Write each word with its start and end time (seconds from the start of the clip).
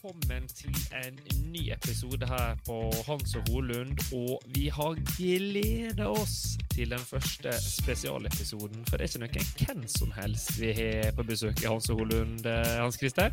velkommen 0.00 0.46
til 0.48 0.76
en 0.96 1.16
ny 1.52 1.66
episode 1.74 2.24
her 2.24 2.54
på 2.64 2.76
Hans 3.04 3.34
og 3.36 3.42
Holund. 3.50 3.98
Og 4.16 4.38
vi 4.54 4.70
har 4.72 4.96
gleda 5.18 6.06
oss 6.08 6.56
til 6.72 6.94
den 6.94 7.02
første 7.04 7.52
spesialepisoden. 7.60 8.86
For 8.88 8.96
det 8.96 9.04
er 9.04 9.10
ikke 9.10 9.20
noen 9.26 9.50
hvem 9.60 9.84
som 9.92 10.14
helst 10.16 10.54
vi 10.56 10.72
har 10.78 11.12
på 11.18 11.26
besøk 11.28 11.60
i 11.60 11.68
Hans 11.68 11.90
og 11.92 12.00
Holund, 12.00 12.48
eh, 12.48 12.80
Hans 12.80 12.96
Christer. 12.96 13.28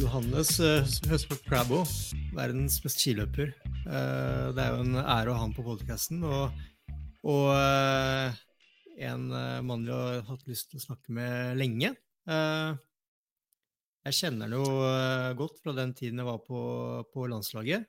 Johannes 0.00 0.56
Høsberg 0.56 1.12
Høsbøk 1.12 1.44
Crabbo, 1.50 1.84
verdens 2.32 2.80
mest 2.86 3.04
skiløper. 3.04 3.52
Eh, 3.84 4.48
det 4.56 4.64
er 4.64 4.72
jo 4.72 4.88
en 4.88 5.02
ære 5.04 5.34
å 5.34 5.36
ha 5.36 5.44
ham 5.44 5.52
på 5.52 5.68
podkasten. 5.68 6.24
Og, 6.24 6.48
og 7.28 7.48
eh, 7.58 8.40
en 9.12 9.28
mann 9.68 9.84
vi 9.84 9.92
har 9.92 10.24
hatt 10.32 10.48
lyst 10.48 10.72
til 10.72 10.80
å 10.80 10.88
snakke 10.88 11.12
med 11.12 11.58
lenge. 11.60 11.92
Jeg 14.08 14.16
kjenner 14.16 14.48
den 14.48 14.56
jo 14.56 14.64
eh, 14.88 15.34
godt 15.36 15.60
fra 15.60 15.74
den 15.76 15.92
tiden 15.96 16.22
jeg 16.22 16.28
var 16.28 16.40
på, 16.44 16.60
på 17.12 17.26
landslaget. 17.28 17.84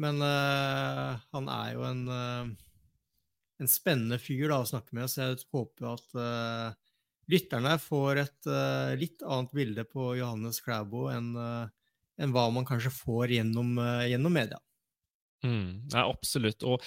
Men 0.00 0.20
uh, 0.20 1.16
han 1.32 1.46
er 1.48 1.68
jo 1.72 1.84
en, 1.88 2.02
uh, 2.08 2.48
en 3.62 3.70
spennende 3.70 4.18
fyr 4.20 4.50
da, 4.52 4.60
å 4.60 4.68
snakke 4.68 4.96
med, 4.96 5.08
så 5.08 5.22
jeg 5.22 5.38
håper 5.52 5.88
at 5.94 6.18
uh, 6.20 6.98
lytterne 7.32 7.72
får 7.80 8.20
et 8.22 8.48
litt 9.00 9.24
annet 9.26 9.54
bilde 9.56 9.84
på 9.88 10.12
Johannes 10.20 10.60
Klæbo 10.62 11.08
enn 11.10 11.32
enn 12.16 12.30
hva 12.32 12.44
man 12.54 12.64
kanskje 12.64 12.92
får 12.94 13.32
gjennom, 13.34 13.74
gjennom 14.08 14.32
media. 14.32 14.60
Mm, 15.44 15.90
ja, 15.90 16.04
absolutt. 16.06 16.62
Og 16.64 16.84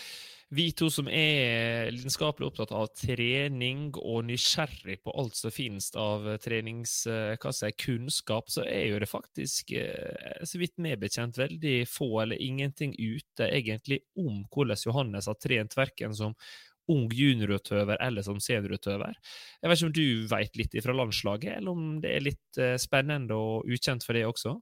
vi 0.49 0.69
to 0.73 0.87
som 0.89 1.09
er 1.13 1.91
lidenskapelig 1.93 2.47
opptatt 2.47 2.71
av 2.73 2.87
trening 2.97 3.91
og 3.99 4.23
nysgjerrig 4.25 4.97
på 5.05 5.13
alt 5.21 5.37
som 5.37 5.53
finnes 5.53 5.91
av 5.99 6.25
trenings, 6.41 7.03
hva 7.09 7.53
si, 7.53 7.69
kunnskap, 7.77 8.49
så 8.49 8.65
er 8.65 8.87
jo 8.89 9.01
det 9.03 9.09
faktisk, 9.11 9.75
eh, 9.77 10.41
så 10.41 10.61
vidt 10.61 10.73
vi 10.81 10.95
er 10.95 11.01
bekjent, 11.01 11.37
veldig 11.37 11.75
få 11.89 12.09
eller 12.23 12.41
ingenting 12.41 12.95
ute 12.97 13.45
egentlig 13.49 14.01
om 14.17 14.41
hvordan 14.49 14.81
Johannes 14.87 15.29
har 15.29 15.37
trent 15.37 15.77
verken 15.77 16.17
som 16.17 16.35
ung 16.89 17.05
juniorutøver 17.13 17.99
eller 18.01 18.25
som 18.25 18.39
seniorutøver. 18.41 19.13
Jeg 19.61 19.69
vet 19.69 19.77
ikke 19.77 19.89
om 19.89 19.95
du 19.95 20.27
vet 20.31 20.59
litt 20.59 20.77
fra 20.83 20.95
landslaget, 20.97 21.59
eller 21.59 21.75
om 21.75 21.99
det 22.01 22.15
er 22.15 22.25
litt 22.25 22.61
eh, 22.61 22.75
spennende 22.81 23.37
og 23.37 23.69
ukjent 23.69 24.05
for 24.05 24.17
det 24.17 24.25
også? 24.25 24.57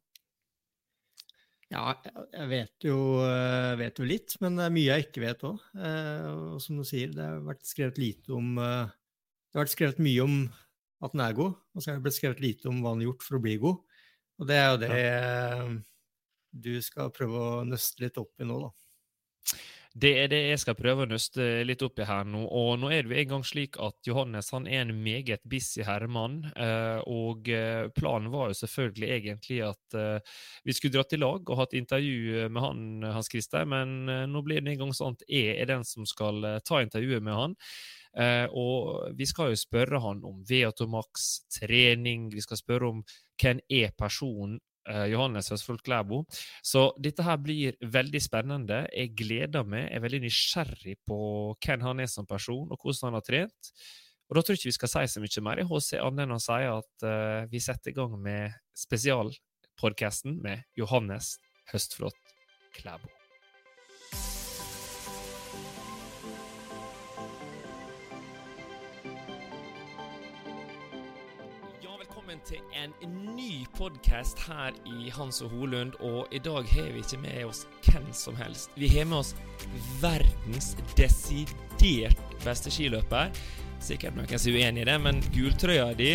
Ja, 1.68 1.92
jeg 2.32 2.48
vet 2.48 2.86
jo, 2.88 2.98
eh, 3.28 3.74
vet 3.80 4.00
jo 4.00 4.06
litt, 4.08 4.38
men 4.40 4.56
det 4.56 4.68
er 4.68 4.76
mye 4.76 4.88
jeg 4.88 5.08
ikke 5.10 5.24
vet 5.26 5.44
òg. 5.50 5.58
Og 5.76 6.62
som 6.64 6.80
du 6.80 6.86
sier, 6.88 7.12
det 7.12 7.26
har 7.26 7.44
vært 7.44 7.68
skrevet 7.68 8.00
lite 8.00 8.32
om 8.36 8.56
eh, 8.64 8.88
Det 8.88 9.60
har 9.60 9.66
vært 9.66 9.74
skrevet 9.76 10.00
mye 10.04 10.24
om 10.24 10.38
at 11.04 11.14
den 11.14 11.24
er 11.26 11.36
god, 11.38 11.58
og 11.76 11.84
så 11.84 11.92
har 11.92 12.00
det 12.00 12.06
blitt 12.08 12.18
skrevet 12.18 12.42
lite 12.42 12.70
om 12.72 12.80
hva 12.82 12.94
han 12.94 13.04
har 13.04 13.10
gjort 13.10 13.26
for 13.26 13.38
å 13.38 13.44
bli 13.44 13.58
god. 13.62 14.00
Og 14.38 14.50
det 14.50 14.58
er 14.58 14.68
jo 14.70 14.80
det 14.82 14.90
ja. 15.02 15.68
du 16.68 16.74
skal 16.86 17.14
prøve 17.14 17.42
å 17.42 17.66
nøste 17.68 18.06
litt 18.06 18.20
opp 18.22 18.42
i 18.42 18.48
nå, 18.48 18.58
da. 18.64 18.72
Det 19.98 20.12
er 20.22 20.28
det 20.30 20.40
jeg 20.44 20.60
skal 20.62 20.76
prøve 20.78 21.06
å 21.06 21.10
nøste 21.10 21.46
litt 21.66 21.82
opp 21.82 21.98
i 21.98 22.06
her 22.06 22.28
nå. 22.30 22.44
Og 22.54 22.76
nå 22.78 22.92
er 22.94 23.06
det 23.06 23.10
jo 23.16 23.22
en 23.22 23.30
gang 23.32 23.46
slik 23.48 23.80
at 23.82 24.06
Johannes 24.06 24.52
han 24.54 24.68
er 24.70 24.84
en 24.84 24.94
meget 25.02 25.42
busy 25.50 25.82
herremann. 25.88 26.44
Eh, 26.54 27.00
og 27.10 27.50
eh, 27.50 27.88
planen 27.98 28.30
var 28.34 28.52
jo 28.52 28.60
selvfølgelig 28.60 29.10
egentlig 29.16 29.60
at 29.66 29.98
eh, 29.98 30.38
vi 30.68 30.76
skulle 30.78 31.00
dra 31.00 31.06
til 31.08 31.24
lag 31.24 31.50
og 31.50 31.62
hatt 31.64 31.74
intervju 31.80 32.46
med 32.46 32.62
han, 32.62 32.84
Hans 33.16 33.32
Christer, 33.32 33.66
men 33.66 34.06
nå 34.30 34.44
blir 34.46 34.62
det 34.62 34.76
en 34.76 34.84
gang 34.84 34.94
sånn 34.94 35.18
at 35.18 35.26
jeg 35.32 35.58
er 35.58 35.72
den 35.72 35.88
som 35.88 36.06
skal 36.06 36.46
ta 36.68 36.84
intervjuet 36.84 37.24
med 37.24 37.38
han. 37.38 37.58
og 38.58 39.14
vi 39.18 39.26
skal 39.30 39.52
jo 39.52 39.60
spørre 39.60 40.00
han 40.02 40.24
om 40.26 40.44
Veatomax, 40.50 41.26
trening, 41.60 42.30
vi 42.34 42.42
skal 42.42 42.58
spørre 42.58 42.90
om 42.90 43.04
hvem 43.42 43.62
er 43.70 43.94
personen 43.98 44.60
Johannes 45.12 45.52
Høsfold 45.52 45.84
Klæbo. 45.86 46.24
Så 46.66 46.90
dette 47.02 47.26
her 47.26 47.40
blir 47.42 47.78
veldig 47.82 48.22
spennende. 48.24 48.84
Jeg 48.94 49.16
gleder 49.18 49.68
meg, 49.68 49.90
er 49.92 50.04
veldig 50.04 50.24
nysgjerrig 50.26 50.98
på 51.08 51.20
hvem 51.64 51.88
han 51.88 52.04
er 52.04 52.12
som 52.12 52.28
person, 52.30 52.68
og 52.72 52.78
hvordan 52.82 53.10
han 53.10 53.20
har 53.20 53.28
trent. 53.28 53.72
Og 54.28 54.36
Da 54.36 54.44
tror 54.44 54.56
jeg 54.56 54.60
ikke 54.60 54.72
vi 54.74 54.80
skal 54.80 54.92
si 54.92 55.06
så 55.08 55.24
mye 55.24 55.44
mer 55.44 55.62
i 55.62 55.68
HC, 55.68 55.92
annet 56.04 56.26
enn 56.26 56.36
å 56.36 56.42
si 56.44 56.64
at 56.68 57.08
uh, 57.08 57.48
vi 57.52 57.64
setter 57.64 57.94
i 57.94 57.96
gang 57.96 58.18
med 58.20 58.58
spesialpodkasten 58.76 60.42
med 60.44 60.68
Johannes 60.76 61.38
Høstflot 61.72 62.36
Klæbo. 62.76 63.17
Velkommen 72.28 72.44
til 72.44 72.60
en 72.76 73.36
ny 73.38 73.62
podkast 73.78 74.42
her 74.50 74.76
i 74.84 75.08
Hans 75.16 75.38
og 75.46 75.54
Holund. 75.56 75.94
Og 76.04 76.28
i 76.36 76.42
dag 76.44 76.66
har 76.68 76.90
vi 76.92 77.00
ikke 77.00 77.20
med 77.24 77.46
oss 77.48 77.62
hvem 77.86 78.10
som 78.12 78.36
helst. 78.36 78.74
Vi 78.76 78.90
har 78.92 79.06
med 79.08 79.22
oss 79.22 79.30
verdens 80.02 80.74
desidert 80.98 82.20
beste 82.44 82.74
skiløper. 82.74 83.32
Sikkert 83.80 84.18
noen 84.18 84.28
som 84.28 84.52
er 84.52 84.60
uenig 84.60 84.84
i 84.84 84.88
det, 84.90 84.98
men 85.06 85.22
gultrøya 85.32 85.94
di 85.96 86.10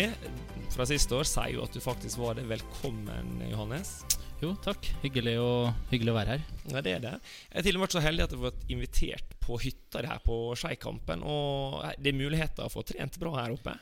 fra 0.75 0.85
siste 0.85 1.17
år 1.17 1.25
sier 1.25 1.55
jo 1.55 1.63
at 1.65 1.73
du 1.73 1.81
faktisk 1.81 2.21
var 2.21 2.37
det. 2.37 2.45
Velkommen, 2.51 3.33
Johannes. 3.49 4.03
Jo, 4.43 4.51
takk. 4.61 4.85
Hyggelig 5.01 5.39
å, 5.41 5.71
hyggelig 5.89 6.13
å 6.13 6.17
være 6.19 6.35
her. 6.35 6.45
Ja, 6.75 6.83
det 6.85 6.93
er 6.93 7.01
det. 7.07 7.15
Jeg 7.47 7.57
har 7.57 7.65
til 7.65 7.79
og 7.79 7.81
med 7.81 7.87
vært 7.87 7.97
så 7.97 8.05
heldig 8.05 8.27
at 8.27 8.35
jeg 8.35 8.43
har 8.43 8.51
vært 8.51 8.69
invitert 8.75 9.33
på 9.41 9.57
hytta 9.65 10.05
her 10.11 10.21
på 10.21 10.37
Skeikampen. 10.61 11.25
Og 11.25 11.81
det 11.97 12.13
er 12.13 12.21
muligheter 12.21 12.69
for 12.69 12.85
å 12.85 12.91
trent 12.93 13.17
bra 13.23 13.33
her 13.39 13.57
oppe. 13.57 13.73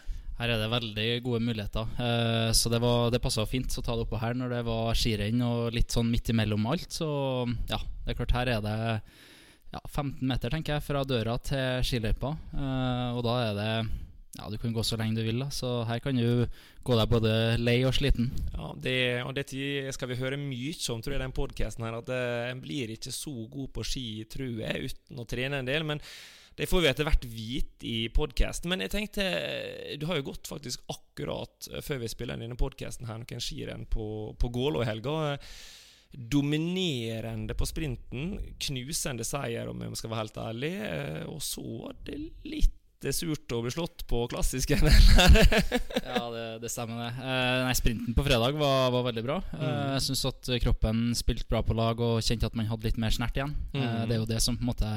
Her 0.42 0.56
er 0.56 0.58
det 0.58 0.72
veldig 0.72 1.08
gode 1.22 1.40
muligheter. 1.46 1.90
Eh, 2.02 2.52
så 2.58 2.70
det, 2.74 2.80
var, 2.82 3.12
det 3.14 3.22
passa 3.22 3.46
fint 3.46 3.76
å 3.78 3.84
ta 3.86 3.94
det 3.94 4.08
oppå 4.08 4.18
her 4.18 4.34
når 4.38 4.56
det 4.56 4.62
var 4.66 4.98
skirenn 4.98 5.44
og 5.46 5.76
litt 5.76 5.94
sånn 5.94 6.10
midt 6.10 6.32
imellom 6.34 6.66
alt. 6.72 6.90
Så 6.90 7.10
ja, 7.70 7.78
det 7.78 8.16
er 8.16 8.18
klart 8.18 8.34
her 8.40 8.56
er 8.56 8.64
det 8.66 8.78
ja, 9.72 9.82
15 9.86 10.26
meter 10.26 10.52
tenker 10.52 10.80
jeg 10.80 10.86
fra 10.88 11.04
døra 11.06 11.38
til 11.46 11.86
skiløypa. 11.86 12.34
Eh, 12.58 13.10
og 13.14 13.22
da 13.28 13.36
er 13.44 13.60
det 13.60 13.70
ja, 14.40 14.48
du 14.50 14.58
kan 14.58 14.74
gå 14.74 14.82
så 14.88 14.98
lenge 14.98 15.20
du 15.20 15.26
vil. 15.28 15.44
da 15.44 15.52
Så 15.54 15.84
her 15.86 16.02
kan 16.02 16.18
du 16.18 16.48
gå 16.82 16.98
deg 16.98 17.12
både 17.12 17.34
lei 17.62 17.78
og 17.86 17.94
sliten. 17.94 18.32
Ja, 18.56 18.74
det, 18.82 18.98
og 19.28 19.36
det 19.38 19.46
skal 19.94 20.10
vi 20.10 20.20
høre 20.24 20.42
mye 20.42 20.74
om 20.90 21.02
tror 21.04 21.18
jeg, 21.18 21.22
den 21.22 21.36
podkasten 21.36 21.86
her. 21.86 22.00
At 22.00 22.10
uh, 22.10 22.50
en 22.50 22.64
blir 22.64 22.96
ikke 22.96 23.14
så 23.14 23.34
god 23.52 23.74
på 23.76 23.86
ski, 23.86 24.06
tror 24.32 24.64
jeg, 24.64 24.90
uten 24.90 25.22
å 25.22 25.28
trene 25.28 25.62
en 25.62 25.68
del. 25.68 25.86
Men 25.86 26.02
det 26.60 26.68
får 26.68 26.84
vi 26.84 26.90
etter 26.92 27.08
hvert 27.08 27.28
vite 27.32 27.88
i 27.88 28.10
podkasten. 28.14 28.70
Men 28.72 28.84
jeg 28.84 28.92
tenkte 28.94 29.28
Du 30.00 30.08
har 30.10 30.20
jo 30.20 30.28
gått 30.32 30.50
faktisk 30.52 30.84
akkurat 30.92 31.70
før 31.86 32.02
vi 32.04 32.12
spiller 32.12 32.36
inn 32.36 32.46
denne 32.46 32.60
podkasten 32.60 33.08
her 33.10 33.22
noen 33.22 33.44
skirenn 33.44 33.88
på, 33.90 34.06
på 34.40 34.52
Gålå 34.54 34.84
i 34.84 34.90
helga. 34.90 35.38
Dominerende 36.12 37.56
på 37.56 37.66
sprinten. 37.70 38.36
Knusende 38.60 39.26
seier, 39.28 39.72
om 39.72 39.82
jeg 39.86 40.02
skal 40.02 40.12
være 40.12 40.26
helt 40.26 40.44
ærlig. 40.44 40.76
Og 41.32 41.42
så 41.46 41.64
var 41.64 41.98
det 42.06 42.20
litt 42.44 42.78
surt 43.10 43.50
å 43.56 43.64
bli 43.64 43.72
slått 43.74 44.04
på 44.06 44.20
klassisken. 44.30 44.84
ja, 44.86 46.22
det, 46.30 46.46
det, 46.62 46.70
stemmer, 46.70 47.08
det. 47.08 47.10
Eh, 47.18 47.62
nei, 47.66 47.74
Sprinten 47.80 48.14
på 48.18 48.26
fredag 48.28 48.60
var, 48.60 48.92
var 48.94 49.08
veldig 49.08 49.24
bra. 49.26 49.40
Eh, 49.56 49.64
mm. 49.64 49.94
jeg 49.96 50.04
syns 50.06 50.26
at 50.30 50.52
kroppen 50.68 51.04
spilte 51.18 51.50
bra 51.50 51.64
på 51.66 51.78
lag 51.78 52.02
og 52.04 52.22
kjente 52.22 52.52
at 52.52 52.58
man 52.60 52.70
hadde 52.70 52.92
litt 52.92 53.02
mer 53.02 53.16
snert 53.16 53.40
igjen. 53.40 53.56
Eh, 53.74 53.82
mm. 53.82 54.04
det 54.06 54.18
er 54.18 54.22
jo 54.22 54.30
det 54.30 54.42
som 54.44 54.60
på 54.60 54.68
en 54.68 54.74
måte 54.74 54.92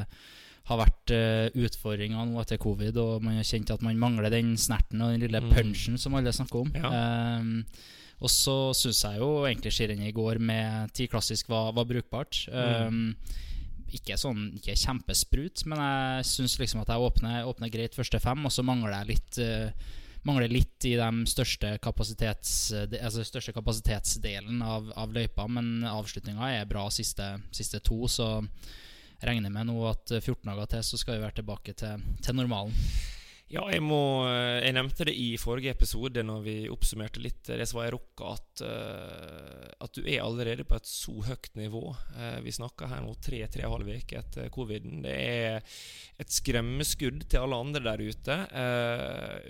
har 0.68 0.80
vært 0.80 1.12
uh, 1.12 1.64
utfordringa 1.66 2.24
nå 2.24 2.40
etter 2.40 2.60
covid, 2.60 2.96
og 3.00 3.24
man 3.24 3.36
har 3.36 3.48
kjent 3.48 3.74
at 3.74 3.82
man 3.84 4.00
mangler 4.00 4.32
den 4.32 4.54
snerten 4.60 5.02
og 5.04 5.12
den 5.12 5.26
lille 5.26 5.42
mm. 5.44 5.50
punchen 5.52 5.98
som 6.00 6.16
alle 6.16 6.32
snakker 6.32 6.62
om. 6.64 6.70
Ja. 6.78 6.92
Um, 7.40 7.58
og 8.24 8.30
så 8.32 8.56
syns 8.78 9.02
jeg 9.04 9.20
jo 9.20 9.42
egentlig 9.44 9.74
skirennet 9.74 10.08
i 10.08 10.14
går 10.16 10.40
med 10.40 10.94
ti 10.96 11.08
klassisk 11.10 11.50
var, 11.52 11.74
var 11.76 11.84
brukbart. 11.88 12.46
Um, 12.48 13.10
ikke 13.94 14.16
sånn 14.18 14.48
Ikke 14.56 14.74
kjempesprut, 14.78 15.66
men 15.70 15.82
jeg 15.82 16.30
syns 16.30 16.56
liksom 16.58 16.80
at 16.82 16.94
jeg 16.94 17.04
åpner, 17.04 17.44
åpner, 17.50 17.72
greit 17.74 17.98
første 17.98 18.18
fem, 18.22 18.40
og 18.46 18.54
så 18.54 18.64
mangler 18.66 18.96
jeg 18.96 19.10
litt 19.12 19.42
uh, 19.44 19.92
Mangler 20.24 20.48
litt 20.48 20.86
i 20.88 20.94
de 20.96 21.26
største, 21.28 21.74
kapasitets, 21.84 22.72
altså 22.72 23.20
største 23.28 23.52
kapasitetsdelen 23.52 24.62
av, 24.64 24.86
av 24.96 25.10
løypa, 25.12 25.44
men 25.52 25.84
avslutninga 25.84 26.48
er 26.48 26.70
bra 26.70 26.86
siste, 26.88 27.26
siste 27.52 27.82
to, 27.84 27.98
så 28.08 28.30
regner 29.28 29.52
med 29.52 29.70
nå 29.70 29.76
at 29.90 30.16
14 30.20 30.44
dager 30.50 30.70
til 30.76 30.86
så 30.86 31.00
skal 31.00 31.18
vi 31.18 31.26
være 31.26 31.40
tilbake 31.40 31.76
til, 31.78 32.08
til 32.24 32.36
normalen. 32.38 32.74
Ja, 33.52 33.62
jeg, 33.70 33.82
må, 33.84 34.24
eh, 34.26 34.64
jeg 34.64 34.74
nevnte 34.74 35.04
det 35.06 35.12
i 35.20 35.34
forrige 35.38 35.74
episode 35.74 36.22
når 36.24 36.40
vi 36.46 36.54
oppsummerte 36.72 37.20
litt 37.22 37.50
det 37.50 37.66
som 37.68 37.78
var 37.78 37.90
i 37.90 37.92
rocka, 37.92 38.32
at, 38.34 38.62
at 39.84 39.94
du 39.94 40.00
er 40.08 40.24
allerede 40.24 40.64
på 40.66 40.78
et 40.78 40.88
så 40.88 41.12
høyt 41.28 41.50
nivå. 41.58 41.82
Vi 42.42 42.54
snakker 42.56 42.88
her 42.90 43.04
nå 43.04 43.12
tre-tre-halv 43.22 43.90
uke 43.92 44.18
etter 44.22 44.48
coviden. 44.54 45.04
Det 45.04 45.14
er 45.14 45.78
et 46.22 46.34
skremmeskudd 46.34 47.26
til 47.28 47.44
alle 47.44 47.60
andre 47.66 47.84
der 47.84 48.02
ute. 48.02 48.38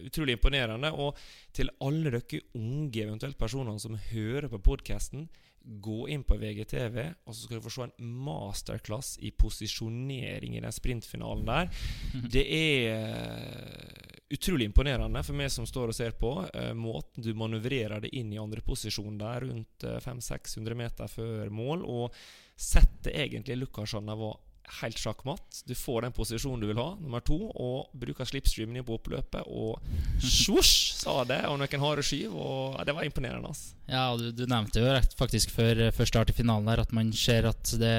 Utrolig 0.04 0.36
imponerende. 0.36 0.90
Og 0.98 1.20
til 1.54 1.70
alle 1.84 2.16
dere 2.16 2.42
unge 2.58 3.06
eventuelt 3.06 3.38
personer 3.40 3.78
som 3.80 3.96
hører 4.10 4.50
på 4.52 4.62
podkasten, 4.72 5.28
gå 5.64 6.08
inn 6.12 6.24
på 6.24 6.36
VGTV, 6.36 6.98
og 7.24 7.34
så 7.34 7.46
skal 7.46 7.58
du 7.58 7.64
få 7.64 7.72
se 7.72 7.86
en 7.88 8.10
masterclass 8.26 9.14
i 9.24 9.30
posisjonering 9.32 10.56
i 10.58 10.62
den 10.64 10.74
sprintfinalen 10.74 11.48
der. 11.48 11.70
Det 12.34 12.44
er 12.44 12.90
eh, 12.92 14.14
utrolig 14.34 14.68
imponerende 14.68 15.22
for 15.24 15.36
meg 15.38 15.52
som 15.52 15.66
står 15.68 15.92
og 15.92 15.96
ser 15.96 16.16
på. 16.20 16.32
Uh, 16.54 16.72
måten 16.76 17.24
du 17.24 17.32
manøvrerer 17.38 18.04
det 18.04 18.12
inn 18.18 18.32
i 18.34 18.40
andre 18.40 18.64
posisjon 18.64 19.18
der, 19.20 19.46
rundt 19.48 19.86
uh, 19.86 19.96
eh, 19.96 20.02
500-600 20.04 20.78
meter 20.78 21.10
før 21.10 21.52
mål, 21.54 21.84
og 21.84 22.18
setter 22.54 23.14
egentlig 23.24 23.58
Lukasjana 23.62 24.16
var 24.18 24.38
helt 24.80 24.98
sjakkmatt. 24.98 25.62
Du 25.68 25.74
får 25.76 26.06
den 26.06 26.14
posisjonen 26.16 26.62
du 26.62 26.68
vil 26.70 26.80
ha, 26.80 26.94
nummer 27.00 27.22
to, 27.24 27.36
og 27.52 27.92
bruker 28.00 28.28
slipstreamen 28.28 28.78
inn 28.80 28.86
på 28.86 28.96
oppløpet, 28.98 29.46
og 29.46 29.78
svosj, 30.22 30.94
sa 31.04 31.20
det, 31.28 31.42
og 31.50 31.58
noen 31.60 31.84
harde 31.84 32.04
skyv, 32.06 32.34
og 32.34 32.78
det 32.86 32.96
var 32.96 33.06
imponerende. 33.06 33.52
Altså. 33.52 33.76
Ja, 33.90 34.04
du, 34.18 34.30
du, 34.32 34.44
nevnte 34.50 34.80
jo 34.80 34.92
rett 34.96 35.16
faktisk 35.18 35.52
før, 35.54 35.86
før, 35.94 36.10
start 36.10 36.32
i 36.32 36.36
finalen 36.36 36.68
der 36.70 36.84
at 36.84 36.94
man 36.96 37.12
ser 37.16 37.50
at 37.50 37.74
det 37.80 37.94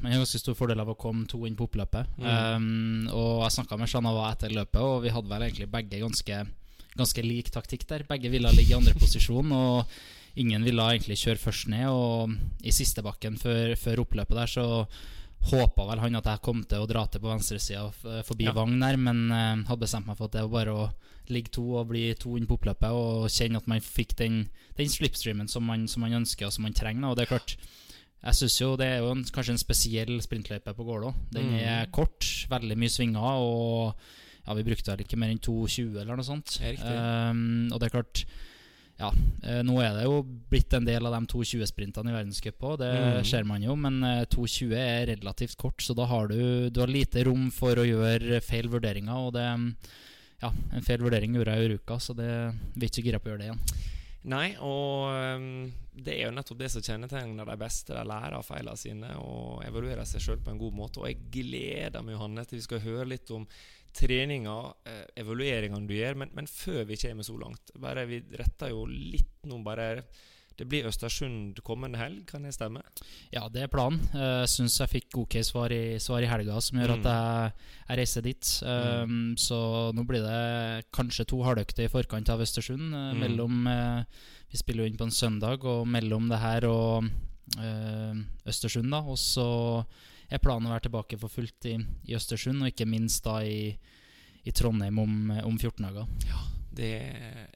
man 0.00 0.12
har 0.12 0.20
ganske 0.22 0.40
stor 0.40 0.56
fordel 0.58 0.80
av 0.80 0.92
å 0.92 0.98
komme 0.98 1.26
to 1.30 1.42
inn 1.48 1.56
på 1.58 1.66
oppløpet. 1.68 2.18
Mm. 2.18 2.26
Um, 2.26 3.08
og 3.12 3.44
jeg 3.44 3.56
snakka 3.58 3.78
med 3.80 3.90
Shanava 3.90 4.28
etter 4.32 4.54
løpet, 4.54 4.80
og 4.80 5.02
vi 5.04 5.12
hadde 5.14 5.30
vel 5.30 5.46
egentlig 5.46 5.70
begge 5.72 6.02
ganske, 6.02 6.42
ganske 6.94 7.24
lik 7.24 7.50
taktikk 7.54 7.86
der. 7.90 8.06
Begge 8.08 8.32
ville 8.32 8.52
ligge 8.54 8.74
i 8.74 8.78
andre 8.78 8.94
posisjon. 9.00 9.52
og 9.52 9.90
Ingen 10.40 10.64
ville 10.66 10.86
egentlig 10.90 11.20
kjøre 11.20 11.38
først 11.38 11.68
ned, 11.70 11.86
og 11.90 12.64
i 12.66 12.72
siste 12.74 13.04
bakken 13.06 13.36
før, 13.38 13.76
før 13.78 14.02
oppløpet 14.02 14.40
der 14.40 14.50
så 14.50 14.66
håpa 15.50 15.86
vel 15.90 16.02
han 16.02 16.18
at 16.18 16.28
jeg 16.30 16.42
kom 16.44 16.62
til 16.68 16.84
å 16.84 16.88
dra 16.88 17.04
til 17.08 17.22
på 17.22 17.30
venstresida 17.30 17.88
forbi 18.26 18.48
ja. 18.48 18.54
Vagn 18.56 18.78
der, 18.80 18.98
men 19.00 19.26
uh, 19.30 19.64
hadde 19.68 19.82
bestemt 19.84 20.08
meg 20.08 20.18
for 20.18 20.28
at 20.28 20.36
det 20.36 20.44
var 20.46 20.54
bare 20.54 20.74
å 20.74 20.86
ligge 21.32 21.54
to 21.56 21.64
og 21.78 21.88
bli 21.92 22.06
to 22.20 22.34
inn 22.36 22.48
på 22.48 22.58
oppløpet 22.58 22.92
og 22.92 23.30
kjenne 23.32 23.60
at 23.60 23.68
man 23.70 23.80
fikk 23.84 24.12
den, 24.20 24.42
den 24.78 24.90
slipstreamen 24.92 25.48
som 25.48 25.64
man, 25.68 25.86
som 25.88 26.04
man, 26.04 26.16
ønsker 26.20 26.48
og 26.48 26.54
som 26.56 26.66
man 26.66 26.76
trenger. 26.76 27.08
Og 27.10 27.16
det 27.16 27.26
er 27.26 27.32
klart 27.36 27.56
Jeg 28.24 28.36
syns 28.40 28.58
jo 28.60 28.72
det 28.80 28.88
er 28.88 29.02
jo 29.04 29.12
en, 29.12 29.24
kanskje 29.24 29.54
en 29.56 29.60
spesiell 29.60 30.14
sprintløype 30.24 30.72
på 30.76 30.86
Gålå. 30.86 31.12
Den 31.32 31.50
mm. 31.52 31.60
er 31.60 31.90
kort, 31.92 32.24
veldig 32.48 32.76
mye 32.80 32.92
svinger, 32.92 33.40
og 33.44 33.92
ja, 34.44 34.56
vi 34.56 34.64
brukte 34.64 34.92
vel 34.92 35.04
ikke 35.04 35.18
mer 35.20 35.32
enn 35.32 35.42
2,20 35.44 36.00
eller 36.00 36.16
noe 36.16 36.26
sånt. 36.26 36.58
Um, 36.60 37.68
og 37.72 37.80
det 37.80 37.88
er 37.88 37.96
klart 37.98 38.24
ja, 39.00 39.10
eh, 39.42 39.60
nå 39.66 39.74
er 39.82 39.96
det 39.96 40.04
jo 40.06 40.20
blitt 40.22 40.74
en 40.76 40.86
del 40.86 41.06
av 41.08 41.16
de 41.16 41.26
2.20-sprintene 41.32 42.12
i 42.12 42.14
verdenscup 42.14 42.62
òg, 42.62 42.76
det 42.84 42.90
mm. 42.94 43.24
ser 43.26 43.46
man 43.48 43.64
jo. 43.64 43.74
Men 43.78 43.98
2.20 44.30 44.74
eh, 44.74 44.84
er 44.84 45.12
relativt 45.16 45.58
kort, 45.60 45.82
så 45.82 45.96
da 45.98 46.06
har 46.10 46.30
du, 46.30 46.70
du 46.70 46.82
har 46.82 46.92
lite 46.92 47.26
rom 47.26 47.48
for 47.54 47.80
å 47.80 47.86
gjøre 47.88 48.42
feil 48.44 48.70
vurderinger. 48.70 49.26
Og 49.26 49.34
det, 49.34 49.48
ja, 50.44 50.52
en 50.52 50.86
feil 50.86 51.02
vurdering 51.02 51.34
gjorde 51.34 51.58
jeg 51.58 51.66
i 51.72 51.80
uka, 51.80 51.98
så 51.98 52.16
det 52.18 52.30
vi 52.76 52.86
er 52.86 52.92
ikke 52.92 53.06
gira 53.08 53.22
på 53.22 53.30
å 53.30 53.34
gjøre 53.34 53.42
det 53.42 53.50
igjen. 53.50 53.90
Nei, 54.24 54.54
og 54.64 55.10
um, 55.36 55.48
det 55.92 56.14
er 56.14 56.30
jo 56.30 56.32
nettopp 56.32 56.62
det 56.62 56.70
som 56.72 56.84
kjennetegner 56.84 57.44
de 57.44 57.56
beste. 57.60 57.92
De 57.92 58.04
lærer 58.08 58.38
av 58.38 58.46
feilene 58.46 58.80
sine 58.80 59.10
og 59.20 59.60
evaluerer 59.66 60.06
seg 60.08 60.22
sjøl 60.24 60.40
på 60.40 60.54
en 60.54 60.60
god 60.62 60.78
måte. 60.78 61.02
Og 61.02 61.10
jeg 61.10 61.26
gleder 61.34 62.00
meg 62.00 62.16
Johanne, 62.16 62.46
til 62.48 62.62
vi 62.62 62.64
skal 62.64 62.80
høre 62.86 63.10
litt 63.10 63.32
om 63.36 63.44
treninga, 63.94 64.58
eh, 64.90 65.06
evalueringene 65.22 65.88
du 65.88 65.96
gjør. 65.96 66.20
Men, 66.22 66.34
men, 66.36 66.50
før 66.50 66.84
vi 66.88 67.00
kommer 67.00 67.26
så 67.26 67.38
langt, 67.40 67.74
bare 67.80 68.06
vi 68.10 68.22
retter 68.38 68.74
jo 68.74 68.86
litt 68.90 69.48
nå 69.48 69.60
bare 69.64 70.04
det 70.54 70.68
blir 70.70 70.86
Østersund 70.86 71.58
kommende 71.66 71.98
helg, 71.98 72.20
kan 72.28 72.44
det 72.46 72.52
stemme? 72.54 72.78
Ja, 73.34 73.48
det 73.50 73.64
er 73.64 73.70
planen. 73.72 73.98
Jeg 74.14 74.44
uh, 74.44 74.46
syns 74.50 74.76
jeg 74.78 74.92
fikk 74.92 75.16
ok 75.24 75.40
svar 75.42 75.74
i, 75.74 75.96
svar 76.02 76.22
i 76.22 76.28
helga, 76.30 76.60
som 76.62 76.78
gjør 76.78 76.92
mm. 76.92 77.00
at 77.00 77.08
jeg, 77.10 77.64
jeg, 77.80 77.98
reiser 77.98 78.26
dit. 78.28 78.52
Um, 78.62 79.16
mm. 79.16 79.32
Så 79.42 79.58
nå 79.98 80.06
blir 80.06 80.22
det 80.22 80.86
kanskje 80.94 81.26
to 81.32 81.40
halvøkter 81.42 81.88
i 81.88 81.90
forkant 81.90 82.30
av 82.30 82.44
Østersund. 82.46 82.86
Uh, 82.94 83.10
mm. 83.10 83.24
Mellom 83.24 83.66
uh, 83.66 84.30
Vi 84.52 84.62
spiller 84.62 84.84
jo 84.84 84.92
inn 84.92 85.00
på 85.00 85.08
en 85.08 85.16
søndag, 85.16 85.66
og 85.66 85.88
mellom 85.90 86.30
det 86.30 86.38
her 86.38 86.68
og 86.70 87.10
Østersund, 88.48 88.94
da. 88.94 89.02
Og 89.10 89.18
så 89.20 89.48
er 90.34 90.42
planen 90.42 90.68
å 90.68 90.74
være 90.74 90.86
tilbake 90.88 91.18
for 91.20 91.32
fullt 91.32 91.68
i, 91.70 91.76
i 92.08 92.16
Østersund, 92.16 92.62
og 92.62 92.72
ikke 92.72 92.88
minst 92.88 93.24
da 93.26 93.38
i, 93.46 93.72
i 94.44 94.54
Trondheim 94.54 95.00
om, 95.02 95.16
om, 95.44 95.56
14 95.58 95.86
dager. 95.86 96.10
Ja, 96.28 96.42
det, 96.74 96.92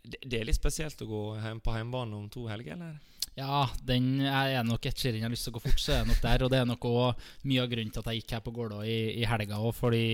det, 0.04 0.40
er 0.40 0.48
litt 0.48 0.58
spesielt 0.58 1.00
å 1.04 1.10
gå 1.10 1.22
hjem 1.42 1.62
på 1.64 1.76
hjemmebane 1.76 2.18
om 2.18 2.28
to 2.32 2.46
helger, 2.50 2.78
eller? 2.78 2.98
Ja, 3.38 3.68
den 3.86 4.18
er 4.26 4.64
nok 4.66 4.86
et 4.88 4.98
skirenn 4.98 5.20
jeg 5.20 5.28
har 5.28 5.30
lyst 5.30 5.46
til 5.46 5.54
å 5.54 5.58
gå 5.58 5.62
fort, 5.68 5.78
så 5.78 5.92
er 5.94 6.00
jeg 6.00 6.10
nok 6.10 6.22
der. 6.24 6.42
Og 6.42 6.50
det 6.50 6.58
er 6.58 6.66
nok 6.66 6.86
òg 6.90 7.26
mye 7.46 7.62
av 7.62 7.68
grunnen 7.70 7.92
til 7.94 8.02
at 8.02 8.08
jeg 8.10 8.22
gikk 8.22 8.32
her 8.34 8.46
på 8.46 8.54
Gålå 8.56 8.80
i, 8.82 8.98
i 9.20 9.26
helga 9.30 9.60
òg, 9.62 9.74
fordi 9.78 10.06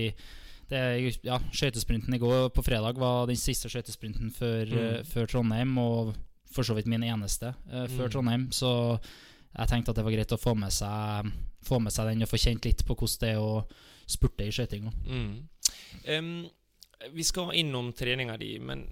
det, 0.69 0.81
ja, 1.25 1.39
skøytesprinten 1.53 2.13
i 2.17 2.21
går 2.21 2.49
på 2.53 2.63
fredag 2.65 2.97
var 3.01 3.25
den 3.29 3.37
siste 3.37 3.69
skøytesprinten 3.69 4.31
før, 4.33 4.65
mm. 4.69 4.77
uh, 4.77 4.99
før, 5.09 5.29
Trondheim, 5.29 5.73
og 5.81 6.15
for 6.53 6.65
så 6.65 6.77
vidt 6.77 6.89
min 6.89 7.05
eneste 7.05 7.53
uh, 7.69 7.85
før 7.95 8.07
mm. 8.07 8.11
Trondheim. 8.13 8.45
Så 8.53 8.71
jeg 9.55 9.71
tenkte 9.71 9.93
at 9.93 9.99
det 9.99 10.05
var 10.05 10.15
greit 10.15 10.35
å 10.35 10.41
få 10.41 10.55
med 10.59 10.73
seg, 10.73 11.31
få 11.65 11.79
med 11.83 11.93
seg 11.95 12.11
den 12.11 12.25
og 12.25 12.31
få 12.31 12.41
kjent 12.41 12.67
litt 12.67 12.83
på 12.85 12.97
hvordan 12.97 13.21
det 13.23 13.31
er 13.31 13.41
å 13.41 13.63
spurte 14.05 14.45
i 14.45 14.53
skøytinga. 14.53 14.91
Mm. 15.07 15.33
Um, 16.11 16.29
vi 17.15 17.25
skal 17.25 17.55
innom 17.57 17.91
treninga 17.95 18.37
di, 18.41 18.55
men 18.59 18.85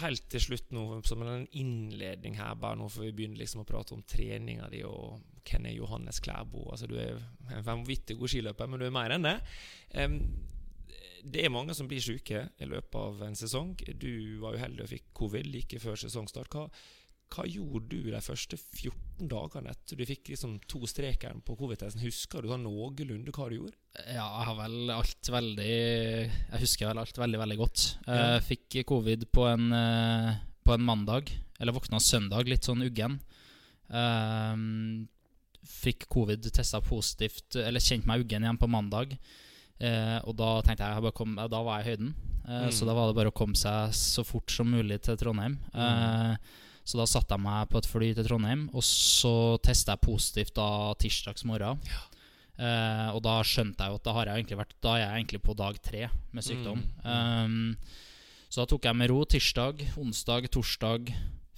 helt 0.00 0.24
til 0.32 0.42
slutt 0.42 0.72
nå, 0.74 0.84
som 1.06 1.22
en 1.22 1.46
innledning 1.54 2.38
her, 2.40 2.56
bare 2.58 2.78
nå 2.80 2.88
før 2.90 3.06
vi 3.06 3.14
begynner 3.20 3.42
liksom 3.42 3.62
å 3.62 3.68
prate 3.68 3.94
om 3.94 4.02
treninga 4.02 4.70
di 4.72 4.82
og 4.88 5.20
hvem 5.46 5.68
er 5.70 5.76
Johannes 5.76 6.18
Klæbo? 6.24 6.64
Altså, 6.72 6.88
du 6.90 6.96
er 6.98 7.20
en 7.54 7.66
vanvittig 7.66 8.16
god 8.18 8.32
skiløper, 8.32 8.70
men 8.70 8.82
du 8.82 8.88
er 8.88 8.94
mer 8.94 9.14
enn 9.14 9.28
det. 9.28 9.36
Um, 9.94 10.18
det 11.26 11.42
er 11.42 11.52
mange 11.54 11.74
som 11.74 11.88
blir 11.90 12.02
syke 12.02 12.48
i 12.62 12.68
løpet 12.68 12.98
av 13.00 13.22
en 13.26 13.38
sesong. 13.38 13.74
Du 13.98 14.38
var 14.42 14.58
uheldig 14.58 14.84
og 14.84 14.90
fikk 14.92 15.08
covid 15.16 15.48
like 15.50 15.80
før 15.82 15.98
sesongstart. 15.98 16.50
Hva, 16.54 16.66
hva 17.32 17.44
gjorde 17.48 17.88
du 17.90 18.10
de 18.12 18.20
første 18.22 18.56
14 18.58 19.28
dagene 19.30 19.72
etter 19.72 19.98
du 19.98 20.04
fikk 20.06 20.30
liksom 20.32 20.58
to 20.70 20.82
streker 20.88 21.34
på 21.46 21.56
covid-testen? 21.58 22.04
Husker 22.04 22.44
du 22.44 22.52
noenlunde 22.60 23.34
hva 23.34 23.48
du 23.50 23.56
gjorde? 23.58 23.74
Ja, 23.96 24.26
jeg 24.26 24.46
har 24.50 24.58
vel 24.60 24.92
alt 24.94 25.30
veldig 25.32 25.70
Jeg 25.70 26.60
husker 26.62 26.90
vel 26.90 27.00
alt 27.02 27.18
veldig, 27.18 27.40
veldig 27.42 27.58
godt. 27.60 27.86
Jeg 28.06 28.28
ja. 28.36 28.44
fikk 28.44 28.78
covid 28.92 29.26
på 29.34 29.48
en, 29.50 29.66
eh, 29.72 30.30
på 30.66 30.76
en 30.76 30.86
mandag, 30.86 31.32
eller 31.58 31.76
våkna 31.76 32.00
søndag, 32.02 32.48
litt 32.50 32.66
sånn 32.68 32.84
uggen. 32.86 33.18
Um, 33.88 35.06
fikk 35.66 36.06
covid 36.12 36.46
testa 36.54 36.80
positivt, 36.84 37.56
eller 37.58 37.82
kjente 37.82 38.08
meg 38.10 38.24
uggen 38.24 38.46
igjen 38.46 38.60
på 38.60 38.70
mandag. 38.70 39.16
Eh, 39.76 40.18
og 40.24 40.36
da 40.38 40.54
tenkte 40.64 40.86
jeg, 40.86 41.04
jeg 41.04 41.16
kom, 41.16 41.34
Da 41.36 41.60
var 41.60 41.82
jeg 41.82 41.84
i 41.84 41.90
høyden. 41.90 42.14
Eh, 42.46 42.62
Mm. 42.66 42.72
Så 42.72 42.86
da 42.86 42.94
var 42.94 43.08
det 43.08 43.16
bare 43.18 43.32
å 43.32 43.34
komme 43.34 43.58
seg 43.58 43.92
så 43.92 44.22
fort 44.24 44.50
som 44.50 44.70
mulig 44.70 45.00
til 45.02 45.16
Trondheim. 45.18 45.58
Eh, 45.74 46.36
så 46.86 47.00
da 47.00 47.06
satte 47.10 47.34
jeg 47.34 47.42
meg 47.42 47.68
på 47.72 47.80
et 47.82 47.88
fly 47.90 48.12
til 48.14 48.28
Trondheim, 48.28 48.68
og 48.72 48.84
så 48.86 49.32
testa 49.66 49.96
jeg 49.96 50.04
positivt 50.06 50.54
da 50.54 50.68
tirsdags 51.02 51.42
morgen. 51.48 51.80
Eh, 52.56 53.08
og 53.12 53.20
da 53.26 53.40
skjønte 53.44 53.84
jeg 53.84 53.92
jo 53.92 53.98
at 53.98 54.04
da, 54.06 54.12
har 54.16 54.30
jeg 54.30 54.40
egentlig 54.44 54.60
vært, 54.62 54.76
da 54.86 54.92
er 54.96 55.02
jeg 55.02 55.16
egentlig 55.20 55.40
på 55.44 55.56
dag 55.58 55.80
tre 55.84 56.06
med 56.32 56.46
sykdom. 56.46 56.84
Um, 57.04 57.56
så 58.48 58.62
da 58.62 58.68
tok 58.70 58.86
jeg 58.88 58.96
med 58.96 59.10
ro 59.12 59.18
tirsdag, 59.28 59.82
onsdag, 60.00 60.46
torsdag, 60.54 61.10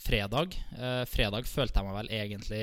fredag. 0.03 0.57
Uh, 0.75 1.05
fredag 1.07 1.47
følte 1.47 1.79
jeg 1.79 1.87
meg 1.87 1.99
vel 2.01 2.11
egentlig 2.19 2.63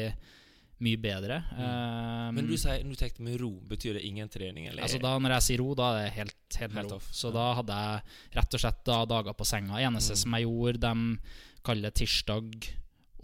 mye 0.84 1.00
bedre. 1.00 1.38
Um, 1.56 2.36
Men 2.36 2.50
du 2.50 2.58
sier 2.60 2.82
du 2.84 2.92
tenkte 3.00 3.24
med 3.24 3.38
ro. 3.40 3.54
Betyr 3.72 3.96
det 3.96 4.04
ingen 4.10 4.28
trening? 4.28 4.66
Eller? 4.68 4.84
Altså 4.84 5.00
da 5.00 5.14
Når 5.24 5.38
jeg 5.38 5.46
sier 5.48 5.62
ro, 5.64 5.70
da 5.80 5.94
er 5.94 6.02
det 6.02 6.14
helt, 6.18 6.36
helt, 6.60 6.74
Helt 6.76 6.92
ro. 6.92 6.98
off, 7.00 7.08
Så 7.16 7.30
ja. 7.30 7.36
da 7.38 7.46
hadde 7.62 7.78
jeg 7.86 8.02
rett 8.42 8.58
og 8.58 8.64
slett 8.66 8.82
da 8.92 8.98
dager 9.08 9.38
på 9.40 9.48
senga. 9.48 9.80
Eneste 9.80 10.18
Mm. 10.18 10.22
som 10.26 10.36
jeg 10.36 10.44
gjorde, 10.50 10.82
de 10.84 11.20
kaller 11.66 11.90
det 11.90 12.00
tirsdag, 12.02 12.68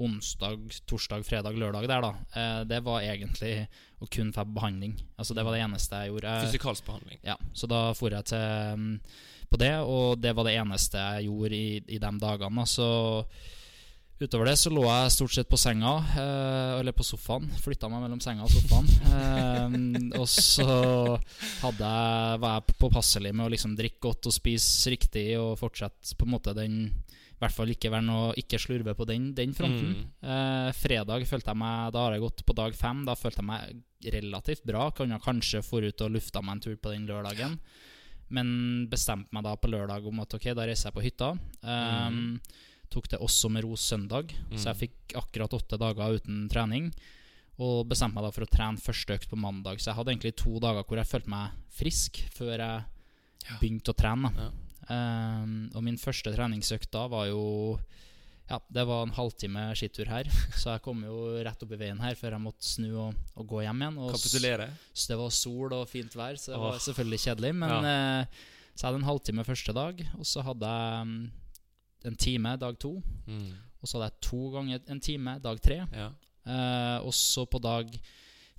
onsdag, 0.02 0.72
torsdag, 0.90 1.26
fredag, 1.28 1.58
lørdag 1.62 1.88
der, 1.90 2.06
da. 2.06 2.12
Eh, 2.34 2.62
det 2.70 2.82
var 2.86 3.06
egentlig 3.06 3.54
å 4.02 4.10
kun 4.10 4.34
få 4.34 4.46
behandling. 4.50 4.96
Altså 5.18 5.38
Det 5.38 5.46
var 5.46 5.56
det 5.56 5.64
eneste 5.66 6.02
jeg 6.02 6.14
gjorde. 6.14 6.36
Fysikalsk 6.48 6.88
behandling. 6.88 7.22
ja, 7.28 7.38
så 7.54 7.70
da 7.70 7.84
for 7.98 8.14
jeg 8.14 8.32
til 8.32 8.82
mm, 8.82 8.94
på 9.52 9.60
det, 9.60 9.74
og 9.84 10.22
det 10.24 10.32
var 10.36 10.48
det 10.48 10.58
eneste 10.58 11.02
jeg 11.02 11.28
gjorde 11.28 11.58
i, 11.58 11.82
i 11.86 12.00
de 12.02 12.12
dagene. 12.22 12.66
Så 12.70 12.88
utover 14.22 14.52
det 14.52 14.56
så 14.62 14.70
lå 14.70 14.84
jeg 14.86 15.14
stort 15.14 15.34
sett 15.36 15.50
på 15.50 15.60
senga, 15.60 15.94
eh, 16.16 16.80
eller 16.80 16.96
på 16.96 17.06
sofaen. 17.06 17.50
Flytta 17.62 17.90
meg 17.92 18.06
mellom 18.06 18.22
senga 18.24 18.48
og 18.48 18.54
sofaen. 18.54 18.90
Eh, 19.12 20.20
og 20.22 20.28
så 20.30 20.66
hadde 21.62 21.94
jeg, 21.94 22.42
var 22.42 22.58
jeg 22.58 22.78
påpasselig 22.82 23.34
med 23.36 23.46
å 23.46 23.54
liksom 23.54 23.78
drikke 23.78 24.02
godt 24.08 24.32
og 24.32 24.36
spise 24.36 24.94
riktig, 24.94 25.28
og 25.42 25.58
fortsette 25.60 26.16
på 26.18 26.30
en 26.30 26.36
måte 26.38 26.56
den 26.58 26.78
i 27.42 27.44
hvert 27.48 27.56
fall 27.56 27.72
ikke 27.74 27.90
være 27.90 28.06
noe 28.06 28.34
Ikke 28.38 28.60
slurve 28.62 28.94
på 28.94 29.06
den, 29.10 29.32
den 29.34 29.56
fronten. 29.58 29.96
Mm. 29.98 30.10
Eh, 30.30 30.68
fredag 30.78 31.26
følte 31.26 31.50
jeg 31.50 31.58
meg 31.58 31.94
Da 31.96 32.04
har 32.06 32.14
jeg 32.14 32.22
gått 32.22 32.44
på 32.46 32.56
dag 32.58 32.76
fem. 32.78 33.00
Da 33.08 33.16
følte 33.18 33.42
jeg 33.42 33.50
meg 33.50 34.12
relativt 34.14 34.62
bra. 34.70 34.92
Kunne 34.94 35.18
kanskje 35.22 35.64
forut 35.66 36.04
og 36.06 36.14
lufta 36.14 36.44
meg 36.46 36.60
en 36.60 36.66
tur 36.68 36.76
på 36.78 36.94
den 36.94 37.08
lørdagen. 37.10 37.58
Men 38.32 38.52
bestemte 38.92 39.34
meg 39.34 39.44
da 39.48 39.56
på 39.58 39.72
lørdag 39.74 40.06
om 40.08 40.22
at 40.24 40.38
ok, 40.38 40.52
da 40.56 40.68
reiser 40.70 40.92
jeg 40.92 40.98
på 41.00 41.04
hytta. 41.04 41.32
Um, 41.66 42.38
Tok 42.92 43.08
det 43.10 43.22
også 43.24 43.48
med 43.52 43.64
ro 43.64 43.78
søndag, 43.80 44.34
så 44.52 44.74
jeg 44.74 44.80
fikk 44.82 45.14
akkurat 45.16 45.54
åtte 45.56 45.78
dager 45.80 46.18
uten 46.20 46.42
trening. 46.52 46.90
Og 47.62 47.86
bestemte 47.88 48.18
meg 48.18 48.26
da 48.26 48.32
for 48.36 48.44
å 48.44 48.52
trene 48.52 48.84
første 48.84 49.16
økt 49.16 49.30
på 49.32 49.40
mandag. 49.40 49.80
Så 49.80 49.92
jeg 49.92 50.00
hadde 50.00 50.12
egentlig 50.12 50.34
to 50.42 50.60
dager 50.60 50.84
hvor 50.84 51.00
jeg 51.00 51.08
følte 51.08 51.32
meg 51.32 51.56
frisk 51.72 52.20
før 52.36 52.52
jeg 52.60 53.56
begynte 53.62 53.94
å 53.94 53.98
trene. 53.98 54.34
Ja. 54.36 54.50
Um, 54.90 55.70
og 55.76 55.84
min 55.86 56.00
første 56.02 56.34
treningsøkt 56.34 56.90
da 56.94 57.06
var 57.12 57.28
jo 57.30 57.42
Ja, 58.50 58.58
det 58.74 58.84
var 58.90 59.06
en 59.06 59.14
halvtime 59.16 59.70
skitur 59.80 60.10
her. 60.12 60.28
Så 60.60 60.74
jeg 60.74 60.84
kom 60.84 61.04
jo 61.06 61.38
rett 61.46 61.62
opp 61.64 61.76
i 61.76 61.80
veien 61.80 62.02
her 62.04 62.18
før 62.20 62.36
jeg 62.36 62.44
måtte 62.44 62.68
snu 62.68 62.90
og, 62.90 63.20
og 63.38 63.46
gå 63.48 63.62
hjem 63.64 63.84
igjen. 63.86 64.00
Og 64.02 64.16
Kapitulere. 64.18 64.72
så 64.94 65.14
det 65.14 65.20
var 65.22 65.36
sol 65.36 65.76
og 65.78 65.86
fint 65.88 66.18
vær, 66.18 66.40
så 66.40 66.56
det 66.56 66.60
var 66.60 66.82
selvfølgelig 66.84 67.22
kjedelig. 67.26 67.54
Men 67.62 67.88
eh, 67.88 68.42
så 68.74 68.84
jeg 68.84 68.90
hadde 68.90 69.00
en 69.04 69.08
halvtime 69.08 69.46
første 69.48 69.76
dag, 69.78 70.04
og 70.18 70.28
så 70.28 70.44
hadde 70.44 70.74
jeg 70.74 71.06
um, 71.06 71.16
en 72.10 72.18
time 72.18 72.56
dag 72.60 72.80
to. 72.82 72.98
Mm. 73.28 73.54
Og 73.82 73.88
så 73.88 73.98
hadde 73.98 74.10
jeg 74.10 74.24
to 74.28 74.42
ganger 74.56 74.84
en 74.90 75.02
time 75.04 75.38
dag 75.44 75.62
tre. 75.64 75.80
Ja. 75.96 76.10
Eh, 76.42 76.98
og 77.06 77.14
så 77.14 77.46
på 77.46 77.62
dag 77.62 77.90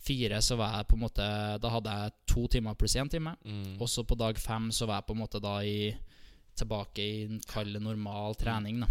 fire 0.02 0.41
så 0.43 0.57
var 0.59 0.76
jeg 0.76 0.87
på 0.87 0.97
en 0.97 1.02
måte 1.02 1.25
Da 1.62 1.71
hadde 1.71 1.95
jeg 1.99 2.14
to 2.31 2.47
timer 2.50 2.79
pluss 2.79 2.97
én 2.99 3.11
time. 3.11 3.35
Mm. 3.45 3.76
Og 3.81 3.88
så 3.91 4.05
på 4.05 4.19
dag 4.19 4.38
fem 4.38 4.71
så 4.75 4.87
var 4.87 5.00
jeg 5.00 5.09
på 5.09 5.17
en 5.17 5.23
måte 5.23 5.43
da 5.43 5.57
i 5.62 5.93
tilbake 6.59 7.02
i 7.02 7.25
en 7.26 7.40
kald, 7.49 7.78
normal 7.82 8.37
trening. 8.40 8.82
da 8.82 8.88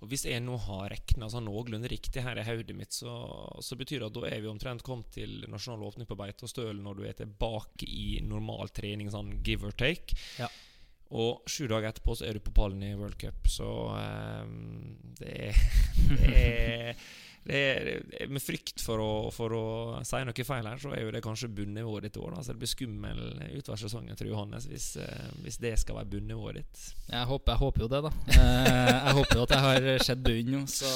Og 0.00 0.08
Hvis 0.12 0.26
jeg 0.28 0.42
nå 0.44 0.56
har 0.68 0.92
regna 0.92 1.28
sånn 1.30 1.48
noenlunde 1.48 1.90
riktig 1.90 2.22
her 2.22 2.38
i 2.38 2.46
hodet 2.46 2.76
mitt, 2.76 2.94
så, 2.94 3.12
så 3.64 3.78
betyr 3.78 4.02
det 4.02 4.10
at 4.10 4.16
da 4.18 4.24
er 4.30 4.42
vi 4.44 4.50
omtrent 4.50 4.84
kommet 4.86 5.10
til 5.14 5.42
nasjonal 5.50 5.88
åpning 5.90 6.08
på 6.08 6.18
Beitostølen 6.18 6.84
når 6.86 6.98
du 6.98 7.04
er 7.08 7.18
tilbake 7.18 7.88
i 7.88 8.08
normal 8.24 8.70
trening, 8.74 9.10
sånn 9.10 9.38
give 9.46 9.66
or 9.66 9.74
take. 9.74 10.16
Ja. 10.38 10.50
Og 11.18 11.48
sju 11.48 11.64
dager 11.70 11.88
etterpå 11.88 12.18
så 12.18 12.26
er 12.28 12.36
du 12.36 12.44
på 12.44 12.52
pallen 12.56 12.82
i 12.84 12.92
World 12.94 13.16
Cup, 13.20 13.48
så 13.48 13.68
um, 14.44 14.98
det 15.18 15.32
er, 15.48 15.62
det 16.18 16.34
er 16.36 16.92
det 17.37 17.37
er, 17.48 18.28
med 18.28 18.42
frykt 18.44 18.82
for 18.84 19.00
å, 19.00 19.10
for 19.32 19.54
å 19.56 19.64
si 20.06 20.20
noe 20.26 20.44
feil 20.44 20.66
her, 20.68 20.78
så 20.82 20.92
er 20.92 21.06
jo 21.06 21.12
det 21.14 21.22
kanskje 21.24 21.48
bunnivået 21.48 22.08
ditt 22.08 22.16
år. 22.20 22.34
Da. 22.36 22.42
Så 22.44 22.52
det 22.52 22.60
blir 22.60 22.72
skummel 22.74 23.22
utover 23.56 23.80
sesongen, 23.80 24.16
tror 24.18 24.30
Johannes, 24.34 24.66
hvis, 24.68 24.90
eh, 25.00 25.26
hvis 25.44 25.58
det 25.62 25.74
skal 25.80 25.96
være 26.02 26.12
bunnivået 26.16 26.60
ditt. 26.60 26.84
Jeg 27.08 27.26
håper, 27.32 27.52
jeg 27.54 27.62
håper 27.64 27.84
jo 27.86 27.90
det, 27.94 28.02
da. 28.08 28.14
Eh, 28.36 28.94
jeg 29.08 29.18
håper 29.20 29.36
jo 29.40 29.42
at 29.48 29.54
jeg 29.56 29.66
har 29.68 29.90
sett 30.04 30.24
bunnen 30.24 30.58
nå, 30.58 30.64
så 30.68 30.90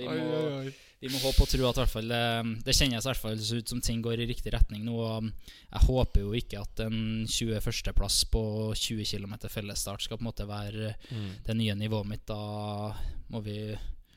vi 0.00 0.08
må, 0.08 0.70
vi 0.98 1.10
må 1.12 1.18
håpe 1.22 1.44
og 1.44 1.50
tro 1.52 1.66
at 1.68 1.76
hvert 1.78 1.92
fall 1.92 2.10
eh, 2.10 2.48
Det 2.66 2.74
kjennes 2.74 3.04
i 3.04 3.08
hvert 3.08 3.20
fall 3.22 3.38
ut 3.38 3.70
som 3.70 3.80
ting 3.84 4.00
går 4.02 4.18
i 4.24 4.26
riktig 4.26 4.50
retning 4.54 4.82
nå. 4.88 4.96
Og 4.98 5.28
jeg 5.28 5.84
håper 5.84 6.24
jo 6.24 6.32
ikke 6.34 6.62
at 6.64 6.82
en 6.88 6.98
21.-plass 7.28 8.24
på 8.32 8.42
20 8.74 9.04
km 9.06 9.36
fellesstart 9.52 10.02
skal 10.02 10.18
på 10.18 10.24
en 10.24 10.30
måte 10.32 10.48
være 10.48 10.94
Mm. 11.12 11.30
det 11.46 11.54
nye 11.56 11.74
nivået 11.78 12.06
mitt. 12.10 12.24
Da 12.26 12.92
må 13.30 13.40
vi 13.44 13.54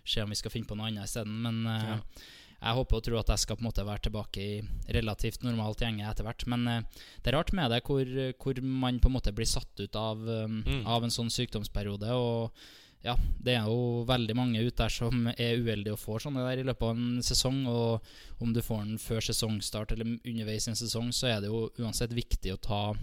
se 0.06 0.22
om 0.24 0.30
vi 0.30 0.36
skal 0.36 0.52
finne 0.52 0.68
på 0.68 0.76
noe 0.78 0.88
annet 0.92 1.06
isteden. 1.10 1.42
Men 1.42 1.66
eh, 1.68 1.88
Ja. 1.92 1.98
jeg 2.62 2.76
håper 2.78 2.96
og 3.00 3.04
tror 3.04 3.20
at 3.20 3.28
jeg 3.34 3.40
skal 3.40 3.56
på 3.58 3.62
en 3.66 3.70
måte 3.72 3.86
være 3.86 4.04
tilbake 4.10 4.38
i 4.38 4.62
relativt 4.94 5.42
normalt 5.44 5.80
gjenge 5.82 6.06
etter 6.10 6.24
hvert. 6.28 6.46
Men 6.48 6.68
eh, 6.68 6.82
det 7.24 7.32
er 7.34 7.38
rart 7.38 7.54
med 7.54 7.72
det 7.72 7.84
hvor, 7.84 8.06
hvor 8.38 8.62
man 8.64 9.00
på 9.00 9.10
en 9.10 9.16
måte 9.18 9.34
blir 9.34 9.46
satt 9.50 9.80
ut 9.80 9.96
av, 9.96 10.18
um, 10.28 10.64
Mm. 10.66 10.86
av 10.88 11.04
en 11.04 11.10
sånn 11.10 11.30
sykdomsperiode. 11.34 12.10
Og 12.14 12.52
ja, 13.04 13.16
det 13.42 13.56
er 13.58 13.66
jo 13.66 14.04
veldig 14.06 14.36
mange 14.38 14.62
ute 14.62 14.78
der 14.84 14.90
som 14.94 15.26
er 15.32 15.58
uheldige 15.58 15.94
og 15.96 16.00
får 16.04 16.20
sånne 16.28 16.44
der 16.46 16.62
i 16.62 16.66
løpet 16.68 16.84
av 16.86 16.92
en 16.96 17.22
sesong. 17.26 17.66
Og 17.68 18.02
om 18.40 18.54
du 18.54 18.62
får 18.62 18.84
den 18.86 18.98
før 19.02 19.22
sesongstart 19.26 19.92
eller 19.96 20.20
underveis 20.24 20.68
i 20.68 20.70
en 20.70 20.76
sesong, 20.78 21.10
så 21.12 21.28
er 21.32 21.42
det 21.42 21.50
jo 21.50 21.64
uansett 21.82 22.14
viktig 22.14 22.54
å 22.54 22.62
ta, 22.62 22.94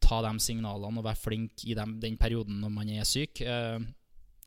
ta 0.00 0.22
de 0.22 0.38
signalene 0.38 0.98
og 1.00 1.04
være 1.08 1.18
flink 1.18 1.64
i 1.66 1.74
dem, 1.74 1.98
den 1.98 2.16
perioden 2.16 2.60
når 2.62 2.70
man 2.70 2.88
er 2.94 3.02
syk. 3.02 3.40
Eh, 3.42 3.80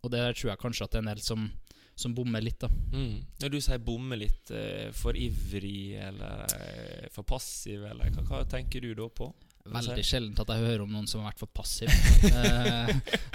og 0.02 0.12
det 0.14 0.22
der 0.24 0.32
tror 0.34 0.52
jeg 0.54 0.60
kanskje 0.64 0.86
at 0.88 0.92
det 0.92 0.98
er 1.02 1.04
en 1.04 1.12
del 1.12 1.20
som, 1.26 1.52
som 2.00 2.14
bommer 2.16 2.42
litt, 2.46 2.60
da. 2.64 2.70
Mm. 2.94 3.20
Når 3.44 3.52
du 3.52 3.60
sier 3.62 3.82
bomme 3.84 4.16
litt, 4.22 4.50
eh, 4.56 4.90
for 4.96 5.18
ivrig 5.20 5.98
eller 6.00 6.46
eh, 6.56 7.10
for 7.12 7.28
passiv, 7.28 7.84
eller 7.92 8.10
hva, 8.16 8.24
hva 8.30 8.44
tenker 8.50 8.82
du 8.88 8.94
da 8.96 9.10
på? 9.12 9.28
Veldig 9.70 10.02
sjeldent 10.08 10.40
at 10.42 10.50
jeg 10.50 10.64
hører 10.66 10.82
om 10.82 10.90
noen 10.96 11.06
som 11.06 11.20
har 11.22 11.30
vært 11.34 11.44
for 11.44 11.52
passiv. 11.54 11.92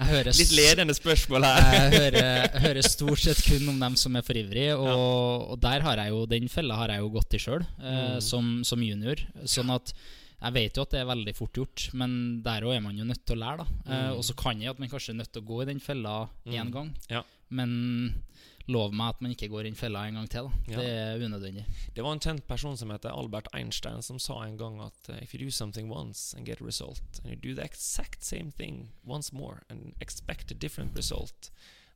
Eh, 0.04 0.24
Litt 0.34 0.50
ledende 0.56 0.94
spørsmål 0.96 1.44
her. 1.46 1.60
Jeg 1.74 1.92
hører, 1.94 2.26
jeg 2.26 2.62
hører 2.64 2.86
stort 2.86 3.20
sett 3.22 3.40
kun 3.46 3.68
om 3.70 3.78
dem 3.80 3.94
som 4.00 4.16
er 4.18 4.24
for 4.26 4.36
ivrig, 4.38 4.66
og, 4.74 5.44
og 5.54 5.60
der 5.62 5.84
har 5.86 6.00
jeg 6.02 6.10
jo 6.12 6.24
den 6.30 6.48
fella 6.52 6.76
har 6.80 6.92
jeg 6.94 7.04
jo 7.04 7.12
gått 7.14 7.36
i 7.38 7.40
sjøl, 7.44 7.64
eh, 7.78 8.02
Mm. 8.04 8.20
som, 8.24 8.48
som 8.66 8.82
junior. 8.84 9.20
Sånn 9.48 9.70
at 9.74 9.92
jeg 9.94 10.52
vet 10.58 10.76
jo 10.76 10.82
at 10.84 10.92
det 10.92 11.00
er 11.04 11.08
veldig 11.08 11.34
fort 11.38 11.56
gjort, 11.60 11.86
men 11.96 12.16
der 12.44 12.66
òg 12.66 12.74
er 12.76 12.82
man 12.84 12.98
jo 12.98 13.06
nødt 13.08 13.22
til 13.24 13.36
å 13.38 13.42
lære. 13.44 13.64
da 13.64 13.94
eh, 13.94 14.02
Mm. 14.10 14.18
Og 14.18 14.24
så 14.26 14.34
kan 14.36 14.60
jeg 14.60 14.74
at 14.74 14.82
man 14.82 14.90
kanskje 14.92 15.14
er 15.14 15.20
nødt 15.22 15.32
til 15.32 15.42
å 15.44 15.48
gå 15.52 15.62
i 15.62 15.68
den 15.70 15.80
fella 15.80 16.16
én 16.46 16.66
Mm. 16.66 16.72
gang, 16.74 16.90
Ja. 17.10 17.22
men 17.50 18.24
lov 18.70 18.94
meg 18.96 19.12
at 19.12 19.20
man 19.24 19.34
ikke 19.34 19.50
går 19.52 19.68
inn 19.68 19.76
fella 19.76 20.06
en 20.08 20.18
gang 20.18 20.28
til. 20.32 20.48
Ja. 20.70 20.78
Det 20.78 20.88
er 20.88 21.20
unødvendig. 21.20 21.66
Det 21.96 22.04
var 22.04 22.16
en 22.16 22.22
kjent 22.24 22.46
person 22.48 22.78
som 22.80 22.92
heter 22.94 23.12
Albert 23.12 23.50
Einstein, 23.56 24.02
som 24.02 24.18
sa 24.22 24.40
en 24.44 24.56
gang 24.60 24.80
at 24.84 25.10
eh, 25.12 25.22
if 25.22 25.34
you 25.34 25.40
do 25.42 25.50
something 25.50 25.90
once 25.92 26.32
and 26.36 26.46
get 26.48 26.62
a 26.62 26.64
result, 26.64 27.20
and 27.22 27.32
you 27.32 27.36
do 27.36 27.54
the 27.54 27.64
exact 27.64 28.24
same 28.24 28.50
thing 28.56 28.88
once 29.04 29.32
more 29.32 29.62
and 29.68 29.92
expect 30.00 30.50
a 30.50 30.54
different 30.54 30.96
result, 30.96 31.50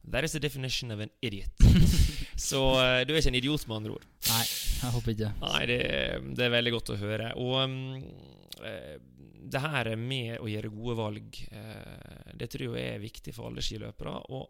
that 0.04 0.24
is 0.24 0.32
the 0.32 0.40
definition 0.40 0.90
of 0.90 1.00
an 1.00 1.10
idiot. 1.22 1.50
Så 2.36 2.60
uh, 2.76 3.00
du 3.06 3.14
er 3.14 3.18
ikke 3.18 3.32
en 3.32 3.40
idiot, 3.40 3.66
med 3.66 3.80
andre 3.80 3.96
ord. 3.96 4.04
Nei, 4.28 4.44
jeg 4.82 4.92
håper 4.94 5.14
ikke. 5.14 5.32
Nei, 5.40 5.62
det, 5.66 5.80
det 6.36 6.44
er 6.44 6.52
veldig 6.54 6.74
godt 6.76 6.92
å 6.94 6.98
høre. 7.00 7.32
Og 7.40 7.56
um, 7.64 8.04
det 9.48 9.62
her 9.64 9.90
med 9.98 10.36
å 10.38 10.46
gjøre 10.50 10.70
gode 10.70 10.94
valg, 11.00 11.40
uh, 11.50 12.30
det 12.38 12.50
tror 12.52 12.76
jeg 12.78 12.92
er 12.92 13.02
viktig 13.02 13.34
for 13.34 13.48
alle 13.50 13.64
skiløpere. 13.64 14.14
Og 14.36 14.46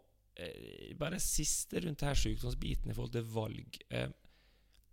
bare 0.99 1.19
siste 1.19 1.81
rundt 1.83 2.05
her 2.05 2.17
sykdomsbiten 2.17 2.91
i 2.91 2.93
forhold 2.97 3.13
til 3.15 3.29
valg. 3.35 3.79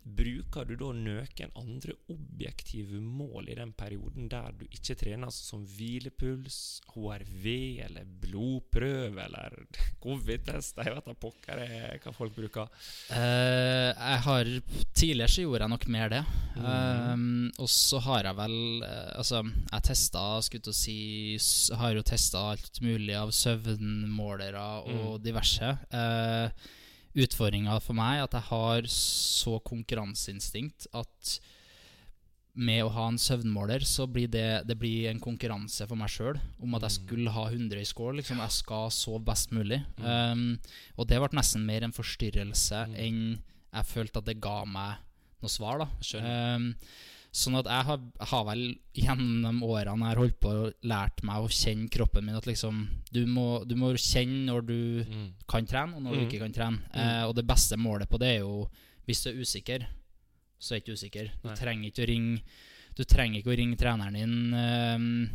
Bruker 0.06 0.68
du 0.68 0.76
da 0.78 0.92
noen 0.94 1.50
andre 1.58 1.96
objektive 2.12 3.00
mål 3.02 3.48
i 3.50 3.56
den 3.58 3.72
perioden 3.74 4.28
der 4.30 4.52
du 4.54 4.62
ikke 4.68 4.94
trener, 5.00 5.26
altså 5.26 5.42
som 5.56 5.64
hvilepuls, 5.66 6.58
HRV 6.94 7.46
eller 7.88 8.06
blodprøve 8.22 9.24
eller 9.24 9.56
covid-test? 10.04 10.78
Jeg 10.78 10.94
vet 10.94 11.08
da 11.10 11.16
pokker 11.18 11.62
er 11.64 11.98
hva 12.04 12.12
folk 12.14 12.36
bruker. 12.36 12.70
Uh, 13.10 13.90
jeg 13.90 14.22
har 14.28 14.52
Tidligere 14.96 15.28
så 15.32 15.42
gjorde 15.42 15.64
jeg 15.66 15.72
nok 15.74 15.88
mer 15.92 16.12
det. 16.14 16.22
Mm. 16.56 16.66
Um, 16.66 17.50
og 17.60 17.68
så 17.68 17.98
har 18.06 18.24
jeg 18.30 18.36
vel 18.38 18.54
eh, 18.86 19.10
Altså, 19.20 19.42
jeg 19.44 19.84
testa 19.84 20.22
Skulle 20.40 20.64
til 20.64 20.72
å 20.72 20.76
si 20.78 20.94
Har 21.76 21.92
jo 21.98 22.04
testa 22.06 22.40
alt 22.54 22.80
mulig 22.80 23.12
av 23.18 23.34
søvnmålere 23.36 24.64
og 24.86 24.94
Mm. 24.96 25.22
diverse. 25.26 25.68
Uh, 25.92 26.48
Utfordringa 27.16 27.78
for 27.80 27.96
meg 27.96 28.22
at 28.26 28.34
jeg 28.36 28.48
har 28.50 28.88
så 28.92 29.56
konkurranseinstinkt 29.64 30.88
at 30.96 31.38
med 32.56 32.80
å 32.86 32.92
ha 32.94 33.06
en 33.10 33.18
søvnmåler, 33.20 33.82
så 33.84 34.06
blir 34.08 34.30
det, 34.32 34.62
det 34.68 34.78
blir 34.80 35.10
en 35.10 35.20
konkurranse 35.20 35.84
for 35.88 35.96
meg 36.00 36.08
sjøl 36.08 36.38
om 36.64 36.76
at 36.78 36.86
jeg 36.86 36.94
Mm. 36.94 37.06
skulle 37.06 37.30
ha 37.34 37.44
100 37.50 37.80
i 37.80 37.84
score. 37.84 38.14
Liksom, 38.16 38.38
jeg 38.40 38.50
skal 38.50 38.88
sove 38.90 39.20
best 39.24 39.50
mulig. 39.52 39.82
Mm. 39.98 40.06
Um, 40.06 40.58
og 40.96 41.06
det 41.06 41.18
ble 41.20 41.28
nesten 41.36 41.66
mer 41.66 41.84
en 41.84 41.92
forstyrrelse 41.92 42.86
enn 42.96 43.42
jeg 43.74 43.84
følte 43.84 44.22
at 44.22 44.24
det 44.30 44.40
ga 44.40 44.64
meg 44.64 44.96
noe 45.42 45.52
svar. 45.52 45.78
da 45.84 46.56
um, 46.56 46.74
Sånn 47.36 47.58
at 47.58 47.66
jeg 47.68 47.84
har, 47.84 48.00
har 48.30 48.44
vel 48.48 48.62
gjennom 48.96 49.58
årene 49.66 50.06
jeg 50.06 50.08
har 50.14 50.20
holdt 50.22 50.38
på 50.40 50.52
lært 50.88 51.20
meg 51.28 51.44
å 51.44 51.50
kjenne 51.52 51.90
kroppen 51.92 52.24
min 52.24 52.38
at 52.38 52.46
liksom 52.48 52.78
Du 53.12 53.26
må, 53.28 53.60
du 53.68 53.74
må 53.76 53.90
kjenne 54.00 54.46
når 54.48 54.64
du 54.66 54.78
Mm. 55.04 55.26
kan 55.46 55.66
trene, 55.68 55.96
og 55.96 56.02
når 56.02 56.14
du 56.14 56.20
Mm. 56.22 56.26
ikke 56.30 56.38
kan 56.40 56.52
trene. 56.56 56.80
Eh, 56.94 57.24
og 57.28 57.34
det 57.36 57.44
beste 57.46 57.76
målet 57.76 58.08
på 58.08 58.18
det 58.18 58.36
er 58.36 58.40
jo 58.40 58.68
Hvis 59.06 59.22
du 59.22 59.30
er 59.30 59.36
usikker, 59.40 59.86
så 60.58 60.74
er 60.74 60.80
du 60.80 60.84
ikke 60.92 60.96
usikker. 60.96 61.30
Du 61.42 61.48
Nei. 61.48 61.54
trenger 61.56 61.90
ikke 61.92 62.02
å 62.06 62.08
ringe 62.08 62.40
Du 62.96 63.04
trenger 63.04 63.38
ikke 63.42 63.52
å 63.52 63.58
ringe 63.58 63.76
treneren 63.76 64.14
din 64.14 64.54
eh, 64.54 65.28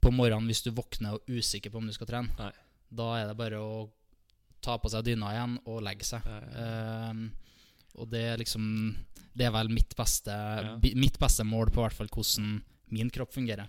på 0.00 0.12
morgenen 0.14 0.46
hvis 0.46 0.62
du 0.62 0.70
våkner 0.70 1.14
og 1.14 1.20
er 1.28 1.34
usikker 1.40 1.70
på 1.72 1.76
om 1.78 1.86
du 1.86 1.92
skal 1.92 2.06
trene. 2.06 2.30
Nei. 2.38 2.52
Da 2.94 3.14
er 3.18 3.26
det 3.26 3.36
bare 3.36 3.58
å 3.58 3.90
ta 4.62 4.78
på 4.78 4.88
seg 4.88 5.02
dyna 5.04 5.32
igjen 5.34 5.58
og 5.66 5.82
legge 5.82 6.04
seg. 6.04 6.22
Ja, 6.24 6.40
ja. 6.40 7.10
Eh, 7.10 7.14
og 7.98 8.10
det 8.12 8.20
er 8.32 8.40
liksom 8.42 8.66
Det 9.36 9.46
er 9.46 9.52
vel 9.54 9.68
mitt 9.70 9.94
beste, 9.96 10.30
Ja. 10.34 10.76
mitt 10.98 11.18
beste 11.18 11.44
mål 11.46 11.70
på 11.70 11.80
hvert 11.84 11.94
fall 11.94 12.08
hvordan 12.10 12.62
min 12.90 13.10
kropp 13.10 13.32
fungerer. 13.32 13.68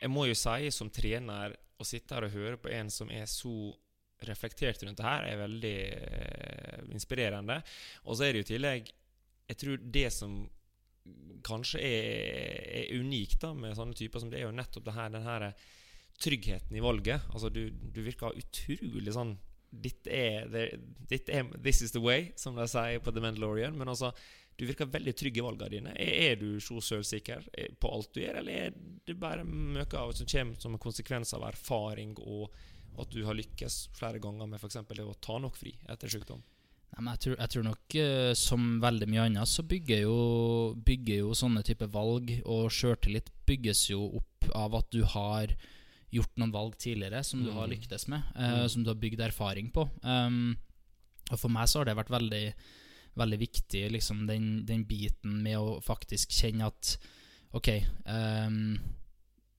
Jeg 0.00 0.10
må 0.12 0.26
jo 0.28 0.34
si, 0.36 0.70
som 0.70 0.90
trener, 0.90 1.54
å 1.80 1.84
sitte 1.86 2.14
her 2.14 2.24
og 2.26 2.34
høre 2.34 2.58
på 2.60 2.68
en 2.70 2.90
som 2.90 3.08
er 3.10 3.24
så 3.24 3.72
reflektert 4.28 4.82
rundt 4.82 4.98
det 4.98 5.06
her, 5.06 5.24
er 5.24 5.36
veldig 5.40 5.74
eh, 5.94 6.84
inspirerende. 6.92 7.62
Og 8.04 8.16
så 8.18 8.24
er 8.26 8.32
det 8.34 8.42
jo 8.42 8.46
i 8.48 8.58
tillegg 8.58 8.92
Jeg 9.48 9.56
tror 9.56 9.76
det 9.80 10.12
som 10.12 10.50
kanskje 11.42 11.80
er, 11.80 12.84
er 12.84 13.00
unikt 13.00 13.40
da 13.40 13.54
med 13.54 13.74
sånne 13.78 13.96
typer 13.96 14.20
som 14.20 14.28
det, 14.28 14.40
er 14.42 14.48
jo 14.50 14.52
nettopp 14.52 14.84
det 14.84 14.94
her, 14.94 15.08
den 15.14 15.22
her 15.24 15.54
tryggheten 16.20 16.76
i 16.76 16.82
valget. 16.84 17.22
Altså, 17.32 17.48
du, 17.48 17.70
du 17.70 18.02
virker 18.04 18.36
utrolig 18.36 19.14
sånn 19.14 19.38
Dette 19.68 20.10
er, 20.10 20.48
det, 20.48 20.64
dette 21.10 21.34
er 21.34 21.48
This 21.62 21.82
is 21.84 21.92
the 21.92 22.02
way, 22.02 22.30
som 22.36 22.56
de 22.56 22.66
sier 22.70 23.02
på 23.04 23.12
The 23.12 23.22
Mandalorian. 23.24 23.76
Men 23.78 23.92
altså, 23.92 24.12
du 24.58 24.64
virker 24.66 24.90
veldig 24.90 25.14
trygg 25.16 25.38
i 25.38 25.44
valgene 25.44 25.70
dine. 25.76 25.94
Er, 25.94 26.14
er 26.32 26.40
du 26.40 26.58
så 26.64 26.80
selvsikker 26.82 27.46
på 27.78 27.92
alt 27.94 28.10
du 28.14 28.22
gjør, 28.24 28.40
eller 28.40 28.64
er 28.66 28.78
det 29.06 29.18
bare 29.20 29.46
møkka 29.46 30.02
av 30.02 30.16
som 30.18 30.28
kommer 30.30 30.58
som 30.62 30.74
en 30.74 30.82
konsekvens 30.82 31.34
av 31.36 31.46
erfaring 31.50 32.16
og 32.24 32.48
at 32.98 33.12
du 33.14 33.22
har 33.22 33.36
lykkes 33.38 33.88
flere 33.94 34.18
ganger 34.22 34.48
med 34.50 34.58
f.eks. 34.58 34.80
å 34.82 35.18
ta 35.22 35.38
nok 35.38 35.58
fri 35.58 35.76
etter 35.86 36.10
sykdom? 36.10 36.42
Nei, 36.88 37.02
men 37.04 37.12
jeg 37.12 37.22
tror, 37.22 37.34
jeg 37.36 37.52
tror 37.52 37.66
nok 37.66 37.96
eh, 38.00 38.32
som 38.38 38.68
veldig 38.82 39.08
mye 39.12 39.26
annet 39.28 39.50
så 39.50 39.62
bygger 39.68 40.00
jo, 40.06 40.18
bygger 40.88 41.20
jo 41.20 41.34
sånne 41.36 41.62
type 41.66 41.86
valg 41.92 42.32
og 42.48 42.70
sjøltillit 42.74 43.28
bygges 43.48 43.84
jo 43.92 44.06
opp 44.18 44.48
av 44.56 44.78
at 44.80 44.88
du 44.94 45.02
har 45.12 45.52
gjort 46.10 46.36
noen 46.40 46.52
valg 46.52 46.76
tidligere 46.80 47.22
som 47.24 47.42
du 47.44 47.50
har 47.52 47.66
Mm. 47.66 47.72
lyktes 47.76 48.08
med, 48.08 48.22
Mm. 48.34 48.68
som 48.68 48.82
du 48.84 48.90
har 48.90 48.94
bygd 48.96 49.20
erfaring 49.20 49.70
på. 49.72 49.88
Um, 50.02 50.56
og 51.30 51.38
for 51.38 51.48
meg 51.50 51.66
så 51.68 51.78
har 51.80 51.84
det 51.86 51.96
vært 51.96 52.08
veldig, 52.10 52.54
veldig 53.16 53.38
viktig, 53.38 53.90
liksom 53.92 54.26
den, 54.26 54.64
den 54.64 54.84
biten 54.84 55.42
med 55.42 55.56
å 55.58 55.82
faktisk 55.82 56.30
kjenne 56.30 56.66
at 56.66 56.96
OK 57.54 57.68
um, 58.06 58.78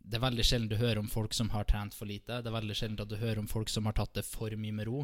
det 0.09 0.17
er 0.17 0.23
veldig 0.31 0.43
sjelden 0.43 0.69
du 0.69 0.75
hører 0.75 0.97
om 0.97 1.07
folk 1.07 1.33
som 1.33 1.49
har 1.49 1.65
trent 1.65 1.93
for 1.93 2.05
lite. 2.09 2.41
Det 2.41 2.47
er 2.49 2.55
veldig 2.61 2.75
sjelden 2.75 2.99
at 3.01 3.09
du 3.09 3.15
hører 3.17 3.37
om 3.37 3.47
folk 3.47 3.69
som 3.69 3.85
har 3.85 3.93
tatt 3.93 4.13
det 4.17 4.25
for 4.25 4.49
mye 4.57 4.73
med 4.73 4.87
ro. 4.87 5.03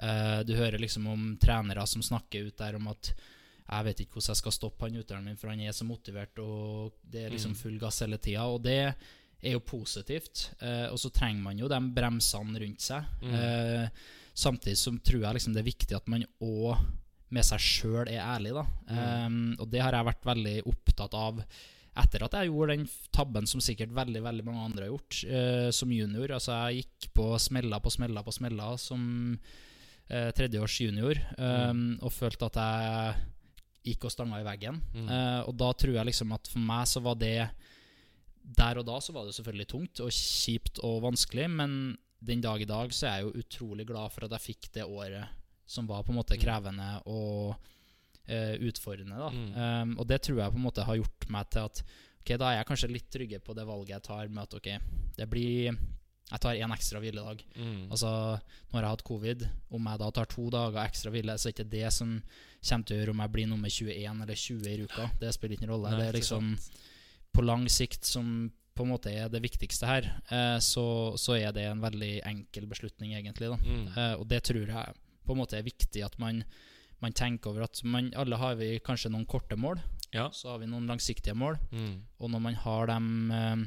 Eh, 0.00 0.42
du 0.42 0.56
hører 0.56 0.80
liksom 0.80 1.06
om 1.06 1.36
trenere 1.38 1.86
som 1.86 2.02
snakker 2.02 2.48
ut 2.48 2.56
der 2.58 2.74
om 2.74 2.88
at 2.88 3.12
jeg 3.70 3.84
vet 3.84 4.00
ikke 4.02 4.14
hvordan 4.18 4.32
jeg 4.34 4.40
skal 4.40 4.52
stoppe 4.56 4.80
han 4.88 4.96
utøveren 4.98 5.24
min, 5.24 5.36
for 5.36 5.48
han 5.52 5.60
er 5.60 5.70
så 5.70 5.84
motivert, 5.86 6.36
og 6.42 6.92
det 7.08 7.26
er 7.26 7.30
liksom 7.30 7.52
Mm. 7.52 7.56
full 7.62 7.78
gass 7.78 8.00
hele 8.00 8.18
tida. 8.18 8.42
Og 8.42 8.60
det 8.64 8.96
er 9.40 9.56
jo 9.56 9.64
positivt. 9.64 10.50
Eh, 10.60 10.86
og 10.92 10.98
så 11.00 11.10
trenger 11.14 11.44
man 11.44 11.60
jo 11.60 11.68
de 11.70 11.80
bremsene 11.96 12.60
rundt 12.62 12.84
seg. 12.84 13.06
Mm. 13.24 13.36
Eh, 13.40 14.08
samtidig 14.36 14.78
så 14.78 14.94
tror 15.04 15.26
jeg 15.26 15.38
liksom 15.38 15.56
det 15.56 15.62
er 15.62 15.70
viktig 15.70 15.96
at 15.96 16.10
man 16.12 16.26
òg 16.44 16.80
med 17.30 17.46
seg 17.46 17.62
sjøl 17.62 18.08
er 18.10 18.22
ærlig, 18.24 18.54
da. 18.56 18.64
Mm. 18.90 18.96
Um, 18.98 19.42
og 19.62 19.68
det 19.70 19.82
har 19.84 19.94
jeg 19.94 20.08
vært 20.08 20.26
veldig 20.32 20.56
opptatt 20.70 21.14
av 21.14 21.42
etter 22.00 22.22
at 22.24 22.36
jeg 22.38 22.50
gjorde 22.50 22.76
den 22.76 22.86
tabben 23.14 23.48
som 23.50 23.62
sikkert 23.62 23.92
veldig 23.94 24.22
veldig 24.22 24.44
mange 24.46 24.62
andre 24.68 24.86
har 24.86 24.92
gjort 24.92 25.18
uh, 25.30 25.70
som 25.74 25.92
junior. 25.94 26.36
Altså 26.36 26.58
Jeg 26.70 26.84
gikk 26.84 27.10
på 27.18 27.32
smeller 27.42 27.82
på 27.82 27.92
smeller 27.94 28.26
på 28.26 28.34
smeller 28.34 28.78
som 28.82 29.02
uh, 29.36 30.30
tredjeårs 30.36 30.80
junior 30.82 31.18
eh, 31.18 31.74
og 32.02 32.10
følte 32.14 32.48
at 32.50 32.58
jeg 32.58 33.92
gikk 33.92 34.08
og 34.08 34.14
stanga 34.14 34.40
i 34.40 34.46
veggen. 34.46 34.80
Mm. 34.94 35.06
Uh, 35.06 35.40
og 35.46 35.54
da 35.62 35.70
tror 35.78 35.98
jeg 36.00 36.10
liksom 36.10 36.34
at 36.36 36.50
for 36.50 36.70
meg 36.72 36.90
så 36.90 37.02
var 37.04 37.18
det 37.20 37.36
Der 38.56 38.78
og 38.80 38.86
da 38.88 38.96
så 39.00 39.12
var 39.14 39.26
det 39.28 39.34
selvfølgelig 39.36 39.68
tungt 39.70 40.00
og 40.02 40.10
kjipt 40.10 40.80
og 40.86 41.02
vanskelig, 41.04 41.46
men 41.50 41.96
den 42.20 42.40
dag 42.44 42.60
i 42.60 42.68
dag 42.68 42.92
så 42.92 43.06
er 43.06 43.20
jeg 43.20 43.28
jo 43.28 43.42
utrolig 43.44 43.86
glad 43.88 44.10
for 44.12 44.26
at 44.26 44.34
jeg 44.36 44.40
fikk 44.50 44.70
det 44.74 44.84
året 44.84 45.28
som 45.70 45.86
var 45.86 46.02
på 46.02 46.10
en 46.12 46.18
måte 46.18 46.34
Mm. 46.36 46.42
krevende 46.42 46.88
og 47.06 47.54
uh, 48.30 48.54
utfordrende. 48.66 49.16
da 49.16 49.30
Mm. 49.30 49.92
um, 49.92 49.98
Og 50.00 50.06
det 50.08 50.20
tror 50.22 50.38
jeg 50.42 50.50
på 50.52 50.56
en 50.58 50.66
måte 50.66 50.84
har 50.84 50.96
gjort 50.96 51.28
meg 51.30 51.50
til 51.50 51.60
at 51.68 51.82
Ok, 52.20 52.34
da 52.36 52.50
er 52.50 52.56
jeg 52.58 52.66
kanskje 52.68 52.88
litt 52.92 53.06
tryggere 53.10 53.40
på 53.40 53.54
det 53.56 53.64
valget 53.66 53.88
jeg 53.94 54.02
tar, 54.02 54.28
med 54.28 54.42
at 54.42 54.54
ok, 54.54 54.66
det 55.16 55.30
blir 55.30 55.78
Jeg 56.30 56.40
tar 56.40 56.54
én 56.54 56.70
ekstra 56.74 57.00
hviledag. 57.00 57.40
Mm. 57.56 57.88
Altså, 57.90 58.06
nå 58.70 58.72
har 58.76 58.82
jeg 58.82 58.90
hatt 58.90 59.02
covid. 59.04 59.48
Om 59.72 59.86
jeg 59.88 59.98
da 59.98 60.10
tar 60.10 60.24
to 60.30 60.44
dager 60.50 60.78
ekstra 60.84 61.10
hvile, 61.10 61.34
så 61.38 61.48
er 61.48 61.52
det 61.52 61.58
ikke 61.58 61.70
det 61.70 61.92
som 61.92 62.22
kommer 62.68 62.84
til 62.86 62.96
å 62.96 63.00
gjøre 63.00 63.10
om 63.10 63.18
jeg 63.24 63.32
blir 63.32 63.46
nummer 63.48 63.68
21 63.68 64.22
eller 64.22 64.34
20 64.34 64.68
i 64.70 64.82
uka. 64.84 65.10
Det 65.18 65.32
spiller 65.34 65.56
ingen 65.56 65.70
rolle. 65.72 65.90
Nei, 65.90 65.98
det 65.98 66.06
er 66.08 66.18
liksom 66.20 66.52
sant. 66.56 66.78
På 67.32 67.42
lang 67.44 67.68
sikt 67.68 68.04
som 68.04 68.50
på 68.74 68.82
en 68.86 68.88
måte 68.94 69.10
er 69.12 69.28
det 69.28 69.42
viktigste 69.42 69.86
her, 69.86 70.06
eh, 70.30 70.58
så, 70.58 70.84
så 71.20 71.34
er 71.36 71.52
det 71.52 71.64
en 71.68 71.80
veldig 71.82 72.22
enkel 72.24 72.66
beslutning, 72.66 73.12
egentlig. 73.14 73.50
da 73.50 73.56
Mm. 73.56 73.88
Eh, 73.96 74.14
og 74.20 74.28
det 74.28 74.42
tror 74.44 74.66
jeg 74.66 74.94
på 75.26 75.32
en 75.32 75.38
måte 75.38 75.58
er 75.58 75.62
viktig 75.66 76.02
at 76.04 76.18
man, 76.18 76.42
man 77.00 77.12
tenker 77.12 77.50
over 77.50 77.62
at 77.64 77.82
man, 77.84 78.12
alle 78.16 78.36
har 78.36 78.54
vi 78.56 78.78
kanskje 78.80 79.10
noen 79.10 79.26
korte 79.26 79.56
mål, 79.56 79.80
Ja. 80.12 80.28
så 80.30 80.48
har 80.50 80.58
vi 80.58 80.66
noen 80.66 80.86
langsiktige 80.88 81.34
mål. 81.36 81.56
Mm. 81.72 82.02
Og 82.20 82.30
når 82.30 82.40
man 82.40 82.54
har 82.54 82.86
de 82.86 82.96
eh, 83.34 83.66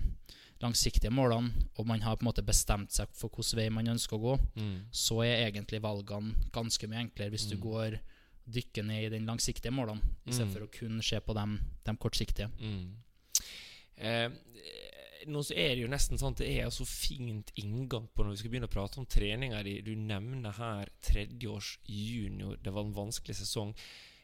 langsiktige 0.62 1.12
målene, 1.12 1.52
og 1.78 1.86
man 1.88 2.02
har 2.02 2.15
på 2.15 2.23
en 2.23 2.32
måte 2.32 2.43
bestemt 2.45 2.91
seg 2.91 3.08
for 3.13 3.30
hvilken 3.30 3.58
vei 3.60 3.69
man 3.69 3.88
ønsker 3.88 4.17
å 4.17 4.21
gå, 4.21 4.39
Mm. 4.56 4.86
så 4.91 5.21
er 5.23 5.52
egentlig 5.52 5.82
valgene 5.82 6.36
ganske 6.52 6.88
mye 6.88 6.99
enklere 7.06 7.30
hvis 7.32 7.49
du 7.49 7.56
Mm. 7.58 7.62
går 7.62 7.99
dykker 8.49 8.84
ned 8.84 9.04
i 9.06 9.10
de 9.10 9.26
langsiktige 9.26 9.71
målene, 9.71 10.02
Mm. 10.02 10.32
istedenfor 10.32 10.54
for 10.54 10.65
å 10.67 10.71
kun 10.71 11.02
se 11.02 11.19
på 11.19 11.34
de 11.86 11.95
kortsiktige. 11.97 12.49
Mm. 12.60 12.95
Eh, 14.04 14.30
nå 15.32 15.44
så 15.46 15.56
er 15.56 15.76
det 15.76 15.84
jo 15.86 15.92
nesten 15.92 16.20
sånn 16.20 16.36
at 16.36 16.42
det 16.44 16.50
er 16.60 16.72
så 16.74 16.86
fint 16.88 17.54
inngang 17.60 18.10
på 18.12 18.24
når 18.24 18.34
vi 18.34 18.42
skal 18.42 18.54
begynne 18.54 18.70
å 18.70 18.74
prate 18.74 19.00
om 19.02 19.08
treninga 19.10 19.62
di. 19.66 19.78
Du 19.86 19.94
nevner 19.96 20.58
her 20.58 20.92
tredjeårs 21.06 21.78
junior. 21.88 22.58
Det 22.60 22.74
var 22.74 22.88
en 22.88 22.98
vanskelig 22.98 23.38
sesong. 23.39 23.72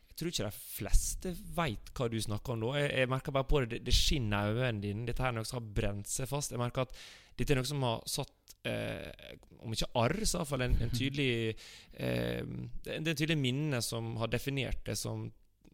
Jeg 0.10 0.20
tror 0.20 0.34
ikke 0.34 0.50
de 0.50 0.64
fleste 0.76 1.34
veit 1.56 1.94
hva 1.96 2.10
du 2.12 2.18
snakker 2.20 2.56
om 2.56 2.66
da. 2.66 2.74
Jeg, 2.82 2.92
jeg 3.04 3.12
merker 3.14 3.36
bare 3.36 3.48
på 3.48 3.64
det, 3.64 3.82
det 3.88 3.96
skinner 3.96 4.52
i 4.52 4.60
øynene 4.60 4.84
dine. 4.84 5.08
Dette 5.08 5.24
her 5.24 5.32
er 5.32 5.40
noe 5.40 5.48
som 5.48 5.62
har 5.62 5.72
brent 5.80 6.12
seg 6.12 6.30
fast. 6.32 6.56
Jeg 6.56 6.62
merker 6.62 6.88
at 6.88 7.00
dette 7.40 7.56
er 7.56 7.62
noe 7.62 7.70
som 7.70 7.86
har 7.88 8.04
satt 8.10 8.56
eh, 8.68 9.36
Om 9.64 9.76
ikke 9.76 9.92
arr, 10.02 10.18
så 10.28 10.42
iallfall 10.42 10.66
en, 10.66 10.76
en 10.84 10.92
tydelig 10.92 11.54
eh, 11.96 12.42
Det 12.44 12.92
er 12.92 13.00
en 13.00 13.08
tydelig 13.08 13.38
minne 13.40 13.80
som 13.86 14.18
har 14.20 14.32
definert 14.32 14.84
det 14.88 14.98
som 15.00 15.30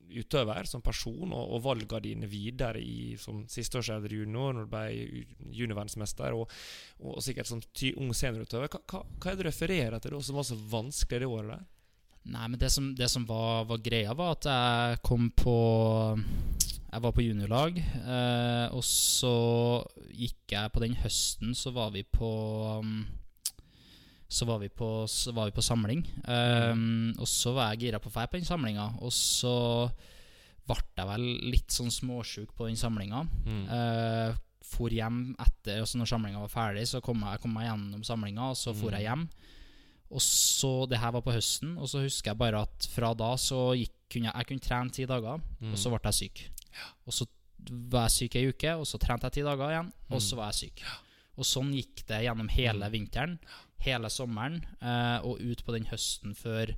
utøver, 0.10 0.68
som 0.70 0.84
person, 0.86 1.32
og, 1.34 1.54
og 1.56 1.64
valgene 1.66 2.02
dine 2.04 2.30
videre 2.30 2.82
i, 2.82 3.16
som 3.22 3.44
sisteårseldre 3.50 4.22
junior, 4.22 4.54
når 4.54 4.68
du 4.68 4.74
ble 4.74 4.84
ju- 4.94 5.24
juniorverdensmester, 5.62 6.36
og, 6.38 6.52
og 7.02 7.22
sikkert 7.26 7.50
som 7.50 7.64
ty, 7.74 7.94
ung 7.98 8.14
seniorutøver. 8.16 8.70
Hva, 8.70 8.82
hva, 8.92 9.02
hva 9.06 9.32
er 9.32 9.38
det 9.40 9.46
du 9.46 9.50
refererer 9.50 9.98
til 10.04 10.16
da, 10.16 10.22
som 10.22 10.38
var 10.40 10.48
så 10.48 10.60
vanskelig 10.76 11.24
det 11.24 11.32
året 11.32 11.54
der? 11.56 11.66
Nei, 12.26 12.46
men 12.50 12.58
det 12.58 12.72
som, 12.74 12.88
det 12.98 13.10
som 13.12 13.26
var, 13.30 13.68
var 13.70 13.84
greia, 13.86 14.14
var 14.18 14.32
at 14.34 14.48
jeg 14.50 15.02
kom 15.06 15.28
på 15.38 15.58
Jeg 16.18 17.04
var 17.04 17.12
på 17.14 17.26
juniorlag, 17.26 17.78
eh, 17.84 18.68
og 18.74 18.82
så 18.88 19.36
gikk 20.16 20.56
jeg 20.56 20.72
på 20.72 20.82
den 20.82 20.96
høsten, 21.04 21.52
så 21.54 21.74
var 21.76 21.92
vi 21.94 22.06
på 22.08 22.30
um, 22.80 23.04
så 24.28 24.46
var 24.46 24.60
vi 24.60 24.70
på, 24.74 25.06
så 25.08 25.32
var 25.36 25.50
vi 25.50 25.56
på 25.56 25.64
samling. 25.64 26.02
Um, 26.26 27.14
og 27.22 27.28
så 27.30 27.54
var 27.56 27.74
jeg 27.74 27.86
gira 27.86 28.02
på 28.02 28.10
å 28.10 28.16
dra 28.16 28.26
på 28.28 28.40
den 28.40 28.48
samlinga. 28.48 28.88
Og 29.06 29.14
så 29.14 29.54
ble 30.66 30.80
jeg 30.98 31.10
vel 31.12 31.28
litt 31.54 31.74
sånn 31.74 31.94
småsjuk 31.94 32.56
på 32.58 32.70
den 32.70 32.80
samlinga. 32.80 33.22
Mm. 33.46 33.66
Uh, 33.70 34.42
for 34.66 34.90
hjem 34.90 35.36
etter 35.38 35.84
altså 35.84 36.00
Når 36.00 36.10
samlinga 36.10 36.42
var 36.42 36.52
ferdig, 36.52 36.88
så 36.90 37.02
kom 37.06 37.22
jeg, 37.22 37.38
jeg 37.38 37.44
kom 37.44 37.54
meg 37.54 37.68
gjennom 37.70 38.08
samlinga, 38.08 38.50
og 38.56 38.58
så 38.60 38.74
for 38.76 38.98
jeg 38.98 39.06
hjem. 39.06 39.28
Og 40.16 40.22
så, 40.22 40.72
Det 40.90 41.00
her 41.02 41.14
var 41.14 41.24
på 41.26 41.34
høsten, 41.36 41.78
og 41.78 41.90
så 41.92 42.02
husker 42.04 42.34
jeg 42.34 42.42
bare 42.42 42.66
at 42.66 42.90
fra 42.90 43.14
da 43.18 43.32
så 43.42 43.62
gikk, 43.78 43.94
kunne 44.10 44.30
jeg, 44.30 44.38
jeg 44.38 44.50
kunne 44.50 44.66
trene 44.66 44.94
ti 44.94 45.06
dager, 45.10 45.42
og 45.72 45.80
så 45.82 45.92
ble 45.94 46.02
jeg 46.10 46.20
syk. 46.20 46.44
Og 47.06 47.16
så 47.16 47.26
var 47.90 48.06
jeg 48.08 48.16
syk 48.16 48.38
ei 48.38 48.46
uke, 48.50 48.76
og 48.78 48.86
så 48.90 49.00
trente 49.02 49.30
jeg 49.30 49.40
ti 49.40 49.46
dager 49.46 49.74
igjen, 49.74 49.90
og 50.14 50.22
så 50.22 50.38
var 50.40 50.52
jeg 50.54 50.70
syk. 50.70 50.84
Og 51.36 51.48
sånn 51.48 51.72
gikk 51.76 52.06
det 52.08 52.22
gjennom 52.26 52.50
hele 52.54 52.90
vinteren, 52.94 53.40
hele 53.80 54.10
sommeren, 54.10 54.62
eh, 54.82 55.18
og 55.26 55.42
ut 55.42 55.64
på 55.66 55.74
den 55.76 55.86
høsten 55.92 56.36
før 56.36 56.76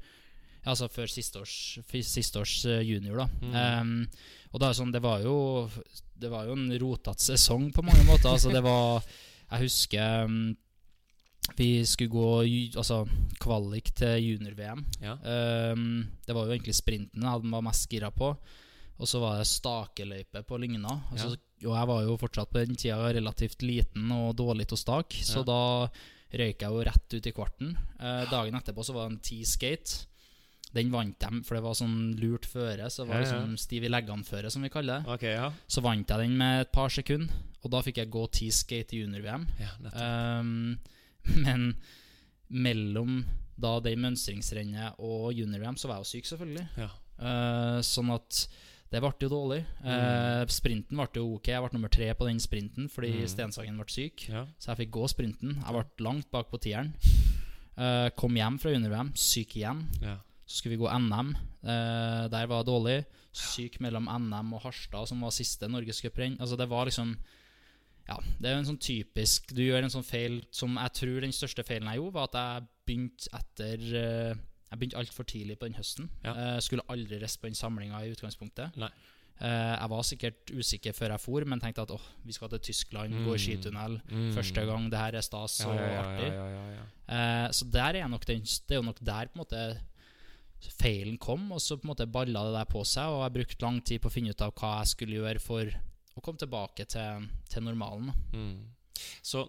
Altså 0.67 0.89
før 0.91 1.07
siste 1.07 1.39
års, 1.39 1.77
siste 2.03 2.39
års 2.41 2.65
junior, 2.83 3.21
da. 3.21 3.79
Um, 3.79 4.07
Og 4.51 4.59
da 4.59 4.67
det 4.67 4.75
sånn, 4.75 4.91
det 4.91 4.99
var 5.01 5.21
jo 5.23 5.69
Det 6.19 6.27
var 6.29 6.43
jo 6.49 6.57
en 6.57 6.67
rotete 6.81 7.23
sesong 7.23 7.69
på 7.71 7.85
mange 7.85 8.03
måter. 8.03 8.33
Altså, 8.33 8.51
det 8.51 8.59
var 8.65 9.01
Jeg 9.49 9.61
husker 9.63 10.25
um, 10.25 10.57
vi 11.55 11.85
skulle 11.87 12.11
gå 12.11 12.75
altså, 12.75 13.05
kvalik 13.39 13.93
til 13.95 14.17
junior-VM. 14.19 14.81
Ja. 14.99 15.13
Um, 15.71 16.03
det 16.27 16.35
var 16.35 16.43
jo 16.43 16.51
egentlig 16.57 16.75
sprinten 16.75 17.23
jeg 17.23 17.51
var 17.53 17.63
mest 17.63 17.87
gira 17.89 18.11
på. 18.11 18.33
Og 18.99 19.07
så 19.07 19.21
var 19.21 19.37
det 19.39 19.47
stakeløype 19.47 20.41
på 20.43 20.57
Lygna. 20.59 20.97
Altså, 21.13 21.37
Og 21.63 21.71
jeg 21.71 21.87
var 21.87 22.03
jo 22.03 22.17
fortsatt 22.19 22.51
på 22.51 22.65
den 22.65 22.75
tida 22.75 22.99
relativt 23.15 23.63
liten 23.63 24.11
og 24.11 24.35
dårlig 24.35 24.67
til 24.67 24.75
å 24.75 24.83
stake, 24.83 25.23
så 25.23 25.39
Ja. 25.39 25.43
da 25.43 25.89
røyk 26.33 26.61
jeg 26.61 26.69
jo 26.73 26.83
rett 26.83 27.13
ut 27.15 27.27
i 27.27 27.31
kvarten. 27.35 27.73
Eh, 27.99 28.23
dagen 28.31 28.55
etterpå 28.59 28.83
så 28.83 28.93
var 28.95 29.07
det 29.07 29.15
en 29.15 29.21
T-skate. 29.23 30.05
Den 30.75 30.89
vant 30.91 31.15
de, 31.23 31.41
for 31.47 31.55
det 31.55 31.63
var 31.63 31.77
sånn 31.79 32.15
lurt 32.19 32.45
føre. 32.45 32.89
Så 32.91 33.03
det 33.05 33.09
var 33.13 33.21
Ja, 33.21 33.27
ja. 33.29 33.37
liksom 33.39 33.57
stiv 33.57 33.85
i 33.87 33.89
leggene-føre, 33.93 34.51
som 34.51 34.61
vi 34.61 34.69
kaller 34.69 34.99
det. 34.99 35.13
Okay, 35.15 35.33
ja. 35.37 35.51
Så 35.67 35.81
vant 35.81 36.07
jeg 36.09 36.19
den 36.25 36.35
med 36.37 36.61
et 36.65 36.71
par 36.75 36.89
sekunder, 36.91 37.31
og 37.63 37.71
da 37.71 37.81
fikk 37.81 37.97
jeg 38.03 38.11
gå 38.11 38.25
T-skate 38.27 38.93
i 38.97 39.01
junior-VM. 39.05 39.47
ja. 39.63 39.71
Um, 40.41 40.77
men 41.45 41.73
mellom 42.49 43.25
da 43.59 43.79
det 43.83 43.95
mønstringsrennet 43.99 44.99
og 45.03 45.31
junior-VM, 45.33 45.77
så 45.79 45.89
var 45.89 45.97
jeg 45.99 46.05
jo 46.05 46.11
syk, 46.13 46.29
selvfølgelig. 46.33 46.67
ja. 46.77 46.89
Uh, 47.17 47.79
sånn 47.81 48.11
at 48.13 48.43
det 48.91 49.01
ble 49.03 49.11
jo 49.19 49.29
dårlig. 49.29 49.59
Uh, 49.83 50.45
sprinten 50.47 50.95
ble 50.95 51.07
jo 51.19 51.25
ok. 51.35 51.47
Jeg 51.51 51.63
ble 51.65 51.73
nummer 51.75 51.91
tre 51.91 52.13
på 52.15 52.27
den 52.29 52.39
sprinten 52.39 52.87
fordi 52.89 53.09
Mm. 53.17 53.27
Stenshagen 53.27 53.77
ble 53.81 53.87
syk. 53.91 54.27
ja. 54.29 54.45
Så 54.59 54.71
jeg 54.71 54.77
fikk 54.85 54.91
gå 54.95 55.07
sprinten. 55.11 55.57
Jeg 55.59 55.73
ble 55.75 56.05
langt 56.05 56.29
bak 56.31 56.47
på 56.51 56.59
tieren. 56.63 56.93
Uh, 57.77 58.09
kom 58.17 58.33
hjem 58.35 58.57
fra 58.59 58.71
junior-VM, 58.73 59.11
syk 59.15 59.57
igjen. 59.59 59.85
ja. 60.01 60.17
Så 60.47 60.61
skulle 60.61 60.77
vi 60.77 60.83
gå 60.85 60.87
NM. 60.87 61.33
Uh, 61.61 62.27
der 62.31 62.47
var 62.47 62.61
jeg 62.63 62.69
dårlig. 62.69 63.05
Syk 63.35 63.81
mellom 63.83 64.07
NM 64.07 64.53
og 64.55 64.61
Harstad, 64.63 65.05
som 65.09 65.19
var 65.21 65.29
siste 65.35 65.67
norgescuprenn. 65.67 66.37
Altså, 66.39 66.55
det 66.57 66.69
var 66.69 66.85
liksom 66.87 67.17
Ja, 68.07 68.15
det 68.39 68.47
er 68.47 68.53
jo 68.55 68.59
en 68.61 68.69
sånn 68.69 68.79
typisk 68.79 69.49
Du 69.53 69.59
gjør 69.65 69.83
en 69.83 69.91
sånn 69.91 70.05
feil 70.07 70.37
som 70.55 70.77
jeg 70.79 70.93
tror 70.95 71.19
den 71.25 71.33
største 71.35 71.65
feilen 71.67 71.89
jeg 71.91 71.99
gjorde, 71.99 72.13
var 72.15 72.29
at 72.29 72.37
jeg 72.39 72.67
begynte 72.87 73.27
etter 73.35 73.83
eh, 73.99 74.35
Jeg 74.67 74.79
begynte 74.79 74.99
altfor 74.99 75.27
tidlig 75.27 75.59
på 75.59 75.69
den 75.69 75.77
høsten. 75.79 76.09
Ja. 76.25 76.33
Eh, 76.33 76.57
skulle 76.63 76.85
aldri 76.91 77.19
den 77.21 77.55
samlinga 77.55 78.01
i 78.03 78.11
utgangspunktet. 78.11 78.75
Nei. 78.79 78.91
Eh, 79.37 79.73
jeg 79.77 79.89
var 79.91 80.05
sikkert 80.07 80.51
usikker 80.51 80.95
før 80.97 81.13
jeg 81.13 81.21
for, 81.21 81.45
men 81.45 81.61
tenkte 81.61 81.83
at 81.85 81.93
åh, 81.93 82.05
vi 82.25 82.33
skal 82.33 82.49
til 82.55 82.63
Tyskland, 82.71 83.13
gå 83.25 83.35
i 83.35 83.41
skitunnel. 83.41 83.99
Mm. 84.09 84.31
Første 84.35 84.63
gang, 84.65 84.87
det 84.91 85.01
her 85.01 85.19
er 85.19 85.25
stas 85.25 85.59
og 85.67 85.75
ja, 85.77 85.91
ja, 85.91 85.99
artig. 86.01 86.31
ja, 86.33 86.47
ja, 86.55 86.63
ja. 86.73 86.87
Eh, 87.17 87.51
så 87.53 87.67
der 87.71 88.01
er 88.01 88.09
nok 88.11 88.25
den, 88.27 88.41
det 88.41 88.75
er 88.75 88.81
jo 88.81 88.87
nok 88.89 88.99
der 88.99 89.29
på 89.29 89.37
en 89.37 89.43
måte 89.45 89.61
feilen 90.79 91.19
kom, 91.21 91.51
og 91.53 91.61
så 91.61 91.77
på 91.77 91.85
en 91.85 91.93
måte 91.93 92.09
balla 92.09 92.47
det 92.47 92.55
der 92.57 92.71
på 92.71 92.81
seg. 92.87 93.13
Og 93.13 93.21
jeg 93.23 93.35
brukte 93.37 93.67
lang 93.67 93.79
tid 93.85 94.01
på 94.01 94.09
å 94.09 94.15
finne 94.15 94.33
ut 94.33 94.41
av 94.41 94.55
hva 94.57 94.79
jeg 94.81 94.93
skulle 94.95 95.21
gjøre 95.21 95.43
for 95.43 95.77
å 96.17 96.23
komme 96.25 96.41
tilbake 96.41 96.87
til, 96.89 97.29
til 97.51 97.67
normalen. 97.67 98.09
Mm. 98.33 98.57
Så 99.21 99.45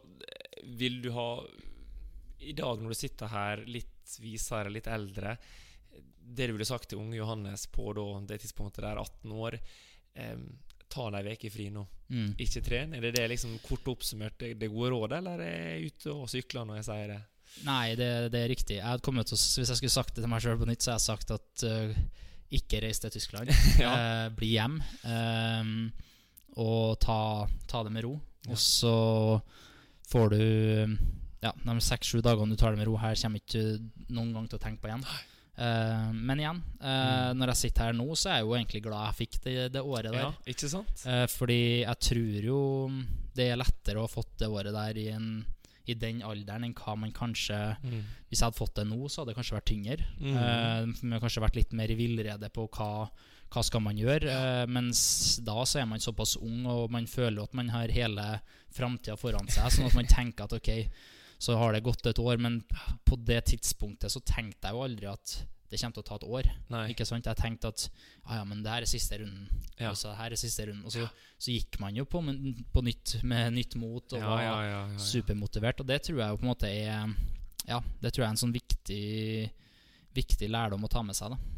vil 0.77 1.01
du 1.01 1.09
ha 1.17 1.31
I 2.45 2.53
dag 2.53 2.83
når 2.83 2.93
du 2.93 2.99
sitter 2.99 3.33
her 3.33 3.65
litt 3.65 3.98
visere, 4.23 4.73
litt 4.73 4.89
eldre 4.91 5.37
Det 6.21 6.49
du 6.49 6.55
ville 6.55 6.69
sagt 6.69 6.91
til 6.91 7.01
unge 7.01 7.17
Johannes 7.19 7.67
på 7.73 7.93
da, 7.97 8.07
det 8.29 8.41
tidspunktet 8.43 8.85
der 8.85 9.01
18 9.01 9.33
år 9.33 9.59
em, 10.15 10.49
Ta 10.89 11.11
deg 11.13 11.27
ei 11.29 11.37
uke 11.37 11.51
fri 11.53 11.67
nå. 11.69 11.83
Mm. 12.09 12.31
Ikke 12.41 12.63
tren. 12.65 12.95
Er 12.97 13.03
det 13.05 13.11
det 13.19 13.27
liksom 13.29 13.59
kort 13.61 13.91
oppsummert 13.93 14.39
det, 14.41 14.71
gode 14.73 14.89
rådet, 14.95 15.19
eller 15.19 15.43
er 15.45 15.59
jeg 15.59 15.91
ute 15.93 16.15
og 16.15 16.31
sykler 16.33 16.65
når 16.65 16.79
jeg 16.79 16.87
sier 16.87 17.11
det? 17.13 17.19
Nei, 17.67 17.85
det, 17.99 18.09
det 18.33 18.41
er 18.41 18.49
riktig. 18.49 18.79
Jeg 18.81 19.03
til, 19.05 19.37
hvis 19.37 19.69
jeg 19.69 19.81
skulle 19.81 19.93
sagt 19.93 20.17
det 20.17 20.25
til 20.25 20.33
meg 20.33 20.41
sjøl 20.45 20.57
på 20.61 20.69
nytt, 20.69 20.85
så 20.85 20.95
hadde 20.95 21.03
jeg 21.03 21.07
sagt 21.11 21.35
at 21.37 21.65
uh, 21.69 22.01
ikke 22.59 22.81
reis 22.85 23.01
til 23.03 23.13
Tyskland. 23.13 23.53
Ja. 23.85 23.93
Eh, 23.93 24.29
bli 24.37 24.55
hjem. 24.55 24.79
ehm, 25.05 25.75
og 26.59 26.99
ta, 27.05 27.47
ta 27.71 27.85
det 27.87 27.93
med 27.95 28.07
ro. 28.07 28.17
Ja. 28.47 28.55
Og 28.55 28.59
så 28.63 28.97
får 30.09 30.33
du 30.33 30.97
Ja, 31.45 31.53
de 31.55 31.75
seks-sju 31.85 32.21
dagene 32.25 32.55
du 32.55 32.59
tar 32.59 32.75
det 32.75 32.81
med 32.81 32.89
ro 32.89 32.97
her, 32.99 33.19
kommer 33.19 33.43
ikke 33.43 33.65
noen 34.11 34.33
gang 34.35 34.49
til 34.51 34.59
å 34.59 34.63
tenke 34.63 34.83
på 34.83 34.91
igjen. 34.91 35.05
Uh, 35.59 36.15
men 36.15 36.39
igjen, 36.39 36.59
eh, 36.87 37.31
når 37.35 37.51
jeg 37.51 37.61
sitter 37.65 37.89
her 37.89 37.95
nå, 37.99 38.05
så 38.15 38.31
er 38.31 38.37
jeg 38.39 38.47
jo 38.47 38.53
egentlig 38.55 38.83
glad 38.85 39.09
jeg 39.09 39.19
fikk 39.25 39.39
det, 39.43 39.55
det 39.75 39.83
året 39.83 40.15
der. 40.15 40.29
Ja, 40.29 40.51
ikke 40.55 40.71
sant? 40.71 41.03
Uh, 41.03 41.25
fordi 41.33 41.63
jeg 41.83 41.99
tror 42.07 42.47
jo 42.47 42.61
det 43.35 43.49
er 43.51 43.59
lettere 43.59 43.99
å 43.99 44.07
ha 44.07 44.13
fått 44.13 44.37
det 44.39 44.51
året 44.55 44.75
der 44.75 45.01
i, 45.03 45.09
en, 45.15 45.27
i 45.91 45.97
den 45.99 46.23
alderen 46.27 46.69
enn 46.69 46.77
hva 46.79 46.95
man 46.99 47.15
kanskje 47.15 47.59
Mm. 47.83 48.07
Hvis 48.29 48.43
jeg 48.43 48.45
hadde 48.45 48.59
fått 48.59 48.77
det 48.77 48.85
nå, 48.85 48.99
så 49.09 49.23
hadde 49.23 49.33
det 49.33 49.39
kanskje 49.39 49.57
vært 49.57 49.71
tyngre. 49.71 50.07
Mm. 50.21 50.35
Uh, 50.37 51.13
har 51.15 51.23
kanskje 51.23 51.43
vært 51.43 51.57
litt 51.57 51.71
mer 51.75 51.91
i 51.91 51.97
villrede 51.97 52.51
på 52.53 52.67
hva, 52.77 53.09
hva 53.49 53.63
skal 53.65 53.81
man 53.81 53.99
gjøre. 53.99 54.29
Uh, 54.29 54.65
mens 54.69 55.01
da 55.47 55.63
så 55.65 55.81
er 55.81 55.89
man 55.89 56.03
såpass 56.05 56.37
ung, 56.37 56.67
og 56.69 56.93
man 56.93 57.09
føler 57.09 57.41
at 57.41 57.57
man 57.57 57.73
har 57.73 57.95
hele 57.95 58.27
framtida 58.77 59.17
foran 59.17 59.49
seg. 59.49 59.73
Sånn 59.73 59.89
at 59.89 59.97
man 59.97 60.11
tenker 60.13 60.45
at 60.45 60.59
ok, 60.59 60.75
så 61.39 61.57
har 61.59 61.73
det 61.73 61.85
gått 61.87 62.07
et 62.07 62.19
år. 62.19 62.41
Men 62.43 62.61
på 63.07 63.19
det 63.29 63.45
tidspunktet 63.53 64.13
så 64.13 64.23
tenkte 64.27 64.69
jeg 64.69 64.77
jo 64.77 64.85
aldri 64.85 65.09
at 65.11 65.39
det 65.69 65.77
kommer 65.77 65.99
til 65.99 66.03
å 66.03 66.09
ta 66.09 66.17
et 66.17 66.29
år. 66.29 66.49
Nei. 66.73 66.85
Ikke 66.95 67.07
sant? 67.09 67.29
Jeg 67.29 67.39
tenkte 67.39 67.71
at 67.71 67.85
ah, 68.25 68.39
ja, 68.39 68.45
men 68.49 68.63
det 68.65 68.73
her 68.73 68.87
er 68.87 68.91
siste 68.91 69.19
runden. 69.21 69.51
Ja. 69.77 69.91
Altså, 69.91 70.15
her 70.17 70.33
er 70.33 70.41
siste 70.41 70.65
runden. 70.65 70.87
Og 70.89 70.95
så, 70.95 71.05
så 71.37 71.53
gikk 71.53 71.77
man 71.83 71.97
jo 71.99 72.07
på, 72.09 72.23
men, 72.25 72.41
på 72.73 72.83
nytt 72.87 73.19
med 73.29 73.53
nytt 73.59 73.77
mot 73.81 74.17
og 74.17 74.25
var 74.25 74.43
ja. 74.43 74.81
supermotivert. 74.97 75.85
Og 75.85 75.91
det 75.91 76.01
tror 76.09 76.23
jeg 76.23 76.33
jo 76.33 76.41
på 76.41 76.49
en 76.49 76.53
måte 76.55 76.73
er 76.73 77.15
Ja, 77.69 77.83
det 78.01 78.15
tror 78.15 78.25
jeg 78.25 78.31
er 78.31 78.35
en 78.35 78.45
sånn 78.47 78.57
viktig 78.57 79.05
Viktig 80.17 80.49
lærdom 80.51 80.83
å 80.83 80.89
ta 80.91 81.03
med 81.05 81.15
seg. 81.15 81.35
da 81.35 81.58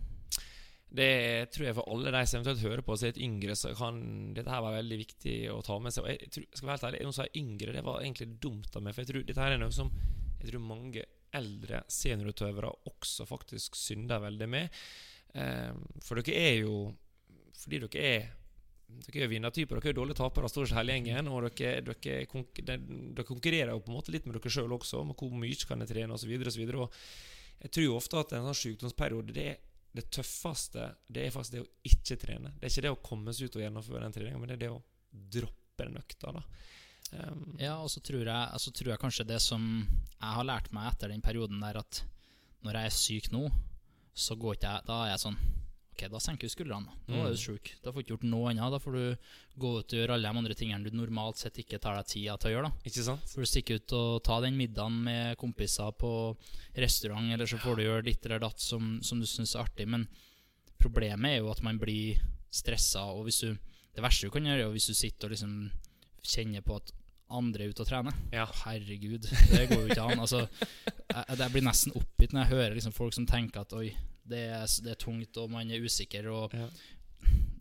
Det 0.90 1.50
tror 1.54 1.68
jeg 1.68 1.76
for 1.76 1.92
alle 1.92 2.10
de 2.10 2.20
som 2.26 2.40
eventuelt 2.40 2.64
hører 2.66 2.82
på 2.82 2.96
som 2.98 3.06
er 3.06 3.12
litt 3.12 3.22
yngre, 3.22 3.54
så 3.58 3.70
kan 3.78 4.00
dette 4.34 4.50
her 4.50 4.64
være 4.64 4.80
veldig 4.80 4.98
viktig 5.04 5.36
å 5.54 5.60
ta 5.66 5.76
med 5.82 5.94
seg. 5.94 6.06
Og 6.06 6.10
jeg 6.10 6.32
tror, 6.34 6.48
skal 6.50 6.66
være 6.66 6.76
helt 6.76 6.88
ærlig, 6.88 7.02
Noen 7.06 7.16
som 7.18 7.26
er 7.26 7.38
yngre, 7.38 7.76
det 7.76 7.84
var 7.86 8.00
egentlig 8.02 8.28
dumt 8.42 8.74
av 8.74 8.84
meg. 8.84 8.96
For 8.96 9.04
jeg 9.04 9.10
tror 9.12 9.28
dette 9.28 9.44
her 9.44 9.54
er 9.54 9.62
noe 9.62 9.76
som 9.76 9.92
jeg 10.40 10.48
tror 10.48 10.64
mange 10.64 11.06
eldre 11.36 11.84
seniorutøvere 11.92 12.72
også 12.90 13.26
faktisk 13.28 13.78
synder 13.78 14.22
veldig 14.24 14.50
med. 14.50 14.82
Eh, 15.38 15.78
for 16.02 16.18
dere 16.18 16.42
er 16.42 16.56
jo 16.64 16.76
Fordi 17.60 17.78
dere 17.84 18.04
er 18.08 18.28
dere 18.90 19.26
er 19.26 19.30
vinnertyper, 19.30 19.78
dere 19.78 19.92
er 19.92 19.96
dårlige 20.00 20.18
tapere, 20.18 20.48
stort 20.50 20.70
sett 20.70 20.80
hele 20.80 20.96
gjengen. 20.96 21.28
Og 21.30 21.44
dere, 21.46 21.82
dere, 21.86 22.78
dere 22.80 23.26
konkurrerer 23.28 23.70
jo 23.74 23.82
på 23.84 23.92
en 23.92 23.98
måte 24.00 24.14
litt 24.14 24.26
med 24.26 24.34
dere 24.34 24.50
sjøl 24.50 24.72
også, 24.74 25.04
om 25.04 25.12
hvor 25.14 25.34
mye 25.38 25.68
kan 25.68 25.84
jeg 25.84 25.92
trene 25.92 26.16
osv. 26.16 26.32
Jeg 27.60 27.70
tror 27.70 27.84
jo 27.84 27.96
ofte 27.98 28.18
at 28.18 28.34
en 28.34 28.48
sånn 28.48 28.58
sykdomsperiode 28.64 29.36
det, 29.36 29.50
det 29.96 30.06
tøffeste 30.14 30.84
det 31.10 31.24
er 31.26 31.32
faktisk 31.34 31.56
det 31.56 31.62
å 31.64 31.70
ikke 31.90 32.18
trene. 32.20 32.52
Det 32.56 32.66
er 32.66 32.72
ikke 32.72 32.84
det 32.86 32.92
å 32.94 33.00
komme 33.02 33.34
seg 33.34 33.48
ut 33.48 33.58
og 33.58 33.64
gjennomføre 33.64 34.04
den 34.04 34.14
treninga, 34.14 34.38
men 34.38 34.52
det 34.52 34.58
er 34.58 34.62
det 34.64 34.74
å 34.74 34.82
droppe 35.10 35.86
den 35.86 35.98
økta. 35.98 36.34
da. 36.36 36.44
Um, 37.10 37.56
Ja, 37.58 37.74
og 37.82 37.90
så 37.90 38.02
tror, 38.04 38.22
jeg, 38.22 38.60
så 38.62 38.70
tror 38.70 38.92
jeg 38.92 39.02
kanskje 39.02 39.26
det 39.26 39.40
som 39.42 39.64
jeg 39.82 40.36
har 40.36 40.46
lært 40.46 40.70
meg 40.76 40.92
etter 40.92 41.10
den 41.10 41.24
perioden 41.24 41.62
der, 41.64 41.80
at 41.82 42.04
når 42.62 42.76
jeg 42.76 42.90
er 42.90 42.98
syk 43.00 43.30
nå, 43.34 43.48
så 44.14 44.36
går 44.36 44.58
ikke 44.58 44.70
jeg 44.70 44.86
Da 44.86 44.96
er 45.04 45.10
jeg 45.14 45.22
sånn 45.22 45.38
Ok, 46.00 46.06
da 46.08 46.18
senker 46.24 46.48
du 46.48 46.52
skuldrene. 46.54 46.88
Nå 47.08 47.18
er 47.26 47.34
du 47.34 47.36
Mm. 47.36 47.42
sjuk. 47.44 47.70
Da 47.84 47.92
får 47.92 48.00
du 48.00 48.00
ikke 48.06 48.12
gjort 48.16 48.30
noe 48.30 48.50
annet. 48.50 48.70
Da 48.72 48.78
får 48.80 48.92
du 48.96 49.16
gå 49.60 49.72
ut 49.78 49.92
og 49.92 49.98
gjøre 49.98 50.14
alle 50.16 50.22
de 50.32 50.38
andre 50.38 50.54
tingene 50.56 50.84
du 50.88 50.96
normalt 50.96 51.36
sett 51.36 51.58
ikke 51.60 51.78
tar 51.78 51.96
deg 51.96 52.06
tida 52.08 52.36
til 52.38 52.50
å 52.50 52.54
gjøre. 52.56 52.70
da 52.70 52.88
Ikke 52.88 53.04
sant? 53.04 53.20
Får 53.28 53.44
du 53.44 53.48
stikke 53.50 53.74
ut 53.76 53.92
og 53.92 54.22
ta 54.24 54.40
den 54.40 54.56
middagen 54.56 54.96
med 55.04 55.36
kompiser 55.36 55.92
på 55.92 56.36
restaurant, 56.76 57.30
eller 57.32 57.44
så 57.44 57.58
får 57.60 57.76
du 57.76 57.82
gjøre 57.84 58.04
ditt 58.04 58.24
eller 58.24 58.38
datt 58.40 58.58
som, 58.58 59.00
som 59.02 59.20
du 59.20 59.26
syns 59.26 59.54
er 59.54 59.60
artig. 59.66 59.86
Men 59.88 60.08
problemet 60.80 61.34
er 61.36 61.38
jo 61.42 61.50
at 61.52 61.62
man 61.62 61.78
blir 61.78 62.18
stressa, 62.50 63.04
og 63.12 63.24
hvis 63.28 63.40
du 63.44 63.58
Det 63.92 64.04
verste 64.04 64.22
du 64.28 64.30
kan 64.30 64.44
gjøre, 64.46 64.68
er 64.68 64.70
hvis 64.72 64.86
du 64.86 64.94
sitter 64.94 65.26
og 65.26 65.32
liksom 65.34 65.70
kjenner 66.22 66.62
på 66.62 66.76
at 66.76 66.92
andre 67.28 67.64
er 67.64 67.72
ute 67.72 67.82
og 67.82 67.88
trener. 67.88 68.14
Ja. 68.32 68.44
Herregud, 68.46 69.22
det 69.50 69.68
går 69.68 69.80
jo 69.82 69.88
ikke 69.90 70.04
an. 70.12 70.20
Altså, 70.22 70.48
jeg, 71.10 71.38
jeg 71.38 71.50
blir 71.52 71.62
nesten 71.66 71.92
oppgitt 71.98 72.32
når 72.32 72.44
jeg 72.46 72.52
hører 72.54 72.74
liksom 72.78 72.92
folk 72.94 73.12
som 73.12 73.26
tenker 73.26 73.60
at 73.66 73.72
oi, 73.74 73.90
det 74.30 74.40
er, 74.54 74.64
det 74.86 74.94
er 74.94 75.00
tungt, 75.02 75.36
og 75.42 75.50
man 75.52 75.70
er 75.70 75.82
usikker. 75.84 76.26
Og 76.32 76.54
Ja. 76.54 76.68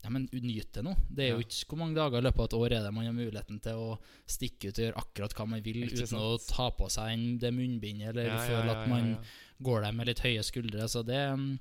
ja, 0.04 0.08
men 0.10 0.28
nyt 0.32 0.72
det 0.72 0.82
nå. 0.86 0.94
Det 1.12 1.26
er 1.26 1.34
jo 1.34 1.42
ikke 1.44 1.66
Hvor 1.68 1.78
mange 1.82 1.94
dager 1.98 2.18
i 2.18 2.24
løpet 2.24 2.40
av 2.40 2.46
et 2.48 2.56
år 2.60 2.72
er 2.78 2.84
det 2.86 2.92
man 2.96 3.04
har 3.04 3.12
muligheten 3.12 3.60
til 3.60 3.72
å 3.82 3.98
stikke 4.26 4.70
ut 4.70 4.78
og 4.78 4.84
gjøre 4.86 5.02
akkurat 5.02 5.34
hva 5.36 5.46
man 5.48 5.62
vil, 5.66 5.82
uten 5.90 6.16
å 6.18 6.38
ta 6.48 6.70
på 6.70 6.88
seg 6.90 7.12
en- 7.12 7.38
det 7.38 7.52
munnbindet, 7.52 8.08
eller 8.14 8.24
Ja, 8.30 8.38
føle 8.48 8.70
at 8.76 8.88
man 8.88 9.18
går 9.62 9.82
der 9.82 9.92
med 9.92 10.06
litt 10.06 10.20
høye 10.24 10.42
skuldre. 10.42 10.88
Så 10.88 11.04
det, 11.04 11.20
mm, 11.36 11.58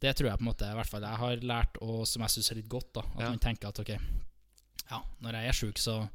det 0.00 0.16
tror 0.16 0.30
jeg 0.30 0.38
på 0.38 0.42
en 0.46 0.52
måte 0.54 0.70
i 0.70 0.74
hvert 0.78 0.86
fall 0.86 1.02
jeg 1.02 1.18
har 1.18 1.36
lært, 1.36 1.76
og 1.82 2.06
som 2.06 2.22
jeg 2.22 2.30
syns 2.30 2.50
er 2.52 2.54
litt 2.62 2.68
godt. 2.68 2.92
da 2.94 3.00
At 3.00 3.28
man 3.30 3.38
tenker 3.38 3.68
at 3.68 3.80
ok, 3.80 3.90
ja, 4.90 5.02
når 5.22 5.32
jeg 5.32 5.48
er 5.48 5.52
sjuk, 5.52 5.78
så 5.78 6.08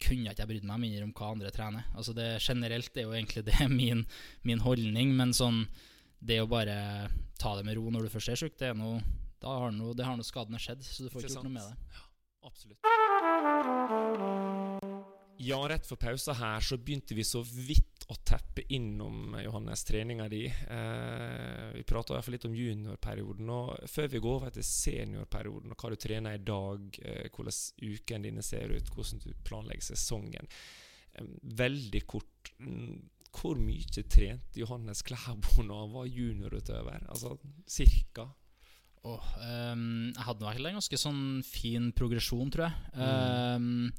kunne 0.00 0.24
jeg 0.28 0.36
ikke 0.36 0.44
jeg 0.44 0.48
brydd 0.48 0.64
meg 0.68 0.78
mindre 0.80 1.02
om 1.08 1.12
hva 1.12 1.32
andre 1.32 1.50
trener. 1.50 1.84
Altså 1.96 2.14
det 2.14 2.40
Generelt 2.40 2.96
er 2.96 3.02
jo 3.02 3.10
egentlig 3.16 3.44
det 3.48 3.68
min, 3.70 4.04
min 4.44 4.60
holdning, 4.60 5.16
men 5.16 5.32
sånn 5.32 5.66
det 6.18 6.40
å 6.42 6.50
bare 6.50 7.08
ta 7.38 7.54
det 7.56 7.64
med 7.66 7.78
ro 7.78 7.90
når 7.94 8.06
du 8.06 8.12
først 8.12 8.32
er 8.34 8.40
sjuk, 8.40 8.58
det 8.58 8.72
er 8.72 8.78
noe 8.78 9.00
da 9.38 9.54
har 9.62 9.70
noe, 9.70 9.94
det 9.94 10.02
har 10.06 10.16
noe 10.18 10.26
skadene 10.26 10.58
skjedd, 10.58 10.82
så 10.82 11.04
du 11.06 11.12
får 11.12 11.22
Ikke 11.22 11.34
gjort 11.36 11.46
noe 11.46 11.54
med 11.54 11.62
det. 11.62 11.74
det. 11.78 12.00
Absolutt. 12.48 12.82
Ja, 15.38 15.58
rett 15.70 15.86
for 15.86 15.96
pausa 16.00 16.34
her 16.34 16.60
så 16.66 16.76
begynte 16.82 17.14
vi 17.14 17.22
så 17.26 17.44
vidt 17.46 18.02
å 18.10 18.16
teppe 18.26 18.64
innom 18.74 19.36
Johannes 19.38 19.84
treninga 19.86 20.26
di. 20.32 20.46
Eh, 20.48 21.68
vi 21.76 21.84
prata 21.86 22.16
iallfall 22.16 22.34
litt 22.34 22.48
om 22.48 22.56
juniorperioden. 22.56 23.50
og 23.52 23.86
Før 23.86 24.08
vi 24.10 24.22
går 24.24 24.34
over 24.40 24.50
til 24.56 24.66
seniorperioden 24.66 25.70
og 25.70 25.78
hva 25.78 25.92
du 25.92 25.96
trener 26.02 26.34
i 26.34 26.42
dag, 26.42 26.98
eh, 27.04 27.28
hvordan 27.30 27.54
uken 27.78 28.26
dine 28.26 28.42
ser 28.42 28.74
ut, 28.74 28.90
hvordan 28.96 29.22
du 29.22 29.30
planlegger 29.46 29.92
sesongen. 29.92 30.50
Eh, 31.14 31.24
veldig 31.62 32.02
kort. 32.06 32.52
Mm, 33.38 33.42
hvor 33.42 33.58
mye 33.62 34.04
trente 34.10 34.58
Johannes 34.58 35.02
Klæbo 35.06 35.62
når 35.62 35.82
han 35.84 35.94
var 35.94 36.06
juniorutøver? 36.06 37.08
Altså 37.08 37.36
cirka? 37.66 38.28
Oh, 39.06 39.22
um, 39.72 40.10
jeg 40.10 40.24
hadde 40.26 40.44
vel 40.44 40.66
en 40.66 40.80
ganske 40.80 40.98
sånn 40.98 41.20
fin 41.46 41.92
progresjon, 41.96 42.50
tror 42.50 42.66
jeg. 42.66 42.96
Um, 42.98 43.92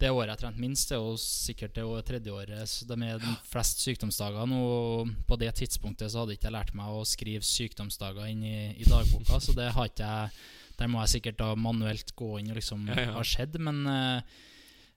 det 0.00 0.10
året 0.10 0.32
jeg 0.32 0.40
trente 0.40 0.62
minst, 0.62 0.88
det 0.90 0.96
er 0.96 1.04
jo 1.04 1.12
sikkert 1.20 1.76
det 1.76 1.84
tredje 2.08 2.32
året 2.34 2.72
det 2.88 2.96
med 2.98 3.20
de 3.22 3.34
flest 3.46 3.84
sykdomsdagene. 3.84 4.58
Og 4.58 5.12
på 5.28 5.38
det 5.40 5.52
tidspunktet 5.60 6.10
så 6.10 6.22
hadde 6.24 6.38
ikke 6.38 6.48
jeg 6.48 6.56
lært 6.56 6.74
meg 6.74 6.90
å 6.90 7.04
skrive 7.06 7.46
sykdomsdager 7.46 8.32
inn 8.32 8.42
i, 8.48 8.58
i 8.80 8.88
dagboka, 8.88 9.38
så 9.38 9.54
det 9.56 9.70
har 9.76 9.90
ikke 9.92 10.10
jeg 10.10 10.44
Der 10.74 10.88
må 10.90 10.98
jeg 11.04 11.12
sikkert 11.12 11.38
da 11.38 11.52
manuelt 11.54 12.08
gå 12.18 12.32
inn 12.40 12.50
og 12.50 12.56
liksom 12.58 12.88
ja, 12.90 12.96
ja. 13.04 13.12
ha 13.14 13.22
skjedd, 13.22 13.60
men 13.62 13.84
uh, 13.86 14.18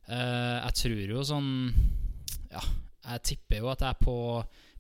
uh, 0.10 0.58
jeg 0.64 0.74
tror 0.80 1.12
jo 1.12 1.26
sånn 1.30 1.52
Ja, 2.50 2.64
jeg 3.08 3.24
tipper 3.32 3.62
jo 3.62 3.72
at 3.72 3.84
jeg 3.86 4.00
på, 4.04 4.18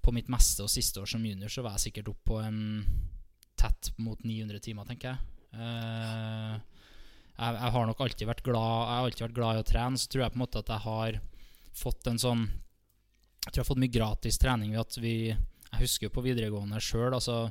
på 0.03 0.13
mitt 0.15 0.31
meste 0.31 0.65
og 0.65 0.71
siste 0.71 1.01
år 1.01 1.09
som 1.09 1.25
junior 1.25 1.51
så 1.51 1.63
var 1.65 1.77
jeg 1.77 1.87
sikkert 1.87 2.11
opp 2.13 2.23
på 2.27 2.39
en 2.43 2.59
tett 3.57 3.91
mot 4.03 4.19
900 4.23 4.61
timer, 4.63 4.87
tenker 4.87 5.13
jeg. 5.13 5.33
Uh, 5.57 6.57
jeg, 7.37 7.53
jeg, 7.55 7.71
har 7.73 7.87
nok 7.87 8.01
alltid 8.03 8.27
vært 8.27 8.43
glad 8.45 8.65
Jeg 8.67 8.97
har 8.97 9.05
alltid 9.07 9.23
vært 9.23 9.37
glad 9.37 9.57
i 9.57 9.61
å 9.61 9.67
trene. 9.67 10.01
Så 10.01 10.09
tror 10.11 10.23
jeg 10.23 10.33
på 10.33 10.39
en 10.39 10.43
måte 10.43 10.61
at 10.61 10.71
jeg 10.73 10.83
har 10.83 11.19
fått 11.77 12.09
en 12.11 12.21
sånn 12.21 12.43
Jeg 12.47 13.49
tror 13.49 13.59
jeg 13.59 13.63
har 13.63 13.69
fått 13.71 13.83
mye 13.83 13.93
gratis 13.93 14.39
trening 14.41 14.73
ved 14.73 14.81
at 14.83 14.97
vi 15.01 15.15
Jeg 15.29 15.81
husker 15.81 16.09
jo 16.09 16.15
på 16.17 16.25
videregående 16.25 16.81
sjøl. 16.83 17.13
Altså, 17.13 17.47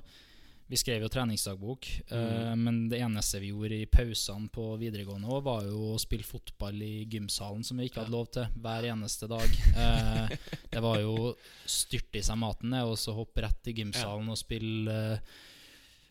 vi 0.67 0.79
skrev 0.81 1.05
jo 1.05 1.11
treningsdagbok, 1.13 1.89
mm. 2.11 2.15
uh, 2.15 2.55
men 2.59 2.81
det 2.91 2.99
eneste 3.05 3.39
vi 3.43 3.53
gjorde 3.53 3.79
i 3.79 3.89
pausene 3.91 4.51
på 4.53 4.69
videregående 4.81 5.29
også, 5.31 5.45
var 5.47 5.67
jo 5.69 5.83
å 5.93 5.99
spille 6.03 6.27
fotball 6.27 6.81
i 6.83 6.95
gymsalen, 7.11 7.63
som 7.67 7.79
vi 7.79 7.87
ikke 7.87 8.03
hadde 8.03 8.15
lov 8.17 8.31
til 8.35 8.49
hver 8.65 8.89
eneste 8.91 9.31
dag. 9.31 9.59
Uh, 9.77 10.33
det 10.75 10.83
var 10.83 11.03
jo 11.03 11.35
styrte 11.71 12.19
i 12.19 12.25
seg 12.27 12.41
maten, 12.43 12.75
og 12.83 12.97
så 12.99 13.15
hoppe 13.15 13.47
rett 13.47 13.71
i 13.71 13.77
gymsalen 13.79 14.33
og 14.33 14.41
spille 14.41 14.97
uh, 14.97 15.37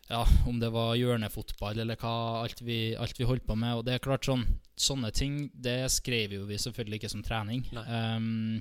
ja, 0.08 0.22
om 0.46 0.60
det 0.60 0.70
var 0.70 0.94
hjørnefotball 0.98 1.80
eller 1.82 1.98
hva, 1.98 2.14
alt 2.44 2.60
vi, 2.62 2.94
alt 2.94 3.18
vi 3.18 3.26
holdt 3.26 3.46
på 3.46 3.56
med. 3.58 3.80
Og 3.80 3.86
det 3.86 3.96
er 3.96 4.04
klart 4.04 4.28
sånn, 4.28 4.46
Sånne 4.76 5.08
ting 5.08 5.46
det 5.56 5.86
skrev 5.88 6.34
jo 6.36 6.42
vi 6.44 6.58
selvfølgelig 6.60 6.98
ikke 6.98 7.08
som 7.08 7.22
trening. 7.24 7.62
Um, 7.72 8.58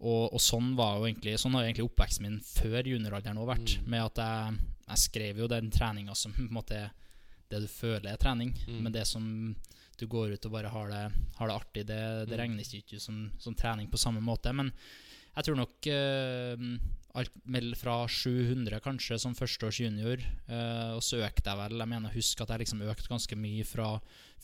og, 0.00 0.32
og, 0.32 0.40
sånn 0.42 0.72
var 0.78 0.96
jo 0.98 1.06
egentlig 1.06 1.36
Sånn 1.38 1.54
har 1.54 1.64
egentlig 1.66 1.86
oppveksten 1.86 2.26
min 2.26 2.40
før 2.42 2.86
junioralderen 2.90 3.38
òg 3.38 3.46
vært. 3.52 3.76
Mm. 3.78 3.86
Med 3.94 4.02
at 4.08 4.20
jeg, 4.24 4.58
jeg, 4.88 5.04
skrev 5.04 5.42
jo 5.42 5.50
den 5.50 5.70
treninga 5.74 6.14
som 6.18 6.34
på 6.36 6.46
en 6.46 6.54
måte 6.60 6.86
det 7.48 7.62
du 7.64 7.68
føler 7.70 8.12
er 8.12 8.20
trening. 8.20 8.52
Mm. 8.66 8.80
Men 8.84 8.94
det 8.94 9.06
som 9.08 9.24
du 9.98 10.06
går 10.06 10.36
ut 10.36 10.46
og 10.46 10.54
bare 10.54 10.70
har 10.70 10.90
det, 10.92 11.04
har 11.38 11.48
det 11.48 11.56
artig, 11.56 11.84
det, 11.88 12.02
det 12.28 12.36
mm. 12.36 12.40
regnes 12.42 12.74
ikke 12.76 13.00
som, 13.02 13.28
som, 13.40 13.56
trening 13.56 13.88
på 13.90 14.00
samme 14.00 14.20
måte. 14.22 14.52
Men 14.54 14.70
jeg 15.34 15.46
tror 15.46 15.58
nok 15.58 15.88
uh, 15.90 16.66
alt 17.18 17.78
fra 17.80 17.96
700 18.10 18.78
kanskje 18.84 19.18
som 19.18 19.34
førsteårs 19.38 19.80
junior. 19.80 20.22
Uh, 20.46 20.94
og 20.98 21.02
så 21.04 21.22
økte 21.24 21.50
jeg 21.50 21.60
vel 21.62 21.82
Jeg 21.82 21.90
mener 21.90 22.14
husk 22.14 22.42
at 22.44 22.52
jeg 22.52 22.64
liksom 22.64 22.84
økte 22.86 23.10
ganske 23.10 23.38
mye 23.38 23.66
fra 23.66 23.90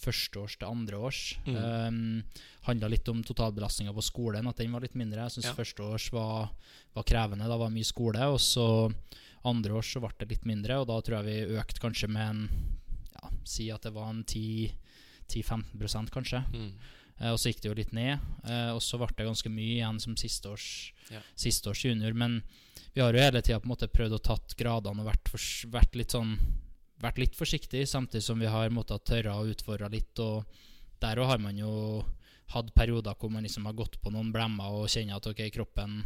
førsteårs 0.00 0.56
til 0.58 0.70
andreårs. 0.70 1.20
Mm. 1.46 1.58
Um, 1.60 2.46
Handla 2.66 2.90
litt 2.90 3.08
om 3.12 3.22
totalbelastninga 3.26 3.94
på 3.94 4.04
skolen, 4.04 4.48
at 4.48 4.58
den 4.58 4.74
var 4.74 4.82
litt 4.82 4.96
mindre. 4.98 5.26
Jeg 5.26 5.36
syns 5.36 5.50
ja. 5.52 5.58
førsteårs 5.58 6.08
var, 6.14 6.50
var, 6.96 7.06
krevende. 7.06 7.50
Da 7.50 7.60
var 7.60 7.74
mye 7.74 7.86
skole. 7.86 8.26
Og 8.32 8.40
så 8.42 8.66
andreårs 9.44 9.92
så 9.94 10.02
ble 10.02 10.12
det 10.18 10.30
litt 10.32 10.48
mindre, 10.48 10.80
og 10.80 10.88
da 10.90 10.98
tror 11.04 11.20
jeg 11.20 11.28
vi 11.28 11.60
økte 11.60 11.82
kanskje 11.82 12.10
med 12.12 12.24
en 12.24 12.44
ja, 13.14 13.30
Si 13.48 13.70
at 13.72 13.84
det 13.84 13.94
var 13.94 14.10
en 14.10 14.24
10-15 14.24 16.12
kanskje. 16.12 16.42
Mm. 16.52 16.70
Eh, 17.20 17.30
og 17.30 17.38
så 17.38 17.50
gikk 17.50 17.62
det 17.62 17.70
jo 17.70 17.78
litt 17.78 17.94
ned. 17.96 18.18
Eh, 18.44 18.70
og 18.74 18.82
så 18.82 18.98
ble 19.00 19.10
det 19.14 19.28
ganske 19.28 19.52
mye 19.52 19.78
igjen 19.78 20.00
som 20.02 20.16
sisteårs 20.18 20.66
ja. 21.12 21.22
sisteårs 21.38 21.84
junior. 21.84 22.16
Men 22.16 22.40
vi 22.94 23.02
har 23.02 23.14
jo 23.14 23.22
hele 23.22 23.42
tida 23.44 23.60
prøvd 23.60 24.18
å 24.18 24.22
tatt 24.22 24.56
gradene 24.58 25.04
og 25.04 25.10
vært, 25.10 25.30
for, 25.32 25.70
vært, 25.74 25.98
litt 25.98 26.16
sånn 26.16 26.36
Vært 27.04 27.18
litt 27.18 27.34
forsiktig, 27.36 27.82
samtidig 27.90 28.22
som 28.22 28.38
vi 28.40 28.48
har 28.48 28.70
måttet 28.72 29.02
tørre 29.04 29.32
å 29.34 29.48
utfordre 29.50 29.90
litt. 29.92 30.16
Og 30.22 30.46
der 31.02 31.18
òg 31.20 31.26
har 31.34 31.40
man 31.42 31.58
jo 31.58 32.04
hatt 32.54 32.70
perioder 32.72 33.16
hvor 33.18 33.32
man 33.34 33.44
liksom 33.44 33.66
har 33.66 33.76
gått 33.76 33.98
på 34.00 34.12
noen 34.14 34.30
blemmer 34.32 34.78
og 34.78 34.86
kjenner 34.88 35.18
at 35.18 35.26
ok, 35.28 35.42
kroppen, 35.52 35.98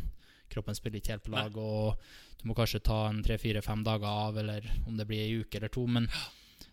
kroppen 0.53 0.77
spiller 0.77 1.01
ikke 1.01 1.17
helt 1.17 1.27
på 1.27 1.35
lag, 1.35 1.55
Nei. 1.55 1.63
og 1.63 2.41
du 2.41 2.49
må 2.51 2.57
kanskje 2.59 2.83
ta 2.87 3.05
en 3.09 3.23
tre-fire-fem 3.25 3.83
dager 3.87 4.09
av, 4.09 4.39
eller 4.39 4.67
om 4.87 4.97
det 4.99 5.07
blir 5.09 5.25
ei 5.25 5.41
uke 5.43 5.59
eller 5.59 5.73
to. 5.75 5.87
Men 5.91 6.07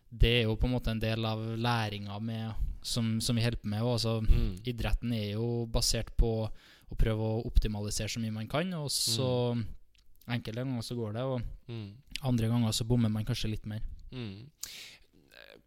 det 0.09 0.31
er 0.41 0.43
jo 0.45 0.57
på 0.59 0.69
en 0.69 0.75
måte 0.75 0.93
en 0.93 1.01
del 1.01 1.25
av 1.25 1.41
læringa 1.57 2.19
som, 2.85 3.15
som, 3.21 3.35
vi 3.35 3.43
holder 3.43 3.61
på 3.61 3.71
med. 3.71 3.81
Altså, 3.81 4.19
mm. 4.21 4.51
Idretten 4.69 5.13
er 5.17 5.31
jo 5.33 5.65
basert 5.65 6.13
på 6.17 6.31
å 6.45 6.97
prøve 6.99 7.25
å 7.25 7.41
optimalisere 7.49 8.11
så 8.11 8.21
mye 8.21 8.35
man 8.35 8.49
kan. 8.51 8.71
Og 8.77 8.91
så 8.93 9.31
mm. 9.57 9.65
Enkelte 10.25 10.63
ganger 10.63 10.81
så 10.81 10.95
går 10.97 11.11
det, 11.13 11.23
og 11.29 11.69
mm. 11.69 11.89
andre 12.25 12.47
ganger 12.49 12.71
så 12.73 12.85
bommer 12.89 13.11
man 13.13 13.27
kanskje 13.27 13.51
litt 13.51 13.67
mer. 13.69 13.83
Mm. 14.09 14.47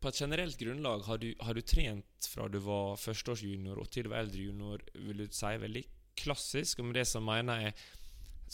På 0.02 0.10
et 0.10 0.18
generelt 0.18 0.58
grunnlag, 0.58 1.04
har 1.06 1.20
du, 1.22 1.28
har 1.46 1.54
du 1.54 1.60
trent 1.62 2.26
fra 2.26 2.48
du 2.50 2.58
var 2.64 2.98
førsteårsjunior 2.98 3.78
og 3.78 3.86
til 3.94 4.08
du 4.08 4.10
var 4.10 4.24
eldre 4.24 4.48
junior, 4.48 4.82
vil 4.94 5.22
du 5.22 5.30
si 5.30 5.52
veldig 5.62 5.84
klassisk, 6.18 6.82
og 6.82 6.88
med 6.88 6.98
det 6.98 7.06
som 7.06 7.26
mener 7.26 7.68
jeg 7.68 7.76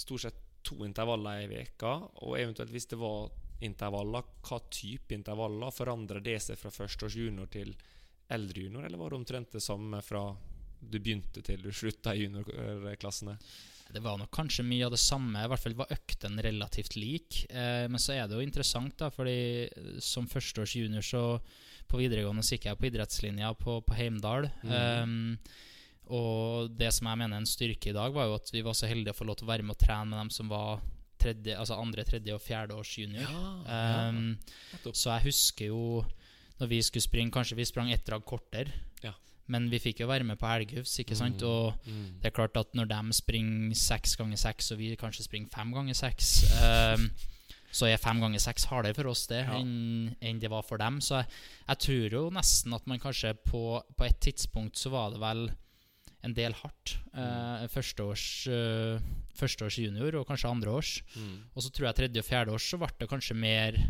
stort 0.00 0.24
sett 0.26 0.40
to 0.64 0.80
intervaller 0.87 1.42
i 1.44 1.50
veka, 1.50 1.92
og 2.24 2.38
eventuelt 2.38 2.72
hvis 2.72 2.88
det 2.88 2.98
var 3.00 3.28
intervaller, 3.64 4.24
hva 4.44 4.61
type 4.72 5.14
intervaller? 5.14 5.74
Forandrer 5.74 6.24
det 6.24 6.38
seg 6.42 6.59
fra 6.61 6.72
førsteårsjunior 6.72 7.50
til 7.52 7.74
eldre 8.35 8.64
junior, 8.64 8.87
eller 8.87 9.00
var 9.00 9.12
det 9.12 9.20
omtrent 9.20 9.52
det 9.52 9.62
samme 9.62 10.00
fra 10.04 10.24
du 10.85 10.98
begynte 11.00 11.40
til 11.44 11.62
du 11.64 11.70
slutta 11.72 12.14
i 12.14 12.24
juniorklassene? 12.24 13.37
Det 13.94 14.00
var 14.02 14.16
nok 14.18 14.33
kanskje 14.33 14.64
mye 14.66 14.87
av 14.87 14.94
det 14.94 15.00
samme. 15.00 15.44
I 15.44 15.50
hvert 15.50 15.61
fall 15.61 15.76
var 15.76 15.92
økten 15.92 16.40
relativt 16.42 16.96
lik. 16.96 17.44
Eh, 17.50 17.85
men 17.90 18.00
så 18.00 18.16
er 18.16 18.26
det 18.26 18.38
jo 18.38 18.44
interessant, 18.44 18.96
da, 18.98 19.11
fordi 19.12 19.68
som 20.02 20.26
førsteårs 20.30 20.74
junior 20.80 21.04
så 21.04 21.24
på 21.87 22.00
videregående 22.00 22.42
så 22.42 22.57
gikk 22.57 22.70
jeg 22.70 22.80
på 22.80 22.88
idrettslinja 22.88 23.52
på, 23.61 23.78
på 23.85 23.96
Heimdal. 23.98 24.48
Mm. 24.64 24.72
Um, 24.74 25.38
og 26.12 26.75
det 26.77 26.90
som 26.93 27.09
jeg 27.09 27.21
mener 27.21 27.38
er 27.38 27.45
en 27.45 27.49
styrke 27.49 27.90
i 27.90 27.97
dag, 27.97 28.12
var 28.12 28.29
jo 28.29 28.37
at 28.37 28.51
vi 28.53 28.64
var 28.64 28.77
så 28.77 28.90
heldige 28.90 29.14
å 29.14 29.19
få 29.21 29.29
lov 29.29 29.38
til 29.40 29.49
å 29.49 29.53
være 29.53 29.64
med 29.64 29.77
og 29.77 29.81
trene 29.81 30.11
med 30.11 30.21
dem 30.21 30.33
som 30.35 30.51
var 30.53 30.83
tredje, 31.25 31.57
altså 31.57 31.79
andre, 31.81 32.05
tredje 32.05 32.35
og 32.35 32.43
fjerde 32.45 32.77
års 32.77 32.93
junior. 32.99 33.25
Ja, 33.25 34.09
um, 34.11 34.35
ja. 34.75 34.93
Så 34.93 35.11
jeg 35.11 35.31
husker 35.31 35.71
jo 35.73 35.85
når 36.61 36.71
vi 36.71 36.81
skulle 36.87 37.03
springe 37.03 37.35
Kanskje 37.35 37.57
vi 37.59 37.67
sprang 37.67 37.93
ett 37.93 38.05
drag 38.07 38.25
kortere. 38.29 38.73
Ja. 39.03 39.14
Men 39.51 39.69
vi 39.73 39.81
fikk 39.83 40.05
jo 40.05 40.09
være 40.09 40.27
med 40.29 40.38
på 40.40 40.49
helgufs. 40.49 40.99
ikke 41.01 41.17
sant? 41.19 41.43
Mm. 41.43 41.49
Og 41.49 41.87
mm. 41.88 42.09
det 42.23 42.31
er 42.31 42.37
klart 42.37 42.57
at 42.61 42.75
når 42.77 42.90
de 42.93 43.17
springer 43.17 43.75
seks 43.77 44.17
ganger 44.21 44.40
seks, 44.40 44.71
og 44.73 44.81
vi 44.81 44.95
kanskje 45.01 45.27
springer 45.27 45.53
fem 45.53 45.73
ganger 45.75 45.99
seks, 45.99 46.35
um, 46.61 47.09
så 47.75 47.88
er 47.90 47.99
fem 47.99 48.21
ganger 48.23 48.38
seks 48.38 48.69
hardere 48.71 48.95
for 48.95 49.11
oss 49.11 49.27
det 49.27 49.43
ja. 49.43 49.59
enn, 49.59 50.14
en 50.23 50.40
det 50.40 50.51
var 50.53 50.62
for 50.62 50.79
dem. 50.79 51.01
Så 51.03 51.19
jeg, 51.23 51.33
jeg, 51.67 51.83
tror 51.88 52.19
jo 52.21 52.25
nesten 52.37 52.77
at 52.77 52.87
man 52.87 53.03
kanskje 53.03 53.35
på, 53.49 53.64
på 53.99 54.07
et 54.07 54.21
tidspunkt 54.23 54.79
så 54.79 54.95
var 54.95 55.11
det 55.14 55.23
vel 55.25 55.49
en 56.25 56.35
del 56.37 56.57
hardt. 56.59 56.97
Eh, 57.13 57.67
førsteårs, 57.73 58.25
eh, 58.49 59.05
førsteårs 59.37 59.79
junior 59.83 60.17
og 60.21 60.27
kanskje 60.29 60.51
andreårs. 60.51 60.97
Mm. 61.17 61.37
Og 61.55 61.63
så 61.63 61.71
tror 61.71 61.89
jeg 61.91 62.01
tredje 62.01 62.25
og 62.25 62.29
fjerde 62.29 62.57
års 62.57 62.67
så 62.71 62.81
ble 62.81 62.91
det 62.99 63.11
kanskje 63.11 63.39
mer 63.39 63.81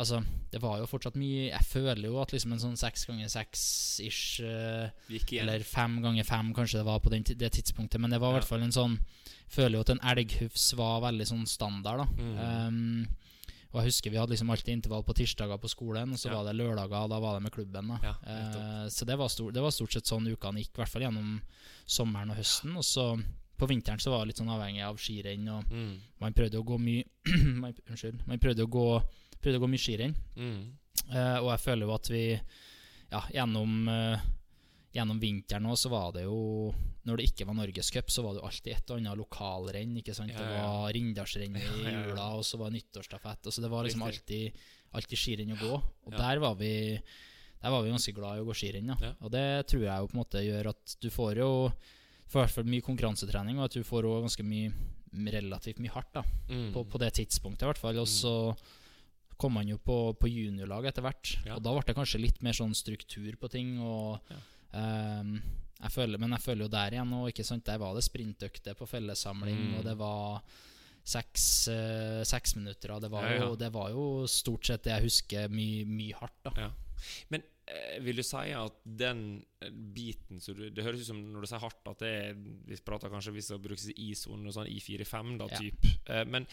Altså, 0.00 0.20
det 0.52 0.60
var 0.62 0.78
jo 0.78 0.86
fortsatt 0.88 1.16
mye 1.18 1.50
Jeg 1.50 1.66
føler 1.66 2.06
jo 2.06 2.20
at 2.22 2.30
liksom 2.32 2.54
en 2.54 2.60
sånn 2.62 2.76
seks 2.78 3.02
ganger 3.08 3.28
seks-ish 3.28 4.38
uh, 4.40 4.86
Eller 5.34 5.64
fem 5.66 5.98
ganger 6.00 6.24
fem, 6.24 6.52
kanskje 6.56 6.78
det 6.78 6.86
var 6.86 7.02
på 7.04 7.10
den, 7.12 7.26
det 7.26 7.50
tidspunktet. 7.58 8.00
Men 8.00 8.14
det 8.14 8.20
var 8.22 8.30
i 8.30 8.38
ja. 8.38 8.38
hvert 8.38 8.48
fall 8.48 8.64
en 8.64 8.72
sånn 8.72 8.94
Føler 9.50 9.76
jo 9.76 9.82
at 9.82 9.92
en 9.92 10.02
elghufs 10.12 10.70
var 10.78 11.02
veldig 11.02 11.26
sånn 11.26 11.46
standard, 11.50 12.04
da. 12.04 12.22
Mm. 12.22 12.36
Um, 12.70 13.29
og 13.70 13.78
jeg 13.78 13.92
husker 13.92 14.10
vi 14.10 14.18
hadde 14.18 14.34
liksom 14.34 14.50
alltid 14.50 14.72
intervall 14.74 15.04
på 15.06 15.14
tirsdager 15.14 15.58
på 15.62 15.70
skolen, 15.70 16.14
og 16.14 16.18
så 16.18 16.30
ja. 16.30 16.38
var 16.38 16.48
det 16.48 16.56
lørdager, 16.58 17.04
og 17.04 17.12
da 17.12 17.20
var 17.22 17.36
det 17.36 17.44
med 17.44 17.54
klubben. 17.54 17.92
da 17.92 17.98
ja, 18.02 18.14
eh, 18.26 18.88
Så 18.90 19.06
det 19.06 19.18
var, 19.18 19.28
stor, 19.30 19.52
det 19.54 19.62
var, 19.62 19.70
stort 19.70 19.94
sett 19.94 20.10
sånn 20.10 20.26
ukene 20.26 20.64
gikk, 20.64 20.72
i 20.74 20.82
hvert 20.82 20.90
fall 20.90 21.06
gjennom 21.06 21.36
sommeren 21.86 22.34
og 22.34 22.40
høsten. 22.40 22.74
Og 22.74 22.84
så 22.84 23.12
på 23.60 23.68
vinteren 23.70 24.02
så 24.02 24.10
var 24.10 24.24
det 24.24 24.32
litt 24.32 24.42
sånn 24.42 24.50
avhengig 24.50 24.82
av 24.82 24.98
skirenn, 24.98 25.46
og 25.54 25.70
mm. 25.70 25.94
man 26.24 26.34
prøvde 26.34 26.58
å 26.58 26.66
gå 26.66 26.80
mye 26.82 27.06
Unnskyld. 27.90 28.26
Man 28.26 28.42
prøvde 28.42 28.66
å 28.66 28.72
gå 28.72 28.86
prøvde 29.40 29.60
å 29.60 29.62
gå 29.62 29.70
mye 29.70 29.84
skirenn. 29.86 30.18
Mm. 30.36 30.60
eh, 31.14 31.38
og 31.38 31.52
jeg 31.54 31.64
føler 31.64 31.86
jo 31.86 31.94
at 31.94 32.10
vi 32.10 32.24
ja, 33.10 33.22
gjennom, 33.34 33.88
uh, 33.90 34.26
gjennom 34.94 35.20
vinteren 35.22 35.66
òg, 35.70 35.76
så 35.78 35.90
var 35.92 36.12
det 36.16 36.24
jo 36.24 36.72
Når 37.06 37.16
det 37.16 37.26
ikke 37.30 37.46
var 37.48 37.54
Norgescup, 37.56 38.10
så 38.12 38.22
var 38.22 38.34
det 38.34 38.40
jo 38.42 38.46
alltid 38.48 38.72
et 38.74 38.90
eller 38.90 38.98
annet 39.00 39.18
lokalrenn. 39.22 39.96
Ikke 40.02 40.14
sant? 40.14 40.30
Ja, 40.34 40.36
ja. 40.36 40.48
Det 40.50 40.60
var 40.60 40.92
Rindalsrenn 40.92 41.56
i 41.56 41.62
jula, 41.94 42.26
og 42.36 42.44
så 42.44 42.58
var 42.60 42.70
nyttårsstafett. 42.74 43.46
Og 43.48 43.52
så 43.56 43.62
det 43.64 43.70
var 43.72 43.86
liksom 43.88 44.02
alltid, 44.04 44.58
alltid 44.92 45.18
skirenn 45.22 45.54
å 45.56 45.60
gå. 45.62 45.72
Og 46.06 46.12
der 46.18 46.38
var 46.42 46.54
vi 46.60 46.72
der 47.60 47.70
var 47.72 47.82
vi 47.84 47.90
ganske 47.92 48.12
glad 48.16 48.36
i 48.38 48.42
å 48.42 48.46
gå 48.48 48.54
skirenn. 48.56 48.92
Og 49.20 49.30
det 49.32 49.46
tror 49.68 49.82
jeg 49.84 49.96
jo 50.04 50.06
på 50.10 50.14
en 50.16 50.20
måte 50.20 50.44
gjør 50.44 50.68
at 50.74 50.94
du 51.00 51.08
får 51.12 51.40
jo 51.42 51.48
i 51.70 52.32
hvert 52.36 52.52
fall 52.54 52.64
mye 52.64 52.84
konkurransetrening, 52.86 53.58
og 53.58 53.64
at 53.70 53.74
du 53.80 53.82
får 53.84 54.06
òg 54.06 54.22
ganske 54.28 54.44
mye 54.46 54.70
relativt 55.34 55.80
mye 55.82 55.90
hardt 55.96 56.12
da 56.14 56.22
Mm. 56.50 56.72
på, 56.72 56.84
på 56.84 56.98
det 57.02 57.12
tidspunktet, 57.18 57.64
i 57.64 57.70
hvert 57.72 57.80
fall. 57.80 57.98
Og 57.98 58.06
så 58.08 58.34
kom 59.40 59.56
han 59.56 59.68
jo 59.72 59.78
på, 59.78 59.96
på 60.20 60.28
juniorlag 60.30 60.84
etter 60.92 61.02
hvert, 61.02 61.34
og 61.56 61.62
da 61.64 61.72
ble 61.74 61.82
det 61.88 61.96
kanskje 61.96 62.20
litt 62.22 62.40
mer 62.44 62.52
sånn 62.52 62.74
struktur 62.76 63.32
på 63.40 63.48
ting. 63.50 63.78
Og 63.80 64.20
jeg 64.72 65.90
føler, 65.94 66.18
Men 66.18 66.30
jeg 66.36 66.40
føler 66.44 66.62
jo 66.66 66.68
der 66.68 66.90
igjen 66.92 67.08
nå, 67.10 67.26
ikke 67.30 67.44
sant, 67.46 67.64
der 67.64 67.78
var 67.78 67.94
det 67.96 68.04
sprintøkter 68.04 68.74
på 68.76 68.86
fellessamling, 68.88 69.56
Mm. 69.70 69.74
og 69.78 69.84
det 69.84 69.96
var 69.98 70.42
seks, 71.04 71.68
uh, 71.72 72.22
seks 72.24 72.54
minutter, 72.56 72.90
og 72.92 73.00
det 73.02 73.10
var, 73.10 73.22
Ja, 73.24 73.32
ja. 73.34 73.40
Jo, 73.48 73.56
det 73.56 73.72
var 73.72 73.88
jo 73.90 74.26
stort 74.28 74.66
sett 74.66 74.82
det 74.84 74.92
jeg 74.92 75.02
husker 75.08 75.48
mye, 75.48 75.84
mye 75.86 76.12
hardt, 76.14 76.42
da. 76.44 76.50
Ja. 76.56 76.70
Men 77.30 77.42
eh, 77.66 77.98
vil 78.04 78.16
du 78.16 78.22
si 78.22 78.36
at 78.52 78.72
den 78.84 79.44
eh, 79.62 79.70
biten 79.70 80.38
så 80.40 80.52
du, 80.54 80.68
Det 80.70 80.84
høres 80.84 81.00
ut 81.00 81.06
som 81.06 81.32
når 81.32 81.40
du 81.40 81.46
sier 81.48 81.58
hardt, 81.64 81.86
at 81.88 81.98
det 81.98 82.08
er 82.28 82.34
Vi 82.68 82.76
prater 82.84 83.08
kanskje 83.08 83.32
hvis 83.32 83.48
det 83.48 83.62
brukes 83.62 83.88
i 83.88 83.94
I-sonen 84.10 84.46
og 84.46 84.52
sånn 84.52 84.66
I4-5, 84.68 85.38
da, 85.38 85.46
Ja. 85.48 85.58
typ. 85.58 85.84
Eh, 86.10 86.24
men 86.28 86.46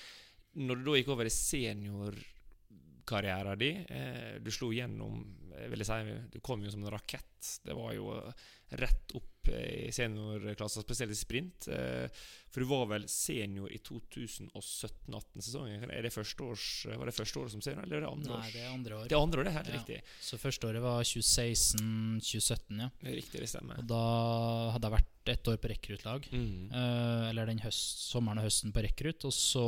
når 0.56 0.75
du 0.77 0.84
da 0.86 0.91
gikk 0.97 1.08
over 1.12 1.25
i 1.25 1.30
seniorkarrieren 1.30 3.58
din 3.60 3.86
eh, 3.89 4.39
Du 4.39 4.49
slo 4.51 4.71
gjennom 4.71 5.25
jeg 5.58 5.72
vil 5.74 5.84
si, 5.86 5.98
Du 6.34 6.39
kom 6.46 6.62
jo 6.63 6.72
som 6.72 6.84
en 6.86 6.91
rakett. 6.93 7.24
Det 7.65 7.76
var 7.78 7.93
jo 7.96 8.10
eh, 8.17 8.34
rett 8.82 9.13
opp 9.15 9.48
eh, 9.54 9.88
i 9.88 9.91
seniorklassen, 9.96 10.84
spesielt 10.84 11.13
i 11.13 11.17
sprint. 11.17 11.67
Eh, 11.72 12.08
for 12.52 12.63
du 12.63 12.67
var 12.70 12.86
vel 12.91 13.06
senior 13.08 13.70
i 13.72 13.78
2017-18-sesongen. 13.80 15.86
Er 15.93 16.04
det 16.08 16.13
første 16.15 16.43
års, 16.43 16.65
Var 16.89 17.06
det 17.10 17.15
første 17.15 17.39
året 17.41 17.52
som 17.54 17.62
senior, 17.63 17.84
eller 17.86 17.98
er 18.02 18.06
det 18.06 18.12
andre 18.12 18.34
Nei, 18.34 18.39
års? 18.41 18.54
det 18.54 18.62
er 18.63 18.74
andre 18.74 18.98
år. 18.98 19.08
Det 19.08 19.15
er 19.17 19.22
andre 19.24 19.39
år, 19.39 19.43
det 19.48 19.52
er 19.54 19.58
helt 19.60 19.72
Ja. 19.72 19.78
riktig. 19.80 20.00
Så 20.22 20.38
første 20.41 20.67
året 20.67 20.82
var 20.82 21.04
2016-2017, 21.04 22.80
ja. 22.82 22.89
Det 23.02 23.15
riktig, 23.15 23.39
det 23.41 23.50
stemmer. 23.52 23.78
Og 23.80 23.88
da 23.88 24.04
hadde 24.74 24.88
jeg 24.89 24.98
vært 24.98 25.32
ett 25.38 25.48
år 25.52 25.58
på 25.62 25.70
rekruttlag. 25.74 26.28
Mm. 26.32 26.72
Eller 27.30 27.46
den 27.50 27.60
høst, 27.63 28.06
sommeren 28.12 28.39
og 28.39 28.46
høsten 28.48 28.72
på 28.74 28.84
rekrutt. 28.86 29.26
Og 29.28 29.34
så 29.36 29.65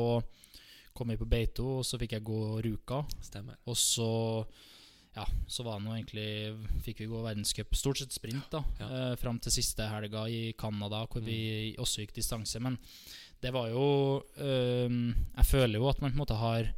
kom 0.96 1.10
jeg 1.14 1.20
på 1.22 1.30
Beito, 1.30 1.68
og 1.80 1.86
så 1.88 2.00
fikk 2.02 2.12
jeg 2.18 2.24
gå 2.28 2.40
Ruka. 2.66 3.04
Stemmer. 3.22 3.56
Og 3.68 3.78
så 3.80 4.10
ja, 5.16 5.26
så 5.48 5.64
var 5.66 5.80
det 5.80 5.86
nå 5.88 5.96
egentlig 5.96 6.28
Fikk 6.86 7.02
vi 7.02 7.08
gå 7.10 7.22
verdenscup, 7.24 7.74
stort 7.76 7.98
sett 8.02 8.14
sprint, 8.14 8.46
da. 8.54 8.62
Ja. 8.80 8.90
eh, 8.90 9.16
fram 9.20 9.40
til 9.42 9.52
siste 9.56 9.88
helga 9.90 10.28
i 10.30 10.54
Canada, 10.60 11.06
hvor 11.10 11.24
vi 11.26 11.76
også 11.82 12.04
gikk 12.06 12.14
distanse. 12.20 12.62
Men 12.62 12.78
det 13.42 13.52
var 13.56 13.70
jo 13.72 14.22
eh, 14.38 14.88
Jeg 14.90 15.48
føler 15.50 15.80
jo 15.80 15.90
at 15.90 16.02
man 16.02 16.12
på 16.12 16.18
en 16.20 16.24
måte 16.24 16.40
har 16.40 16.70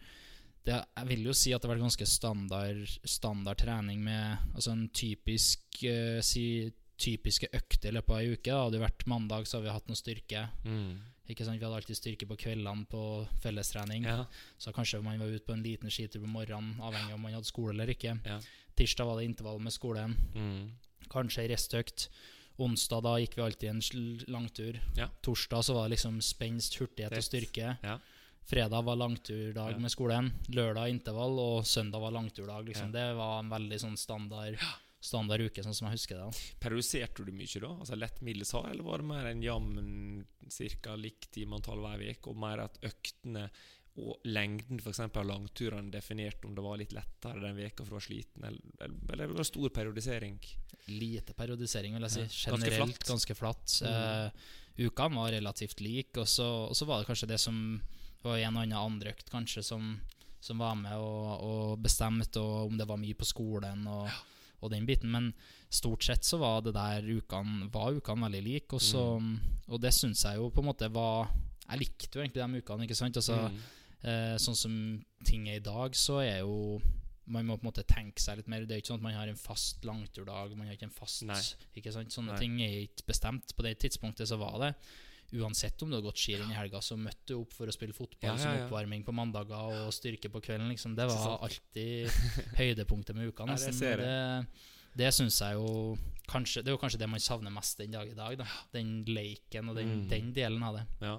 det, 0.63 0.77
Jeg 0.77 1.07
vil 1.09 1.23
jo 1.25 1.33
si 1.33 1.53
at 1.53 1.61
det 1.61 1.67
har 1.69 1.75
vært 1.75 1.87
ganske 1.87 2.05
standard, 2.05 2.83
standard 3.03 3.57
trening 3.57 4.03
med 4.05 4.53
altså 4.53 4.75
en 4.75 4.87
typisk 4.93 5.81
eh, 5.89 6.19
si, 6.21 6.71
typiske 7.01 7.49
økter 7.57 7.89
i 7.89 7.95
løpet 7.97 8.13
av 8.13 8.19
ei 8.21 8.35
uke. 8.35 8.51
Da. 8.51 8.59
Hadde 8.67 8.77
det 8.77 8.83
vært 8.85 9.07
mandag, 9.09 9.47
så 9.49 9.57
har 9.57 9.65
vi 9.65 9.73
hatt 9.73 9.89
noe 9.89 9.97
styrke. 9.97 10.43
Mm. 10.63 10.99
Ikke 11.29 11.45
sant? 11.45 11.59
Vi 11.59 11.65
hadde 11.65 11.75
alltid 11.77 11.95
styrke 11.97 12.27
på 12.27 12.35
kveldene 12.37 12.85
på 12.89 13.01
fellestrening. 13.43 14.03
Ja. 14.09 14.25
Så 14.57 14.73
kanskje 14.73 15.01
man 15.03 15.19
var 15.19 15.27
ute 15.27 15.45
på 15.45 15.53
en 15.53 15.63
liten 15.63 15.89
skitur 15.93 16.21
på 16.23 16.27
morgenen, 16.27 16.79
avhengig 16.81 17.11
av 17.13 17.19
om 17.19 17.21
man 17.21 17.33
hadde 17.37 17.45
skole 17.47 17.75
eller 17.75 17.93
ikke. 17.93 18.17
Ja. 18.25 18.39
Tirsdag 18.75 19.05
var 19.05 19.19
det 19.19 19.25
intervall 19.29 19.59
med 19.61 19.73
skolen. 19.75 20.15
Mm. 20.35 20.71
Kanskje 21.11 21.43
ei 21.45 21.51
restøkt. 21.53 22.07
Onsdag 22.61 23.03
da 23.05 23.13
gikk 23.21 23.37
vi 23.37 23.41
alltid 23.45 23.69
en 23.69 23.81
langtur. 24.33 24.79
Ja. 24.97 25.07
Torsdag 25.23 25.63
så 25.65 25.73
var 25.77 25.87
det 25.87 25.95
liksom 25.95 26.19
spenst, 26.21 26.75
hurtighet 26.81 27.15
og 27.17 27.23
styrke. 27.25 27.77
Ja. 27.83 27.99
Fredag 28.43 28.83
var 28.83 28.95
langturdag 28.97 29.71
Ja. 29.71 29.77
med 29.77 29.91
skolen. 29.91 30.31
Lørdag 30.49 30.89
intervall, 30.89 31.37
og 31.39 31.65
søndag 31.65 32.01
var 32.01 32.11
langturdag. 32.11 32.65
Liksom. 32.65 32.91
Ja. 32.91 32.91
Det 32.91 33.15
var 33.15 33.39
en 33.39 33.49
veldig 33.49 33.79
sånn 33.79 33.97
standard, 33.97 34.57
standard 35.01 35.41
uke, 35.41 35.63
sånn 35.65 35.75
som 35.75 35.89
jeg 35.89 35.97
husker 35.97 36.19
det. 36.19 36.29
da. 36.29 36.55
Periodiserte 36.61 37.25
du 37.25 37.33
mye 37.33 37.61
da? 37.63 37.73
Altså 37.73 37.97
Lett, 37.97 38.21
middels, 38.25 38.53
hard, 38.55 38.69
eller 38.71 38.85
var 38.85 39.01
det 39.01 39.09
mer 39.09 39.29
en 39.31 39.43
jevn, 39.43 40.25
ca. 40.85 40.95
likt 40.99 41.31
timeantall 41.33 41.81
hver 41.81 42.03
uke, 42.11 42.31
og 42.31 42.41
mer 42.41 42.65
at 42.67 42.77
øktene 42.85 43.47
og 44.01 44.23
lengden 44.23 44.79
for 44.79 44.93
eksempel, 44.93 45.25
av 45.25 45.27
langturene 45.27 45.91
definerte 45.91 46.47
om 46.47 46.53
det 46.55 46.63
var 46.63 46.79
litt 46.79 46.93
lettere 46.95 47.41
den 47.43 47.57
veka 47.57 47.83
for 47.83 47.97
å 47.97 47.99
være 47.99 48.07
sliten, 48.07 48.45
eller, 48.47 48.93
eller, 49.11 49.33
var 49.33 49.41
det 49.41 49.47
stor 49.49 49.73
periodisering? 49.75 50.37
Lite 50.93 51.35
periodisering, 51.37 51.97
vil 51.97 52.07
jeg 52.07 52.13
si. 52.13 52.23
Ja. 52.23 52.53
Ganske 52.53 52.71
Generelt 52.71 52.95
flatt. 52.95 53.09
ganske 53.09 53.37
flatt. 53.37 53.75
Mm. 53.83 53.91
Uh, 53.91 54.87
ukene 54.87 55.19
var 55.19 55.35
relativt 55.35 55.83
like, 55.83 56.15
og 56.21 56.29
så, 56.29 56.87
var 56.87 57.01
det 57.01 57.09
kanskje 57.09 57.33
det 57.33 57.41
som 57.41 57.57
var 58.21 58.37
en 58.37 58.55
og 58.55 58.63
annen 58.63 58.77
andre 58.77 59.15
økt 59.15 59.31
kanskje 59.33 59.63
som, 59.65 59.95
som 60.39 60.61
var 60.61 60.77
med 60.77 60.93
og, 61.01 61.41
og 61.41 61.79
bestemte 61.81 62.39
og 62.39 62.69
om 62.69 62.77
det 62.77 62.85
var 62.87 63.01
mye 63.01 63.17
på 63.17 63.25
skolen 63.27 63.87
og, 63.89 64.05
og 64.61 64.71
den 64.71 64.85
biten. 64.85 65.09
Men 65.11 65.33
stort 65.69 66.03
sett 66.03 66.23
så 66.23 66.37
var 66.39 66.61
det 66.61 66.73
der 66.75 67.01
ukene 67.01 67.69
var 67.73 67.91
ukene 67.97 68.27
veldig 68.29 68.43
like, 68.43 68.73
og, 68.73 68.81
så, 68.81 69.19
Mm. 69.19 69.39
og 69.69 69.81
det 69.81 69.93
syns 69.93 70.23
jeg 70.23 70.37
jo 70.37 70.49
på 70.49 70.61
en 70.61 70.69
måte 70.73 70.91
var 70.93 71.29
Jeg 71.71 71.79
likte 71.79 72.17
jo 72.19 72.21
egentlig 72.21 72.41
de 72.43 72.61
ukene, 72.61 72.83
ikke 72.83 72.95
sant? 72.95 73.15
Altså, 73.15 73.49
Mm. 73.49 73.59
Eh, 74.03 74.35
sånn 74.37 74.55
som 74.57 75.05
ting 75.23 75.47
er 75.47 75.55
i 75.55 75.59
dag, 75.59 75.91
så 75.95 76.19
er 76.25 76.39
jo 76.39 76.81
Man 77.27 77.45
må 77.45 77.55
på 77.55 77.63
en 77.63 77.71
måte 77.71 77.85
tenke 77.87 78.19
seg 78.19 78.37
litt 78.37 78.47
mer. 78.47 78.65
Det 78.65 78.71
er 78.75 78.81
ikke 78.81 78.87
sånn 78.91 78.97
at 78.97 79.03
man 79.03 79.13
har 79.13 79.27
en 79.29 79.35
fast 79.37 79.83
langturdag. 79.85 80.57
Man 80.57 80.67
har 80.67 80.73
ikke 80.75 80.83
en 80.89 80.89
fast 80.89 81.21
Nei. 81.23 81.39
ikke 81.77 81.93
sant? 81.93 82.09
Sånne 82.11 82.33
Nei. 82.33 82.39
ting 82.39 82.59
er 82.61 82.87
ikke 82.87 83.05
bestemt. 83.07 83.55
På 83.55 83.61
det 83.63 83.77
tidspunktet 83.79 84.27
så 84.27 84.37
var 84.37 84.57
det 84.59 84.75
Uansett 85.33 85.81
om 85.81 85.89
du 85.89 85.95
har 85.95 86.03
gått 86.03 86.19
skirenn 86.19 86.51
i 86.51 86.57
helga, 86.57 86.81
så 86.83 86.97
møtte 86.99 87.31
du 87.31 87.37
opp 87.39 87.53
for 87.55 87.69
å 87.69 87.71
spille 87.71 87.93
fotball 87.95 88.33
Ja, 88.33 88.37
som 88.37 88.51
ja, 88.51 88.57
som 88.57 88.65
oppvarming 88.67 89.05
på 89.07 89.13
mandager 89.15 89.85
og 89.85 89.93
styrke 89.95 90.27
på 90.33 90.41
kvelden. 90.43 90.67
Liksom. 90.73 90.95
Det 90.97 91.05
var 91.07 91.39
alltid 91.47 92.09
høydepunktet 92.59 93.15
med 93.15 93.31
uka. 93.31 93.45
Det 93.47 93.55
nesten. 93.55 93.79
jeg. 93.79 93.97
det 94.03 94.47
det 94.99 95.07
syns 95.15 95.37
jeg 95.39 95.55
jo 95.55 95.95
kanskje, 96.27 96.65
Det 96.65 96.67
er 96.67 96.75
jo 96.75 96.79
kanskje 96.81 96.99
det 96.99 97.07
man 97.07 97.19
savner 97.23 97.51
mest 97.55 97.77
den 97.79 97.93
dag 97.95 98.09
i 98.11 98.15
dag. 98.17 98.35
Da. 98.41 98.47
Den 98.73 99.05
leiken 99.07 99.69
og 99.71 99.77
den, 99.79 99.87
Mm. 100.01 100.09
den 100.09 100.33
delen 100.35 100.63
av 100.67 100.75
det. 100.75 100.83
Ja. 100.99 101.13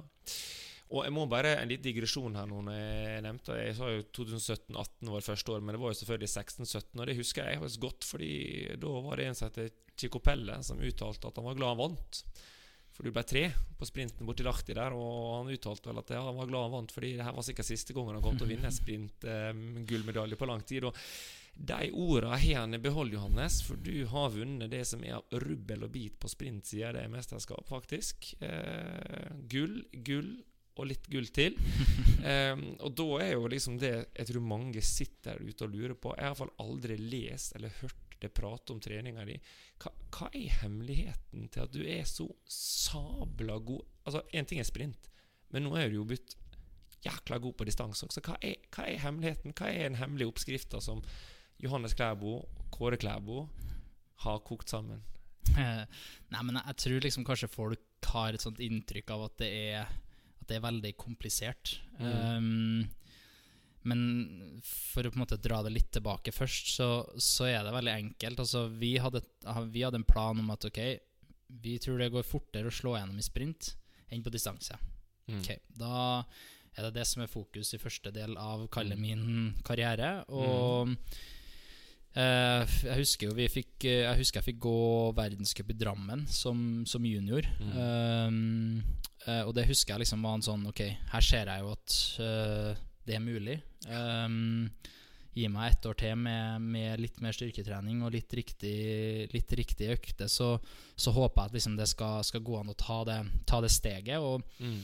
Og 0.92 1.04
jeg 1.06 1.12
må 1.16 1.24
bare 1.26 1.54
En 1.62 1.68
liten 1.70 1.82
digresjon 1.86 2.34
her 2.36 2.44
nå. 2.46 2.60
Når 2.66 2.76
jeg 2.76 3.22
nevnte 3.24 3.56
Jeg 3.64 3.76
sa 3.78 3.88
jo 3.88 4.02
2017-18 4.12 5.08
var 5.08 5.20
første 5.24 5.52
år, 5.54 5.62
men 5.64 5.72
det 5.72 5.80
var 5.80 5.94
jo 5.94 6.00
selvfølgelig 6.02 6.28
16-17. 6.28 7.00
Og 7.00 7.06
det 7.06 7.16
husker 7.16 7.48
jeg 7.48 7.60
faktisk 7.62 7.80
godt, 7.80 8.04
Fordi 8.04 8.32
da 8.76 8.92
var 9.08 9.16
det 9.16 9.26
en 9.30 9.34
som 9.34 9.48
het 9.56 9.72
Chico 9.96 10.18
Pelle, 10.20 10.62
som 10.62 10.78
uttalte 10.80 11.28
at 11.28 11.36
han 11.36 11.44
var 11.44 11.54
glad 11.56 11.68
han 11.72 11.78
vant. 11.78 12.22
For 12.92 13.08
du 13.08 13.12
ble 13.14 13.24
tre 13.24 13.46
på 13.78 13.88
sprinten 13.88 14.28
borti 14.28 14.44
Lahti 14.44 14.74
der, 14.76 14.94
og 14.94 15.38
han 15.38 15.52
uttalte 15.54 15.88
vel 15.88 16.00
at 16.02 16.12
ja, 16.12 16.20
han 16.26 16.36
var 16.38 16.50
glad 16.50 16.66
han 16.68 16.74
vant, 16.76 16.92
fordi 16.94 17.14
det 17.16 17.26
her 17.26 17.36
var 17.36 17.46
sikkert 17.46 17.70
siste 17.70 17.96
gangen 17.96 18.18
han 18.18 18.24
kom 18.24 18.36
til 18.36 18.46
å 18.46 18.52
vinne 18.52 18.72
sprint 18.74 19.24
eh, 19.32 19.52
gullmedalje 19.88 20.38
på 20.38 20.48
lang 20.50 20.64
tid. 20.68 20.88
Og 20.90 20.98
de 21.52 21.90
orda 21.92 22.36
har 22.36 22.62
han 22.62 22.76
i 22.76 22.80
behold, 22.82 23.12
Johannes, 23.12 23.60
for 23.64 23.80
du 23.80 24.04
har 24.12 24.32
vunnet 24.36 24.72
det 24.72 24.84
som 24.88 25.02
er 25.04 25.18
av 25.18 25.42
rubbel 25.44 25.84
og 25.86 25.92
bit 25.94 26.16
på 26.20 26.30
sprintsida 26.30 26.92
i 26.92 26.96
det 27.00 27.08
mesterskap, 27.12 27.64
faktisk. 27.68 28.32
Eh, 28.44 29.28
gull, 29.52 29.82
gull 30.04 30.32
og 30.80 30.88
litt 30.88 31.08
gull 31.12 31.28
til. 31.32 31.56
eh, 32.28 32.54
og 32.80 32.92
da 32.96 33.08
er 33.24 33.34
jo 33.34 33.50
liksom 33.52 33.80
det 33.80 33.94
jeg 34.04 34.30
tror 34.30 34.48
mange 34.52 34.84
sitter 34.84 35.36
der 35.36 35.48
ute 35.48 35.68
og 35.68 35.74
lurer 35.74 35.96
på. 35.96 36.14
Jeg 36.16 36.24
har 36.24 36.32
iallfall 36.32 36.54
aldri 36.64 37.00
lest 37.00 37.56
eller 37.56 37.72
hørt 37.82 38.01
det 38.22 38.34
prate 38.34 38.74
om 38.74 38.80
treninga 38.82 39.24
di. 39.28 39.38
Hva, 39.82 39.92
hva 40.14 40.28
er 40.30 40.60
hemmeligheten 40.62 41.48
til 41.52 41.64
at 41.64 41.74
du 41.74 41.82
er 41.82 42.04
så 42.08 42.28
sabla 42.46 43.58
god 43.58 43.88
Altså, 44.02 44.24
én 44.34 44.46
ting 44.50 44.58
er 44.58 44.66
sprint, 44.66 45.04
men 45.54 45.62
nå 45.62 45.76
er 45.78 45.86
du 45.86 46.00
jo 46.00 46.06
blitt 46.10 46.32
jækla 47.04 47.36
god 47.42 47.54
på 47.58 47.66
distanse 47.68 48.06
også. 48.06 48.22
Hva 48.26 48.34
er, 48.42 48.56
hva 48.74 48.86
er 48.90 48.98
hemmeligheten? 49.02 49.54
Hva 49.54 49.68
er 49.70 49.86
den 49.86 49.98
hemmelige 50.00 50.32
oppskrifta 50.32 50.80
som 50.82 51.02
Johannes 51.62 51.94
Klæbo, 51.94 52.40
Kåre 52.74 52.98
Klæbo, 52.98 53.44
har 54.24 54.42
kokt 54.46 54.74
sammen? 54.74 55.04
Nei, 56.32 56.42
men 56.42 56.58
jeg, 56.58 56.78
tror 56.82 57.06
liksom 57.06 57.26
kanskje 57.26 57.50
folk 57.50 58.10
har 58.12 58.34
et 58.34 58.42
sånt 58.42 58.62
inntrykk 58.62 59.14
av 59.14 59.26
at 59.28 59.38
det 59.42 59.52
er, 59.70 59.94
at 60.42 60.50
det 60.50 60.58
er 60.58 60.66
veldig 60.66 60.92
komplisert. 60.98 61.76
Um, 61.98 62.82
men 63.88 64.60
for 64.62 65.06
å 65.06 65.10
på 65.12 65.18
en 65.18 65.24
måte 65.24 65.40
dra 65.42 65.60
det 65.66 65.72
litt 65.74 65.90
tilbake 65.94 66.34
først, 66.34 66.74
så, 66.76 66.88
så 67.18 67.48
er 67.50 67.64
det 67.66 67.74
veldig 67.74 67.94
enkelt. 67.94 68.42
Altså, 68.44 68.66
vi, 68.78 68.94
hadde, 69.02 69.24
vi 69.72 69.84
hadde 69.84 70.00
en 70.02 70.08
plan 70.08 70.38
om 70.38 70.52
at 70.54 70.68
ok, 70.68 70.80
vi 71.62 71.76
tror 71.82 72.00
det 72.00 72.12
går 72.14 72.26
fortere 72.26 72.70
å 72.70 72.74
slå 72.74 72.96
gjennom 72.96 73.18
i 73.18 73.26
sprint 73.26 73.74
enn 74.12 74.24
på 74.24 74.32
distanse. 74.32 74.76
Mm. 75.28 75.38
Okay, 75.40 75.60
Da 75.78 76.24
er 76.72 76.88
det 76.88 76.96
det 76.96 77.06
som 77.08 77.22
er 77.22 77.30
fokus 77.30 77.74
i 77.76 77.80
første 77.80 78.12
del 78.14 78.34
av 78.40 78.66
kalle 78.72 78.96
min 78.98 79.52
karriere. 79.66 80.22
Og 80.32 80.94
eh, 82.16 82.78
jeg 82.86 82.98
husker 83.02 83.28
jo 83.28 83.36
vi 83.36 83.48
fikk 83.52 83.86
eh, 83.88 84.06
Jeg 84.06 84.22
husker 84.22 84.40
jeg 84.40 84.52
fikk 84.52 84.62
gå 84.64 84.78
verdenscup 85.16 85.72
i 85.72 85.76
Drammen 85.78 86.24
som, 86.32 86.82
som 86.88 87.04
junior. 87.04 87.48
Mm. 87.60 88.80
eh, 89.26 89.42
og 89.42 89.52
det 89.56 89.68
husker 89.68 89.94
jeg 89.94 90.06
liksom 90.06 90.24
var 90.24 90.38
en 90.38 90.48
sånn 90.48 90.64
Ok, 90.72 90.86
her 91.12 91.28
ser 91.28 91.52
jeg 91.52 91.64
jo 91.64 91.74
at 91.76 91.98
eh, 92.24 92.88
det 93.06 93.16
er 93.16 93.22
mulig. 93.24 93.56
Um, 93.88 94.68
gi 95.32 95.46
meg 95.48 95.70
ett 95.72 95.86
år 95.88 95.96
til 95.96 96.16
med, 96.20 96.60
med 96.60 97.00
litt 97.00 97.20
mer 97.24 97.32
styrketrening 97.32 98.02
og 98.04 98.12
litt 98.12 98.34
riktig, 98.36 98.74
litt 99.32 99.54
riktig 99.56 99.88
økte, 99.94 100.28
så, 100.28 100.58
så 100.94 101.14
håper 101.16 101.40
jeg 101.40 101.48
at 101.52 101.56
liksom 101.56 101.76
det 101.78 101.86
skal, 101.88 102.20
skal 102.28 102.44
gå 102.44 102.58
an 102.60 102.68
å 102.72 102.76
ta 102.76 102.98
det, 103.08 103.16
ta 103.48 103.62
det 103.64 103.72
steget. 103.72 104.18
Og 104.20 104.44
Mm. 104.60 104.82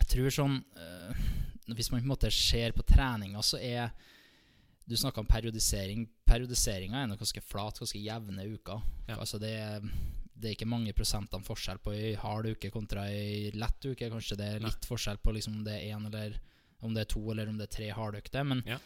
jeg 0.00 0.08
tror 0.10 0.30
sånn 0.34 0.56
uh, 0.78 1.12
Hvis 1.76 1.90
man 1.92 2.00
på 2.00 2.04
en 2.04 2.10
måte 2.14 2.30
ser 2.34 2.72
på 2.76 2.82
treninga, 2.84 3.40
så 3.42 3.56
er 3.60 3.92
Du 4.86 4.96
snakka 5.00 5.22
om 5.22 5.26
periodisering. 5.26 6.02
Periodiseringa 6.28 6.98
er 7.02 7.06
nok 7.08 7.22
ganske 7.22 7.40
flat, 7.40 7.78
ganske 7.80 8.00
jevne 8.02 8.44
uker. 8.52 8.82
Ja. 9.08 9.16
Altså 9.20 9.38
det 9.40 9.54
det 10.34 10.50
er 10.50 10.56
ikke 10.58 10.66
mange 10.68 10.92
prosentene 10.92 11.46
forskjell 11.46 11.78
på 11.80 11.92
ei 11.94 12.08
hard 12.20 12.48
uke 12.50 12.68
kontra 12.74 13.06
ei 13.08 13.50
lett 13.54 13.86
uke. 13.86 14.10
Kanskje 14.10 14.36
det 14.36 14.48
er 14.56 14.64
litt 14.64 14.84
forskjell 14.84 15.16
på 15.22 15.32
liksom 15.32 15.54
om 15.60 15.64
det 15.64 15.76
er 15.78 15.94
én 15.94 16.04
eller 16.10 16.34
om 16.84 16.94
det 16.94 17.06
er 17.06 17.12
to 17.14 17.22
eller 17.32 17.48
om 17.48 17.58
det 17.58 17.68
er 17.68 17.76
tre 17.76 17.88
hardøkter. 17.96 18.44
Men 18.46 18.62
Ja. 18.66 18.78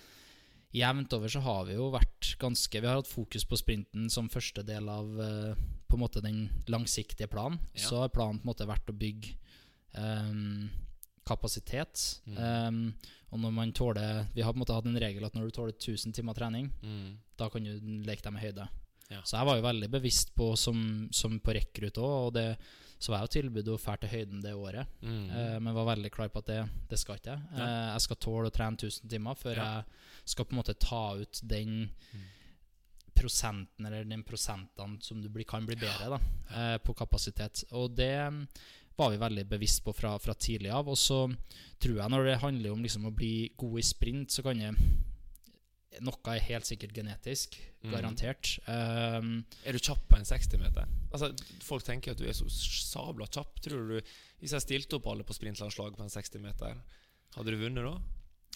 jevnt 0.74 1.12
over 1.16 1.28
så 1.28 1.40
har 1.40 1.64
vi 1.64 1.74
jo 1.74 1.90
vært 1.90 2.36
ganske 2.38 2.80
Vi 2.80 2.86
har 2.86 2.96
hatt 3.00 3.06
fokus 3.10 3.44
på 3.44 3.56
sprinten 3.56 4.10
som 4.10 4.28
første 4.28 4.64
del 4.66 4.88
av 4.88 5.20
eh, 5.20 5.54
på 5.88 5.96
en 5.96 6.00
måte 6.02 6.20
den 6.22 6.48
langsiktige 6.68 7.28
planen. 7.28 7.58
Ja. 7.74 7.88
Så 7.88 8.00
har 8.02 8.08
planen 8.12 8.38
på 8.40 8.44
en 8.44 8.52
måte 8.52 8.66
vært 8.68 8.90
å 8.92 8.96
bygge 8.98 9.34
um, 9.96 10.68
kapasitet. 11.26 12.20
Mm. 12.26 12.36
Um, 12.38 12.94
og 13.32 13.40
når 13.40 13.52
man 13.52 13.72
tåler 13.76 14.26
Vi 14.34 14.42
har 14.42 14.52
på 14.52 14.56
en 14.56 14.62
måte 14.64 14.74
hatt 14.76 14.86
en 14.88 15.00
regel 15.00 15.24
at 15.26 15.34
når 15.36 15.48
du 15.50 15.56
tåler 15.56 15.72
1000 15.76 16.12
timer 16.16 16.34
trening, 16.34 16.70
Mm. 16.82 17.16
da 17.36 17.48
kan 17.48 17.62
du 17.64 17.80
leke 18.06 18.22
deg 18.22 18.32
med 18.32 18.42
høyde. 18.42 18.68
Ja. 19.10 19.20
Så 19.22 19.36
jeg 19.38 19.46
var 19.46 19.56
jo 19.56 19.62
veldig 19.62 19.90
bevisst 19.90 20.34
på, 20.36 20.56
som, 20.56 21.08
som 21.12 21.38
på 21.40 21.54
rekrutt 21.56 21.96
òg, 21.96 22.26
og 22.28 22.34
det, 22.34 22.58
så 22.98 23.12
var 23.12 23.20
jo 23.22 23.30
tilbudet 23.40 23.68
å 23.74 23.78
dra 23.78 23.96
til 23.96 24.08
høyden 24.10 24.40
det 24.42 24.54
året. 24.58 24.86
Mm. 25.02 25.30
Eh, 25.30 25.58
men 25.60 25.74
var 25.74 25.86
veldig 25.94 26.10
klar 26.12 26.28
på 26.34 26.38
at 26.42 26.46
det, 26.50 26.60
det 26.90 26.98
skal 26.98 27.16
ikke 27.20 27.30
jeg. 27.36 27.42
Ja. 27.54 27.66
Eh, 27.66 27.92
jeg 27.94 28.00
skal 28.06 28.16
tåle 28.16 28.50
å 28.50 28.54
trene 28.54 28.76
1000 28.76 29.08
timer 29.12 29.34
før 29.38 29.56
Ja. 29.56 29.68
jeg 29.82 29.84
skal 30.34 30.44
på 30.44 30.52
en 30.56 30.58
måte 30.62 30.74
ta 30.78 31.14
ut 31.16 31.40
den 31.42 31.90
Mm. 32.14 32.24
prosenten, 33.14 33.86
eller 33.86 34.04
den 34.04 34.22
prosentene 34.22 35.00
som 35.02 35.20
du 35.22 35.28
bli, 35.28 35.44
kan 35.44 35.66
bli 35.66 35.74
bedre 35.76 36.08
da, 36.14 36.18
eh, 36.54 36.78
på 36.78 36.94
kapasitet. 36.94 37.64
Og 37.72 37.90
det 37.96 38.14
mm, 38.30 38.44
var 38.96 39.10
vi 39.10 39.16
veldig 39.18 39.44
bevisst 39.48 39.82
på 39.84 39.92
fra, 39.94 40.16
fra 40.18 40.34
tidlig 40.34 40.70
av. 40.74 40.88
Og 40.88 40.96
så 40.96 41.24
tror 41.80 41.96
jeg 41.98 42.10
når 42.10 42.24
det 42.24 42.40
handler 42.42 42.72
om 42.72 42.82
liksom 42.82 43.06
å 43.06 43.14
bli 43.14 43.50
god 43.58 43.78
i 43.78 43.82
sprint, 43.82 44.30
så 44.30 44.42
kan 44.46 44.58
det 44.58 44.74
Noe 46.04 46.34
er 46.36 46.40
helt 46.50 46.66
sikkert 46.68 46.92
genetisk, 46.96 47.56
Mm. 47.78 47.92
garantert. 47.94 48.58
Um, 48.66 49.44
Er 49.64 49.72
du 49.72 49.78
kjapp 49.78 50.00
på 50.10 50.16
en 50.18 50.24
60-meter? 50.26 50.88
Altså, 51.14 51.28
folk 51.62 51.84
tenker 51.86 52.10
at 52.10 52.18
du 52.18 52.24
er 52.26 52.32
så 52.34 52.48
sabla 52.50 53.26
kjapp. 53.30 53.60
Tror 53.62 53.84
du 53.88 54.00
Hvis 54.40 54.50
jeg 54.52 54.60
stilte 54.64 54.96
opp 54.98 55.06
alle 55.06 55.22
på 55.24 55.32
sprintlandslag 55.36 55.94
på 55.96 56.02
en 56.02 56.10
60-meter, 56.10 56.74
hadde 57.36 57.50
du 57.54 57.56
vunnet 57.62 57.86
da? 57.86 57.92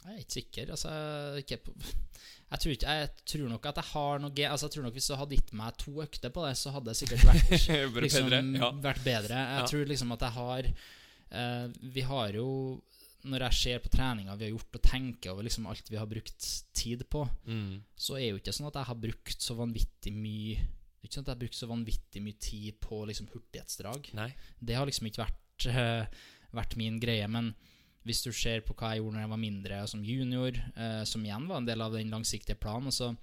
Jeg 0.03 0.13
er 0.17 0.19
ikke 0.25 0.35
sikker. 0.35 0.71
Altså, 0.75 0.91
ikke 1.39 1.57
på, 1.63 1.73
jeg, 1.79 2.59
tror 2.59 2.73
ikke, 2.75 2.95
jeg 2.99 3.11
tror 3.31 3.49
nok 3.53 3.67
at 3.71 3.77
jeg 3.79 3.85
har 3.93 4.19
noe 4.19 4.47
altså, 4.51 4.67
Jeg 4.67 4.73
tror 4.75 4.83
nok 4.89 4.93
Hvis 4.99 5.07
du 5.07 5.15
hadde 5.15 5.37
gitt 5.39 5.53
meg 5.55 5.77
to 5.79 5.93
økter 6.03 6.31
på 6.35 6.47
det, 6.49 6.57
så 6.59 6.73
hadde 6.75 6.91
det 6.91 6.97
sikkert 6.99 7.23
vært, 7.29 7.53
liksom, 8.03 8.27
bedre, 8.29 8.43
ja. 8.59 8.71
vært 8.89 9.05
bedre. 9.07 9.39
Jeg 9.39 9.61
Ja. 9.63 9.67
tror 9.71 9.87
liksom 9.87 10.13
at 10.19 10.21
jeg 10.27 10.33
har 10.41 10.73
uh, 11.33 11.69
Vi 11.95 12.01
har 12.11 12.33
jo 12.35 12.49
Når 13.25 13.39
jeg 13.47 13.53
ser 13.55 13.79
på 13.85 13.91
treninga 13.95 14.35
vi 14.37 14.45
har 14.49 14.53
gjort, 14.57 14.75
og 14.79 14.83
tenker 14.83 15.31
over 15.31 15.45
liksom 15.47 15.67
alt 15.71 15.89
vi 15.91 15.97
har 16.01 16.07
brukt 16.11 16.47
tid 16.75 17.05
på, 17.09 17.29
Mm. 17.47 17.83
så 17.97 18.17
er 18.19 18.31
jo 18.33 18.39
ikke 18.41 18.53
sånn 18.53 18.67
at 18.67 18.75
jeg 18.81 18.85
har 18.89 18.95
brukt 18.99 19.41
så 19.41 19.55
vanvittig 19.57 20.13
mye 20.13 20.57
det 21.03 21.09
er 21.09 21.11
ikke 21.11 21.15
sånn 21.19 21.25
at 21.25 21.31
jeg 21.31 21.35
har 21.35 21.43
brukt 21.43 21.59
så 21.59 21.67
vanvittig 21.67 22.21
mye 22.23 22.39
tid 22.39 22.75
på 22.81 23.07
liksom 23.09 23.27
hurtighetsdrag. 23.33 24.13
Nei. 24.15 24.29
Det 24.63 24.75
har 24.77 24.87
liksom 24.87 25.07
ikke 25.09 25.25
vært, 25.25 25.67
uh, 25.67 26.07
vært 26.55 26.77
min 26.79 27.01
greie. 27.01 27.27
Men 27.29 27.55
hvis 28.07 28.23
du 28.23 28.31
ser 28.31 28.61
på 28.63 28.73
hva 28.79 28.93
jeg 28.95 29.03
gjorde 29.03 29.15
når 29.17 29.25
jeg 29.25 29.31
var 29.33 29.41
mindre 29.43 29.81
som 29.89 30.05
junior, 30.05 30.53
uh, 30.77 31.03
som 31.05 31.25
igjen 31.25 31.49
var 31.49 31.57
en 31.59 31.67
del 31.67 31.81
av 31.83 31.93
den 31.93 32.09
langsiktige 32.11 32.55
planen 32.55 32.87
altså, 32.87 33.17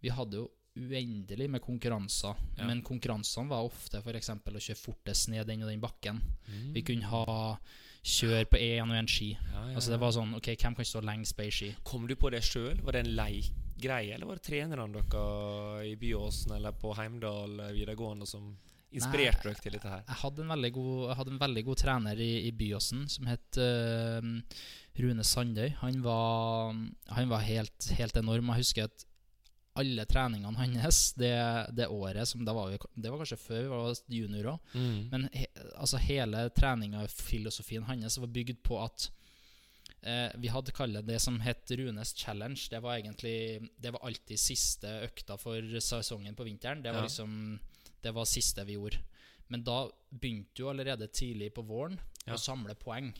Vi 0.00 0.10
hadde 0.14 0.36
jo 0.38 0.50
uendelig 0.78 1.50
med 1.50 1.60
konkurranser, 1.60 2.36
Ja. 2.56 2.64
men 2.66 2.82
konkurransene 2.82 3.48
var 3.48 3.64
ofte 3.66 3.98
f.eks. 3.98 4.30
å 4.30 4.38
kjøre 4.62 4.78
fortest 4.78 5.28
ned 5.28 5.44
den 5.48 5.62
og 5.64 5.70
den 5.70 5.80
bakken. 5.80 6.22
Mm. 6.48 6.72
Vi 6.72 6.82
kunne 6.82 7.02
ha 7.10 7.58
kjør 8.08 8.48
på 8.50 8.60
én 8.62 8.88
og 8.88 8.96
én 8.96 9.10
ski. 9.10 9.32
Ja, 9.36 9.64
ja, 9.68 9.74
Altså. 9.76 9.92
Det 9.92 10.00
var 10.02 10.14
sånn 10.16 10.34
OK, 10.38 10.50
hvem 10.54 10.76
kan 10.78 10.88
stå 10.88 11.02
lengst 11.04 11.36
på 11.36 11.44
ei 11.44 11.52
ski? 11.54 11.68
Kom 11.86 12.06
du 12.08 12.16
på 12.18 12.32
det 12.34 12.42
sjøl? 12.46 12.80
Var 12.84 12.96
det 12.96 13.04
en 13.04 13.12
leikgreie, 13.18 14.14
eller 14.16 14.30
var 14.30 14.40
det 14.40 14.46
trenerne 14.48 15.04
dere 15.12 15.84
i 15.90 15.94
Byåsen 16.00 16.56
eller 16.56 16.74
på 16.80 16.94
Heimdal 16.98 17.60
videregående 17.76 18.26
som 18.28 18.50
inspirerte 18.96 19.50
dere 19.50 19.62
til 19.62 19.76
dette 19.76 19.92
her? 19.92 20.04
Jeg 20.08 20.20
hadde 20.22 20.44
en 20.44 20.54
veldig 20.54 20.72
god, 20.78 20.94
hadde 21.20 21.34
en 21.34 21.42
veldig 21.44 21.64
god 21.68 21.82
trener 21.84 22.24
i, 22.24 22.32
i 22.48 22.54
Byåsen 22.56 23.04
som 23.12 23.28
het 23.28 23.60
uh, 23.60 24.32
Rune 24.98 25.26
Sandøy. 25.26 25.68
Han 25.82 26.00
var, 26.02 26.80
han 27.14 27.30
var 27.30 27.44
helt, 27.46 27.92
helt 27.98 28.16
enorm. 28.18 28.54
Jeg 28.54 28.64
husker 28.64 28.88
at 28.88 29.07
alle 29.78 30.04
treningene 30.10 30.56
hans 30.82 31.12
det, 31.18 31.32
det 31.76 31.86
året 31.88 32.26
som 32.28 32.44
da 32.44 32.52
var 32.56 32.70
vi, 32.72 32.78
Det 32.96 33.10
var 33.12 33.18
kanskje 33.22 33.38
før 33.38 33.62
vi 33.62 33.68
var 33.72 34.00
junior 34.08 34.48
òg. 34.54 34.72
Mm. 34.74 35.08
Men 35.12 35.28
he, 35.32 35.46
altså 35.76 35.98
hele 36.02 36.48
treninga, 36.56 37.04
filosofien 37.08 37.84
hans, 37.88 38.18
var 38.18 38.26
bygd 38.34 38.62
på 38.66 38.80
at 38.84 39.08
eh, 40.02 40.30
vi 40.38 40.48
hadde 40.52 40.72
kalt 40.76 41.00
det 41.06 41.20
som 41.22 41.38
het 41.40 41.70
Runes 41.78 42.14
challenge. 42.16 42.68
Det 42.70 42.80
var 42.82 42.98
egentlig 42.98 43.68
Det 43.80 43.90
var 43.94 44.00
alltid 44.06 44.38
siste 44.38 44.86
økta 45.08 45.38
for 45.38 45.62
sesongen 45.80 46.34
på 46.36 46.44
vinteren. 46.46 46.82
Det 46.82 46.92
var 46.92 47.00
Ja. 47.02 47.06
liksom 47.08 47.58
Det 48.02 48.12
var 48.14 48.24
siste 48.24 48.64
vi 48.64 48.74
gjorde. 48.76 48.98
Men 49.48 49.62
da 49.64 49.88
begynte 50.12 50.54
du 50.54 50.68
allerede 50.68 51.08
tidlig 51.08 51.52
på 51.54 51.62
våren 51.66 51.98
Ja. 52.26 52.34
å 52.34 52.38
samle 52.38 52.74
poeng. 52.74 53.12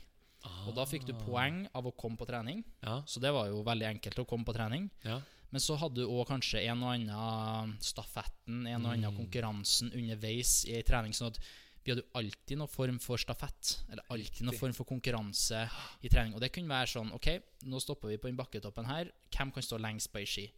Og 0.67 0.73
da 0.75 0.85
fikk 0.85 1.05
du 1.05 1.13
Ah. 1.13 1.19
poeng 1.25 1.67
av 1.75 1.85
å 1.85 1.91
komme 1.97 2.15
på 2.17 2.25
trening. 2.25 2.63
Ja, 2.81 3.01
Så 3.05 3.19
det 3.19 3.31
var 3.33 3.47
jo 3.47 3.61
veldig 3.63 3.85
enkelt 3.99 4.15
å 4.19 4.25
komme 4.25 4.45
på 4.45 4.53
trening. 4.55 4.89
ja. 5.03 5.19
Men 5.51 5.61
så 5.61 5.75
hadde 5.81 5.95
du 6.03 6.07
òg 6.07 6.27
kanskje 6.29 6.61
en 6.69 6.83
og 6.83 6.91
annen 6.93 7.77
stafetten, 7.81 8.67
en 8.67 8.85
og 8.85 8.91
annen 8.93 9.11
Mm. 9.13 9.17
konkurransen 9.17 9.91
underveis 9.93 10.65
i 10.69 10.81
trening. 10.83 11.11
Sånn 11.13 11.27
at 11.33 11.39
vi 11.83 11.93
hadde 11.95 12.03
alltid 12.13 12.57
noen 12.59 12.69
form 12.69 12.99
for 12.99 13.17
stafett, 13.17 13.79
eller 13.89 14.03
alltid 14.11 14.41
noen 14.45 14.59
form 14.59 14.73
for 14.73 14.85
konkurranse 14.85 15.63
i 16.03 16.09
trening. 16.09 16.35
Og 16.35 16.41
det 16.41 16.51
kunne 16.51 16.67
være 16.69 16.87
sånn 16.91 17.11
OK, 17.15 17.27
nå 17.65 17.79
stopper 17.81 18.09
vi 18.09 18.17
på 18.17 18.27
den 18.27 18.37
bakketoppen 18.37 18.85
her. 18.85 19.11
Hvem 19.31 19.51
kan 19.53 19.63
stå 19.63 19.79
lengst 19.79 20.11
på 20.11 20.19
ei 20.19 20.25
ski? 20.25 20.51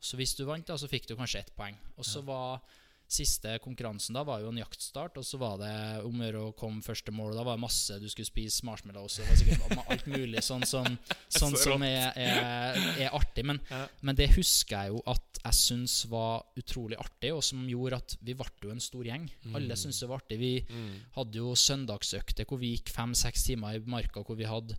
Så 0.00 0.16
hvis 0.18 0.34
du 0.36 0.44
vant, 0.44 0.66
da, 0.66 0.74
så 0.76 0.88
fikk 0.90 1.06
du 1.06 1.16
kanskje 1.16 1.38
ett 1.40 1.54
poeng. 1.56 1.76
Og 1.96 2.04
så 2.04 2.20
var 2.22 2.60
Siste 3.06 3.58
konkurransen 3.62 4.14
da 4.16 4.22
var 4.26 4.40
jo 4.40 4.48
en 4.48 4.56
jaktstart, 4.58 5.18
og 5.20 5.24
så 5.28 5.38
var 5.38 5.58
det 5.60 5.72
om 6.06 6.16
å 6.18 6.24
gjøre 6.24 6.40
å 6.48 6.54
komme 6.56 6.82
første 6.82 7.12
mål. 7.14 7.30
og 7.30 7.36
Da 7.36 7.44
var 7.44 7.56
det 7.58 7.62
masse 7.62 7.98
du 8.00 8.08
skulle 8.08 8.26
spise 8.26 8.64
marshmallows 8.66 9.18
og 9.20 9.36
sikkert 9.38 9.76
alt 9.90 10.06
mulig 10.10 10.40
sånn 10.42 10.64
som, 10.66 10.88
sånn 11.28 11.54
som 11.60 11.82
er, 11.86 12.10
er, 12.16 12.80
er 13.04 13.10
artig. 13.14 13.44
Men, 13.44 13.60
Ja. 13.70 13.86
men 14.02 14.16
det 14.16 14.30
husker 14.34 14.76
jeg 14.88 14.94
jo 14.96 15.02
at 15.06 15.40
jeg 15.44 15.52
syns 15.60 15.98
var 16.08 16.46
utrolig 16.56 16.96
artig, 16.98 17.30
og 17.36 17.44
som 17.44 17.66
gjorde 17.68 18.00
at 18.00 18.16
vi 18.24 18.32
ble 18.34 18.48
jo 18.64 18.70
en 18.72 18.80
stor 18.80 19.04
gjeng. 19.04 19.28
Alle 19.54 19.76
syntes 19.76 20.00
det 20.00 20.08
var 20.08 20.22
artig. 20.24 20.38
Vi 20.40 20.52
Mm. 20.64 21.00
hadde 21.14 21.34
jo 21.36 21.52
søndagsøkter 21.54 22.46
hvor 22.48 22.58
vi 22.58 22.72
gikk 22.78 22.88
fem-seks 22.88 23.44
timer 23.44 23.76
i 23.76 23.84
marka, 23.84 24.24
hvor 24.24 24.34
vi 24.36 24.44
hadde 24.48 24.74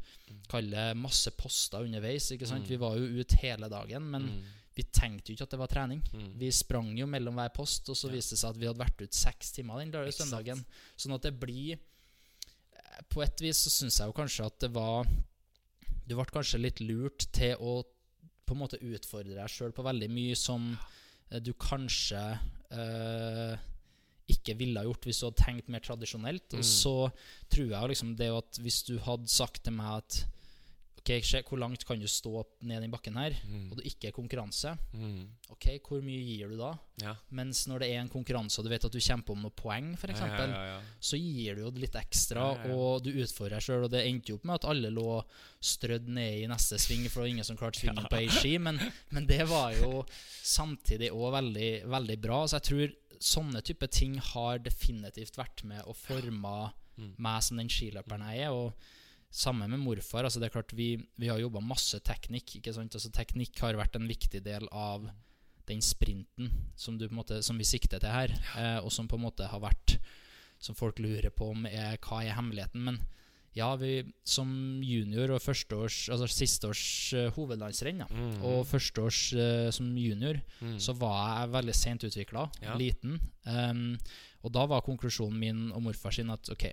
kalle 0.49 0.93
masse 0.97 1.29
poster 1.37 1.85
underveis. 1.85 2.31
ikke 2.33 2.47
sant? 2.49 2.63
Mm. 2.65 2.69
Vi 2.73 2.77
var 2.81 2.97
jo 2.97 3.21
ute 3.21 3.37
hele 3.37 3.69
dagen, 3.69 4.09
men 4.11 4.23
Mm. 4.23 4.43
Vi 4.75 4.83
tenkte 4.91 5.31
jo 5.31 5.37
ikke 5.37 5.45
at 5.47 5.53
det 5.55 5.59
var 5.61 5.71
trening. 5.71 6.01
Mm. 6.11 6.31
Vi 6.39 6.49
sprang 6.51 6.89
jo 6.99 7.07
mellom 7.07 7.37
hver 7.39 7.51
post, 7.55 7.87
og 7.89 7.95
så 7.95 8.09
viste 8.11 8.35
det 8.35 8.41
seg 8.41 8.51
at 8.51 8.59
vi 8.59 8.67
hadde 8.67 8.81
vært 8.81 9.03
ute 9.05 9.15
seks 9.15 9.53
timer 9.55 9.79
den 9.79 9.93
lørdag- 9.93 10.17
søndagen. 10.17 10.63
Sånn 10.99 11.15
at 11.15 11.27
det 11.27 11.31
blir 11.39 11.77
eh, 11.77 12.99
På 13.09 13.23
et 13.23 13.39
vis 13.43 13.63
så 13.63 13.71
syns 13.71 13.99
jeg 14.01 14.11
jo 14.11 14.17
kanskje 14.17 14.47
at 14.49 14.59
det 14.59 14.71
var 14.75 15.07
Du 16.05 16.15
ble 16.15 16.25
kanskje 16.27 16.59
litt 16.61 16.81
lurt 16.83 17.27
til 17.31 17.55
å 17.59 17.83
på 18.45 18.53
en 18.53 18.61
måte 18.61 18.77
utfordre 18.77 19.33
deg 19.33 19.49
sjøl 19.49 19.71
på 19.73 19.81
veldig 19.81 20.09
mye 20.13 20.35
som 20.37 20.67
eh, 21.31 21.39
du 21.41 21.49
kanskje 21.57 22.19
øh, 22.77 23.55
ikke 24.29 24.53
ville 24.59 24.77
ha 24.81 24.85
gjort 24.85 25.05
hvis 25.07 25.21
du 25.21 25.25
hadde 25.27 25.41
tenkt 25.41 25.71
mer 25.73 25.81
tradisjonelt. 25.85 26.45
Mm. 26.51 26.59
Og 26.59 26.67
så 26.67 26.93
tror 27.49 27.71
jeg 27.71 27.91
liksom 27.93 28.13
det 28.19 28.29
at 28.33 28.59
hvis 28.61 28.83
du 28.85 28.99
hadde 29.05 29.31
sagt 29.31 29.63
til 29.65 29.73
meg 29.79 30.03
at 30.03 30.19
Ok, 31.05 31.11
se, 31.21 31.43
hvor 31.45 31.59
langt 31.61 31.83
kan 31.85 31.99
du 32.01 32.07
stå 32.09 32.41
ned 32.65 32.81
den 32.81 32.89
bakken 32.89 33.13
her, 33.19 33.35
Mm. 33.45 33.67
og 33.69 33.77
det 33.77 33.85
ikke 33.91 34.07
er 34.09 34.11
konkurranse? 34.15 34.71
Mm. 34.91 35.27
Ok, 35.53 35.67
hvor 35.85 36.01
mye 36.01 36.23
gir 36.25 36.49
du 36.49 36.55
da? 36.57 36.71
Ja. 37.03 37.13
Mens 37.29 37.67
når 37.69 37.83
det 37.83 37.89
er 37.93 37.99
en 38.01 38.09
konkurranse, 38.09 38.57
og 38.57 38.65
du 38.65 38.71
vet 38.73 38.87
at 38.89 38.91
du 38.91 38.97
kjemper 38.97 39.35
om 39.35 39.43
noen 39.45 39.53
poeng, 39.55 39.91
f.eks., 39.93 40.19
Ja, 40.25 40.47
ja, 40.49 40.79
så 40.99 41.19
gir 41.21 41.53
du 41.55 41.61
jo 41.61 41.69
litt 41.77 41.93
ekstra, 41.93 42.47
og 42.73 43.03
du 43.05 43.11
utfordrer 43.11 43.59
deg 43.59 43.61
sjøl. 43.67 43.83
Og 43.85 43.91
det 43.93 44.01
endte 44.09 44.33
jo 44.33 44.39
opp 44.39 44.45
med 44.49 44.55
at 44.55 44.65
alle 44.71 44.89
lå 44.89 45.23
strødd 45.61 46.07
ned 46.09 46.41
i 46.41 46.47
neste 46.49 46.79
sving, 46.81 47.05
for 47.07 47.21
det 47.21 47.27
var 47.29 47.33
ingen 47.35 47.45
som 47.51 47.57
klarte 47.61 47.79
svingen 47.85 48.09
på 48.09 48.17
ei 48.23 48.27
ski. 48.27 48.57
Men, 48.57 48.81
men 49.11 49.27
det 49.29 49.45
var 49.47 49.73
jo 49.77 50.01
samtidig 50.41 51.11
òg 51.13 51.31
veldig, 51.37 51.69
veldig 51.91 52.17
bra. 52.25 52.41
Så 52.49 52.57
jeg 52.57 52.67
tror 52.71 52.95
sånne 53.21 53.61
type 53.61 53.87
ting 53.93 54.17
har 54.33 54.57
definitivt 54.59 55.37
vært 55.37 55.63
med 55.69 55.83
og 55.85 55.95
forma 55.95 56.71
Mm. 56.97 57.09
meg 57.19 57.41
som 57.43 57.57
den 57.59 57.67
skiløperen 57.67 58.21
jeg 58.31 58.45
er. 58.47 58.53
Og 58.55 58.71
samme 59.35 59.67
med 59.67 59.79
morfar. 59.83 60.23
altså 60.23 60.39
det 60.39 60.47
er 60.49 60.55
klart 60.55 60.73
Vi, 60.77 60.95
vi 61.19 61.27
har 61.27 61.39
jobba 61.41 61.59
masse 61.61 61.99
teknikk. 61.99 62.55
ikke 62.61 62.73
sant? 62.73 62.95
Altså 62.95 63.11
Teknikk 63.11 63.59
har 63.59 63.75
vært 63.75 63.95
en 63.99 64.07
viktig 64.07 64.41
del 64.45 64.67
av 64.71 65.09
den 65.67 65.81
sprinten 65.81 66.51
som, 66.77 66.97
du 66.97 67.07
på 67.07 67.11
en 67.15 67.19
måte, 67.23 67.41
som 67.43 67.57
vi 67.57 67.65
sikter 67.67 67.99
til 67.99 68.09
her, 68.13 68.31
eh, 68.55 68.77
og 68.85 68.91
som 68.93 69.07
på 69.09 69.17
en 69.17 69.25
måte 69.27 69.47
har 69.49 69.59
vært 69.63 69.97
Som 70.61 70.73
folk 70.75 70.97
lurer 71.03 71.29
på 71.35 71.49
om 71.51 71.65
er, 71.67 71.97
hva 71.99 72.21
er 72.23 72.31
hemmeligheten. 72.33 72.79
Men 72.81 72.99
ja, 73.53 73.73
vi 73.75 74.03
som 74.23 74.47
junior 74.81 75.33
og 75.35 75.41
førsteårs 75.43 76.09
Altså 76.13 76.27
sisteårs 76.31 77.13
uh, 77.13 77.29
hovedlandsrenn, 77.35 77.99
da, 77.99 78.07
Mm. 78.07 78.41
og 78.41 78.65
førsteårs 78.65 79.19
uh, 79.35 79.69
som 79.71 79.91
junior, 79.97 80.39
Mm. 80.61 80.79
så 80.79 80.95
var 80.97 81.41
jeg 81.41 81.51
veldig 81.57 81.75
sent 81.75 82.03
utvikla, 82.07 82.49
Ja. 82.61 82.75
liten. 82.77 83.19
Um, 83.45 83.97
og 84.43 84.51
da 84.53 84.65
var 84.65 84.81
konklusjonen 84.81 85.37
min 85.39 85.71
og 85.73 85.83
morfar 85.83 86.11
sin 86.13 86.29
at 86.29 86.49
OK, 86.49 86.71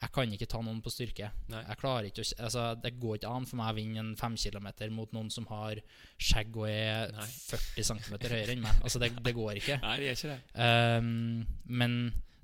jeg 0.00 0.12
kan 0.14 0.30
ikke 0.32 0.46
ta 0.46 0.60
noen 0.62 0.78
på 0.84 0.90
styrke. 0.94 1.30
Nei. 1.50 1.64
Jeg 1.66 1.78
klarer 1.80 2.06
ikke 2.06 2.22
å, 2.22 2.28
altså, 2.46 2.66
Det 2.78 2.92
går 3.02 3.16
ikke 3.18 3.32
an 3.34 3.46
for 3.50 3.56
meg 3.58 3.72
å 3.72 3.76
vinne 3.80 3.98
en 4.04 4.12
fem 4.16 4.36
kilometer 4.38 4.90
mot 4.94 5.10
noen 5.16 5.30
som 5.34 5.46
har 5.50 5.80
skjegg 6.22 6.54
og 6.56 6.68
er 6.70 7.10
Nei. 7.16 7.26
40 7.26 7.88
cm 7.90 8.14
høyere 8.22 8.54
enn 8.54 8.62
meg. 8.62 8.78
Altså, 8.84 9.00
det, 9.02 9.10
det 9.26 9.34
går 9.34 9.58
ikke. 9.58 9.80
Nei, 9.86 9.96
det 9.98 10.08
er 10.12 10.16
ikke 10.20 10.36
det. 10.36 10.40
Um, 11.02 11.44
men 11.66 11.98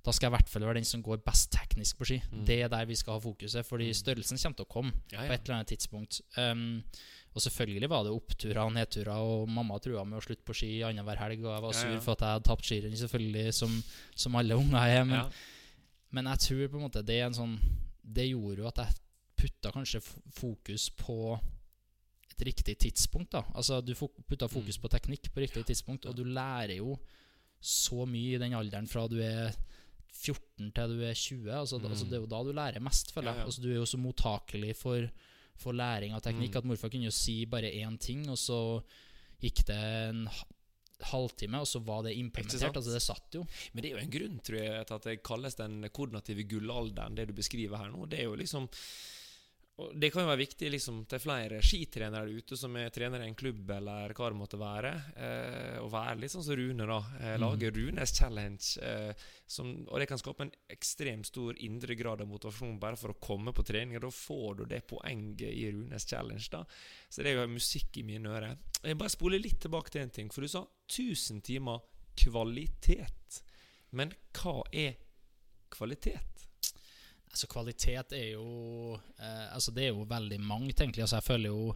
da 0.04 0.12
skal 0.12 0.26
jeg 0.26 0.32
i 0.34 0.36
hvert 0.36 0.50
fall 0.52 0.66
være 0.66 0.80
den 0.82 0.84
som 0.90 1.00
går 1.06 1.22
best 1.24 1.48
teknisk 1.54 1.96
på 2.02 2.04
ski. 2.10 2.18
Mm. 2.32 2.42
Det 2.44 2.58
er 2.66 2.68
der 2.74 2.84
vi 2.90 2.98
skal 2.98 3.16
ha 3.16 3.22
fokuset, 3.24 3.64
fordi 3.64 3.86
Mm. 3.88 3.98
størrelsen 4.02 4.36
kommer 4.42 4.56
til 4.58 4.66
å 4.66 4.72
komme 4.74 4.92
Ja, 5.14 5.22
på 5.24 5.32
et 5.32 5.46
eller 5.46 5.54
annet 5.60 5.70
tidspunkt. 5.72 6.20
Um, 6.36 6.82
og 7.34 7.40
selvfølgelig 7.42 7.88
var 7.90 8.04
det 8.04 8.12
oppturer 8.14 8.60
og 8.66 8.74
nedturer, 8.76 9.14
og 9.16 9.48
mamma 9.48 9.78
trua 9.82 10.04
med 10.04 10.18
å 10.20 10.22
slutte 10.26 10.44
på 10.46 10.54
ski 10.54 10.74
annenhver 10.86 11.16
helg, 11.22 11.40
og 11.46 11.54
jeg 11.54 11.62
var 11.64 11.72
Ja, 11.72 11.80
sur 11.80 11.94
ja. 11.94 12.00
for 12.04 12.12
at 12.18 12.20
jeg 12.26 12.34
hadde 12.34 12.48
tapt 12.50 12.68
skirenn, 12.68 12.98
selvfølgelig, 13.00 13.54
som, 13.56 13.72
som 14.14 14.36
alle 14.42 14.54
unger 14.60 14.78
er. 14.84 15.04
Men, 15.08 15.18
Ja. 15.22 15.28
Men 16.14 16.28
jeg 16.30 16.38
tror 16.46 16.68
på 16.72 16.78
en 16.78 16.84
måte 16.86 17.02
det 17.04 17.16
er 17.20 17.26
en 17.26 17.34
sånn 17.40 17.56
Det 18.04 18.26
gjorde 18.28 18.60
jo 18.62 18.68
at 18.68 18.76
jeg 18.82 18.94
putta 19.40 19.70
kanskje 19.74 20.00
fokus 20.36 20.90
på 20.96 21.16
et 22.34 22.42
riktig 22.46 22.74
tidspunkt. 22.78 23.30
da 23.32 23.42
Altså 23.54 23.80
Du 23.84 23.94
putta 23.94 24.48
fokus 24.48 24.76
Mm. 24.78 24.82
på 24.82 24.88
teknikk 24.92 25.30
på 25.32 25.40
riktig 25.40 25.64
tidspunkt, 25.66 26.06
og 26.06 26.14
du 26.16 26.24
lærer 26.24 26.76
jo 26.76 26.98
så 27.62 28.04
mye 28.06 28.34
i 28.34 28.38
den 28.38 28.52
alderen 28.52 28.86
fra 28.88 29.06
du 29.08 29.16
er 29.22 29.54
14 30.12 30.70
til 30.74 30.88
du 30.98 31.02
er 31.04 31.14
20. 31.14 31.50
Altså, 31.50 31.78
Mm. 31.78 31.90
altså 31.90 32.04
Det 32.04 32.12
er 32.12 32.20
jo 32.20 32.26
da 32.26 32.42
du 32.44 32.52
lærer 32.52 32.80
mest, 32.80 33.10
føler 33.12 33.28
jeg. 33.32 33.34
Ja, 33.36 33.40
ja. 33.40 33.46
Altså, 33.46 33.62
du 33.62 33.70
er 33.70 33.74
jo 33.76 33.84
så 33.86 33.98
mottakelig 33.98 34.76
for, 34.76 35.08
for 35.56 35.72
læring 35.72 36.12
av 36.14 36.20
teknikk 36.22 36.50
Mm. 36.52 36.56
at 36.58 36.64
morfar 36.64 36.88
kunne 36.90 37.04
jo 37.04 37.10
si 37.10 37.44
bare 37.46 37.70
én 37.72 37.98
ting, 37.98 38.28
og 38.28 38.36
så 38.36 38.82
gikk 39.42 39.64
det 39.66 39.76
en 40.10 40.28
halvtime, 41.10 41.60
og 41.60 41.68
så 41.68 41.82
var 41.84 42.04
det 42.06 42.16
implementert. 42.18 42.76
Altså 42.76 42.94
Det 42.94 43.02
satt 43.04 43.40
jo. 43.40 43.44
Men 43.72 43.82
det 43.82 43.90
er 43.90 43.98
jo 43.98 44.04
en 44.04 44.14
grunn 44.14 44.38
tror 44.44 44.60
jeg, 44.60 44.86
til 44.88 44.98
at 44.98 45.10
det 45.10 45.18
kalles 45.26 45.58
den 45.60 45.90
koordinative 45.90 46.46
gullalderen, 46.48 47.18
det 47.18 47.28
du 47.30 47.36
beskriver 47.36 47.80
her 47.80 47.92
nå. 47.92 48.08
Det 48.10 48.22
er 48.22 48.30
jo 48.30 48.40
liksom 48.40 48.68
og 49.82 49.94
Det 49.98 50.12
kan 50.14 50.22
jo 50.22 50.28
være 50.28 50.44
viktig 50.44 50.68
liksom, 50.70 51.00
til 51.10 51.18
flere 51.18 51.58
skitrenere 51.64 52.30
ute 52.30 52.54
som 52.58 52.76
er 52.78 52.92
trenere 52.94 53.26
i 53.26 53.30
en 53.32 53.38
klubb, 53.38 53.66
eller 53.74 54.12
hva 54.14 54.28
det 54.30 54.38
måtte 54.38 54.60
være. 54.60 54.92
Eh, 55.18 55.78
å 55.82 55.88
være 55.90 56.20
litt 56.20 56.30
sånn 56.30 56.44
som 56.46 56.54
Rune, 56.60 56.86
da. 56.86 56.98
Eh, 57.18 57.34
lage 57.42 57.72
Runes 57.74 58.14
challenge. 58.14 58.78
Eh, 58.78 59.24
som, 59.50 59.72
og 59.88 59.98
det 59.98 60.06
kan 60.10 60.20
skape 60.22 60.46
en 60.46 60.54
ekstremt 60.70 61.26
stor 61.26 61.58
indre 61.66 61.98
grad 61.98 62.22
av 62.22 62.30
motivasjon 62.30 62.78
bare 62.78 63.00
for 63.00 63.10
å 63.10 63.18
komme 63.18 63.50
på 63.56 63.66
trening. 63.66 63.98
og 63.98 64.06
Da 64.06 64.12
får 64.14 64.60
du 64.60 64.64
det 64.70 64.84
poenget 64.86 65.50
i 65.50 65.66
Runes 65.74 66.06
challenge. 66.06 66.46
da 66.54 66.62
Så 67.10 67.26
det 67.26 67.34
er 67.34 67.42
jo 67.42 67.50
musikk 67.56 67.98
i 67.98 68.06
mine 68.06 68.30
ører. 68.30 68.54
Jeg 68.78 69.00
bare 69.00 69.10
spoler 69.10 69.42
litt 69.42 69.58
tilbake 69.66 69.90
til 69.90 70.06
en 70.06 70.14
ting, 70.14 70.30
for 70.30 70.46
du 70.46 70.54
sa 70.54 70.62
1000 70.90 71.42
timer 71.46 71.80
kvalitet. 72.16 73.42
Men 73.94 74.12
hva 74.34 74.62
er 74.72 74.96
kvalitet? 75.70 76.20
Altså 77.34 77.48
Kvalitet 77.50 78.12
er 78.14 78.28
jo 78.36 78.94
eh, 79.18 79.48
Altså 79.54 79.72
Det 79.74 79.88
er 79.88 79.88
jo 79.90 80.04
veldig 80.06 80.38
mangt, 80.40 80.78
egentlig. 80.80 81.02
Altså 81.02 81.16
Jeg 81.18 81.26
føler 81.26 81.50
jo 81.50 81.74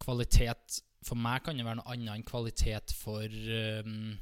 kvalitet 0.00 0.78
For 1.04 1.18
meg 1.20 1.42
kan 1.44 1.56
det 1.60 1.66
være 1.66 1.80
noe 1.82 1.92
annet 1.92 2.14
enn 2.14 2.24
kvalitet 2.28 2.94
for 2.96 3.24
um, 3.84 4.16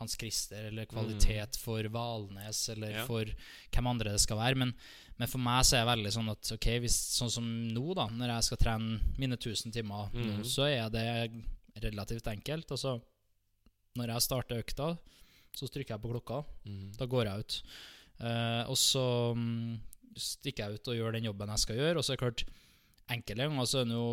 Hans 0.00 0.16
Christer, 0.18 0.66
eller 0.72 0.88
kvalitet 0.90 1.56
for 1.60 1.86
Valnes, 1.94 2.64
eller 2.72 2.90
Ja. 2.98 3.04
for 3.06 3.24
hvem 3.70 3.86
andre 3.86 4.10
det 4.16 4.20
skal 4.24 4.36
være. 4.40 4.56
Men, 4.58 4.72
men 5.20 5.28
for 5.30 5.38
meg 5.38 5.62
så 5.64 5.76
er 5.78 5.84
det 5.84 5.92
veldig 5.92 6.12
sånn 6.16 6.30
at 6.32 6.50
ok, 6.56 6.66
hvis, 6.82 6.96
sånn 7.14 7.30
som 7.30 7.46
nå, 7.70 7.84
da 7.94 8.08
når 8.10 8.32
jeg 8.34 8.46
skal 8.48 8.60
trene 8.64 8.98
mine 9.20 9.36
1000 9.38 9.72
timer 9.76 10.08
nå, 10.10 10.24
Mhm. 10.40 10.44
så 10.50 10.66
er 10.66 10.88
det 10.90 11.84
relativt 11.84 12.26
enkelt. 12.32 12.72
Altså, 12.74 12.96
når 13.98 14.10
jeg 14.14 14.24
starter 14.26 14.62
økta, 14.62 14.86
så 15.54 15.68
trykker 15.70 15.94
jeg 15.94 16.02
på 16.02 16.10
klokka. 16.10 16.40
Da 16.98 17.06
går 17.10 17.28
jeg 17.30 17.44
ut. 17.44 17.58
Eh, 18.26 18.62
og 18.70 18.78
så 18.78 19.04
mm, 19.38 19.76
stikker 20.18 20.64
jeg 20.66 20.80
ut 20.80 20.90
og 20.90 20.98
gjør 20.98 21.14
den 21.18 21.28
jobben 21.28 21.52
jeg 21.54 21.62
skal 21.62 21.78
gjøre. 21.78 22.00
Og 22.00 22.06
så 22.06 22.12
er 22.14 22.18
det 22.18 22.24
klart, 22.24 22.44
enkelte 23.14 23.46
ganger 23.46 23.68
så 23.70 23.82
er 23.82 23.88
det 23.90 23.98
jo 23.98 24.08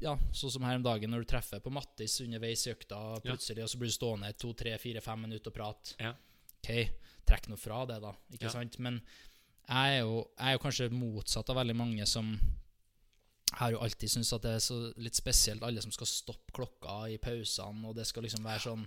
ja, 0.00 0.14
sånn 0.32 0.54
som 0.54 0.64
her 0.64 0.78
om 0.80 0.84
dagen, 0.86 1.12
når 1.12 1.26
du 1.26 1.28
treffer 1.34 1.60
på 1.60 1.72
Mattis 1.76 2.14
underveis 2.24 2.62
i 2.64 2.72
økta, 2.72 3.00
plutselig, 3.20 3.66
og 3.66 3.68
så 3.68 3.80
blir 3.82 3.90
du 3.92 3.96
stående 3.98 4.30
to, 4.40 4.54
tre, 4.56 4.72
fire, 4.80 5.02
fem 5.04 5.26
minutter 5.26 5.52
og 5.52 5.56
prate. 5.58 5.92
Ja. 6.00 6.14
Ok, 6.62 6.70
trekk 7.28 7.50
noe 7.52 7.60
fra 7.60 7.82
det, 7.90 7.98
da. 8.00 8.14
Ikke 8.32 8.48
Ja. 8.48 8.54
sant? 8.54 8.78
Men 8.80 9.02
jeg 9.68 9.98
er, 9.98 10.00
jo, 10.00 10.22
jeg 10.38 10.48
er 10.48 10.56
jo 10.56 10.62
kanskje 10.64 10.88
motsatt 10.96 11.52
av 11.52 11.60
veldig 11.60 11.76
mange 11.76 12.06
som 12.08 12.32
jeg 13.50 13.58
har 13.58 13.72
jo 13.72 13.78
alltid 13.82 14.08
syntes 14.10 14.32
at 14.32 14.42
det 14.42 14.50
er 14.54 14.58
så 14.62 14.76
litt 14.96 15.14
spesielt, 15.18 15.62
alle 15.62 15.82
som 15.82 15.90
skal 15.92 16.06
stoppe 16.06 16.52
klokka 16.52 17.08
i 17.10 17.16
pausene, 17.18 17.84
og 17.88 17.96
det 17.96 18.06
skal 18.06 18.22
liksom 18.22 18.44
være 18.44 18.60
sånn 18.60 18.86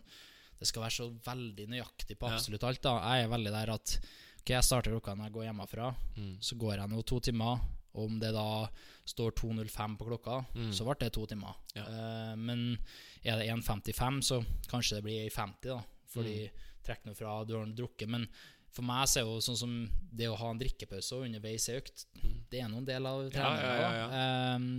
Det 0.60 0.68
skal 0.70 0.84
være 0.84 0.96
så 0.96 1.10
veldig 1.26 1.66
nøyaktig 1.68 2.16
på 2.18 2.30
absolutt 2.32 2.64
alt. 2.64 2.82
da 2.82 2.92
Jeg 3.18 3.26
er 3.26 3.28
veldig 3.28 3.52
der 3.52 3.70
at 3.74 4.00
Ok, 4.40 4.50
jeg 4.54 4.64
starter 4.64 4.92
klokka 4.92 5.16
når 5.16 5.24
jeg 5.26 5.34
går 5.34 5.44
hjemmefra, 5.50 5.96
Mm. 6.18 6.38
så 6.42 6.56
går 6.58 6.78
jeg 6.78 6.90
nå 6.90 7.02
to 7.06 7.20
timer. 7.20 7.60
Og 7.96 8.06
om 8.10 8.20
det 8.20 8.32
da 8.34 8.68
står 9.06 9.32
2.05 9.32 9.98
på 9.98 10.06
klokka, 10.08 10.46
Mm. 10.56 10.72
så 10.74 10.84
ble 10.86 10.96
det 11.00 11.14
to 11.14 11.26
timer. 11.26 11.56
Ja. 11.76 11.84
Eh, 11.84 12.36
men 12.36 12.78
er 13.26 13.38
det 13.40 13.48
1.55, 13.50 14.22
så 14.24 14.46
kanskje 14.68 14.96
det 14.96 15.04
blir 15.04 15.26
1.50, 15.30 15.62
da. 15.70 15.84
Fordi 16.08 16.44
Mm. 16.46 16.52
trekk 16.84 17.06
noe 17.06 17.16
fra, 17.16 17.44
du 17.46 17.58
har 17.58 17.66
drukket. 17.66 18.08
Men 18.10 18.28
for 18.74 18.86
meg 18.88 19.08
så 19.10 19.22
er 19.22 19.28
jo 19.30 19.40
sånn 19.46 19.58
som 19.60 19.74
det 20.14 20.28
å 20.32 20.38
ha 20.40 20.50
en 20.54 20.60
drikkepause 20.62 21.20
underveis 21.26 21.68
i 21.70 21.76
økt, 21.78 22.06
det 22.50 22.62
er 22.64 22.70
noen 22.74 22.86
del 22.88 23.06
av 23.10 23.24
treninga. 23.34 23.66
ja, 23.70 23.74
ja, 23.80 23.90
ja. 23.98 24.06
da. 24.10 24.22
Ehm, 24.56 24.70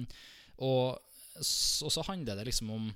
og, 0.65 0.99
og 1.39 1.93
så 1.95 2.05
handler 2.11 2.39
det 2.41 2.49
liksom 2.51 2.71
om 2.75 2.89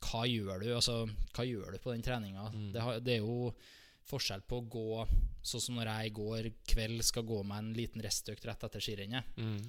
hva 0.00 0.22
gjør 0.24 0.62
du 0.62 0.68
Altså, 0.72 0.94
hva 1.36 1.44
gjør 1.44 1.74
du 1.74 1.78
på 1.84 1.92
den 1.92 2.02
treninga? 2.06 2.46
Mm. 2.54 2.70
Det, 2.72 2.84
det 3.04 3.14
er 3.18 3.24
jo 3.24 3.52
forskjell 4.10 4.40
på 4.48 4.58
å 4.58 4.66
gå 4.72 4.84
sånn 5.46 5.62
som 5.62 5.76
når 5.78 5.90
jeg 5.90 6.08
i 6.10 6.14
går 6.16 6.46
kveld 6.72 7.02
skal 7.06 7.26
gå 7.28 7.42
meg 7.46 7.60
en 7.62 7.72
liten 7.76 8.02
restøkt 8.02 8.46
rett 8.48 8.64
etter 8.66 8.82
skirennet. 8.82 9.28
Mm. 9.38 9.60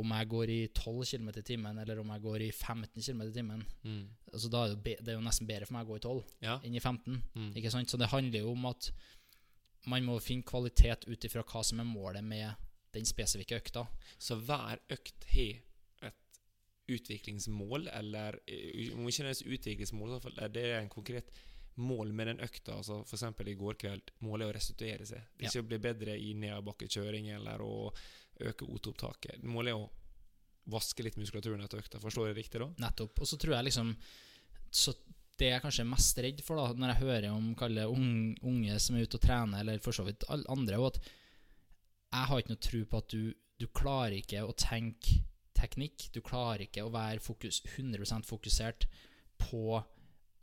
Om 0.00 0.12
jeg 0.16 0.28
går 0.30 0.50
i 0.50 0.60
12 0.74 1.02
km 1.10 1.28
i 1.34 1.42
timen, 1.46 1.76
eller 1.82 2.00
om 2.02 2.08
jeg 2.14 2.22
går 2.24 2.44
i 2.46 2.52
15 2.54 3.02
km 3.02 3.20
i 3.26 3.34
timen. 3.34 3.60
Mm. 3.84 4.00
Altså, 4.32 4.48
da 4.50 4.62
er 4.64 4.72
det, 4.78 4.96
det 5.04 5.12
er 5.12 5.18
jo 5.18 5.26
nesten 5.26 5.46
bedre 5.50 5.68
for 5.68 5.76
meg 5.76 5.84
å 5.86 5.92
gå 5.92 5.98
i 6.00 6.04
12 6.06 6.22
Ja. 6.46 6.56
enn 6.66 6.74
i 6.78 6.82
15. 6.82 7.20
Mm. 7.34 7.50
Ikke 7.60 7.70
sant? 7.74 7.90
Så 7.92 8.00
det 8.00 8.08
handler 8.14 8.46
jo 8.46 8.54
om 8.56 8.66
at 8.72 8.88
man 9.90 10.06
må 10.06 10.18
finne 10.22 10.46
kvalitet 10.46 11.06
ut 11.08 11.26
ifra 11.26 11.44
hva 11.46 11.62
som 11.66 11.80
er 11.82 11.88
målet 11.88 12.24
med 12.24 12.52
den 12.94 13.06
spesifikke 13.08 13.58
økta. 13.58 13.86
Så 14.18 14.38
hver 14.38 14.80
økt 14.94 15.26
har 15.32 16.08
et 16.10 16.38
utviklingsmål, 16.94 17.88
eller 17.92 18.38
eh, 18.46 18.92
om 18.94 19.08
ikke 19.08 19.26
nødvendigvis 19.26 19.58
utviklingsmål, 19.58 20.14
så 20.14 20.20
i 20.30 20.46
er 20.46 20.54
det 20.54 20.64
en 20.78 20.92
konkret 20.92 21.32
mål 21.74 22.12
med 22.12 22.30
den 22.30 22.40
økta. 22.44 22.78
Altså 22.78 23.00
eksempel 23.16 23.50
i 23.50 23.56
går 23.58 23.78
kveld, 23.80 24.12
målet 24.26 24.46
er 24.46 24.52
å 24.52 24.56
restituere 24.56 25.08
seg. 25.08 25.24
Ja. 25.38 25.48
Ikke 25.48 25.64
å 25.64 25.68
bli 25.72 25.80
bedre 25.82 26.16
i 26.18 26.34
nedoverbakkekjøring 26.38 27.32
eller 27.34 27.64
å 27.64 27.74
øke 28.44 28.68
OT-opptaket. 28.68 29.42
Målet 29.46 29.74
er 29.74 29.82
å 29.82 29.90
vaske 30.70 31.04
litt 31.04 31.18
muskulaturen 31.20 31.64
etter 31.64 31.82
økta. 31.82 32.00
Forstår 32.02 32.30
jeg 32.30 32.38
riktig 32.38 32.62
da? 32.62 32.70
Nettopp. 32.86 33.20
Og 33.20 33.28
så 33.28 33.38
tror 33.40 33.58
jeg 33.58 33.68
liksom 33.68 33.96
Så 34.74 34.94
det 35.40 35.50
jeg 35.50 35.62
kanskje 35.64 35.82
er 35.82 35.90
mest 35.90 36.20
redd 36.22 36.42
for, 36.46 36.60
da 36.60 36.78
når 36.78 36.92
jeg 36.92 37.02
hører 37.02 37.28
om 37.32 37.52
kalle 37.58 37.86
unge, 37.90 38.36
unge 38.46 38.78
som 38.82 38.96
er 38.96 39.06
ute 39.06 39.18
og 39.18 39.24
trener, 39.24 39.62
eller 39.62 39.82
for 39.82 39.96
så 39.96 40.06
vidt 40.06 40.26
alle 40.30 40.46
andre, 40.52 40.78
er 40.78 40.90
at 40.92 41.00
jeg 42.14 42.28
har 42.30 42.42
ikke 42.42 42.54
noe 42.54 42.66
tro 42.68 42.82
på 42.90 43.00
at 43.02 43.14
du, 43.14 43.22
du 43.58 43.66
klarer 43.74 44.18
ikke 44.20 44.44
å 44.46 44.54
tenke 44.54 45.24
teknikk. 45.58 46.08
Du 46.14 46.20
klarer 46.24 46.66
ikke 46.66 46.84
å 46.84 46.92
være 46.94 47.22
fokus, 47.22 47.62
100 47.74 48.22
fokusert 48.28 48.86
på 49.40 49.80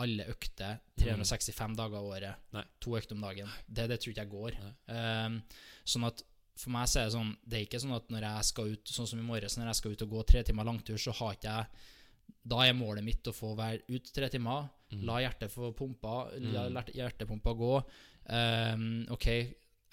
alle 0.01 0.25
økter 0.31 0.81
365 0.99 1.77
dager 1.77 1.99
av 1.99 2.09
året. 2.09 2.43
Nei. 2.55 2.65
To 2.83 2.97
økter 2.97 3.15
om 3.15 3.23
dagen. 3.23 3.49
Det, 3.67 3.87
det 3.91 3.99
tror 4.01 4.13
ikke 4.13 4.25
jeg 4.25 4.33
går. 4.33 4.59
Um, 4.89 5.39
sånn 5.85 6.07
at 6.09 6.23
for 6.61 6.73
meg 6.73 6.89
så 6.89 6.99
er 6.99 7.07
det 7.07 7.15
sånn 7.15 7.29
Det 7.47 7.57
er 7.57 7.63
ikke 7.63 7.79
sånn 7.79 7.95
at 7.95 8.09
når 8.11 8.25
jeg 8.27 8.47
skal 8.49 8.73
ut 8.73 8.89
Sånn 8.91 9.07
som 9.07 9.21
i 9.21 9.23
morges, 9.25 9.55
når 9.57 9.69
jeg 9.71 9.77
skal 9.79 9.93
ut 9.95 10.03
og 10.03 10.11
gå 10.11 10.23
tre 10.29 10.41
timer 10.45 10.67
langtur, 10.67 10.99
så 10.99 11.13
har 11.21 11.37
ikke 11.37 11.53
jeg 11.55 11.85
Da 12.43 12.61
er 12.65 12.73
målet 12.73 13.03
mitt 13.03 13.23
å 13.27 13.33
få 13.35 13.55
være 13.57 13.81
ut 13.89 14.11
tre 14.13 14.29
timer. 14.29 14.69
La 15.07 15.19
hjertet 15.23 15.49
få 15.53 15.71
pumpa, 15.73 16.31
la 16.39 16.65
Mm. 16.67 16.83
hjertepumpa 16.95 17.53
gå. 17.55 17.83
Um, 18.29 19.05
ok, 19.09 19.27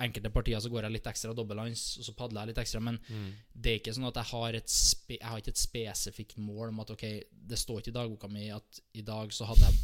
enkelte 0.01 0.31
partier 0.31 0.59
så 0.61 0.69
går 0.71 0.83
jeg 0.83 0.93
litt 0.93 1.07
ekstra 1.11 1.35
dobbeltlands, 1.35 1.99
og 1.99 2.05
så 2.05 2.15
padler 2.19 2.41
jeg 2.43 2.49
litt 2.49 2.59
ekstra, 2.65 2.81
men 2.83 2.99
Mm. 3.09 3.33
det 3.55 3.71
er 3.73 3.79
ikke 3.81 3.95
sånn 3.95 4.09
at 4.09 4.15
jeg 4.15 4.25
har 4.33 4.53
Jeg 4.53 5.23
har 5.23 5.39
ikke 5.39 5.49
et 5.49 5.57
spesifikt 5.57 6.37
mål 6.39 6.69
om 6.69 6.81
at 6.81 6.91
ok, 6.91 7.05
det 7.47 7.59
står 7.59 7.81
ikke 7.81 7.89
i 7.89 7.99
dagboka 7.99 8.29
mi 8.31 8.51
at 8.51 8.81
i 8.95 9.03
dag 9.03 9.29
så 9.31 9.47
hadde 9.47 9.61
jeg 9.71 9.75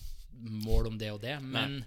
mål 0.65 0.87
om 0.89 0.99
det 0.99 1.11
og 1.13 1.21
det, 1.21 1.41
men 1.43 1.85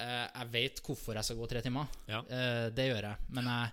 uh, 0.00 0.28
jeg 0.34 0.48
vet 0.50 0.80
hvorfor 0.82 1.14
jeg 1.14 1.24
skal 1.24 1.36
gå 1.36 1.48
tre 1.48 1.60
timer. 1.62 1.86
Ja. 2.08 2.20
Uh, 2.22 2.70
det 2.74 2.88
gjør 2.90 3.02
jeg. 3.02 3.16
Men 3.30 3.44
jeg 3.44 3.70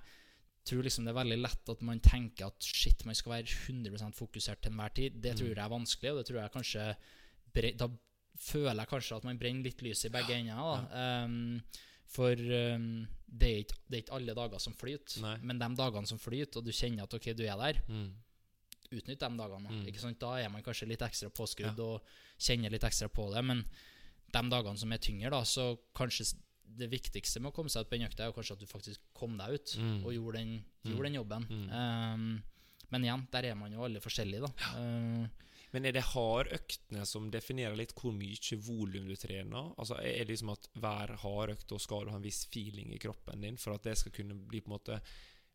tror 0.65 0.83
liksom 0.85 1.05
det 1.05 1.11
er 1.13 1.17
veldig 1.23 1.37
lett 1.41 1.69
at 1.73 1.81
man 1.81 1.99
tenker 1.99 2.45
at 2.51 2.63
shit, 2.63 3.05
man 3.05 3.15
skal 3.17 3.31
være 3.37 3.49
100 3.67 4.11
fokusert 4.17 4.61
til 4.61 4.71
enhver 4.71 4.93
tid. 4.93 5.21
Det 5.23 5.35
tror 5.39 5.49
jeg 5.55 5.63
er 5.65 5.69
vanskelig, 5.73 6.11
og 6.11 6.17
det 6.21 6.25
tror 6.29 6.41
jeg 6.41 6.51
kanskje 6.57 6.85
Da 7.79 7.87
føler 8.41 8.79
jeg 8.79 8.87
kanskje 8.87 9.15
at 9.17 9.23
man 9.27 9.37
brenner 9.39 9.63
litt 9.67 9.81
lys 9.83 10.05
i 10.07 10.09
begge 10.13 10.33
ender. 10.37 10.55
Da. 10.55 11.25
Um, 11.25 11.61
for 12.11 12.31
um, 12.35 13.07
det, 13.27 13.47
er 13.49 13.57
ikke, 13.63 13.77
det 13.87 13.97
er 13.97 14.03
ikke 14.03 14.15
alle 14.17 14.33
dager 14.35 14.59
som 14.59 14.73
flyter, 14.75 15.21
Nei. 15.23 15.37
men 15.47 15.59
de 15.59 15.69
dagene 15.79 16.07
som 16.09 16.19
flyter, 16.19 16.59
og 16.59 16.65
du 16.67 16.71
kjenner 16.75 17.03
at 17.07 17.13
ok, 17.15 17.31
du 17.37 17.43
er 17.45 17.57
der, 17.59 17.81
Mm. 17.87 18.09
utnytt 18.91 19.19
de 19.19 19.29
dagene. 19.39 19.69
Mm. 19.71 19.85
Ikke 19.87 20.01
sant? 20.03 20.19
Da 20.19 20.33
er 20.41 20.49
man 20.51 20.63
kanskje 20.63 20.87
litt 20.89 20.99
ekstra 21.05 21.29
påskrudd 21.31 21.77
Ja. 21.77 21.83
og 21.85 22.01
kjenner 22.37 22.69
litt 22.73 22.83
ekstra 22.83 23.07
på 23.07 23.29
det. 23.33 23.43
Men 23.45 23.63
de 24.31 24.41
dagene 24.51 24.77
som 24.77 24.91
er 24.91 24.97
tyngre, 24.97 25.29
da, 25.31 25.41
så 25.43 25.77
kanskje 25.95 26.33
det 26.77 26.87
viktigste 26.91 27.41
med 27.41 27.51
å 27.51 27.55
komme 27.55 27.69
seg 27.73 27.83
ut 27.85 27.89
på 27.91 27.97
en 27.99 28.07
økta, 28.07 28.25
er 28.27 28.33
kanskje 28.35 28.55
at 28.57 28.63
du 28.63 28.69
faktisk 28.69 29.01
kom 29.17 29.37
deg 29.39 29.53
ut 29.57 29.75
Mm. 29.77 30.05
og 30.05 30.13
gjorde 30.13 30.37
den, 30.39 30.51
gjorde 30.87 31.03
den 31.09 31.19
jobben. 31.19 31.45
Mm. 31.49 31.69
Um, 31.71 32.43
men 32.91 33.03
igjen, 33.07 33.27
der 33.31 33.45
er 33.51 33.55
man 33.55 33.71
jo 33.73 33.83
alle 33.85 34.01
forskjellige, 34.03 34.41
da. 34.47 34.73
Uh, 34.77 35.27
Men 35.73 35.85
er 35.87 35.93
det 35.95 36.03
hardøktene 36.03 37.05
som 37.07 37.29
definerer 37.31 37.77
litt 37.79 37.93
hvor 37.95 38.11
mye 38.11 38.57
volum 38.59 39.05
du 39.07 39.15
trener? 39.15 39.69
Altså 39.79 39.95
Er 40.03 40.25
det 40.25 40.33
liksom 40.33 40.49
at 40.51 40.67
hver 40.75 41.13
hardøkt 41.21 41.69
da 41.71 41.77
skal 41.79 42.03
du 42.05 42.11
ha 42.11 42.17
en 42.17 42.25
viss 42.25 42.45
feeling 42.51 42.91
i 42.91 42.99
kroppen 42.99 43.39
din 43.41 43.55
for 43.57 43.77
at 43.77 43.83
det 43.87 43.93
skal 43.97 44.11
kunne 44.11 44.35
bli 44.35 44.59
på 44.59 44.67
en 44.67 44.75
måte 44.75 44.97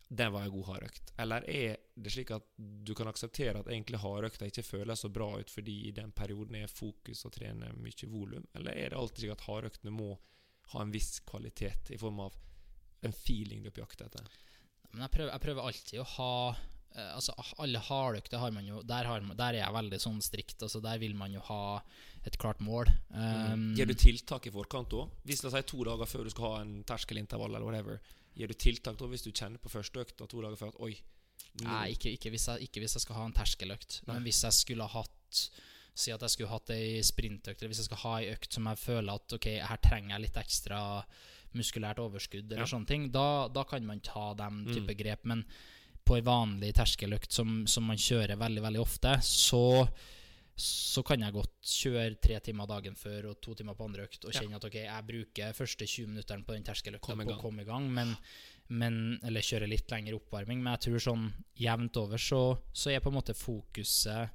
den 0.08 0.32
var 0.32 0.44
en 0.46 0.50
god 0.54 0.64
hardøkt. 0.70 1.12
Eller 1.18 1.44
er 1.50 1.76
det 1.98 2.12
slik 2.14 2.30
at 2.30 2.44
du 2.56 2.94
kan 2.94 3.08
akseptere 3.10 3.58
at 3.58 3.66
egentlig 3.68 3.98
hardøkta 4.00 4.46
ikke 4.46 4.62
føles 4.62 5.00
så 5.02 5.08
bra 5.12 5.32
ut 5.40 5.50
fordi 5.50 5.88
i 5.88 5.92
den 5.92 6.12
perioden 6.12 6.54
er 6.62 6.68
fokus 6.70 7.24
å 7.26 7.30
trene 7.34 7.72
mye 7.76 8.08
volum? 8.08 8.46
Eller 8.54 8.72
er 8.72 8.90
det 8.94 8.96
alltid 9.00 9.24
slik 9.26 9.32
at 9.34 9.44
hardøktene 9.48 9.90
må 9.92 10.14
ha 10.72 10.82
en 10.82 10.94
viss 10.94 11.20
kvalitet 11.26 11.92
i 11.94 11.98
form 12.00 12.20
av 12.26 12.34
en 13.06 13.14
feeling 13.14 13.62
du 13.62 13.70
er 13.70 13.76
på 13.76 13.84
jakt 13.84 14.02
etter? 14.06 14.26
Men 14.92 15.04
jeg 15.06 15.14
prøver, 15.14 15.32
jeg 15.34 15.44
prøver 15.44 15.68
alltid 15.68 16.00
å 16.00 16.08
ha 16.16 16.32
eh, 16.96 17.10
Altså 17.12 17.34
Alle 17.62 17.82
hardøkter 17.84 18.40
har 18.40 18.54
man 18.54 18.66
jo 18.66 18.80
der, 18.86 19.08
har, 19.10 19.24
der, 19.28 19.58
er 19.58 19.60
jeg 19.60 19.76
veldig 19.76 20.00
sånn 20.00 20.22
strikt. 20.24 20.62
Altså 20.64 20.80
Der 20.84 21.00
vil 21.02 21.16
man 21.18 21.34
jo 21.34 21.42
ha 21.50 21.80
et 22.26 22.38
klart 22.40 22.62
mål. 22.64 22.90
Um, 23.10 23.68
Gjør 23.78 23.92
du 23.92 23.96
tiltak 24.00 24.48
i 24.48 24.54
forkant 24.54 24.96
òg? 24.96 25.12
Hvis 25.28 25.44
la 25.44 25.52
oss 25.52 25.58
si 25.58 25.66
to 25.70 25.84
dager 25.86 26.10
før 26.10 26.24
du 26.26 26.32
skal 26.32 26.48
ha 26.48 26.62
en 26.64 26.78
terskelintervall, 26.88 27.52
eller 27.54 27.68
whatever, 27.68 28.00
Gir 28.36 28.50
du 28.52 28.56
tiltak 28.58 28.98
da 29.00 29.06
hvis 29.08 29.24
du 29.24 29.30
kjenner 29.30 29.60
på 29.62 29.72
første 29.72 30.02
økt 30.02 30.20
og 30.20 30.28
to 30.28 30.42
dager 30.44 30.58
før 30.60 30.74
at 30.74 30.82
oi 30.84 30.96
Nei, 31.64 31.94
ikke, 31.94 32.10
ikke, 32.12 32.30
hvis 32.32 32.46
jeg, 32.50 32.66
ikke, 32.68 32.82
hvis 32.82 32.96
jeg, 32.98 33.02
skal 33.06 33.16
ha 33.16 33.24
en 33.24 33.34
terskeløkt. 33.36 34.02
Men 34.08 34.24
hvis 34.26 34.42
jeg 34.44 34.52
skulle 34.52 34.84
ha 34.84 35.00
hatt 35.00 35.40
Si 35.96 36.12
at 36.12 36.22
jeg 36.26 36.34
skulle 36.34 36.52
hatt 36.52 36.74
ei 36.74 37.00
sprintøkt, 37.06 37.62
eller 37.62 37.72
hvis 37.72 37.80
jeg 37.84 37.88
skal 37.88 38.02
ha 38.02 38.18
ei 38.20 38.34
økt 38.34 38.58
som 38.58 38.68
jeg 38.68 38.82
føler 38.82 39.14
at 39.16 39.36
ok, 39.38 39.48
her 39.70 39.80
trenger 39.84 40.14
jeg 40.14 40.26
litt 40.26 40.42
ekstra 40.42 40.80
muskulært 41.56 42.02
overskudd, 42.02 42.50
eller 42.50 42.66
ja. 42.66 42.68
sånne 42.68 42.90
ting, 42.90 43.08
da, 43.14 43.46
da, 43.48 43.64
kan 43.68 43.86
man 43.86 44.02
ta 44.04 44.34
den 44.36 44.66
mm. 44.66 44.74
type 44.74 44.92
mm. 44.92 44.98
grep. 45.00 45.24
Men 45.32 45.46
på 46.06 46.18
ei 46.18 46.26
vanlig 46.26 46.74
terskeløkt 46.76 47.32
som, 47.32 47.62
som, 47.70 47.88
man 47.88 47.98
kjører 47.98 48.38
veldig, 48.38 48.62
veldig 48.68 48.82
ofte, 48.84 49.16
så 49.24 49.64
så 50.56 51.02
kan 51.04 51.20
jeg 51.20 51.34
godt 51.36 51.68
kjøre 51.68 52.16
tre 52.24 52.38
timer 52.40 52.68
dagen 52.70 52.94
før 52.96 53.26
og 53.28 53.40
to 53.44 53.52
timer 53.58 53.76
på 53.76 53.84
andre 53.84 54.06
økt 54.06 54.22
og 54.24 54.32
kjenne 54.32 54.54
ja. 54.54 54.60
at 54.60 54.64
ok, 54.64 54.76
jeg 54.86 55.06
bruker 55.10 55.56
første 55.56 55.84
20 55.84 56.14
minuttene 56.14 56.46
på 56.46 56.54
den 56.56 56.64
terskeløkta 56.64 57.12
på 57.12 57.34
å 57.34 57.36
komme 57.42 57.66
i 57.66 57.68
gang, 57.68 57.90
men, 57.92 58.14
men, 58.72 58.96
eller 59.28 59.44
kjøre 59.44 59.68
litt 59.68 59.92
lengre 59.92 60.16
oppvarming. 60.16 60.62
Men 60.64 60.78
jeg 60.78 60.86
tror 60.86 61.04
sånn 61.10 61.26
jevnt 61.60 62.00
over 62.00 62.22
så, 62.22 62.40
så 62.72 62.94
er 62.94 63.04
på 63.04 63.12
en 63.12 63.18
måte 63.18 63.36
fokuset 63.36 64.32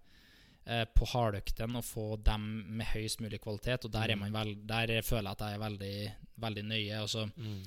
på 0.96 1.08
hardøktene 1.10 1.80
og 1.80 1.86
få 1.88 2.04
dem 2.22 2.44
med 2.78 2.86
høyest 2.92 3.24
mulig 3.24 3.40
kvalitet, 3.42 3.88
og 3.88 3.94
der, 3.96 4.14
mm. 4.16 4.28
vel, 4.36 4.52
der 4.70 4.94
føler 5.02 5.32
jeg 5.32 5.38
at 5.38 5.42
jeg 5.42 5.58
er 5.58 5.64
veldig, 5.64 5.96
veldig 6.44 6.64
nøye. 6.70 7.00
Altså, 7.00 7.26
mm. 7.36 7.62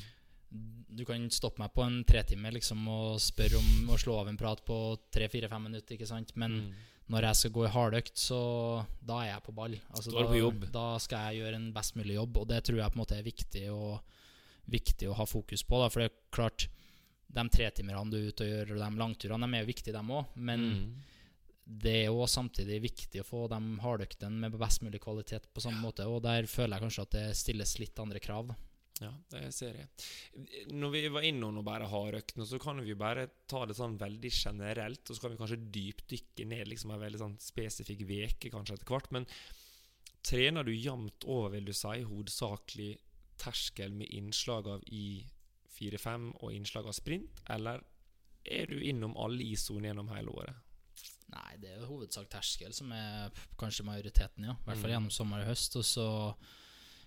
Du 0.95 1.03
kan 1.09 1.25
stoppe 1.35 1.59
meg 1.59 1.73
på 1.75 1.83
en 1.83 1.97
tretime 2.07 2.53
liksom, 2.55 2.87
og 2.87 3.19
spørre 3.21 3.59
om 3.59 3.91
å 3.91 3.99
slå 3.99 4.21
av 4.21 4.31
en 4.31 4.39
prat 4.39 4.63
på 4.63 4.79
tre-fire-fem 5.11 5.67
minutter, 5.67 5.97
ikke 5.97 6.07
sant? 6.07 6.31
men 6.39 6.61
mm 6.61 6.75
når 7.13 7.27
jeg 7.29 7.39
skal 7.39 7.53
gå 7.53 7.65
i 7.67 7.73
hardøkt, 7.73 8.17
så 8.17 8.41
da 9.05 9.19
er 9.21 9.31
jeg 9.35 9.45
på 9.45 9.55
ball. 9.57 9.75
Altså, 9.93 10.13
da, 10.15 10.25
da, 10.25 10.69
da, 10.73 10.85
skal 11.03 11.27
jeg 11.29 11.43
gjøre 11.43 11.59
en 11.61 11.67
best 11.77 11.99
mulig 11.99 12.17
jobb, 12.17 12.39
og 12.41 12.47
det 12.49 12.63
tror 12.65 12.79
jeg 12.81 12.93
på 12.93 12.97
en 12.97 13.03
måte 13.03 13.19
er 13.19 13.27
viktig 13.27 13.65
å, 13.73 13.99
viktig 14.73 15.11
å 15.11 15.17
ha 15.19 15.27
fokus 15.29 15.67
på. 15.69 15.83
Da. 15.83 15.91
For 15.93 16.01
det 16.01 16.09
er 16.09 16.15
klart, 16.33 16.67
de 17.35 17.45
tretimerne 17.53 18.09
du 18.09 18.17
er 18.23 18.31
ute 18.31 18.47
og 18.47 18.53
gjør, 18.55 18.73
og 18.73 18.81
de 18.81 19.03
langturene, 19.03 19.51
de 19.51 19.59
er 19.59 19.67
jo 19.67 19.73
viktige, 19.73 19.97
dem 19.97 20.15
òg. 20.17 20.33
Men 20.49 20.65
mm. 20.65 20.87
Det 21.65 21.95
er 22.03 22.11
jo 22.11 22.27
samtidig 22.29 22.83
viktig 22.85 23.23
å 23.23 23.27
få 23.27 23.47
de 23.49 23.59
hardøktene 23.81 24.43
med 24.43 24.57
best 24.61 24.83
mulig 24.85 25.01
kvalitet 25.01 25.49
på 25.55 25.63
samme 25.65 25.81
ja. 25.81 25.87
måte. 25.87 26.07
Og 26.11 26.21
der 26.25 26.49
føler 26.51 26.77
jeg 26.77 26.85
kanskje 26.85 27.05
at 27.07 27.17
det 27.17 27.27
stilles 27.41 27.79
litt 27.81 28.01
andre 28.03 28.21
krav. 28.23 28.51
Da. 28.53 28.59
Ja, 29.03 29.11
det 29.33 29.49
ser 29.57 29.79
jeg. 29.81 29.89
Når 30.71 30.93
vi 30.93 31.03
var 31.17 31.27
innom 31.27 31.59
å 31.59 31.65
bare 31.67 31.89
hardøktene, 31.91 32.47
så 32.47 32.61
kan 32.63 32.79
vi 32.83 32.93
jo 32.93 32.99
bare 33.01 33.27
ta 33.51 33.65
det 33.67 33.75
sånn 33.79 33.97
veldig 33.99 34.31
generelt, 34.31 35.03
og 35.09 35.17
så 35.17 35.25
kan 35.25 35.33
vi 35.33 35.41
kanskje 35.41 35.63
dypdykke 35.75 36.47
ned 36.53 36.71
liksom 36.71 36.93
en 36.95 37.03
veldig 37.03 37.23
sånn 37.25 37.39
spesifikk 37.43 38.05
veke 38.07 38.53
kanskje 38.55 38.79
etter 38.79 38.93
hvert. 38.93 39.11
Men 39.17 39.27
trener 40.25 40.67
du 40.67 40.73
jevnt 40.75 41.27
over, 41.27 41.57
vil 41.57 41.73
du 41.73 41.75
si, 41.75 42.05
hovedsakelig 42.07 42.93
terskel 43.41 43.97
med 43.99 44.13
innslag 44.15 44.69
av 44.71 44.85
I4-5 44.87 46.31
og 46.39 46.55
innslag 46.55 46.87
av 46.87 46.95
sprint, 46.95 47.43
eller 47.51 47.83
er 48.45 48.69
du 48.69 48.77
innom 48.85 49.17
alle 49.19 49.43
ISO-ene 49.49 49.91
gjennom 49.91 50.13
hele 50.13 50.37
året? 50.37 50.64
Nei, 51.33 51.55
det 51.63 51.71
er 51.73 51.81
jo 51.81 51.89
hovedsak 51.95 52.29
terskel 52.31 52.75
som 52.77 52.93
er 52.95 53.33
kanskje 53.61 53.87
majoriteten, 53.87 54.45
ja. 54.51 54.59
I 54.59 54.69
hvert 54.69 54.79
fall 54.83 54.91
mm. 54.91 54.95
gjennom 54.97 55.15
sommer 55.15 55.43
og 55.45 55.51
høst. 55.53 55.81
Og 55.81 55.87
så 55.89 56.07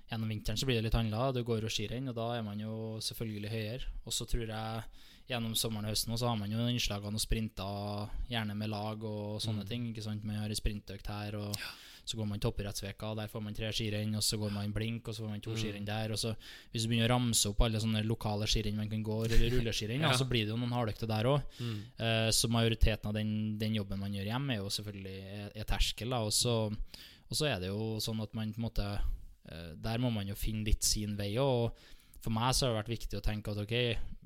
Gjennom 0.08 0.30
vinteren 0.32 0.56
så 0.56 0.64
blir 0.64 0.78
det 0.80 0.86
litt 0.86 0.96
annerledes. 0.96 1.36
Du 1.36 1.48
går 1.48 1.66
og 1.68 1.72
skirenn, 1.74 2.08
og 2.08 2.16
da 2.16 2.30
er 2.38 2.44
man 2.46 2.60
jo 2.64 2.96
selvfølgelig 3.04 3.50
høyere. 3.52 3.90
Og 4.08 4.14
så 4.16 4.24
tror 4.30 4.46
jeg 4.48 4.84
gjennom 5.28 5.56
sommeren 5.60 5.88
og 5.88 5.94
høsten 5.94 6.16
så 6.18 6.30
har 6.30 6.38
man 6.40 6.52
jo 6.52 6.70
innslagene 6.72 7.20
og 7.20 7.24
sprinter, 7.24 8.08
gjerne 8.32 8.56
med 8.58 8.72
lag 8.72 9.04
og 9.04 9.42
sånne 9.44 9.66
mm. 9.66 9.70
ting. 9.70 9.90
ikke 9.92 10.06
sant? 10.06 10.24
Man 10.28 10.40
har 10.40 10.48
en 10.48 10.60
sprintøkt 10.60 11.10
her, 11.12 11.36
og 11.40 11.58
ja. 11.60 11.72
så 12.08 12.20
går 12.20 12.30
man 12.30 12.44
toppidrettsveka, 12.44 13.10
der 13.20 13.32
får 13.32 13.44
man 13.44 13.58
tre 13.58 13.72
skirenn, 13.76 14.16
og 14.16 14.24
så 14.24 14.40
går 14.40 14.54
man 14.56 14.72
blink, 14.76 15.10
og 15.10 15.18
så 15.18 15.26
får 15.26 15.34
man 15.34 15.44
to 15.44 15.56
mm. 15.56 15.60
skirenn 15.60 15.90
der. 15.90 16.14
Og 16.16 16.22
så 16.22 16.32
hvis 16.72 16.86
du 16.86 16.94
begynner 16.94 17.12
å 17.12 17.18
ramse 17.18 17.52
opp 17.52 17.66
alle 17.68 17.84
sånne 17.84 18.06
lokale 18.08 18.48
skirenn 18.48 18.80
man 18.80 18.94
kan 18.94 19.04
gå, 19.04 19.20
eller 19.28 19.44
rulleskirenn, 19.58 20.08
ja. 20.08 20.14
så 20.16 20.30
blir 20.30 20.48
det 20.48 20.56
jo 20.56 20.62
noen 20.62 20.78
hardøkter 20.78 21.12
der 21.12 21.32
òg. 21.34 21.60
Mm. 21.60 21.78
Uh, 22.00 22.30
så 22.32 22.52
majoriteten 22.54 23.12
av 23.12 23.20
den, 23.20 23.36
den, 23.60 23.78
jobben 23.82 24.02
man 24.02 24.16
gjør 24.16 24.32
hjemme, 24.32 24.56
er 24.56 24.64
jo 24.64 24.74
selvfølgelig 24.80 25.20
er, 25.42 25.54
er 25.54 25.70
terskel. 25.76 26.16
da, 26.16 26.24
og 26.24 26.34
så, 26.36 26.58
og 27.28 27.36
så 27.36 27.52
er 27.52 27.62
det 27.62 27.74
jo 27.74 27.98
sånn 28.04 28.24
at 28.24 28.36
man 28.38 28.56
på 28.56 28.64
en 28.64 28.70
måte 28.70 28.92
Eh, 29.48 29.76
der 29.80 30.02
må 30.02 30.10
man 30.12 30.28
jo 30.28 30.36
finne 30.38 30.66
litt 30.68 30.84
sin 30.86 31.16
vei. 31.20 31.32
Og 31.42 31.76
for 32.24 32.34
meg 32.34 32.54
så 32.56 32.66
har 32.66 32.74
det 32.74 32.82
vært 32.82 32.96
viktig 32.96 33.20
å 33.20 33.26
tenke 33.26 33.54
at 33.54 33.62
ok, 33.64 33.76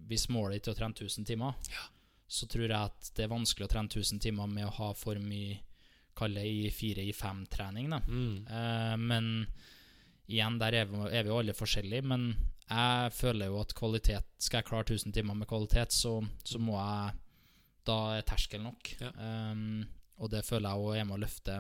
hvis 0.09 0.29
målet 0.33 0.59
ditt 0.59 0.69
er 0.71 0.75
å 0.75 0.79
trene 0.79 0.97
1000 0.97 1.27
timer, 1.27 1.57
ja. 1.71 1.83
så 2.27 2.47
tror 2.51 2.67
jeg 2.67 2.77
at 2.77 3.11
det 3.17 3.25
er 3.25 3.33
vanskelig 3.33 3.67
å 3.67 3.73
trene 3.73 3.91
1000 3.91 4.23
timer 4.23 4.49
med 4.51 4.67
å 4.67 4.75
ha 4.79 4.93
for 4.97 5.19
mye 5.21 5.59
kalle 6.17 6.43
i 6.45 6.69
fire 6.73 7.03
i 7.07 7.13
fem-trening. 7.15 7.91
Mm. 8.07 8.47
Uh, 8.47 8.95
men 8.99 9.29
igjen, 10.31 10.59
der 10.61 10.81
er 10.81 10.89
vi, 10.89 11.03
er 11.09 11.23
vi, 11.25 11.31
jo 11.31 11.39
alle 11.39 11.55
forskjellige. 11.55 12.07
Men 12.07 12.31
jeg 12.67 13.15
føler 13.15 13.51
jo 13.51 13.59
at 13.59 13.73
kvalitet 13.75 14.27
Skal 14.39 14.61
jeg 14.61 14.69
klare 14.69 14.87
1000 14.87 15.15
timer 15.15 15.35
med 15.37 15.49
kvalitet, 15.49 15.95
så, 15.95 16.19
så 16.47 16.61
må 16.61 16.77
jeg 16.77 17.17
Da 17.87 17.97
er 18.17 18.27
terskel 18.27 18.63
nok. 18.63 18.93
Ja. 19.01 19.11
Um, 19.51 19.81
og 20.21 20.29
det 20.29 20.43
føler 20.45 20.69
jeg 20.69 20.85
òg 20.85 20.97
er 20.99 21.05
med 21.09 21.15
å 21.15 21.23
løfte, 21.23 21.55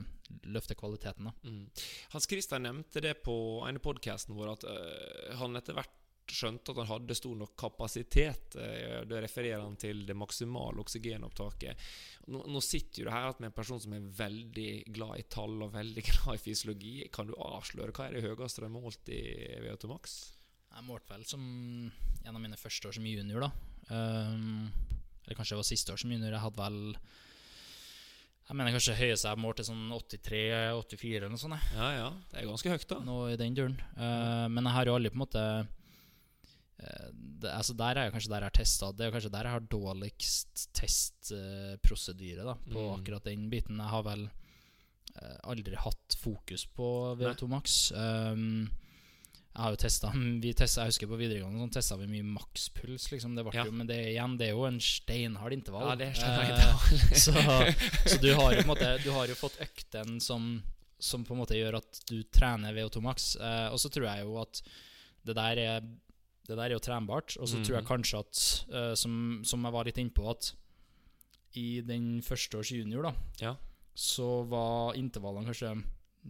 løfte 0.53 0.75
kvaliteten. 0.77 1.31
Mm. 1.41 1.63
Hans 2.13 2.27
Christian 2.29 2.61
nevnte 2.67 3.01
det 3.01 3.15
på 3.25 3.33
en 3.65 3.79
av 3.79 3.81
podkastene 3.81 4.37
våre, 4.37 4.53
at 4.53 4.67
uh, 4.69 5.39
han 5.39 5.57
etter 5.57 5.73
hvert 5.73 5.95
skjønte 6.35 6.73
at 6.73 6.81
han 6.81 6.89
hadde 6.89 7.17
stor 7.17 7.37
nok 7.39 7.53
kapasitet. 7.59 8.57
Uh, 8.57 9.01
det 9.07 9.23
refererer 9.25 9.63
han 9.63 9.77
til 9.79 10.03
det 10.07 10.17
maksimale 10.17 10.83
oksygenopptaket. 10.83 11.87
Nå, 12.31 12.43
nå 12.51 12.61
sitter 12.65 13.07
du 13.07 13.13
her 13.13 13.31
med 13.39 13.49
en 13.51 13.57
person 13.57 13.81
som 13.81 13.95
er 13.97 14.11
veldig 14.21 14.69
glad 14.93 15.21
i 15.21 15.25
tall 15.31 15.57
og 15.65 15.73
veldig 15.75 16.05
glad 16.11 16.37
i 16.37 16.43
fysiologi. 16.43 16.93
Kan 17.13 17.31
du 17.31 17.35
avsløre 17.37 17.95
hva 17.95 18.07
er 18.07 18.17
det 18.17 18.25
høyeste 18.27 18.63
du 18.63 18.67
har 18.67 18.75
målt 18.75 19.11
i 19.13 19.23
VO2 19.65 19.91
Max? 19.91 20.21
Jeg 20.71 20.87
målte 20.87 21.11
vel 21.11 21.25
som 21.27 21.41
en 21.41 22.35
av 22.35 22.39
mine 22.39 22.59
første 22.59 22.87
år 22.87 22.95
som 22.95 23.07
junior, 23.07 23.43
da. 23.43 23.51
Um, 23.91 24.69
eller 25.25 25.35
kanskje 25.35 25.55
det 25.57 25.59
var 25.59 25.67
siste 25.67 25.93
år 25.93 25.99
som 25.99 26.13
junior. 26.13 26.31
Jeg 26.31 26.45
hadde 26.45 26.61
vel 26.63 26.79
jeg 28.51 28.57
mener 28.59 28.73
kanskje 28.75 28.97
høyeste 28.97 29.29
jeg 29.29 29.39
målte 29.39 29.63
sånn 29.63 29.83
83-84 29.95 31.11
eller 31.21 31.29
noe 31.31 31.39
sånt. 31.39 31.69
Ja, 31.71 31.85
ja, 31.95 32.07
Det 32.31 32.41
er 32.41 32.49
ganske 32.49 32.73
høyt, 32.73 32.87
da. 32.89 32.97
Nå 33.05 33.17
i 33.31 33.37
den 33.39 33.55
duren. 33.55 33.77
Uh, 33.95 34.47
men 34.51 34.67
jeg 34.67 34.75
har 34.75 34.89
jo 34.89 34.95
aldri 34.97 35.11
på 35.13 35.19
en 35.19 35.23
måte 35.23 35.43
det, 37.13 37.49
altså 37.51 37.73
Der 37.77 37.97
er 37.97 38.07
jo 38.07 38.13
kanskje 38.15 38.31
der 38.31 38.43
jeg 38.43 38.49
har 38.49 38.57
testa. 38.57 38.91
Det 38.91 39.05
er 39.05 39.15
kanskje 39.15 39.33
der 39.33 39.49
jeg 39.49 39.55
har 39.55 39.65
dårligst 39.71 40.67
testprosedyre 40.77 42.55
uh, 42.55 42.61
på 42.67 42.85
mm. 42.85 42.93
akkurat 42.99 43.27
den 43.29 43.49
biten. 43.53 43.81
Jeg 43.81 43.93
har 43.93 44.05
vel 44.07 44.27
uh, 44.27 45.37
aldri 45.53 45.77
hatt 45.77 46.17
fokus 46.21 46.65
på 46.65 46.87
VO2 47.19 47.51
Max. 47.51 47.81
Um, 47.93 48.69
jeg 49.51 49.65
har 49.65 49.73
jo 49.73 49.79
testet 49.81 50.13
Jeg 50.79 50.91
husker 50.93 51.09
på 51.11 51.17
videregående 51.19 51.59
sånn, 51.59 51.73
testa 51.75 51.97
vi 51.99 52.07
mye 52.11 52.27
makspuls. 52.27 53.09
Liksom. 53.11 53.35
Det 53.35 53.45
ja. 53.51 53.65
jo, 53.67 53.73
men 53.75 53.89
det, 53.89 53.99
igjen, 54.13 54.37
det 54.39 54.47
er 54.47 54.53
jo 54.55 54.67
en 54.69 54.79
steinhard 54.83 55.55
intervall. 55.55 55.89
Ja, 55.91 55.97
det 55.99 56.11
er 56.13 56.53
eh, 56.55 56.93
så, 57.25 57.35
så 58.05 58.19
du, 58.23 58.31
har 58.37 58.55
jo, 58.55 58.63
måte, 58.69 58.93
du 59.03 59.11
har 59.15 59.27
jo 59.27 59.35
fått 59.39 59.59
økten 59.63 60.21
som, 60.23 60.53
som 61.01 61.27
på 61.27 61.35
en 61.35 61.41
måte 61.43 61.59
gjør 61.59 61.81
at 61.81 62.03
du 62.07 62.21
trener 62.31 62.77
VO2 62.77 63.03
max. 63.03 63.33
Eh, 63.35 63.67
og 63.73 63.81
så 63.83 63.91
tror 63.91 64.07
jeg 64.07 64.23
jo 64.23 64.39
at 64.41 64.63
det 65.27 65.35
der 65.37 65.61
er, 65.65 65.91
det 66.47 66.57
der 66.57 66.67
er 66.67 66.75
jo 66.75 66.83
trenbart. 66.83 67.37
Og 67.39 67.49
så 67.49 67.59
mm. 67.59 67.63
tror 67.63 67.77
jeg 67.77 67.83
mhm. 67.83 67.91
kanskje 67.91 68.21
at, 68.25 68.43
uh, 68.73 68.93
som, 68.97 69.15
som, 69.47 69.65
jeg 69.67 69.75
var 69.77 69.87
litt 69.87 70.01
innpå, 70.01 70.27
at 70.31 70.53
i 71.59 71.81
den 71.83 72.21
første 72.23 72.61
års 72.61 72.71
junior, 72.71 73.09
da, 73.09 73.15
ja. 73.41 73.55
så 73.97 74.43
var 74.47 74.95
intervallene 74.99 75.51
kanskje 75.51 75.73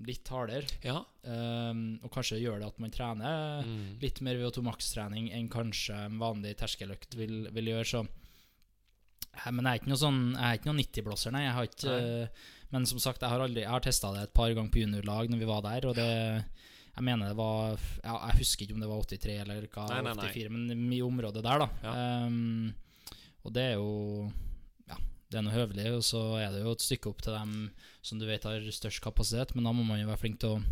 litt 0.07 0.30
hardere. 0.32 0.70
Ja. 0.86 1.01
Um, 1.28 1.99
og 2.01 2.14
kanskje 2.16 2.39
gjør 2.41 2.62
det 2.62 2.70
at 2.72 2.80
man 2.82 2.93
trener 2.93 3.68
mm. 3.68 3.99
litt 4.01 4.22
mer 4.26 4.39
VO2 4.39 4.64
Max-trening 4.66 5.30
enn 5.36 5.51
kanskje 5.51 5.97
en 6.07 6.18
vanlig 6.22 6.55
terskeløkt 6.62 7.18
vil, 7.20 7.43
vil, 7.51 7.72
gjøre. 7.74 7.89
Så. 7.91 8.03
Men 9.51 9.68
jeg 9.68 9.72
er 9.72 9.82
ikke 9.82 9.91
noe 9.91 10.01
sånn 10.01 10.22
Jeg 10.34 10.45
er 10.47 10.57
ikke 10.57 10.72
noe 10.72 10.80
90-blåser, 10.80 11.36
nei. 11.36 11.43
Jeg 11.45 11.57
har 11.57 11.70
ikke, 11.70 11.99
uh, 11.99 12.49
men 12.72 12.88
som 12.88 13.03
sagt, 13.03 13.22
jeg 13.22 13.34
har, 13.36 13.43
aldri, 13.43 13.68
har 13.68 13.84
testa 13.84 14.14
det 14.16 14.26
et 14.26 14.36
par 14.36 14.53
ganger 14.55 14.74
på 14.74 14.86
juniorlag 14.86 15.32
når 15.32 15.43
vi 15.43 15.51
var 15.51 15.66
der. 15.68 15.89
Og 15.91 15.97
det, 15.99 16.09
jeg 16.95 17.03
mener 17.07 17.31
det 17.31 17.37
var 17.37 17.77
ja, 18.03 18.15
Jeg 18.29 18.37
husker 18.41 18.65
ikke 18.65 18.73
om 18.75 18.81
det 18.83 18.89
var 18.91 19.03
83 19.07 19.35
eller 19.45 19.67
hva, 19.71 19.85
nei, 19.89 20.01
nei, 20.03 20.29
84, 20.35 20.49
men 20.51 20.93
i 20.93 21.01
området 21.01 21.43
der, 21.45 21.63
da. 21.65 21.69
Ja. 21.83 22.25
Um, 22.27 22.73
og 23.45 23.53
det 23.55 23.63
er 23.71 23.75
jo 23.79 24.31
det 25.31 25.39
er 25.39 25.45
noe 25.45 25.53
høvelig. 25.55 25.85
Og 25.95 26.01
så 26.03 26.19
er 26.43 26.49
det 26.51 26.59
jo 26.65 26.73
et 26.75 26.83
stykke 26.83 27.07
opp 27.07 27.21
til 27.23 27.31
dem 27.31 27.53
som 28.03 28.19
du 28.19 28.25
vet 28.27 28.43
har 28.43 28.65
størst 28.75 28.99
kapasitet, 29.01 29.53
men 29.55 29.63
da 29.63 29.71
må 29.71 29.85
man 29.87 30.01
jo 30.01 30.09
være 30.09 30.19
flink 30.19 30.41
til 30.43 30.57
å 30.57 30.63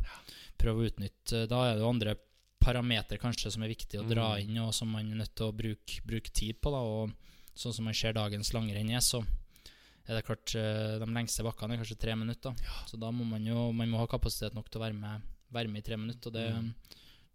prøve 0.59 0.82
å 0.84 0.89
utnytte 0.89 1.45
Da 1.47 1.61
er 1.70 1.78
det 1.78 1.86
jo 1.86 1.91
andre 1.93 2.17
parametere 2.59 3.22
kanskje 3.22 3.53
som 3.55 3.63
er 3.63 3.72
viktig 3.72 4.01
å 4.01 4.03
dra 4.09 4.34
Mm. 4.36 4.41
inn, 4.43 4.57
og 4.65 4.74
som 4.76 4.91
man 4.91 5.07
er 5.09 5.15
nødt 5.22 5.32
til 5.34 5.47
å 5.47 5.55
bruke, 5.55 6.01
bruke 6.03 6.30
tid 6.36 6.59
på. 6.59 6.72
da, 6.76 6.82
og 6.84 7.13
Sånn 7.55 7.74
som 7.74 7.86
man 7.86 7.93
ser 7.95 8.13
dagens 8.13 8.51
langrenn 8.53 8.91
er, 8.91 8.99
så 8.99 9.24
er 10.07 10.15
det 10.20 10.26
klart 10.28 10.53
eh, 10.55 10.99
de 10.99 11.07
lengste 11.07 11.43
bakkene 11.43 11.74
er 11.74 11.82
kanskje 11.82 11.97
tre 11.99 12.15
minutter. 12.15 12.53
Så 12.88 12.99
da 12.99 13.09
må 13.11 13.24
man 13.26 13.43
jo 13.45 13.72
man 13.72 13.89
må 13.89 13.97
ha 13.99 14.07
kapasitet 14.07 14.53
nok 14.53 14.70
til 14.70 14.80
å 14.80 14.84
være 14.86 14.95
med, 14.99 15.22
være 15.52 15.72
med 15.72 15.84
i 15.84 15.88
tre 15.89 15.97
minutter. 15.97 16.30
Og, 16.30 16.34
det, 16.34 16.47
Mm. 16.54 16.74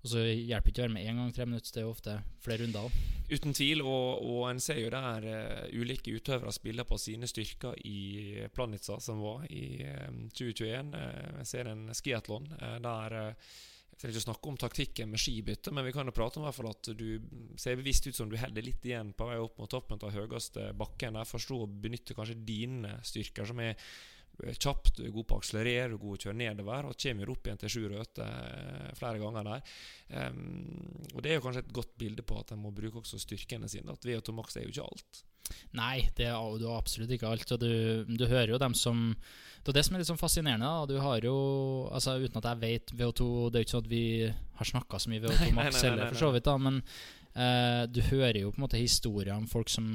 og 0.04 0.10
så 0.10 0.22
hjelper 0.24 0.64
det 0.64 0.72
ikke 0.72 0.82
å 0.82 0.86
være 0.86 0.94
med 0.94 1.06
én 1.08 1.20
gang 1.20 1.34
tre 1.34 1.46
minutter, 1.46 1.72
det 1.72 1.80
er 1.80 1.86
jo 1.86 1.94
ofte 1.94 2.16
flere 2.44 2.62
runder 2.64 2.88
òg. 2.88 2.98
Uten 3.30 3.54
tvil, 3.56 3.80
og, 3.80 4.20
og 4.20 4.50
en 4.50 4.60
ser 4.60 4.82
jo 4.82 4.90
der 4.92 5.24
uh, 5.24 5.80
ulike 5.80 6.12
utøvere 6.12 6.52
spiller 6.52 6.84
på 6.84 6.98
sine 7.00 7.26
styrker 7.26 7.78
i 7.88 8.46
Planica, 8.52 8.98
som 9.00 9.22
var 9.24 9.46
i 9.48 9.80
eh, 9.80 10.10
2021. 10.36 10.92
Eh, 10.98 11.38
jeg 11.40 11.48
ser 11.48 11.70
en 11.70 11.86
skiatlon 11.96 12.50
uh, 12.60 12.76
der 12.84 13.16
eh, 13.22 13.54
Jeg 13.94 14.00
skal 14.00 14.10
ikke 14.10 14.24
snakke 14.24 14.50
om 14.50 14.56
taktikken 14.58 15.10
med 15.10 15.22
skibytte, 15.22 15.70
men 15.72 15.86
vi 15.86 15.92
kan 15.94 16.04
jo 16.04 16.12
prate 16.12 16.36
om 16.36 16.44
i 16.44 16.48
hvert 16.48 16.56
fall 16.56 16.68
at 16.72 16.88
du 16.98 17.54
ser 17.56 17.76
bevisst 17.78 18.08
ut 18.08 18.16
som 18.16 18.28
du 18.28 18.34
holder 18.36 18.66
litt 18.66 18.84
igjen 18.84 19.12
på 19.14 19.28
vei 19.28 19.36
opp 19.38 19.56
mot 19.62 19.70
toppen 19.70 20.02
av 20.02 20.10
høyeste 20.10 20.72
bakken. 20.74 21.14
Der 21.14 21.28
forstå 21.30 21.60
å 21.62 21.68
benytte 21.70 22.16
kanskje 22.18 22.34
dine 22.44 22.96
styrker, 23.06 23.46
som 23.46 23.62
er 23.62 23.78
eh, 24.42 24.56
kjapt, 24.56 24.96
du 24.96 25.04
er 25.06 25.12
god 25.14 25.28
på 25.28 25.36
å 25.36 25.42
akselerere, 25.42 25.90
du 25.92 25.98
er 25.98 26.02
god 26.06 26.16
å 26.16 26.22
kjøre 26.24 26.38
nedover, 26.40 26.88
og 26.88 26.98
kommer 27.04 27.34
opp 27.34 27.46
igjen 27.46 27.60
til 27.62 27.74
sju 27.74 27.84
røter 27.92 28.32
eh, 28.32 28.88
flere 28.98 29.20
ganger 29.22 29.50
der. 29.50 29.76
Um, 30.14 30.40
og 31.12 31.22
Det 31.22 31.30
er 31.30 31.38
jo 31.38 31.44
kanskje 31.46 31.64
et 31.66 31.76
godt 31.76 31.94
bilde 32.00 32.26
på 32.26 32.40
at 32.40 32.54
en 32.54 32.62
må 32.64 32.74
bruke 32.74 33.02
også 33.02 33.20
styrkene 33.22 33.70
sine. 33.70 33.94
At 33.94 34.04
VO2 34.06 34.36
Max 34.36 34.58
er 34.58 34.66
jo 34.66 34.74
ikke 34.74 34.88
alt. 34.88 35.24
Nei, 35.76 36.06
det 36.16 36.28
er 36.30 36.58
du 36.60 36.66
har 36.68 36.78
absolutt 36.78 37.10
ikke 37.14 37.28
alt. 37.28 37.50
Og 37.56 37.60
du, 37.60 38.04
du 38.08 38.24
hører 38.26 38.54
jo 38.54 38.60
dem 38.62 38.76
som 38.78 39.10
Det 39.64 39.72
er 39.72 39.78
det 39.78 39.84
som 39.86 39.96
er 39.96 40.02
litt 40.02 40.10
sånn 40.10 40.20
fascinerende. 40.20 40.70
Da. 40.70 40.86
Du 40.88 41.00
har 41.02 41.24
jo 41.26 41.36
altså 41.92 42.16
Uten 42.22 42.40
at 42.40 42.48
jeg 42.52 42.62
vet 42.62 42.94
VO2 42.96 43.26
Det 43.50 43.58
er 43.58 43.64
jo 43.64 43.66
ikke 43.66 43.74
sånn 43.76 43.84
at 43.84 43.92
vi 43.92 44.04
har 44.60 44.70
snakka 44.70 45.00
så 45.02 45.12
mye 45.12 45.24
VO2 45.24 45.34
Nei, 45.40 45.50
nei, 45.50 45.56
Max 45.58 45.82
heller, 45.84 46.12
for 46.12 46.22
så 46.22 46.30
vidt, 46.34 46.48
da. 46.48 46.56
Men 46.68 46.80
uh, 47.36 47.82
du 47.90 48.00
hører 48.10 48.40
jo 48.44 48.54
på 48.54 48.60
en 48.60 48.66
måte 48.66 48.80
historier 48.80 49.34
om 49.36 49.50
folk 49.50 49.72
som 49.72 49.88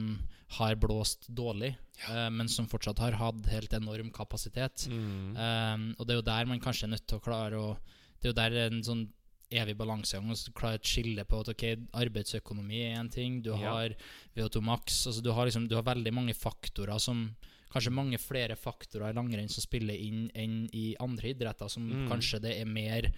har 0.58 0.76
blåst 0.76 1.28
dårlig, 1.30 1.76
eh, 2.10 2.30
men 2.34 2.48
som 2.50 2.66
fortsatt 2.68 2.98
har 3.00 3.12
hatt 3.20 3.46
helt 3.52 3.74
enorm 3.74 4.10
kapasitet. 4.12 4.88
Mm. 4.90 5.36
Um, 5.38 5.96
og 6.00 6.08
det 6.08 6.14
er 6.16 6.20
jo 6.20 6.26
der 6.32 6.46
man 6.50 6.60
kanskje 6.64 6.84
er 6.88 6.94
nødt 6.96 7.06
til 7.08 7.20
å 7.20 7.24
klare 7.24 7.54
å 7.60 7.78
Det 8.22 8.28
er 8.28 8.34
jo 8.34 8.50
der 8.50 8.56
en 8.68 8.82
sånn 8.84 9.06
evig 9.52 9.78
balansegang 9.78 10.30
å 10.32 10.54
klare 10.54 10.76
et 10.76 10.84
skille 10.84 11.24
på 11.26 11.40
at 11.40 11.48
ok, 11.54 11.64
arbeidsøkonomi 11.94 12.82
er 12.92 13.00
en 13.00 13.10
ting, 13.10 13.42
du 13.42 13.52
Ja. 13.52 13.58
har 13.58 13.96
VO2 14.36 14.62
Max 14.62 15.06
altså 15.08 15.22
du 15.24 15.32
har, 15.32 15.46
liksom, 15.46 15.68
du 15.70 15.76
har 15.76 15.84
veldig 15.84 16.14
mange 16.14 16.34
faktorer 16.34 17.00
som 17.00 17.36
Kanskje 17.72 17.92
mange 17.94 18.18
flere 18.18 18.56
faktorer 18.58 19.12
i 19.12 19.14
langrenn 19.14 19.48
som 19.48 19.62
spiller 19.62 19.94
inn 19.94 20.32
enn 20.34 20.68
i 20.74 20.96
andre 21.00 21.30
idretter, 21.36 21.70
som 21.70 21.84
Mm. 21.88 22.08
kanskje 22.10 22.42
det 22.42 22.58
er 22.60 22.66
mer 22.66 23.12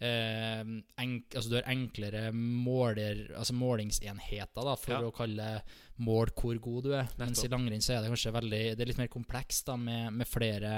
eh, 0.00 0.62
enk, 0.98 1.24
altså 1.34 1.48
Du 1.48 1.54
har 1.56 1.62
enklere 1.72 2.30
måler, 2.34 3.30
altså 3.34 3.54
målingsenheter 3.56 4.62
da, 4.64 4.74
for 4.76 4.92
Ja. 4.92 5.00
å 5.00 5.14
kalle 5.14 5.62
mål 5.98 6.32
hvor 6.36 6.58
god 6.60 6.82
du 6.84 6.92
er. 6.92 7.08
Mens 7.18 7.38
i 7.38 7.42
Nettopp. 7.46 7.52
langrenn 7.56 7.82
så 7.84 7.94
er 7.96 8.02
det 8.04 8.10
kanskje 8.12 8.32
veldig 8.36 8.62
Det 8.76 8.80
er 8.84 8.90
litt 8.90 8.98
mer 9.00 9.12
komplekst 9.12 9.66
da, 9.66 9.76
med, 9.76 10.12
med 10.12 10.28
flere 10.28 10.72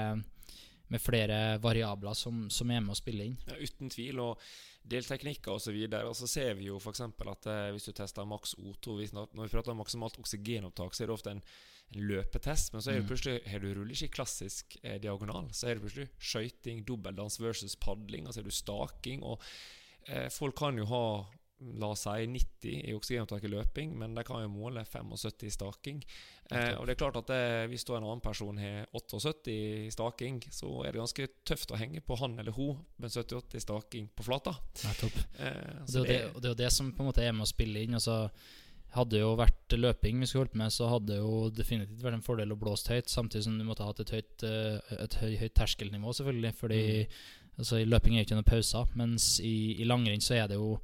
med 0.89 1.01
flere 1.01 1.59
variabler 1.61 2.15
som, 2.17 2.47
som 2.49 2.71
er 2.73 2.79
med 2.81 2.95
å 2.95 2.97
spille 2.97 3.27
inn. 3.27 3.35
Ja, 3.45 3.59
uten 3.61 3.91
tvil. 3.93 4.17
Og 4.23 4.39
delteknikker 4.89 5.53
osv. 5.53 5.75
Og 5.99 6.15
så 6.17 6.27
ser 6.27 6.55
vi 6.57 6.65
jo 6.71 6.79
f.eks. 6.81 7.01
at 7.05 7.45
eh, 7.51 7.65
hvis 7.75 7.85
du 7.85 7.91
tester 7.93 8.25
maks 8.25 8.55
O2 8.57 8.95
hvis, 8.97 9.13
Når 9.13 9.29
vi 9.43 9.51
prater 9.53 9.69
om 9.75 9.77
maksimalt 9.83 10.17
oksygenopptak, 10.17 10.95
så 10.97 11.03
er 11.03 11.11
det 11.11 11.13
ofte 11.13 11.35
en, 11.35 11.43
en 11.93 12.07
løpetest. 12.09 12.73
Men 12.73 12.81
så 12.81 12.89
er 12.89 12.97
det 12.97 13.03
Mm. 13.03 13.09
plutselig 13.11 13.43
Har 13.51 13.59
du 13.61 13.67
rulleski 13.77 14.09
klassisk 14.09 14.79
eh, 14.81 14.97
diagonal, 15.03 15.51
så 15.53 15.67
er 15.69 15.75
det 15.77 15.83
plutselig 15.85 16.09
skøyting, 16.17 16.81
dobbeldans 16.89 17.37
versus 17.39 17.75
padling. 17.77 18.25
Og 18.25 18.33
så 18.33 18.41
er 18.41 18.49
du 18.49 18.51
staking. 18.57 19.21
Og 19.21 19.39
eh, 20.07 20.25
folk 20.33 20.57
kan 20.57 20.77
jo 20.81 20.89
ha 20.89 21.03
La 21.79 21.89
oss 21.91 22.05
si 22.05 22.27
90 22.31 22.75
i 22.87 22.93
oksygenopptak 22.95 23.43
i 23.43 23.51
løping, 23.51 23.91
men 23.99 24.13
de 24.15 24.23
kan 24.23 24.43
jo 24.45 24.51
måle 24.51 24.85
75 24.87 25.43
i 25.43 25.51
staking. 25.51 25.97
Eh, 26.51 26.71
og 26.79 26.85
det 26.87 26.95
er 26.95 26.99
klart 27.01 27.19
at 27.19 27.27
det, 27.29 27.41
Hvis 27.69 27.83
da 27.85 27.97
en 27.97 28.05
annen 28.07 28.23
person 28.23 28.57
har 28.57 28.87
78 28.95 29.51
i 29.51 29.89
staking, 29.91 30.39
så 30.55 30.71
er 30.85 30.93
det 30.93 31.03
ganske 31.03 31.27
tøft 31.45 31.73
å 31.75 31.81
henge 31.81 32.01
på 32.01 32.15
han 32.21 32.39
eller 32.39 32.55
hun 32.55 32.79
med 32.97 33.11
78 33.11 33.59
i 33.59 33.65
staking 33.65 34.07
på 34.15 34.25
flata. 34.25 34.55
Nettopp. 34.85 35.19
Eh, 35.35 35.51
det, 35.83 36.05
det, 36.07 36.15
er 36.15 36.31
det, 36.39 36.47
er 36.47 36.53
jo 36.53 36.61
det 36.63 36.71
som 36.73 36.93
på 36.95 37.03
en 37.03 37.11
måte 37.11 37.27
er 37.27 37.35
med 37.35 37.45
å 37.45 37.51
spille 37.51 37.83
inn. 37.83 37.99
Altså, 37.99 38.29
hadde 38.95 39.17
det 39.17 39.21
jo 39.21 39.33
vært 39.37 39.75
løping 39.77 40.21
vi 40.23 40.29
skulle 40.29 40.47
holdt 40.47 40.57
med, 40.57 40.73
så 40.73 40.87
hadde 40.89 41.11
det 41.11 41.19
jo 41.19 41.49
definitivt 41.53 42.01
vært 42.01 42.17
en 42.17 42.25
fordel 42.25 42.55
å 42.55 42.57
blåse 42.57 42.89
høyt, 42.89 43.11
samtidig 43.11 43.45
som 43.45 43.59
du 43.59 43.65
måtte 43.67 43.85
ha 43.85 43.91
hatt 43.91 44.01
et 44.01 44.15
høyt, 44.15 44.47
eh, 44.47 44.95
et 45.03 45.19
høy, 45.21 45.35
høyt 45.43 45.55
terskelnivå, 45.59 46.15
selvfølgelig. 46.17 46.53
Fordi 46.57 46.81
altså, 47.59 47.77
i 47.77 47.85
løping 47.85 48.15
er 48.15 48.23
det 48.23 48.29
ikke 48.29 48.39
noen 48.39 48.49
pauser, 48.49 48.97
mens 48.97 49.35
i, 49.45 49.53
i 49.77 49.85
langrenn 49.85 50.25
så 50.25 50.39
er 50.39 50.49
det 50.49 50.57
jo 50.57 50.79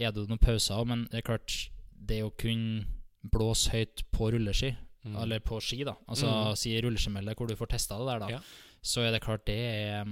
er 0.00 0.12
det 0.12 0.28
noen 0.28 0.38
pauser. 0.40 0.84
Men 0.86 1.04
det 1.10 1.20
er 1.20 1.26
klart, 1.28 1.70
det 1.94 2.22
å 2.24 2.32
kunne 2.36 2.86
blåse 3.22 3.70
høyt 3.74 4.04
på 4.12 4.32
rulleski, 4.32 4.76
Mm. 5.02 5.14
eller 5.16 5.40
på 5.40 5.56
ski, 5.64 5.78
da, 5.82 5.94
altså 6.06 6.26
Mm. 6.28 6.56
si 6.56 6.74
rulleskimeldet 6.80 7.34
hvor 7.34 7.48
du 7.48 7.54
får 7.56 7.68
testa 7.72 7.96
det 7.96 8.06
der, 8.06 8.18
da, 8.18 8.28
Ja. 8.28 8.40
så 8.82 9.00
er 9.00 9.12
det 9.12 9.22
klart 9.22 9.46
det 9.46 9.56
er, 9.56 10.04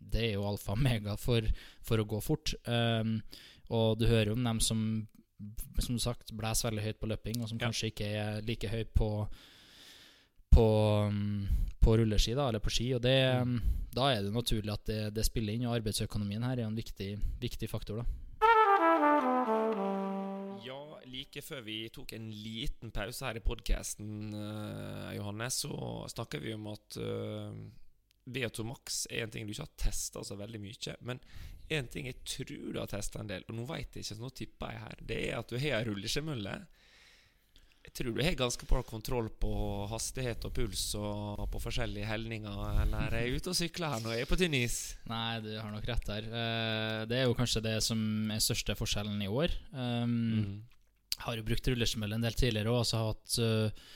det 0.00 0.22
er 0.22 0.32
jo 0.34 0.44
alfa 0.46 0.70
og 0.72 0.78
mega 0.78 1.16
for, 1.16 1.42
for 1.82 1.98
å 1.98 2.06
gå 2.06 2.22
fort. 2.22 2.54
Um, 2.64 3.22
og 3.68 3.98
du 3.98 4.06
hører 4.06 4.26
jo 4.26 4.32
om 4.34 4.44
dem 4.44 4.60
som 4.60 5.08
som 5.80 5.98
sagt 5.98 6.30
blåser 6.32 6.70
veldig 6.70 6.82
høyt 6.84 6.98
på 7.00 7.08
løping, 7.08 7.42
og 7.42 7.48
som 7.48 7.58
Ja. 7.58 7.66
kanskje 7.66 7.90
ikke 7.92 8.06
er 8.06 8.40
like 8.42 8.68
høy 8.68 8.84
på 8.94 9.28
på, 10.54 11.06
um, 11.08 11.46
på 11.82 11.96
rulleski, 11.98 12.34
da, 12.34 12.48
eller 12.48 12.60
på 12.60 12.70
ski. 12.70 12.94
Og 12.94 13.02
det, 13.02 13.44
mm. 13.46 13.60
da 13.92 14.08
er 14.14 14.22
det 14.22 14.32
naturlig 14.32 14.72
at 14.72 14.84
det, 14.86 15.00
det 15.14 15.24
spiller 15.26 15.52
inn, 15.52 15.66
og 15.66 15.74
arbeidsøkonomien 15.82 16.42
her 16.42 16.58
er 16.62 16.66
en 16.66 16.76
viktig, 16.76 17.18
viktig 17.40 17.68
faktor. 17.68 17.96
da 17.98 18.04
like 21.16 21.42
før 21.42 21.64
vi 21.66 21.78
tok 21.94 22.12
en 22.16 22.28
liten 22.30 22.92
pause 22.94 23.24
her 23.24 23.40
i 23.40 23.44
podkasten, 23.44 24.30
Johannes, 25.16 25.62
så 25.64 25.72
snakker 26.12 26.44
vi 26.44 26.54
om 26.54 26.68
at 26.74 27.00
uh, 27.00 27.50
VO2 28.26 28.64
Max 28.66 29.04
er 29.10 29.24
en 29.24 29.32
ting 29.32 29.46
du 29.46 29.54
ikke 29.54 29.66
har 29.66 29.76
testa 29.88 30.22
så 30.26 30.36
veldig 30.38 30.60
mye. 30.62 30.96
Men 31.06 31.20
en 31.72 31.88
ting 31.90 32.06
jeg 32.10 32.20
tror 32.26 32.72
du 32.74 32.80
har 32.80 32.90
testa 32.90 33.22
en 33.22 33.30
del, 33.30 33.46
og 33.48 33.56
nå 33.58 33.66
veit 33.68 33.94
jeg 33.94 34.04
ikke, 34.04 34.14
så 34.14 34.22
nå 34.22 34.32
tipper 34.34 34.74
jeg 34.74 34.82
her, 34.84 35.06
det 35.12 35.20
er 35.28 35.38
at 35.40 35.50
du 35.50 35.58
har 35.58 35.78
ei 35.80 35.86
rulleskjemølle. 35.88 36.56
Jeg 37.86 37.94
tror 37.94 38.16
du 38.16 38.22
har 38.26 38.34
ganske 38.34 38.66
bra 38.66 38.80
kontroll 38.82 39.28
på 39.30 39.50
hastighet 39.92 40.42
og 40.48 40.54
puls 40.56 40.88
og 40.98 41.44
på 41.52 41.60
forskjellige 41.62 42.08
helninger. 42.10 42.56
Eller 42.82 43.14
er 43.14 43.28
jeg 43.28 43.38
ute 43.38 43.52
og 43.52 43.58
sykler 43.60 43.92
her 43.94 44.02
nå? 44.02 44.10
Er 44.10 44.26
på 44.26 44.38
tynn 44.40 44.56
is? 44.58 44.96
Nei, 45.06 45.38
du 45.44 45.52
har 45.54 45.70
nok 45.70 45.86
rett 45.86 46.08
der. 46.08 46.26
Eh, 46.26 47.02
det 47.06 47.20
er 47.20 47.28
jo 47.28 47.36
kanskje 47.38 47.62
det 47.62 47.76
som 47.86 48.00
er 48.34 48.42
største 48.42 48.74
forskjellen 48.74 49.22
i 49.22 49.30
år. 49.30 49.54
Um, 49.70 50.16
Mm. 50.16 50.56
Har 51.24 51.38
jo 51.38 51.46
brukt 51.46 51.68
rullesmell 51.70 52.16
en 52.16 52.26
del 52.26 52.36
tidligere 52.36 52.72
og 52.72 52.82
også 52.82 53.02
hatt, 53.02 53.38
uh, 53.40 53.86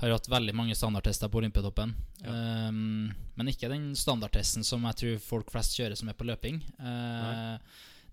har 0.00 0.14
hatt 0.16 0.30
veldig 0.32 0.54
mange 0.56 0.76
standardtester 0.78 1.28
på 1.28 1.42
Olympiatoppen. 1.42 1.92
Um, 2.24 3.10
men 3.36 3.52
ikke 3.52 3.70
den 3.72 3.90
standardtesten 3.98 4.64
som 4.66 4.84
jeg 4.88 5.00
tror 5.02 5.24
folk 5.24 5.52
flest 5.52 5.76
kjører 5.76 5.98
som 5.98 6.08
er 6.12 6.16
på 6.18 6.28
løping. 6.28 6.62
Uh, 6.80 7.60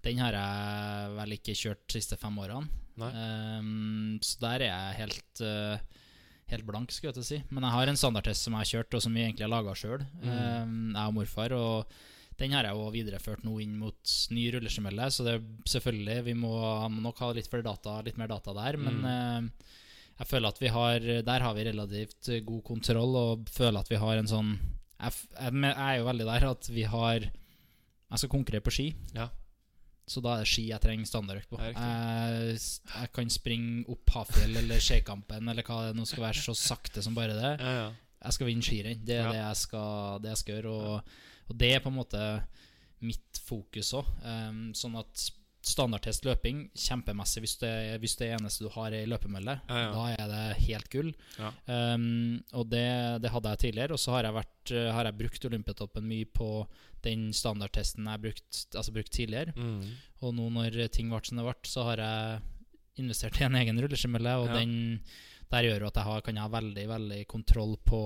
den 0.04 0.20
har 0.24 0.36
jeg 0.36 1.16
vel 1.18 1.38
ikke 1.38 1.56
kjørt 1.58 1.86
de 1.88 2.00
siste 2.00 2.20
fem 2.20 2.36
årene. 2.44 2.68
Um, 2.98 4.18
så 4.26 4.42
der 4.42 4.66
er 4.66 4.72
jeg 4.72 5.00
helt 5.04 5.46
uh, 5.46 6.04
Helt 6.48 6.64
blank, 6.64 6.94
skulle 6.96 7.12
jeg 7.12 7.18
til 7.18 7.26
å 7.26 7.28
si. 7.28 7.38
Men 7.52 7.66
jeg 7.66 7.76
har 7.76 7.90
en 7.92 7.98
standardtest 8.00 8.46
som 8.46 8.54
jeg 8.56 8.62
har 8.62 8.70
kjørt, 8.70 8.96
og 8.96 9.02
som 9.04 9.18
vi 9.18 9.20
egentlig 9.26 9.44
har 9.44 9.52
laga 9.52 9.74
sjøl. 9.76 10.06
Um, 10.24 10.94
jeg 10.96 11.02
og 11.02 11.16
morfar. 11.18 11.56
Og 11.58 11.98
den 12.38 12.54
har 12.54 12.68
jeg 12.68 12.78
jo 12.78 12.90
videreført 12.94 13.44
nå 13.48 13.56
inn 13.64 13.76
mot 13.80 14.14
ny 14.36 14.44
rulleskimelle, 14.54 15.08
så 15.12 15.24
det 15.26 15.34
er 15.38 15.46
selvfølgelig 15.74 16.18
Vi 16.28 16.34
må, 16.38 16.54
nok 17.02 17.20
ha 17.24 17.32
litt, 17.34 17.50
flere 17.50 17.66
data, 17.66 17.98
litt 18.06 18.18
mer 18.22 18.30
data 18.32 18.54
der, 18.58 18.78
men 18.78 19.00
eh, 19.10 19.74
jeg 20.20 20.28
føler 20.32 20.50
at 20.54 20.62
vi 20.62 20.70
har 20.74 21.00
Der 21.26 21.44
har 21.46 21.54
vi 21.58 21.66
relativt 21.68 22.30
god 22.46 22.64
kontroll, 22.66 23.16
og 23.16 23.50
føler 23.54 23.80
at 23.82 23.90
vi 23.92 24.00
har 24.02 24.18
en 24.22 24.30
sånn 24.30 24.54
Jeg, 25.02 25.14
jeg, 25.34 25.54
jeg 25.66 25.76
er 25.88 25.98
jo 26.00 26.08
veldig 26.08 26.30
der 26.32 26.48
at 26.52 26.70
vi 26.74 26.86
har 26.90 27.20
Jeg 27.28 28.22
skal 28.24 28.32
konkurrere 28.34 28.66
på 28.66 28.74
ski, 28.74 28.88
Ja. 29.18 29.28
så 30.08 30.22
da 30.24 30.38
er 30.38 30.46
det 30.46 30.48
ski 30.48 30.70
jeg 30.70 30.80
trenger 30.80 31.06
standardøkt 31.10 31.50
på. 31.52 31.58
Jeg, 31.60 32.54
jeg 32.56 33.10
kan 33.18 33.30
springe 33.34 33.84
opp 33.92 34.14
Hafjell 34.16 34.56
eller 34.62 34.80
Skeikampen 34.80 35.50
eller 35.52 35.66
hva 35.68 35.82
det 35.90 35.98
nå 35.98 36.06
skal 36.08 36.24
være, 36.30 36.40
så 36.46 36.56
sakte 36.56 37.04
som 37.04 37.18
bare 37.18 37.36
det. 37.36 37.50
Ja, 37.60 37.74
ja. 37.82 37.90
Jeg 38.24 38.34
skal 38.38 38.48
vinne 38.50 38.64
skirenn. 38.66 39.02
Det 39.06 39.18
er 39.20 39.28
det, 39.30 39.42
jeg 39.42 39.58
skal, 39.60 40.22
det 40.24 40.32
jeg 40.32 40.40
skal 40.42 40.56
gjøre. 40.56 40.72
Og, 40.72 41.12
og 41.48 41.58
det 41.60 41.74
er 41.76 41.84
på 41.84 41.92
en 41.92 42.00
måte 42.00 42.22
mitt 43.06 43.42
fokus 43.46 43.94
òg. 43.98 44.08
sånn 44.76 44.98
at 45.00 45.28
standardtest 45.68 46.26
løping, 46.26 46.68
kjempemessig 46.78 47.42
hvis 47.44 47.56
det, 47.62 47.72
hvis 48.02 48.16
det 48.20 48.30
eneste 48.36 48.66
du 48.66 48.72
har, 48.74 48.94
er 48.96 49.10
løpemølle. 49.10 49.58
Ja, 49.68 49.80
ja. 49.82 49.88
Da 49.94 50.04
er 50.14 50.32
det 50.32 50.66
helt 50.68 50.90
gull. 50.94 51.14
Ja. 51.38 51.52
Um, 51.68 52.38
og 52.56 52.70
det, 52.72 52.88
det 53.24 53.32
hadde 53.34 53.54
jeg 53.54 53.64
tidligere. 53.66 53.98
Og 53.98 54.02
så 54.02 54.16
har 54.16 54.28
jeg, 54.28 54.38
vært, 54.38 54.74
eh, 54.74 54.92
har 54.96 55.10
jeg 55.10 55.20
brukt 55.22 55.48
Olympiatoppen 55.50 56.08
mye 56.08 56.30
på 56.30 56.52
den 57.06 57.30
standardtesten 57.36 58.06
jeg 58.08 58.16
har 58.16 58.24
brukt, 58.24 58.62
altså 58.74 58.96
brukt 58.96 59.14
tidligere. 59.14 59.56
Mm. 59.58 59.82
Og 60.24 60.38
nå 60.38 60.48
når 60.56 60.80
ting 60.94 61.12
ble 61.12 61.22
som 61.28 61.42
det 61.42 61.48
ble, 61.50 61.58
så 61.68 61.90
har 61.92 62.04
jeg 62.04 62.40
investert 63.04 63.42
i 63.42 63.46
en 63.46 63.60
egen 63.60 63.84
rulleskimølle, 63.84 64.40
og 64.42 64.56
den 64.56 64.72
der 65.52 65.68
gjør 65.68 65.88
at 65.88 66.00
jeg 66.00 66.08
har, 66.08 66.24
kan 66.26 66.40
ha 66.42 66.48
veldig 66.52 66.88
veldig 66.90 67.22
kontroll 67.30 67.78
på 67.88 68.02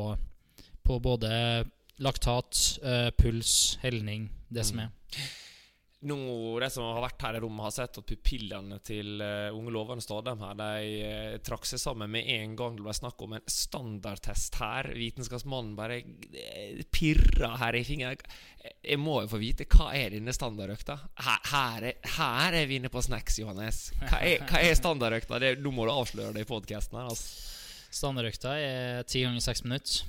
på 0.82 0.98
både 1.00 1.30
laktat, 2.02 2.58
uh, 2.84 3.10
puls, 3.18 3.78
helning, 3.86 4.30
det 4.50 4.66
som 4.68 4.82
Mm. 4.82 4.88
er. 4.90 5.30
Nå, 6.02 6.16
De 6.60 6.66
som 6.74 6.82
har 6.82 7.04
vært 7.04 7.22
her 7.22 7.36
i 7.38 7.40
rommet, 7.44 7.62
har 7.62 7.74
sett 7.76 7.98
at 8.00 8.06
pupillene 8.10 8.80
til 8.82 9.20
uh, 9.22 9.54
unge 9.54 9.70
lovende 9.70 10.02
Stadheim 10.02 10.40
her, 10.42 10.56
de 10.58 11.02
uh, 11.06 11.36
trakk 11.46 11.68
seg 11.70 11.78
sammen 11.78 12.10
med 12.10 12.26
en 12.26 12.56
gang 12.58 12.74
det 12.80 12.82
ble 12.88 12.96
snakk 12.98 13.22
om 13.22 13.36
en 13.38 13.44
standardtest 13.46 14.58
her. 14.58 14.90
Vitenskapsmannen 14.98 15.76
bare 15.78 16.00
uh, 16.02 16.82
pirra 16.90 17.52
her 17.62 17.78
i 17.78 17.84
fingeren. 17.86 18.18
Jeg 18.82 18.98
må 18.98 19.20
jo 19.22 19.30
få 19.36 19.38
vite 19.44 19.68
hva 19.70 19.92
er 19.94 20.16
denne 20.16 20.34
standardøkta? 20.34 20.96
Her, 21.22 21.38
her, 21.54 21.86
er, 21.92 22.10
her 22.18 22.58
er 22.64 22.66
vi 22.72 22.80
inne 22.82 22.90
på 22.90 23.04
snacks, 23.06 23.38
Johannes. 23.44 23.92
Hva 24.02 24.24
er, 24.26 24.42
hva 24.50 24.58
er 24.66 24.74
standardøkta? 24.82 25.38
Det, 25.46 25.54
nå 25.62 25.70
må 25.70 25.86
du 25.86 25.94
avsløre 25.94 26.34
det 26.34 26.48
i 26.48 26.50
podkasten 26.50 26.98
her. 26.98 27.14
Altså. 27.14 27.46
Standardøkta 27.94 28.58
er 28.58 29.06
ti 29.06 29.22
ganger 29.22 29.46
seks 29.52 29.62
minutter. 29.70 30.02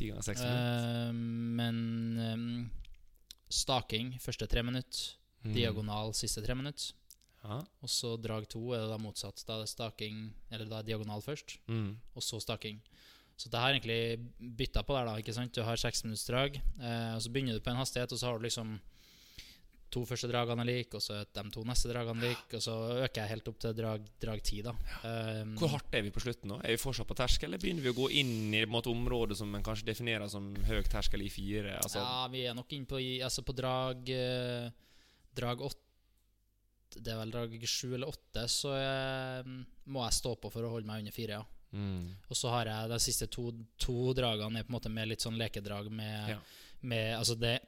Ti 0.00 0.08
ganger 0.08 0.24
seks 0.24 0.40
minutter. 0.40 0.78
Eh, 0.80 1.12
men 1.60 1.80
um, 2.24 2.70
staking 3.52 4.14
første 4.22 4.48
tre 4.50 4.62
minutter. 4.64 5.12
Mm. 5.44 5.54
Diagonal 5.56 6.12
siste 6.16 6.42
tre 6.44 6.56
minutter. 6.56 6.94
Ja. 7.44 7.60
Og 7.80 7.88
så 7.88 8.14
drag 8.20 8.44
to 8.52 8.60
er 8.76 8.82
det 8.84 8.90
da 8.92 8.98
motsatt. 9.00 9.40
Da 9.48 9.56
er 9.56 9.62
det 9.64 9.70
staking 9.72 10.26
Eller 10.52 10.68
da 10.68 10.80
er 10.82 10.88
diagonal 10.90 11.22
først, 11.24 11.58
Mm. 11.68 11.94
og 12.14 12.22
så 12.22 12.40
staking. 12.40 12.80
Så 13.40 13.48
det 13.48 13.58
har 13.60 13.72
egentlig 13.72 14.20
bytta 14.56 14.82
på 14.84 14.92
der, 14.92 15.06
da. 15.08 15.14
ikke 15.16 15.32
sant? 15.32 15.54
Du 15.54 15.62
har 15.64 15.76
seks 15.76 16.04
minutts 16.04 16.26
drag, 16.26 16.56
eh, 16.80 17.14
og 17.14 17.22
så 17.22 17.30
begynner 17.32 17.54
du 17.56 17.60
på 17.64 17.70
en 17.70 17.76
hastighet, 17.80 18.12
og 18.12 18.18
så 18.18 18.26
har 18.26 18.38
du 18.38 18.44
liksom 18.44 18.78
to 19.90 20.02
første 20.06 20.28
dragene 20.30 20.62
er 20.62 20.68
like, 20.68 20.94
og 20.94 21.02
så 21.02 21.16
er 21.18 21.28
de 21.34 21.42
to 21.54 21.64
neste 21.66 21.90
dragene 21.90 22.22
like, 22.22 22.48
og 22.56 22.62
så 22.62 22.74
øker 23.04 23.22
jeg 23.24 23.32
helt 23.32 23.48
opp 23.50 23.58
til 23.62 23.74
drag, 23.74 24.06
drag 24.22 24.42
10, 24.42 24.60
da. 24.68 24.74
Um, 25.02 25.54
Hvor 25.58 25.72
hardt 25.74 25.96
er 25.98 26.04
vi 26.06 26.12
på 26.14 26.22
slutten 26.22 26.52
nå? 26.52 26.60
Er 26.62 26.76
vi 26.76 26.80
fortsatt 26.82 27.08
på 27.10 27.16
terskel, 27.18 27.50
eller 27.50 27.62
begynner 27.62 27.84
vi 27.84 27.92
å 27.92 27.96
gå 27.98 28.06
inn 28.22 28.54
i 28.54 28.62
et 28.62 28.90
område 28.90 29.36
som 29.38 29.50
en 29.56 29.66
kanskje 29.66 29.88
definerer 29.90 30.30
som 30.30 30.46
høy 30.68 30.78
terskel 30.86 31.24
i 31.26 31.30
fire? 31.32 31.76
Altså, 31.82 32.02
Ja, 32.02 32.28
vi 32.30 32.44
er 32.46 32.54
nok 32.58 32.70
inne 32.76 32.90
på, 32.90 33.00
altså 33.26 33.42
på 33.46 33.56
drag 33.58 34.12
eh, 34.14 34.70
Drag 35.36 35.62
8 35.62 36.98
Det 37.00 37.12
er 37.12 37.18
vel 37.20 37.30
drag 37.34 37.52
7 37.54 37.94
eller 37.94 38.10
8, 38.10 38.46
så 38.50 38.74
jeg, 38.76 39.58
må 39.90 40.04
jeg 40.06 40.18
stå 40.20 40.36
på 40.42 40.50
for 40.54 40.66
å 40.66 40.72
holde 40.76 40.90
meg 40.90 41.02
under 41.04 41.14
fire, 41.14 41.40
ja. 41.40 41.44
mm. 41.74 42.30
Og 42.30 42.38
så 42.38 42.50
har 42.54 42.70
jeg 42.70 42.90
de 42.94 42.98
siste 43.02 43.30
to, 43.30 43.50
to 43.78 44.14
dragene 44.18 44.62
er 44.62 44.66
på 44.66 44.72
en 44.74 44.78
måte 44.78 44.90
med 44.92 45.10
litt 45.10 45.22
sånn 45.26 45.38
lekedrag 45.38 45.90
med, 45.90 46.34
Ja. 46.36 46.40
med 46.82 47.18
Altså 47.18 47.34
det 47.38 47.58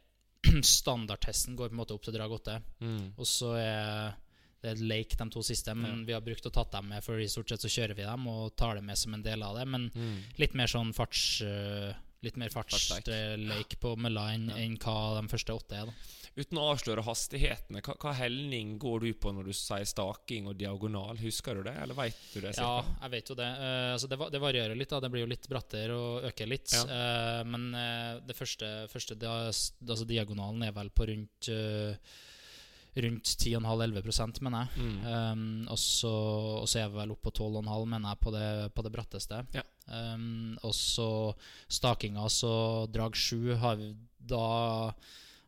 Standardtesten 0.63 1.57
går 1.57 1.69
på 1.71 1.77
en 1.77 1.81
måte 1.83 1.95
opp 1.97 2.03
til 2.07 2.15
drag 2.17 2.31
8, 2.41 2.59
Mm. 2.83 3.13
og 3.17 3.27
så 3.27 3.55
er 3.59 4.15
det 4.63 4.71
er 4.77 4.83
lake 4.87 5.17
de 5.19 5.25
to 5.35 5.41
siste, 5.43 5.75
men 5.75 6.05
vi 6.07 6.13
har 6.15 6.21
brukt 6.23 6.47
og 6.47 6.53
tatt 6.55 6.71
dem 6.71 6.87
med, 6.93 7.03
for 7.03 7.19
i 7.19 7.27
stort 7.27 7.49
sett 7.51 7.65
så 7.65 7.71
kjører 7.73 7.97
vi 7.99 8.05
dem 8.07 8.29
og 8.31 8.53
tar 8.57 8.77
det 8.79 8.85
med 8.87 8.97
som 8.97 9.15
en 9.15 9.23
del 9.25 9.43
av 9.43 9.57
det. 9.59 9.65
Men 9.67 9.89
Mm. 9.91 10.19
litt 10.39 10.55
mer 10.55 10.67
sånn 10.71 10.93
farts... 10.95 11.41
eh, 11.43 11.93
Litt 12.23 12.37
mer 12.37 12.51
Fartsleik. 12.55 13.03
fartsleik 13.03 13.81
på 13.83 13.97
mølla 13.99 14.29
enn 14.33 14.45
Ja. 14.49 14.55
enn 14.63 14.77
hva 14.79 15.21
de 15.21 15.27
første 15.27 15.51
åtte 15.59 15.73
er. 15.75 15.87
da 15.87 15.93
Uten 16.33 16.57
å 16.57 16.71
avsløre 16.73 17.05
hastighetene, 17.05 17.83
hva, 17.85 17.95
hva 18.01 18.15
helning 18.17 18.79
går 18.81 19.05
du 19.05 19.11
på 19.21 19.35
når 19.37 19.51
du 19.51 19.53
sier 19.57 19.85
staking 19.89 20.49
og 20.49 20.57
diagonal? 20.57 21.21
Husker 21.21 21.59
du 21.59 21.67
det, 21.67 21.75
eller 21.83 21.99
veit 21.99 22.17
du 22.33 22.41
det? 22.41 22.55
Ja, 22.57 22.81
jeg 23.03 23.13
vet 23.13 23.33
jo 23.33 23.37
det. 23.37 23.49
Uh, 23.61 23.93
altså 23.93 24.09
det, 24.09 24.19
det 24.33 24.41
varierer 24.41 24.79
litt. 24.79 24.93
da 24.95 25.03
Det 25.05 25.13
blir 25.13 25.27
jo 25.27 25.33
litt 25.33 25.49
brattere 25.53 25.97
og 25.97 26.29
øker 26.31 26.49
litt. 26.49 26.73
Ja. 26.73 26.85
Uh, 26.89 27.41
men 27.53 27.69
uh, 27.77 28.21
det 28.25 28.37
første, 28.39 28.75
første 28.93 29.19
altså 29.23 30.09
diagonalen 30.09 30.65
er 30.65 30.77
vel 30.77 30.93
på 30.95 31.11
rundt 31.13 31.51
Rundt 32.93 33.25
10,5-11 33.25 34.43
mener 34.45 34.67
jeg. 34.67 34.85
Mm. 34.85 34.97
Um, 35.09 35.45
og, 35.73 35.79
så, 35.81 36.11
og 36.61 36.67
så 36.69 36.83
er 36.83 36.91
vi 36.91 36.99
vel 36.99 37.15
oppe 37.15 37.31
på 37.31 37.47
12,5 37.49 37.87
mener 37.89 38.11
jeg 38.11 38.21
på 38.21 38.33
det, 38.35 38.49
på 38.77 38.85
det 38.85 38.93
bratteste. 38.93 39.39
Ja. 39.57 39.63
Um, 39.89 40.59
og 40.61 40.75
så 40.77 41.09
stakinga, 41.73 42.27
så 42.29 42.53
drag 42.93 43.17
7 43.17 43.57
har 43.65 43.81
vi 43.81 43.95
Da 44.23 44.93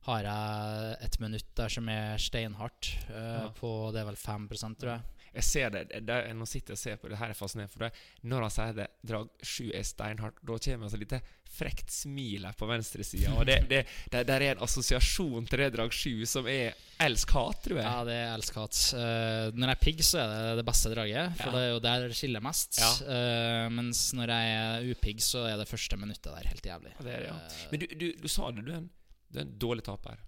har 0.06 0.26
jeg 0.28 0.96
et 1.06 1.18
minutt 1.22 1.50
der 1.56 1.72
som 1.72 1.88
er 1.88 2.16
steinhardt. 2.20 2.94
Uh, 3.08 3.14
Ja. 3.14 3.50
På 3.56 3.90
det 3.94 4.02
er 4.02 4.10
vel 4.12 4.20
5% 4.20 4.80
tror 4.80 4.96
jeg. 4.98 5.10
Jeg 5.34 5.42
ser 5.48 5.70
det, 5.74 5.80
det, 5.90 6.00
det 6.06 6.16
Nå 6.38 6.46
sitter 6.46 6.74
jeg 6.74 6.78
og 6.78 6.78
ser 6.78 6.98
på 7.02 7.08
det 7.10 7.16
her 7.18 7.32
er 7.32 7.34
fascinerende. 7.34 7.72
For 7.72 7.82
det, 7.82 8.02
når 8.22 8.44
han 8.44 8.52
sier 8.54 8.76
det, 8.76 8.84
drag 9.02 9.32
7 9.42 9.72
er 9.74 9.82
steinhardt, 9.88 10.36
da 10.46 10.58
kommer 10.62 10.86
det 10.92 10.94
et 10.94 11.02
lite 11.02 11.18
frekt 11.54 11.90
smil 11.90 12.46
her 12.46 12.54
på 12.58 12.68
venstresida. 12.70 13.32
Og 13.34 13.46
det, 13.48 13.56
det, 13.70 13.80
det, 14.14 14.22
er 14.30 14.44
en 14.52 14.62
assosiasjon 14.62 15.46
til 15.50 15.62
det 15.64 15.68
drag 15.74 15.90
7 15.94 16.22
som 16.30 16.46
er 16.50 16.78
elsk-hat, 17.02 17.60
tror 17.66 17.80
jeg. 17.80 17.86
Ja, 17.88 18.06
det 18.06 18.14
er 18.20 18.32
elsk-hat. 18.36 18.78
Uh, 18.94 19.50
når 19.58 19.72
jeg 19.72 19.76
er 19.80 19.82
pigg, 19.82 20.02
så 20.06 20.22
er 20.22 20.32
det 20.34 20.56
det 20.62 20.66
beste 20.70 20.94
draget, 20.94 21.36
for 21.40 21.50
Ja. 21.50 21.54
det 21.56 21.62
er 21.66 21.70
jo 21.74 21.84
der 21.88 22.06
det 22.08 22.18
skiller 22.20 22.44
mest. 22.46 22.78
Ja. 22.78 22.92
Uh, 23.02 23.72
mens 23.74 24.04
når 24.14 24.34
jeg 24.36 24.58
er 24.58 24.90
upigg, 24.94 25.22
så 25.22 25.48
er 25.50 25.58
det 25.58 25.70
første 25.70 25.98
minuttet 25.98 26.30
der 26.30 26.50
helt 26.52 26.70
jævlig. 26.70 26.94
Det 27.00 27.10
er 27.10 27.24
det, 27.26 27.32
ja. 27.32 27.38
Eh, 27.42 27.64
Men 27.72 27.82
du, 27.82 27.86
du, 28.04 28.12
du 28.22 28.28
sa 28.30 28.50
det, 28.54 28.62
du 28.66 28.74
en, 28.78 28.90
du 29.34 29.40
er 29.40 29.46
en 29.48 29.56
dårlig 29.58 29.84
taper. 29.86 30.20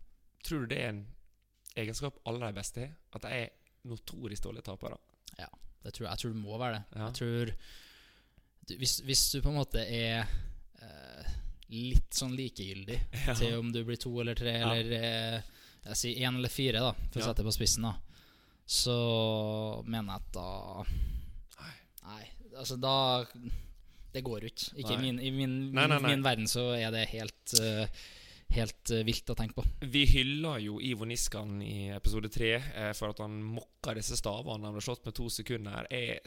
Tror 0.47 0.65
du 0.65 0.73
det 0.75 0.81
er 0.83 0.89
en 0.93 1.05
egenskap 1.79 2.19
alle 2.27 2.49
de 2.51 2.57
beste 2.57 2.83
har? 2.83 2.95
At 3.15 3.23
de 3.27 3.35
er 3.45 3.53
notorisk 3.87 4.43
dårlige 4.49 4.67
tapere? 4.67 4.99
ja, 5.39 5.47
det 5.85 5.93
tror 5.95 6.07
jeg, 6.07 6.11
jeg 6.13 6.19
tror 6.23 6.33
det 6.33 6.41
må 6.43 6.59
være 6.59 6.75
det. 6.79 6.85
Ja. 6.97 7.07
Jeg 7.07 7.15
tror 7.21 7.51
du, 8.67 8.73
hvis, 8.81 8.95
hvis 9.07 9.25
du 9.31 9.41
på 9.45 9.51
en 9.53 9.59
måte 9.61 9.83
er 9.85 10.25
eh, 10.83 11.35
litt 11.71 12.15
sånn 12.19 12.35
likegyldig 12.39 12.97
Ja. 13.29 13.35
til 13.39 13.55
om 13.61 13.71
du 13.75 13.83
blir 13.87 14.01
to 14.01 14.11
eller 14.23 14.35
tre 14.39 14.57
Ja. 14.59 14.73
eller 14.73 14.97
eh, 14.99 15.53
Jeg 15.87 16.01
sier 16.01 16.25
én 16.27 16.41
eller 16.41 16.51
fire, 16.51 16.83
da, 16.83 16.91
for 17.13 17.23
å 17.23 17.29
sette 17.29 17.45
det 17.45 17.47
på 17.47 17.55
spissen, 17.55 17.87
da. 17.87 17.95
Så 18.67 18.97
mener 19.87 20.17
jeg 20.17 20.25
at 20.25 20.33
da 20.35 20.49
Nei, 21.61 21.75
nei 22.03 22.25
altså 22.57 22.75
da 22.83 22.97
Det 24.17 24.25
går 24.27 24.47
jo 24.47 24.51
ikke. 24.51 24.71
Ikke 24.83 24.97
i 24.97 25.03
min, 25.05 25.21
I 25.21 25.31
min, 25.31 25.57
nei. 25.77 25.87
min 26.09 26.25
verden 26.25 26.49
så 26.51 26.71
er 26.75 26.91
det 26.95 27.07
helt 27.13 27.55
eh, 27.61 27.87
Helt 28.55 28.91
eh, 28.95 29.03
vilt 29.05 29.31
å 29.33 29.37
tenke 29.37 29.57
på. 29.59 29.65
Vi 29.91 30.05
hylla 30.09 30.57
jo 30.63 30.79
Ivo 30.81 31.05
Niskan 31.09 31.59
i 31.65 31.89
episode 31.97 32.31
tre 32.33 32.53
eh, 32.61 32.93
for 32.97 33.11
at 33.13 33.23
han 33.25 33.35
mokka 33.43 33.97
disse 33.99 34.17
stavene. 34.19 34.69
Han 34.69 34.77
ble 34.77 34.85
slått 34.85 35.05
med 35.09 35.17
to 35.19 35.27
sekunder. 35.33 35.89
Jeg, 35.91 36.21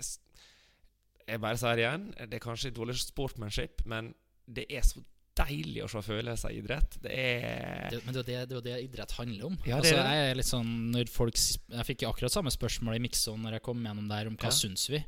jeg 1.29 1.41
bare 1.41 1.59
sier 1.61 1.79
det 1.79 1.85
igjen, 1.85 2.09
det 2.27 2.37
er 2.39 2.43
kanskje 2.43 2.73
dårlig 2.75 2.97
sportmanship, 2.99 3.85
men 3.89 4.11
det 4.49 4.67
er 4.73 4.83
så 4.85 5.01
deilig 5.39 5.83
å 5.85 5.87
se 5.87 6.01
følelser 6.03 6.51
i 6.51 6.59
idrett. 6.59 6.97
Det 6.99 7.11
er 7.15 7.89
Det, 7.93 7.99
men 8.03 8.15
det 8.17 8.19
er 8.19 8.19
jo 8.19 8.27
det, 8.27 8.39
det, 8.51 8.61
det 8.65 8.77
idrett 8.83 9.13
handler 9.15 9.45
om. 9.47 9.57
Ja, 9.63 9.79
det 9.79 9.93
altså. 9.93 10.05
Jeg 10.11 10.29
er 10.31 10.39
litt 10.39 10.49
sånn 10.49 10.71
når 10.91 11.11
folk 11.13 11.37
Jeg 11.39 11.85
fikk 11.87 12.03
akkurat 12.09 12.33
samme 12.33 12.51
spørsmål 12.51 12.97
i 12.97 13.03
Mixon 13.05 13.39
når 13.45 13.55
jeg 13.59 13.65
kom 13.69 13.85
gjennom 13.85 14.09
der, 14.11 14.27
om 14.27 14.35
hva 14.35 14.51
Ja. 14.51 14.57
syns 14.57 14.89
vi. 14.91 14.99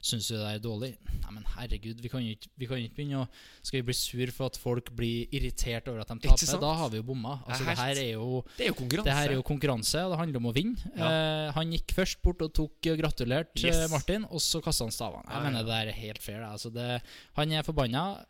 Syns 0.00 0.30
du 0.30 0.36
det 0.38 0.46
er 0.48 0.60
dårlig? 0.64 0.94
Nei, 1.12 1.30
men 1.36 1.44
herregud, 1.58 1.98
vi 2.00 2.08
kan 2.08 2.22
jo 2.24 2.32
ikke, 2.32 2.48
vi 2.56 2.68
kan 2.70 2.78
ikke 2.80 2.96
begynne 2.96 3.18
å 3.20 3.26
Skal 3.60 3.82
vi 3.82 3.86
bli 3.90 3.96
sur 3.98 4.30
for 4.32 4.48
at 4.48 4.56
folk 4.56 4.88
blir 4.96 5.28
irritert 5.36 5.90
over 5.92 6.00
at 6.00 6.08
de 6.14 6.22
taper? 6.24 6.60
Da 6.62 6.70
har 6.78 6.88
vi 6.94 7.02
jo 7.02 7.04
bomma. 7.10 7.34
Altså, 7.44 7.66
Det 7.66 7.74
er 7.74 7.80
her 7.82 8.00
er 8.00 8.08
jo 8.14 8.40
Det 8.56 8.64
er 8.64 8.70
jo 8.72 8.88
det 9.04 9.16
her 9.18 9.34
er 9.34 9.36
jo 9.36 9.44
konkurranse, 9.44 10.00
og 10.06 10.14
det 10.14 10.20
handler 10.22 10.40
om 10.40 10.48
å 10.48 10.54
vinne. 10.56 10.92
Eh, 10.96 11.50
han 11.58 11.74
gikk 11.76 11.92
først 11.98 12.22
bort 12.24 12.40
og 12.46 12.54
tok 12.56 12.88
og 12.94 13.02
gratulerte 13.02 13.60
Yes. 13.60 13.76
eh, 13.76 13.92
Martin, 13.92 14.24
og 14.30 14.40
så 14.40 14.62
kasta 14.64 14.88
han 14.88 14.96
stavene. 14.96 15.26
Jeg 15.28 15.36
Ja, 15.36 15.44
mener 15.44 15.60
ja. 15.60 15.68
det 15.68 15.76
er 15.82 16.00
helt 16.00 16.22
fair. 16.24 16.42
Altså 16.48 16.72
det, 16.72 16.88
han 17.36 17.52
er 17.52 17.62
forbanna. 17.68 18.24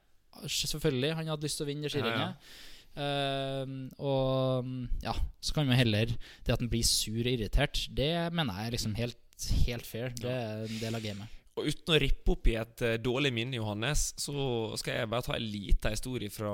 Selvfølgelig, 0.47 1.14
han 1.14 1.27
hadde 1.31 1.47
lyst 1.47 1.57
til 1.61 1.66
å 1.66 1.71
vinne 1.71 1.87
det 1.87 1.95
skirennet. 1.95 2.51
Uh, 2.99 3.87
og 4.03 4.64
mm, 4.66 4.87
ja, 5.05 5.12
så 5.41 5.55
kan 5.55 5.68
man 5.68 5.79
heller 5.79 6.11
Det 6.43 6.51
at 6.51 6.59
han 6.59 6.68
blir 6.68 6.83
sur 6.83 7.21
og 7.23 7.31
irritert, 7.31 7.85
det 7.95 8.11
mener 8.35 8.57
jeg 8.59 8.66
er 8.66 8.75
liksom 8.75 8.97
helt, 8.99 9.21
helt 9.64 9.87
fair. 9.87 10.11
Det 10.18 10.27
er 10.35 10.64
en 10.66 10.81
del 10.83 10.99
av 10.99 11.05
gamet. 11.05 11.37
Og 11.61 11.68
uten 11.68 11.92
å 11.94 11.98
rippe 12.00 12.32
opp 12.34 12.48
i 12.48 12.54
et 12.56 12.82
eh, 12.86 12.94
dårlig 13.04 13.30
minne, 13.36 13.58
Johannes, 13.58 14.06
så 14.20 14.72
skal 14.80 14.96
jeg 15.02 15.11
bare 15.12 15.26
ta 15.26 15.34
en 15.36 15.44
liten 15.52 15.92
historie 15.94 16.32
fra 16.32 16.50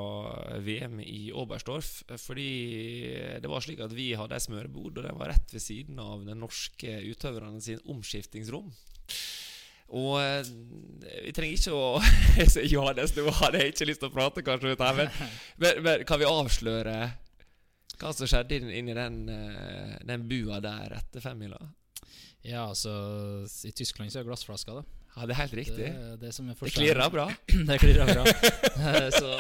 VM 0.67 0.99
i 1.05 1.29
Oberstdorf. 1.33 1.93
Fordi 2.19 2.49
det 3.43 3.51
var 3.53 3.63
slik 3.65 3.81
at 3.87 3.95
vi 3.95 4.11
hadde 4.19 4.35
ei 4.39 4.43
smørebod, 4.43 4.99
og 4.99 5.07
den 5.07 5.19
var 5.21 5.31
rett 5.33 5.55
ved 5.55 5.63
siden 5.63 6.01
av 6.03 6.25
den 6.27 6.41
norske 6.43 6.99
utøverne 7.13 7.63
sin 7.63 7.79
omskiftingsrom. 7.87 8.73
Og 9.97 10.17
eh, 10.19 10.49
vi 11.29 11.31
trenger 11.37 11.61
ikke 11.61 11.77
å 11.79 12.01
Johannes, 12.75 13.15
nå 13.15 13.31
hadde 13.39 13.61
jeg 13.63 13.77
ikke 13.77 13.87
lyst 13.93 14.03
til 14.03 14.11
å 14.11 14.15
prate 14.17 14.43
kanskje 14.47 14.75
her, 14.81 14.99
men, 14.99 15.13
men, 15.63 15.79
men 15.87 16.03
kan 16.09 16.19
vi 16.19 16.27
avsløre 16.27 16.97
hva 17.97 18.11
som 18.13 18.27
skjedde 18.29 18.59
inn- 18.59 18.73
inni 18.83 18.97
den, 18.99 19.21
eh, 19.31 19.93
den 20.05 20.27
bua 20.29 20.59
der 20.65 20.99
etter 20.99 21.23
femmila? 21.25 21.61
Ja, 22.47 22.69
altså 22.71 22.93
I 23.67 23.73
Tyskland 23.75 24.13
så 24.15 24.21
er 24.23 24.29
glassflasker, 24.29 24.79
da. 24.81 24.85
Ja, 25.17 25.25
det 25.27 25.33
er 25.35 25.41
helt 25.41 25.55
riktig. 25.57 25.87
Det 25.91 26.17
det 26.21 26.33
som 26.37 26.49
er 26.53 26.59
Det 26.61 26.73
klirrer 26.75 27.11
bra. 27.11 27.27
det 27.71 27.79
klirrer 27.81 28.11
bra. 28.13 28.25
Så 29.19 29.31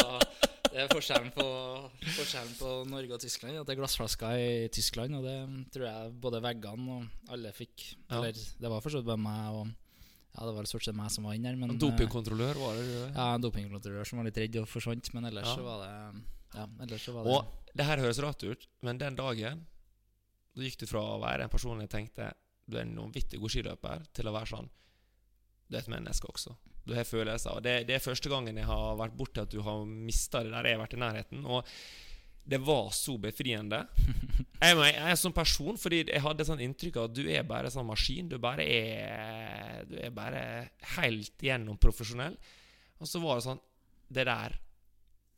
det 0.72 0.82
er 0.84 0.88
forskjellen 0.92 1.30
på, 1.36 1.44
forskjellen 2.16 2.54
på 2.59 2.70
Norge 2.88 3.16
og 3.16 3.20
Tyskland. 3.22 3.59
At 3.61 3.68
det 3.68 3.76
er 3.76 3.80
glassflasker 3.82 4.40
i 4.40 4.68
Tyskland, 4.72 5.14
og 5.18 5.24
det 5.24 5.36
tror 5.72 5.86
jeg 5.88 6.14
både 6.24 6.40
veggene 6.44 6.96
og 6.96 7.32
alle 7.32 7.52
fikk. 7.57 7.84
Ja. 8.09 8.18
Eller 8.22 8.32
det 8.36 8.72
var 8.72 8.84
forstått 8.84 9.07
bare 9.09 9.20
meg 9.20 9.59
og 9.61 9.66
Ja, 10.36 10.44
det 10.44 10.52
var 10.52 10.66
stort 10.68 10.84
sett 10.84 10.96
meg 10.96 11.09
som 11.14 11.24
var 11.24 11.32
inne 11.36 11.54
der, 11.57 11.76
Dopingkontrollør, 11.80 12.59
var 12.61 12.74
det? 12.76 12.88
Ja, 13.16 13.28
en 13.38 13.44
dopingkontrollør 13.44 14.04
som 14.04 14.18
var 14.20 14.26
litt 14.28 14.36
redd 14.42 14.59
og 14.61 14.66
forsvant, 14.68 15.09
men 15.16 15.24
ellers 15.30 15.48
Ja. 15.48 15.54
så 15.57 15.64
var 15.64 15.78
det 15.84 16.24
Ja, 16.59 16.66
ellers 16.84 17.07
så 17.09 17.14
var 17.14 17.24
det 17.24 17.32
Og 17.32 17.72
det 17.76 17.86
her 17.88 18.02
høres 18.04 18.20
rart 18.20 18.42
ut, 18.44 18.66
men 18.84 18.98
den 19.00 19.16
dagen 19.16 19.62
Da 20.57 20.61
gikk 20.62 20.76
du 20.82 20.86
fra 20.90 21.00
å 21.14 21.20
være 21.22 21.44
en 21.44 21.52
person 21.52 21.80
jeg 21.80 21.88
tenkte 21.88 22.32
du 22.66 22.76
er 22.76 22.84
en 22.84 22.98
vanvittig 22.98 23.38
god 23.40 23.52
skiløper, 23.54 24.08
til 24.16 24.28
å 24.28 24.34
være 24.34 24.52
sånn 24.54 24.72
du 25.66 25.74
er 25.74 25.82
et 25.82 25.90
menneske 25.90 26.28
også. 26.30 26.54
Du 26.86 26.94
har 26.94 27.06
følelser. 27.06 27.56
Og 27.58 27.64
det, 27.66 27.80
det 27.88 27.96
er 27.96 28.02
første 28.04 28.30
gangen 28.30 28.58
jeg 28.58 28.68
har 28.68 28.98
vært 28.98 29.16
borti 29.18 29.42
at 29.42 29.50
du 29.50 29.58
har 29.66 29.86
mista 29.86 30.44
det 30.44 30.52
der 30.54 30.68
jeg 30.68 30.76
har 30.76 30.84
vært 30.84 30.94
i 30.94 31.00
nærheten. 31.02 31.46
Og 31.50 31.72
det 32.46 32.60
var 32.62 32.92
så 32.94 33.16
befriende. 33.18 33.82
Jeg, 34.56 34.72
jeg, 34.72 35.00
er 35.04 35.18
sånn 35.20 35.34
person 35.36 35.76
fordi 35.76 35.98
jeg 36.08 36.22
hadde 36.24 36.44
sånn 36.48 36.62
inntrykk 36.64 36.94
av 36.96 37.10
at 37.10 37.16
du 37.18 37.26
er 37.28 37.42
bare 37.44 37.68
sånn 37.68 37.84
maskin. 37.84 38.30
Du 38.30 38.38
bare 38.40 38.64
er 38.64 39.82
Du 39.84 39.98
er 40.00 40.14
bare 40.16 40.40
helt 40.94 41.44
igjennom 41.44 41.76
profesjonell. 41.76 42.38
Og 42.96 43.10
så 43.10 43.20
var 43.20 43.36
det 43.36 43.44
sånn 43.44 43.60
Det 44.08 44.24
der 44.24 44.56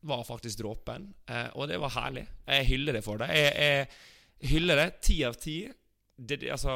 var 0.07 0.23
faktisk 0.29 0.61
dråpen. 0.61 1.09
Eh, 1.27 1.49
og 1.59 1.67
det 1.67 1.81
var 1.83 1.97
herlig. 1.97 2.29
Jeg 2.47 2.69
hyller 2.69 3.01
det 3.01 3.03
for 3.03 3.19
det. 3.19 3.33
Jeg, 3.35 3.51
jeg 3.59 4.53
hyller 4.53 4.85
det. 4.85 4.89
Ti 5.09 5.19
av 5.27 5.41
ti. 5.43 5.57
Det, 6.19 6.41
altså, 6.51 6.73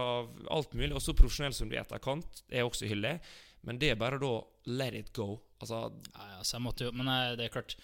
alt 0.50 0.74
mulig. 0.78 0.92
Og 0.94 1.02
så 1.02 1.16
profesjonell 1.18 1.56
som 1.56 1.70
du 1.70 1.76
er 1.76 1.82
etterkant, 1.82 2.44
er 2.48 2.66
også 2.66 2.86
hyller. 2.90 3.18
Men 3.66 3.78
det 3.78 3.92
er 3.92 3.98
bare 3.98 4.20
da 4.22 4.36
let 4.70 4.94
it 4.98 5.12
go. 5.14 5.34
Altså 5.62 5.88
Ja, 6.14 6.28
ja, 6.36 6.38
så 6.42 6.56
jeg 6.56 6.64
måtte 6.64 6.88
jo 6.88 6.92
Men 6.94 7.10
det 7.38 7.44
er 7.46 7.52
klart 7.54 7.76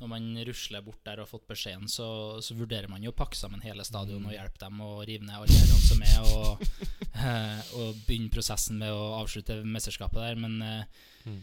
når 0.00 0.10
man 0.10 0.24
rusler 0.48 0.82
bort 0.82 1.04
der 1.06 1.20
og 1.20 1.24
har 1.24 1.30
fått 1.30 1.46
beskjeden, 1.48 1.86
så, 1.88 2.06
så 2.42 2.56
vurderer 2.58 2.90
man 2.90 3.02
jo 3.04 3.12
å 3.12 3.16
pakke 3.16 3.38
sammen 3.38 3.62
hele 3.62 3.84
stadion 3.86 4.26
og 4.26 4.34
hjelpe 4.34 4.58
dem 4.60 4.80
å 4.82 4.88
rive 5.06 5.22
ned 5.22 5.36
alle 5.36 5.54
gjerdene 5.54 5.84
som 5.84 6.02
er, 6.02 6.32
og, 6.34 6.64
eh, 7.24 7.60
og 7.78 8.00
begynne 8.04 8.32
prosessen 8.34 8.80
med 8.82 8.90
å 8.90 9.04
avslutte 9.20 9.60
mesterskapet 9.62 10.18
der. 10.18 10.40
Men 10.42 10.58
eh, 10.66 11.38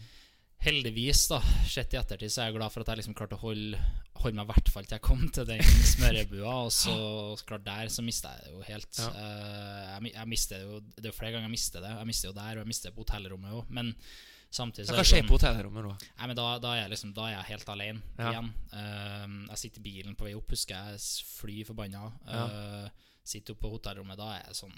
heldigvis, 0.62 1.24
da, 1.32 1.40
sett 1.70 1.94
i 1.96 2.00
ettertid, 2.00 2.32
så 2.32 2.44
er 2.44 2.50
jeg 2.52 2.58
glad 2.60 2.72
for 2.74 2.84
at 2.84 2.92
jeg 2.94 3.02
liksom 3.02 3.16
klarte 3.18 3.38
å 3.38 3.42
holde, 3.42 3.80
holde 4.22 4.38
meg 4.38 4.46
i 4.46 4.52
hvert 4.54 4.70
fall 4.70 4.86
til 4.86 4.98
jeg 5.00 5.04
kom 5.08 5.24
til 5.34 5.48
den 5.50 5.64
smørebua. 5.94 6.56
Og 6.68 6.74
så 6.76 6.94
klart 7.50 7.66
der 7.66 7.90
så 7.94 8.04
mista 8.06 8.34
jeg 8.36 8.46
det 8.46 8.52
jo 8.54 8.62
helt. 8.68 9.00
Ja. 9.02 9.08
Eh, 9.24 9.88
jeg, 9.96 10.14
jeg 10.20 10.30
mister 10.30 10.62
det 10.62 10.68
jo 10.70 10.82
Det 10.94 11.08
er 11.08 11.10
jo 11.10 11.18
flere 11.18 11.34
ganger 11.38 11.50
jeg 11.50 11.56
mister 11.58 11.82
det. 11.86 11.96
Jeg 11.98 12.12
mister 12.12 12.30
jo 12.30 12.36
der, 12.38 12.52
og 12.60 12.62
jeg 12.66 12.72
mister 12.74 12.92
det 12.92 12.96
på 13.00 13.06
hotellrommet 13.08 13.58
òg. 13.58 13.74
Men 13.74 13.92
samtidig 14.52 14.88
så 14.90 14.94
Hva 14.98 15.02
er 15.02 15.10
skjer 15.12 15.24
sånn- 15.24 15.32
på 15.34 15.38
hotellrommet 15.40 15.88
da? 15.90 15.96
Nei, 16.20 16.28
men 16.30 16.40
da, 16.44 16.48
da, 16.62 16.74
er 16.76 16.84
jeg 16.84 16.94
liksom, 16.94 17.14
da 17.18 17.28
er 17.30 17.36
jeg 17.40 17.50
helt 17.56 17.70
alene 17.76 18.02
Ja. 18.20 18.32
igjen. 18.36 18.54
Uh, 18.76 19.28
jeg 19.56 19.64
sitter 19.66 19.82
i 19.82 19.88
bilen 19.90 20.16
på 20.20 20.28
vei 20.30 20.36
opp, 20.38 20.52
husker 20.54 20.76
jeg 20.92 21.02
fly 21.42 21.62
forbanna. 21.72 22.12
Ja. 22.30 22.46
Uh, 22.46 23.08
sitter 23.24 23.56
oppe 23.56 23.66
på 23.66 23.74
hotellrommet, 23.80 24.18
da 24.20 24.36
er 24.36 24.44
jeg 24.46 24.60
sånn 24.62 24.78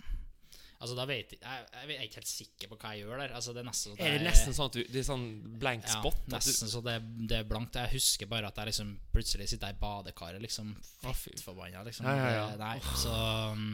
Altså 0.83 0.95
da 0.97 1.03
vet 1.07 1.31
jeg, 1.31 1.39
jeg, 1.39 1.85
jeg 1.87 1.95
er 1.95 2.07
ikke 2.09 2.19
helt 2.19 2.29
sikker 2.29 2.71
på 2.73 2.77
hva 2.81 2.89
jeg 2.91 3.05
gjør 3.05 3.21
der. 3.21 3.33
Altså 3.37 3.53
det 3.55 3.61
Er 3.61 3.67
nesten 3.69 3.93
det 3.95 4.03
Er 4.03 4.17
det 4.17 4.25
nesten 4.27 4.55
sånn 4.57 4.71
at 4.71 4.75
du, 4.75 4.81
det 4.83 4.99
er 4.99 5.05
sånn 5.07 5.27
blank 5.61 5.85
ja, 5.87 5.93
spot? 5.95 6.23
at 6.27 6.47
du, 6.49 6.51
så 6.73 6.81
det, 6.83 6.95
det 7.29 7.37
er 7.39 7.47
blankt. 7.47 7.79
Jeg 7.79 7.93
husker 7.95 8.29
bare 8.31 8.49
at 8.51 8.59
jeg 8.59 8.73
liksom 8.73 8.89
plutselig 9.15 9.47
sitter 9.53 9.71
i 9.71 9.77
badekaret, 9.79 10.43
liksom 10.43 10.73
Å, 10.75 11.13
fy. 11.13 11.29
fettforbanna. 11.29 11.85
Liksom. 11.87 12.09
Ja, 12.09 12.33
ja. 12.35 12.47
Nei, 12.59 12.75
så 12.99 13.13
um, 13.55 13.69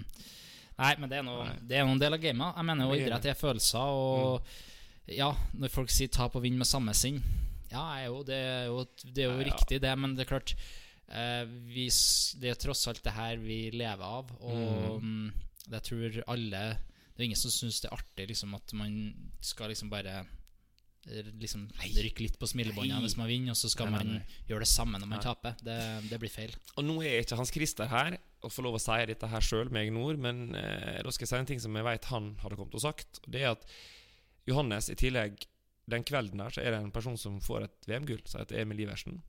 Nei, 0.79 0.93
men 1.01 1.11
det 1.11 1.17
er 1.19 1.25
noe, 1.27 1.47
det 1.67 1.79
er 1.79 1.87
noe 1.87 1.97
en 1.97 2.01
del 2.01 2.15
av 2.15 2.21
gamet. 2.23 2.59
Jeg 2.61 2.67
mener 2.69 2.87
jo 2.87 2.95
er 2.95 3.01
idrett 3.03 3.25
er 3.27 3.39
følelser, 3.39 3.97
og 3.99 5.09
ja, 5.09 5.31
når 5.57 5.73
folk 5.73 5.91
sier 5.91 6.11
'tap 6.13 6.37
og 6.37 6.45
vinn 6.45 6.59
med 6.59 6.69
samme 6.69 6.93
sinn' 6.95 7.19
Ja, 7.69 7.83
er 7.97 8.05
jo, 8.07 8.21
det 8.25 8.37
er 8.37 8.69
jo, 8.69 8.83
det 9.03 9.25
er 9.25 9.33
jo 9.33 9.45
riktig, 9.45 9.81
det, 9.81 9.91
men 9.97 10.15
det 10.17 10.23
er 10.23 10.29
klart 10.31 10.53
eh, 11.09 11.43
vi, 11.45 11.85
Det 12.41 12.53
er 12.53 12.61
tross 12.61 12.87
alt 12.89 13.03
det 13.05 13.13
her 13.13 13.41
vi 13.41 13.59
lever 13.75 14.05
av, 14.05 14.31
og 14.39 15.03
mm. 15.03 15.27
jeg 15.69 15.85
tror 15.89 16.21
alle 16.33 16.63
Det 17.19 17.25
er 17.25 17.33
ingen 17.33 17.39
som 17.41 17.51
syns 17.51 17.81
det 17.83 17.89
er 17.89 17.97
artig 17.97 18.29
liksom, 18.29 18.53
at 18.55 18.71
man 18.79 18.93
skal 19.43 19.73
liksom 19.73 19.89
bare 19.91 20.21
eh, 20.21 21.25
Liksom 21.41 21.65
rykke 21.75 22.23
litt 22.23 22.37
på 22.39 22.47
smilebåndet 22.47 23.03
hvis 23.03 23.17
man 23.19 23.27
vinner, 23.27 23.51
og 23.51 23.59
så 23.59 23.67
skal 23.71 23.89
Nei, 23.91 23.99
nei, 24.05 24.19
man 24.21 24.47
gjøre 24.47 24.63
det 24.63 24.69
samme 24.71 25.01
når 25.01 25.09
man 25.09 25.23
taper. 25.23 25.57
Det, 25.59 25.75
det 26.07 26.19
blir 26.21 26.31
feil. 26.31 26.55
Og 26.77 26.85
nå 26.87 26.95
er 27.03 27.23
ikke 27.23 27.35
Hans 27.39 27.51
Christer 27.51 27.91
her 27.91 28.15
og 28.39 28.53
får 28.55 28.67
lov 28.67 28.77
å 28.77 28.81
si 28.83 28.97
dette 29.09 29.27
her 29.31 29.43
sjøl 29.43 29.71
med 29.73 29.89
Egnor, 29.89 30.19
men 30.21 30.55
eh, 30.55 30.99
da 31.03 31.11
skal 31.11 31.25
jeg 31.25 31.31
si 31.33 31.39
en 31.41 31.49
ting 31.49 31.63
som 31.63 31.75
jeg 31.75 31.87
vet 31.89 32.07
han 32.13 32.33
hadde 32.43 32.59
kommet 32.59 32.79
og 32.79 32.85
sagt. 32.85 33.19
Og 33.25 33.31
det 33.35 33.43
er 33.43 33.51
at 33.51 33.67
Johannes 34.47 34.87
i 34.91 34.97
tillegg 34.99 35.43
Den 35.89 36.03
kvelden 36.05 36.37
der 36.39 36.53
så 36.53 36.61
er 36.61 36.71
det 36.71 36.83
en 36.83 36.93
person 36.93 37.15
som 37.17 37.39
får 37.41 37.63
et 37.65 37.87
VM-gull, 37.89 38.21
som 38.29 38.43
heter 38.43 38.61
Emil 38.61 38.83
Iversen. 38.83 39.23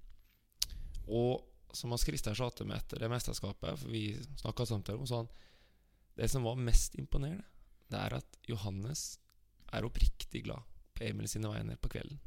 Og 1.09 1.41
som 1.73 1.91
Hans 1.95 2.05
Christer 2.05 2.37
sa 2.37 2.51
til 2.53 2.69
meg 2.69 2.83
etter 2.83 3.01
det 3.01 3.09
mesterskapet, 3.09 3.79
for 3.81 3.89
vi 3.89 4.13
snakka 4.43 4.67
sammen, 4.69 4.85
så 4.85 5.07
sa 5.09 5.23
han 5.23 5.31
Det 6.21 6.29
som 6.29 6.45
var 6.45 6.61
mest 6.61 6.99
imponerende, 7.01 7.47
det 7.91 8.01
er 8.01 8.19
at 8.21 8.41
Johannes 8.49 9.05
er 9.73 9.87
oppriktig 9.87 10.45
glad 10.47 10.67
på 10.97 11.07
Emil 11.09 11.29
sine 11.31 11.51
vegne 11.53 11.79
på 11.81 11.91
kvelden. 11.93 12.19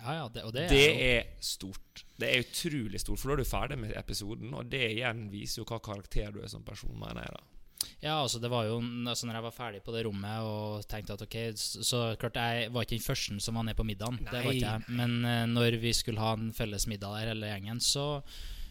Ja, 0.00 0.14
ja, 0.16 0.28
det, 0.32 0.44
og 0.48 0.54
det, 0.56 0.68
Det 0.70 0.80
er 0.80 0.94
jo 0.94 1.06
er 1.12 1.26
stort. 1.44 2.04
Det 2.16 2.28
er 2.28 2.44
utrolig 2.46 3.00
stort, 3.02 3.20
for 3.20 3.30
da 3.30 3.34
er 3.36 3.42
du 3.42 3.48
ferdig 3.48 3.78
med 3.82 3.96
episoden, 3.98 4.54
og 4.56 4.70
det 4.72 4.84
igjen 4.94 5.26
viser 5.32 5.60
jo 5.60 5.66
hva 5.68 5.80
karakter 5.84 6.32
du 6.32 6.40
er 6.40 6.48
som 6.52 6.64
person, 6.64 6.94
mener 6.96 7.20
jeg 7.26 7.34
da. 7.36 7.42
Ja, 8.00 8.14
altså 8.20 8.36
det 8.40 8.50
var 8.52 8.66
jo 8.68 8.74
altså 9.08 9.24
Når 9.24 9.38
jeg 9.38 9.44
var 9.46 9.54
ferdig 9.56 9.78
på 9.84 9.92
det 9.94 10.02
rommet 10.04 10.44
og 10.44 10.82
tenkte 10.88 11.14
at 11.14 11.22
ok 11.24 11.36
Så, 11.56 12.00
klart 12.20 12.36
jeg 12.36 12.72
var 12.74 12.84
ikke 12.84 12.98
den 12.98 13.06
første 13.06 13.40
som 13.40 13.56
var 13.56 13.64
nede 13.64 13.78
på 13.78 13.86
middagen. 13.88 14.18
Det 14.20 14.34
var 14.34 14.48
Nei. 14.50 14.56
ikke 14.58 14.72
jeg. 14.72 14.96
Men 15.00 15.24
eh, 15.24 15.46
når 15.48 15.78
vi 15.80 15.92
skulle 15.96 16.20
ha 16.20 16.34
en 16.36 16.52
felles 16.56 16.84
middag 16.90 17.16
der, 17.16 17.32
hele 17.32 17.48
gjengen, 17.48 17.80
så, 17.80 18.06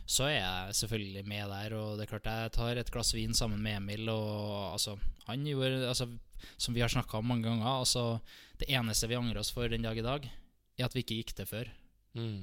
så 0.09 0.25
er 0.25 0.39
jeg 0.39 0.75
selvfølgelig 0.79 1.25
med 1.29 1.51
der. 1.53 1.75
Og 1.77 1.97
det 1.97 2.07
er 2.07 2.11
klart 2.17 2.29
jeg 2.29 2.53
tar 2.55 2.81
et 2.81 2.91
glass 2.93 3.13
vin 3.13 3.35
sammen 3.37 3.61
med 3.61 3.77
Emil, 3.77 4.09
og 4.09 4.73
altså 4.73 4.97
Han 5.27 5.45
gjorde 5.45 5.87
altså, 5.87 6.07
Som 6.57 6.73
vi 6.73 6.81
har 6.81 6.89
snakka 6.89 7.19
om 7.19 7.25
mange 7.29 7.45
ganger, 7.45 7.67
altså 7.67 8.19
Det 8.59 8.69
eneste 8.73 9.07
vi 9.07 9.19
angrer 9.19 9.39
oss 9.43 9.51
for 9.53 9.67
den 9.69 9.85
dag 9.85 9.97
i 9.97 10.05
dag, 10.05 10.25
er 10.79 10.85
at 10.85 10.95
vi 10.95 11.03
ikke 11.03 11.19
gikk 11.21 11.35
det 11.37 11.47
før. 11.47 11.69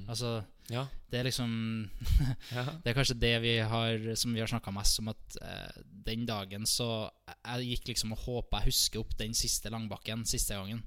Altså 0.07 0.43
Ja. 0.71 0.85
Det 1.11 1.19
er 1.19 1.23
liksom 1.27 1.89
det 2.83 2.89
er 2.91 2.95
kanskje 2.95 3.19
det 3.19 3.41
vi 3.43 3.57
har 3.59 4.15
Som 4.15 4.33
vi 4.33 4.39
har 4.39 4.47
snakka 4.47 4.71
mest 4.71 4.99
om, 4.99 5.11
at 5.11 5.37
eh, 5.41 5.81
den 6.07 6.25
dagen 6.25 6.65
så 6.65 7.09
Jeg 7.27 7.67
gikk 7.67 7.87
liksom 7.91 8.11
og 8.15 8.23
håpa 8.23 8.61
Jeg 8.61 8.71
husker 8.71 8.99
opp 9.03 9.11
den 9.19 9.33
siste 9.35 9.69
langbakken 9.69 10.25
siste 10.25 10.55
gangen. 10.55 10.83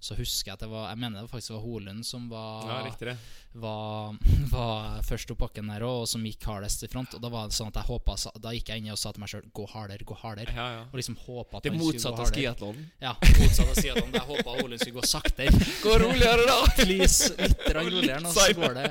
Så 0.00 0.16
husker 0.16 0.48
jeg 0.48 0.56
at 0.56 0.62
det 0.64 0.68
var 0.72 0.86
Jeg 0.88 0.98
mener 1.02 1.20
det 1.20 1.28
faktisk 1.28 1.52
var 1.52 1.60
Holund 1.60 2.06
som 2.08 2.28
var, 2.30 2.62
ja, 2.70 2.76
riktig 2.86 3.10
det. 3.10 3.16
var, 3.60 4.14
var 4.54 5.02
først 5.04 5.30
opp 5.34 5.42
bakken 5.44 5.68
der 5.68 5.84
òg, 5.84 6.02
og 6.04 6.08
som 6.08 6.24
gikk 6.24 6.46
hardest 6.48 6.86
i 6.86 6.88
front. 6.88 7.12
Og 7.18 7.20
da 7.20 7.28
var 7.32 7.50
det 7.50 7.56
sånn 7.58 7.68
at 7.68 7.76
jeg 7.82 7.88
håpet, 7.90 8.26
Da 8.40 8.54
gikk 8.56 8.72
jeg 8.72 8.80
inn 8.80 8.90
og 8.94 9.00
sa 9.00 9.12
til 9.12 9.20
meg 9.20 9.28
sjøl 9.34 9.44
'gå 9.52 9.66
hardere, 9.74 10.06
gå 10.08 10.16
hardere'. 10.22 10.56
Ja, 10.56 10.68
ja. 10.78 10.82
Og 10.88 10.96
liksom 11.02 11.18
håpa 11.26 11.60
at 11.60 11.68
Det 11.68 11.74
motsatte 11.76 12.24
av 12.24 12.32
skiatlon. 12.32 12.80
Ja, 13.00 13.12
motsatt 13.20 13.68
av 13.68 13.76
skiatlon. 13.76 14.12
Jeg 14.16 14.26
håpa 14.32 14.56
Holund 14.56 14.80
skulle 14.80 15.00
gå 15.00 15.06
saktere. 15.06 15.52
Gå 15.84 15.98
roligere, 16.00 16.48
da! 16.48 16.58
Please, 16.80 17.34
litt 17.36 17.68
roligere 17.76 18.20
nå, 18.24 18.32
så 18.32 18.48
går 18.56 18.74
det. 18.80 18.88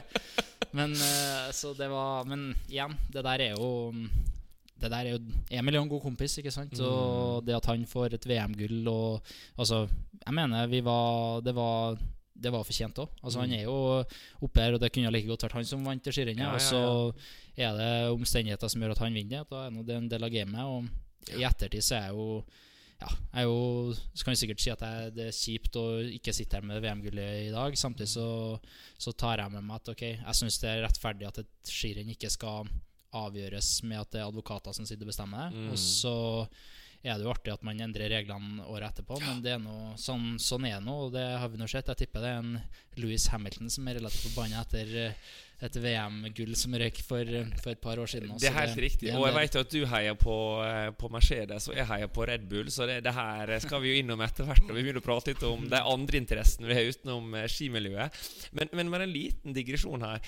Men 0.78 0.92
eh, 0.94 1.50
så 1.56 1.74
det 1.74 1.88
var 1.90 2.26
Men 2.30 2.52
igjen, 2.70 2.94
det 3.10 3.24
der 3.26 3.42
er 3.50 3.56
jo 3.58 4.06
Det 4.80 4.92
der 4.92 5.10
er 5.10 5.18
jo 5.18 5.20
Emil 5.52 5.76
er 5.76 5.82
en 5.82 5.92
god 5.92 6.02
kompis, 6.06 6.38
ikke 6.40 6.54
sant? 6.54 6.78
Mm. 6.78 6.86
Og 6.86 7.44
det 7.46 7.58
at 7.58 7.68
han 7.72 7.84
får 7.90 8.16
et 8.18 8.30
VM-gull 8.30 8.88
og 8.92 9.34
Altså, 9.58 9.88
jeg 10.26 10.34
mener 10.34 10.68
vi 10.72 10.82
var 10.86 11.42
Det 11.42 11.56
var 11.56 12.00
det 12.40 12.54
var 12.54 12.64
fortjent 12.64 13.00
òg. 13.04 13.10
Altså, 13.20 13.42
Han 13.42 13.52
er 13.52 13.66
jo 13.66 13.76
oppe 14.42 14.62
her, 14.62 14.74
og 14.74 14.80
det 14.80 14.94
kunne 14.96 15.12
like 15.12 15.28
godt 15.28 15.44
vært 15.44 15.58
han 15.60 15.68
som 15.68 15.84
vant 15.84 16.06
det 16.06 16.14
skirennet. 16.16 16.40
Ja, 16.40 16.46
Ja, 16.46 16.52
ja, 16.52 16.56
Og 16.56 16.62
så 16.62 17.14
er 17.58 17.76
det 17.76 18.14
omstendigheter 18.14 18.72
som 18.72 18.82
gjør 18.82 18.96
at 18.96 19.04
han 19.04 19.14
vinner. 19.14 19.44
Da 19.50 19.66
er 19.66 19.84
det 19.84 19.96
en 19.98 20.10
del 20.10 20.24
av 20.24 20.32
gamet. 20.32 20.64
Og 20.64 21.36
i 21.36 21.44
ettertid 21.44 21.84
så 21.84 21.96
er 21.98 22.06
jeg 22.08 22.16
jo 22.16 22.44
ja, 23.00 23.08
jeg 23.08 23.46
er 23.46 23.48
jo, 23.48 23.94
så 24.12 24.26
kan 24.26 24.34
jeg 24.34 24.42
sikkert 24.42 24.62
si 24.62 24.72
at 24.74 24.82
jeg, 24.84 25.12
det 25.16 25.26
er 25.30 25.36
kjipt 25.36 25.78
å 25.80 25.84
ikke 26.18 26.34
sitte 26.36 26.58
her 26.58 26.66
med 26.68 26.82
VM-gullet 26.84 27.46
i 27.46 27.54
dag. 27.54 27.78
Samtidig 27.80 28.10
så, 28.12 28.28
så 29.00 29.14
tar 29.16 29.40
jeg 29.40 29.54
med 29.54 29.64
meg 29.64 29.80
at 29.80 29.92
ok, 29.94 30.04
jeg 30.18 30.36
syns 30.36 30.60
det 30.60 30.70
er 30.74 30.84
rettferdig 30.84 31.28
at 31.30 31.40
et 31.46 31.72
skirenn 31.72 32.12
ikke 32.12 32.32
skal 32.34 32.68
avgjøres 33.16 33.72
med 33.88 34.02
at 34.02 34.12
det 34.14 34.22
er 34.22 34.28
advokater 34.30 34.76
som 34.76 34.88
sitter 34.88 35.08
og 35.08 35.14
bestemmer. 35.14 35.54
Mm. 35.56 35.72
Og 35.74 35.80
så 35.82 36.16
er 37.00 37.16
det 37.16 37.24
jo 37.24 37.32
artig 37.32 37.54
at 37.54 37.64
man 37.64 37.80
endrer 37.80 38.12
reglene 38.12 38.66
året 38.68 38.92
etterpå, 38.92 39.22
men 39.24 39.44
det 39.44 39.54
er 39.56 39.62
noe, 39.64 39.94
sånn, 40.00 40.34
sånn 40.44 40.66
er 40.68 40.80
det 40.80 40.86
nå, 40.88 40.96
og 41.06 41.14
det 41.14 41.24
har 41.40 41.52
vi 41.52 41.60
nå 41.62 41.68
sett. 41.72 41.88
Jeg 41.94 42.04
tipper 42.04 42.26
det 42.26 42.32
er 42.34 42.42
en 42.42 42.58
Louis 43.00 43.28
Hamilton 43.32 43.72
som 43.72 43.88
er 43.88 44.02
relativt 44.02 44.28
forbanna 44.28 44.66
etter 44.66 45.14
et 45.60 45.78
VM-gull 45.84 46.52
som 46.60 46.76
røyk 46.80 47.00
for, 47.04 47.32
for 47.60 47.72
et 47.72 47.82
par 47.84 48.00
år 48.00 48.12
siden. 48.12 48.32
Det 48.40 48.48
er 48.48 48.58
helt 48.58 48.82
riktig. 48.84 49.12
Og 49.16 49.26
jeg 49.28 49.36
vet 49.36 49.56
jo 49.56 49.64
at 49.64 49.74
du 49.76 49.80
heier 49.92 50.16
på, 50.20 50.36
eh, 50.64 50.92
på 51.00 51.12
Mercedes, 51.12 51.68
og 51.72 51.76
jeg 51.80 51.88
heier 51.88 52.12
på 52.16 52.28
Red 52.28 52.48
Bull, 52.52 52.72
så 52.72 52.88
det, 52.88 53.02
det 53.08 53.16
her 53.16 53.52
skal 53.64 53.84
vi 53.84 53.94
jo 53.94 54.04
innom 54.04 54.24
etter 54.24 54.48
hvert 54.48 54.64
når 54.64 54.76
vi 54.78 54.86
begynner 54.86 55.04
å 55.04 55.08
prate 55.08 55.34
litt 55.34 55.46
om 55.48 55.68
de 55.72 55.84
andre 55.96 56.20
interessene 56.20 56.68
vi 56.68 56.80
har 56.80 56.92
utenom 56.92 57.36
eh, 57.36 57.48
skimiljøet. 57.52 58.24
Men, 58.56 58.72
men 58.76 58.92
med 58.92 59.08
en 59.08 59.16
liten 59.16 59.56
digresjon 59.56 60.04
her. 60.08 60.24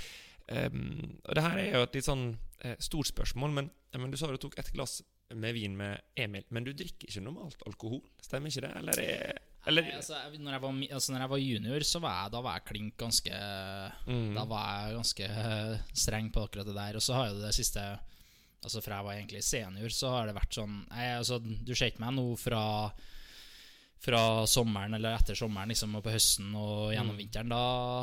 Um, 0.52 1.20
og 1.30 1.36
det 1.38 1.44
her 1.46 1.60
er 1.62 1.76
jo 1.78 1.84
et 1.86 1.94
litt 1.96 2.08
sånn 2.08 2.26
eh, 2.66 2.78
stort 2.80 3.12
spørsmål, 3.12 3.56
men, 3.58 3.72
men 3.98 4.12
du 4.14 4.18
sa 4.20 4.32
du 4.32 4.40
tok 4.42 4.58
et 4.62 4.72
glass 4.76 5.02
med 5.36 5.56
vin 5.56 5.78
med 5.78 6.02
Emil, 6.20 6.44
men 6.52 6.66
du 6.68 6.74
drikker 6.76 7.08
ikke 7.08 7.24
normalt 7.24 7.62
alkohol, 7.68 8.02
stemmer 8.24 8.52
ikke 8.52 8.66
det? 8.66 8.72
Eller, 8.82 9.02
er, 9.04 9.40
eller 9.70 9.88
Nei, 9.88 9.96
altså, 9.96 10.18
når, 10.36 10.56
jeg 10.56 10.64
var, 10.64 10.80
altså, 10.98 11.14
når 11.14 11.24
jeg 11.24 11.32
var 11.34 11.44
junior, 11.44 11.86
så 11.88 12.02
var 12.04 12.18
jeg, 12.18 12.34
da 12.36 12.42
var 12.46 12.58
jeg 12.58 12.68
klink 12.72 12.98
ganske 13.00 13.44
Mm. 14.12 14.34
Da 14.36 14.44
var 14.50 14.72
jeg 14.72 14.98
ganske 14.98 15.28
eh, 15.28 15.76
streng 15.94 16.32
på 16.34 16.44
akkurat 16.46 16.68
det 16.68 16.76
der. 16.76 16.98
Og 16.98 17.04
så 17.06 17.16
har 17.18 17.30
jo 17.32 17.42
det 17.42 17.54
siste 17.56 17.84
Altså 18.62 18.78
Fra 18.86 19.00
jeg 19.00 19.06
var 19.08 19.16
egentlig 19.18 19.40
senior, 19.42 19.90
så 19.90 20.10
har 20.14 20.28
det 20.30 20.36
vært 20.38 20.54
sånn 20.54 20.76
jeg, 20.86 21.14
altså, 21.18 21.40
Du 21.42 21.72
ser 21.74 21.90
ikke 21.90 22.04
meg 22.04 22.14
nå 22.14 22.26
fra 22.38 22.60
fra 24.02 24.22
sommeren 24.50 24.96
eller 24.98 25.14
etter 25.14 25.38
sommeren 25.38 25.70
liksom, 25.70 25.94
og 26.00 26.02
på 26.08 26.10
høsten 26.16 26.56
og 26.58 26.88
gjennom 26.96 27.14
Mm. 27.14 27.20
vinteren. 27.22 27.52
Da 27.54 27.60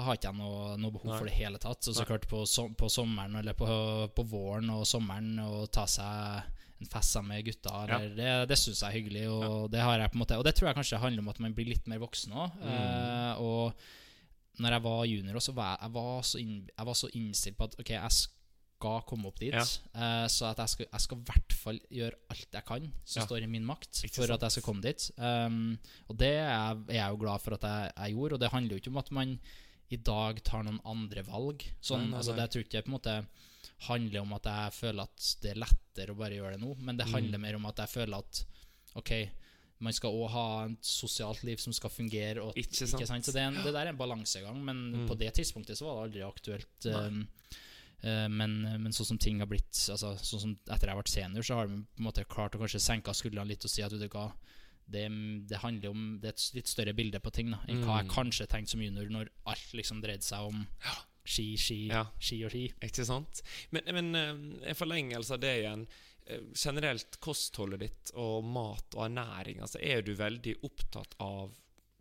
har 0.07 0.15
ikke 0.15 0.29
jeg 0.31 0.39
noe, 0.39 0.77
noe 0.79 0.95
behov 0.95 1.11
Nei. 1.11 1.19
for 1.19 1.27
det 1.27 1.35
hele 1.35 1.59
tatt. 1.59 1.83
Så, 1.83 1.95
så 1.97 2.05
klart 2.07 2.29
på, 2.31 2.45
på 2.79 2.89
sommeren 2.93 3.35
eller 3.41 3.57
på, 3.59 3.67
på 4.15 4.25
våren 4.31 4.71
og 4.77 4.87
sommeren 4.87 5.33
å 5.43 5.67
ta 5.67 5.87
seg 5.91 6.55
en 6.79 6.87
fest 6.93 7.11
sammen 7.17 7.35
med 7.35 7.45
gutta. 7.49 7.73
Eller, 7.89 8.15
Det, 8.15 8.31
det 8.53 8.59
syns 8.63 8.85
jeg 8.85 8.89
er 8.93 8.99
hyggelig, 9.01 9.25
og 9.35 9.71
det 9.75 9.81
har 9.83 9.99
jeg 9.99 10.13
på 10.13 10.15
en 10.21 10.23
måte 10.23 10.39
Og 10.39 10.45
det 10.47 10.55
tror 10.55 10.69
jeg 10.71 10.79
kanskje 10.79 11.01
handler 11.03 11.25
om 11.27 11.33
at 11.35 11.41
man 11.43 11.55
blir 11.57 11.67
litt 11.73 11.89
mer 11.91 11.99
voksen 11.99 12.31
òg. 12.39 12.61
Mm. 12.63 13.43
og 13.43 13.73
når 14.63 14.73
jeg 14.75 14.83
var 14.83 15.05
junior, 15.07 15.37
også, 15.39 15.53
var 15.55 15.69
jeg, 15.75 15.83
jeg, 15.83 15.93
var 15.99 16.23
så 16.27 16.39
inn, 16.43 16.55
jeg 16.79 16.87
var 16.87 16.95
så 16.99 17.09
innstilt 17.15 17.59
på 17.59 17.67
at 17.69 17.77
ok, 17.79 17.91
jeg 17.95 18.11
skal 18.11 18.38
komme 18.79 19.27
opp 19.27 19.39
dit. 19.41 19.53
Ja. 19.55 19.65
Uh, 19.95 20.27
så 20.31 20.51
at 20.51 20.59
jeg 20.63 20.69
skal, 20.69 20.87
jeg 20.93 21.01
skal 21.01 21.19
i 21.19 21.27
hvert 21.31 21.53
fall 21.59 21.81
gjøre 21.91 22.19
alt 22.31 22.53
jeg 22.53 22.65
kan 22.65 22.93
som 23.05 23.21
Ja. 23.21 23.27
står 23.27 23.43
i 23.43 23.47
min 23.51 23.65
makt, 23.67 24.05
for 24.15 24.31
at 24.33 24.41
jeg 24.47 24.51
skal 24.57 24.63
komme 24.63 24.83
dit. 24.83 25.11
Um, 25.19 25.79
og 26.09 26.17
det 26.19 26.33
er, 26.39 26.77
jeg 26.89 27.11
jo 27.11 27.17
glad 27.25 27.41
for 27.41 27.55
at 27.55 27.63
jeg, 27.63 27.93
jeg 27.97 28.15
gjorde. 28.15 28.35
Og 28.35 28.41
det 28.41 28.51
handler 28.53 28.71
jo 28.77 28.81
ikke 28.83 28.91
om 28.95 29.03
at 29.03 29.11
man 29.11 29.39
i 29.91 29.97
dag 29.97 30.43
tar 30.45 30.63
noen 30.65 30.81
andre 30.85 31.23
valg. 31.25 31.65
Sånn, 31.81 32.01
Nei, 32.07 32.11
nei, 32.11 32.19
altså, 32.19 32.37
det 32.37 32.51
tror 32.51 32.65
ikke 32.65 32.77
jeg 32.79 32.85
på 32.85 32.93
en 32.93 32.99
måte 32.99 33.19
handler 33.89 34.21
om 34.23 34.33
at 34.35 34.45
jeg 34.51 34.73
føler 34.75 35.03
at 35.07 35.27
det 35.43 35.51
er 35.55 35.61
lettere 35.63 36.13
å 36.15 36.19
bare 36.19 36.35
gjøre 36.39 36.57
det 36.57 36.61
nå, 36.63 36.75
men 36.79 36.97
det 36.99 37.07
Mm. 37.07 37.13
handler 37.15 37.39
mer 37.39 37.55
om 37.57 37.67
at 37.67 37.77
jeg 37.77 37.89
føler 37.89 38.19
at 38.19 38.45
ok, 38.97 39.13
man 39.81 39.93
skal 39.93 40.11
òg 40.11 40.31
ha 40.31 40.47
et 40.67 40.83
sosialt 40.83 41.45
liv 41.45 41.57
som 41.63 41.73
skal 41.73 41.89
fungere. 41.91 42.43
Og, 42.43 42.53
Ikke 42.59 42.75
sant? 42.89 43.25
Så 43.25 43.33
det, 43.33 43.41
er 43.41 43.47
en, 43.49 43.55
det 43.63 43.73
der 43.73 43.87
er 43.87 43.89
en 43.93 43.97
balansegang, 43.97 44.59
men 44.65 44.77
Mm. 44.93 45.07
på 45.09 45.17
det 45.17 45.33
tidspunktet 45.35 45.79
så 45.79 45.87
var 45.87 46.09
det 46.09 46.17
aldri 46.17 46.23
aktuelt. 46.27 46.87
um, 46.87 47.29
men, 48.31 48.53
men 48.83 48.93
sånn 48.95 49.07
som 49.07 49.19
ting 49.19 49.41
har 49.43 49.49
blitt 49.51 49.75
altså, 49.91 50.13
Sånn 50.23 50.41
som 50.41 50.53
Etter 50.71 50.89
jeg 50.93 50.97
ble 51.01 51.11
senior, 51.11 51.43
så 51.43 51.57
har 51.59 51.67
de 51.67 51.81
på 51.83 51.99
en 51.99 52.07
måte 52.07 52.25
klart 52.31 52.55
å 52.55 52.61
kanskje 52.63 52.79
senke 52.81 53.11
skuldrene 53.17 53.49
litt 53.51 53.65
og 53.67 53.71
si 53.73 53.83
at 53.83 53.91
du 53.91 53.99
det, 54.89 55.03
det 55.51 55.59
handler 55.61 55.91
om 55.91 56.05
Det 56.23 56.29
er 56.31 56.37
et 56.37 56.45
litt 56.55 56.71
større 56.71 56.95
bilde 56.97 57.19
på 57.21 57.33
ting 57.35 57.51
da 57.51 57.59
enn 57.69 57.83
hva 57.85 57.99
jeg 58.01 58.07
Mm. 58.09 58.15
kanskje 58.15 58.47
tenkte 58.49 58.71
som 58.71 58.81
junior, 58.83 59.09
når 59.11 59.29
alt 59.47 59.73
liksom 59.75 60.01
dreide 60.01 60.23
seg 60.25 60.47
om 60.49 60.63
ski, 61.29 61.57
ski, 61.61 61.89
Ja. 61.91 62.07
ski 62.19 62.45
og 62.47 62.51
ski. 62.55 62.73
Ikke 62.81 63.05
sant? 63.05 63.43
Men, 63.71 63.83
men 63.93 64.15
eh, 64.15 64.71
en 64.71 64.79
forlengelse 64.79 65.35
av 65.35 65.41
det 65.41 65.59
igjen. 65.61 65.87
eh, 66.27 66.41
Generelt 66.55 67.19
kostholdet 67.21 67.81
ditt 67.81 68.11
og 68.15 68.45
mat 68.45 68.95
og 68.97 69.05
ernæring. 69.11 69.61
Altså, 69.61 69.79
er 69.83 70.01
du 70.03 70.15
veldig 70.15 70.55
opptatt 70.65 71.15
av 71.21 71.51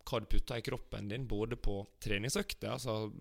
hva 0.07 0.19
du 0.23 0.25
putter 0.31 0.55
i 0.55 0.61
kroppen 0.63 1.09
din, 1.09 1.27
både 1.27 1.57
på 1.59 1.81
treningsøkter 1.99 2.69
altså 2.71 3.11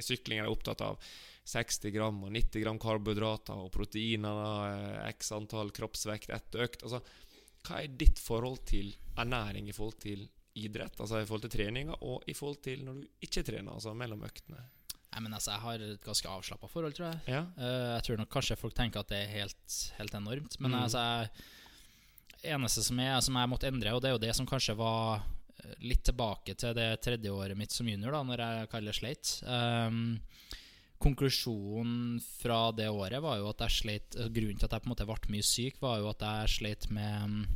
Sykling 0.00 0.38
er 0.38 0.46
opptatt 0.46 0.80
av 0.86 1.00
60 1.46 1.92
gram 1.94 2.22
og 2.26 2.32
90 2.34 2.62
gram 2.64 2.78
karbohydrater 2.82 3.58
og 3.66 3.70
proteiner, 3.74 4.40
eh, 4.70 5.10
x 5.14 5.30
antall 5.36 5.70
kroppsvekt 5.74 6.32
etter 6.34 6.64
økt. 6.66 6.82
Altså, 6.82 7.02
hva 7.66 7.82
er 7.82 7.92
ditt 7.98 8.18
forhold 8.22 8.64
til 8.66 8.92
ernæring 9.18 9.68
i 9.70 9.74
forhold 9.74 9.98
til 10.02 10.26
idrett? 10.56 10.98
Altså 11.00 11.20
i 11.22 11.26
forhold 11.28 11.46
til 11.46 11.54
treninga, 11.58 11.98
og 12.02 12.24
i 12.26 12.34
forhold 12.34 12.60
til 12.64 12.82
når 12.86 13.02
du 13.02 13.06
ikke 13.26 13.44
trener, 13.46 13.72
altså 13.74 13.94
mellom 13.94 14.24
øktene? 14.26 14.64
Nei, 15.12 15.20
men 15.24 15.32
altså, 15.34 15.52
Jeg 15.54 15.60
har 15.60 15.74
et 15.80 16.02
ganske 16.04 16.28
avslappa 16.28 16.68
forhold, 16.68 16.92
tror 16.96 17.06
jeg. 17.12 17.20
Ja. 17.30 17.42
Uh, 17.56 17.94
jeg 17.96 18.02
tror 18.04 18.18
nok 18.20 18.28
kanskje 18.34 18.58
folk 18.60 18.74
tenker 18.76 19.00
at 19.00 19.08
det 19.08 19.22
er 19.22 19.30
helt, 19.38 19.76
helt 19.98 20.14
enormt. 20.18 20.58
Men 20.60 20.70
Mm. 20.74 20.82
altså, 20.82 20.98
jeg, 22.42 22.52
eneste 22.56 22.82
som 22.84 22.98
jeg, 23.00 23.22
som 23.22 23.38
jeg 23.40 23.48
måtte 23.48 23.70
endre, 23.70 23.94
og 23.94 24.02
det 24.02 24.10
er 24.10 24.14
jo 24.18 24.24
det 24.26 24.34
som 24.36 24.46
kanskje 24.46 24.76
var 24.76 25.22
eh, 25.64 25.74
litt 25.80 26.02
tilbake 26.04 26.54
til 26.54 26.74
det 26.76 27.00
tredje 27.00 27.30
året 27.32 27.56
mitt 27.56 27.72
som 27.72 27.88
junior, 27.88 28.12
da 28.12 28.22
når 28.22 28.42
jeg 28.44 28.68
kaller 28.74 28.92
sleit. 28.92 29.32
Um, 29.46 30.18
konklusjonen 31.02 32.20
fra 32.40 32.72
det 32.72 32.88
året 32.88 33.22
var 33.22 33.38
jo 33.38 33.48
at 33.50 33.58
jeg 33.66 33.70
sleit 33.80 34.16
eh, 34.16 34.28
Grunnen 34.32 34.58
til 34.58 34.66
at 34.68 34.72
jeg 34.76 34.82
på 34.84 34.88
en 34.88 34.94
måte 34.94 35.06
ble 35.08 35.32
mye 35.34 35.46
syk, 35.46 35.80
var 35.82 35.98
jo 36.02 36.08
at 36.10 36.20
jeg 36.26 36.48
sleit 36.58 36.90
med 36.90 37.30
mm, 37.30 37.46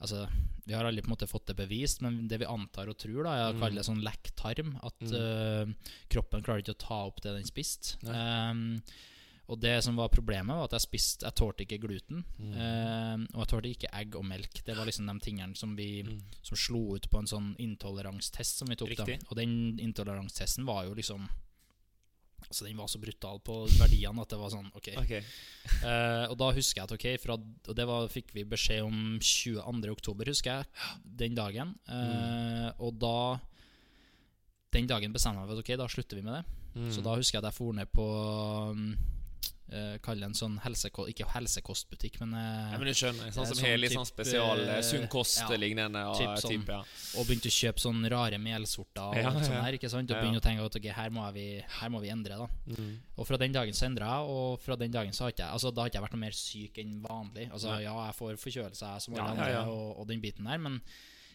Altså, 0.00 0.22
Vi 0.64 0.72
har 0.72 0.86
aldri 0.88 1.02
på 1.02 1.10
en 1.10 1.12
måte 1.12 1.26
fått 1.28 1.46
det 1.50 1.56
bevist, 1.58 2.00
men 2.00 2.26
det 2.28 2.38
vi 2.40 2.46
antar 2.48 2.88
og 2.88 2.96
tror, 2.96 3.24
da, 3.26 3.32
er 3.36 3.50
å 3.50 3.54
Mm. 3.54 3.60
kalle 3.60 3.74
det 3.76 3.84
sånn 3.84 4.00
lekk 4.02 4.30
tarm. 4.34 4.78
At 4.82 4.98
Mm. 5.00 5.12
uh, 5.12 5.74
kroppen 6.08 6.42
klarer 6.42 6.62
ikke 6.62 6.72
å 6.76 6.78
ta 6.86 6.98
opp 7.06 7.20
det 7.20 7.34
den 7.34 7.44
spiste. 7.44 7.98
Um, 8.06 8.80
og 9.48 9.60
det 9.60 9.82
som 9.84 9.96
var 9.96 10.08
problemet, 10.08 10.54
var 10.56 10.64
at 10.64 10.70
jeg 10.78 10.80
spiste 10.86 11.24
Jeg 11.26 11.34
tålte 11.34 11.66
ikke 11.66 11.80
gluten. 11.84 12.24
Mm. 12.38 12.54
Uh, 12.54 13.26
og 13.36 13.40
jeg 13.44 13.48
tålte 13.52 13.74
ikke 13.74 13.92
egg 14.00 14.14
og 14.16 14.24
melk. 14.24 14.64
Det 14.64 14.74
var 14.76 14.86
liksom 14.86 15.06
de 15.06 15.18
tingene 15.20 15.54
som 15.56 15.76
vi 15.76 16.02
Mm. 16.02 16.20
Som 16.42 16.56
slo 16.56 16.94
ut 16.96 17.10
på 17.10 17.18
en 17.18 17.26
sånn 17.26 17.54
intoleranstest 17.58 18.56
som 18.56 18.68
vi 18.68 18.76
tok. 18.76 18.96
da 18.96 19.04
Riktig. 19.04 19.28
Og 19.28 19.36
den 19.36 19.76
intoleranstesten 19.78 20.64
var 20.64 20.84
jo 20.86 20.94
liksom 20.94 21.28
Altså 22.50 22.66
Den 22.66 22.80
var 22.80 22.88
så 22.90 22.98
brutal 22.98 23.38
på 23.46 23.60
verdiene 23.78 24.24
at 24.24 24.32
det 24.32 24.38
var 24.40 24.50
sånn 24.50 24.66
OK. 24.74 24.88
okay. 24.98 25.20
uh, 25.84 26.26
og 26.32 26.34
da 26.40 26.48
husker 26.56 26.80
jeg 26.80 26.88
at 26.88 26.94
ok 26.96 27.06
fra, 27.22 27.36
Og 27.38 27.76
det 27.78 27.86
var, 27.86 28.08
fikk 28.10 28.34
vi 28.34 28.42
beskjed 28.50 28.82
om 28.82 29.20
22. 29.22 29.92
oktober, 29.94 30.32
husker 30.34 30.58
jeg, 30.58 30.90
den 31.22 31.38
dagen. 31.38 31.76
Eh, 31.86 32.66
Og 32.82 32.98
da 32.98 33.38
Den 34.74 34.90
dagen 34.90 35.14
bestemte 35.14 35.38
jeg 35.38 35.46
meg 35.46 35.52
for 35.52 35.60
at 35.60 35.64
ok, 35.64 35.72
da 35.78 35.88
slutter 35.90 36.18
vi 36.18 36.26
med 36.26 36.40
det. 36.40 36.44
Mm. 36.74 36.90
Så 36.94 37.02
da 37.02 37.14
husker 37.18 37.38
jeg 37.38 37.44
at 37.44 37.50
jeg 37.50 37.58
for 37.58 37.74
ned 37.74 37.90
på 37.90 38.04
um, 38.70 38.84
eh, 39.72 39.96
kalle 40.04 40.26
en 40.26 40.34
sånn 40.36 40.56
helsekost 40.64 41.12
Ikke 41.12 41.26
helsekostbutikk, 41.32 42.18
men, 42.22 42.34
uh, 42.34 42.72
Ja, 42.72 42.78
men 42.80 42.90
du 42.90 42.94
skjønner, 42.94 43.30
sånn 43.30 43.44
Eh, 43.44 43.50
som 43.50 43.58
sånn 43.58 43.66
har 43.68 43.94
sånn 43.94 44.08
spesial 44.08 44.62
eh, 44.66 44.80
sunn 44.86 45.06
kost-lignende. 45.12 46.02
Ja, 46.06 46.14
typ 46.18 46.42
sånn. 46.44 46.64
ja. 46.66 46.80
Og 47.20 47.28
begynte 47.28 47.50
å 47.50 47.56
kjøpe 47.56 47.84
sånne 47.84 48.10
rare 48.12 48.40
melsorter 48.42 49.20
og 49.26 49.38
sånt 49.44 49.60
her. 49.60 49.78
ikke 49.78 49.90
sant? 49.92 50.10
Og 50.10 50.16
ja. 50.16 50.32
å 50.40 50.42
tenke 50.44 50.66
at 50.66 50.80
ok, 50.80 50.90
her 50.96 51.14
må, 51.14 51.26
vi, 51.36 51.46
her 51.80 51.92
må 51.92 52.00
vi 52.02 52.10
endre, 52.12 52.40
da. 52.40 52.48
Mm. 52.74 52.90
Og 53.16 53.28
fra 53.28 53.38
den 53.40 53.52
dagen 53.52 53.76
så 53.76 53.86
endra 53.86 54.10
jeg, 54.16 54.34
og 54.34 54.60
fra 54.64 54.76
den 54.80 54.92
dagen 54.94 55.12
så 55.16 55.24
har 55.26 55.34
ikke 55.34 55.44
jeg 55.46 55.50
Altså 55.60 55.70
da 55.74 55.82
har 55.82 55.90
ikke 55.90 55.98
jeg 56.00 56.06
vært 56.08 56.16
noe 56.18 56.24
mer 56.26 56.36
syk 56.36 56.82
enn 56.82 56.98
vanlig. 57.04 57.46
Altså 57.52 57.78
ja, 57.80 57.94
jeg 58.08 58.18
får 58.18 58.36
forkjølelse 58.44 58.92
jeg, 58.94 59.06
som 59.06 59.14
alle 59.14 59.30
andre. 59.36 59.64
Og, 59.70 59.88
og 60.00 60.10
den 60.10 60.20
biten 60.22 60.50
der, 60.50 60.58
men 60.58 60.80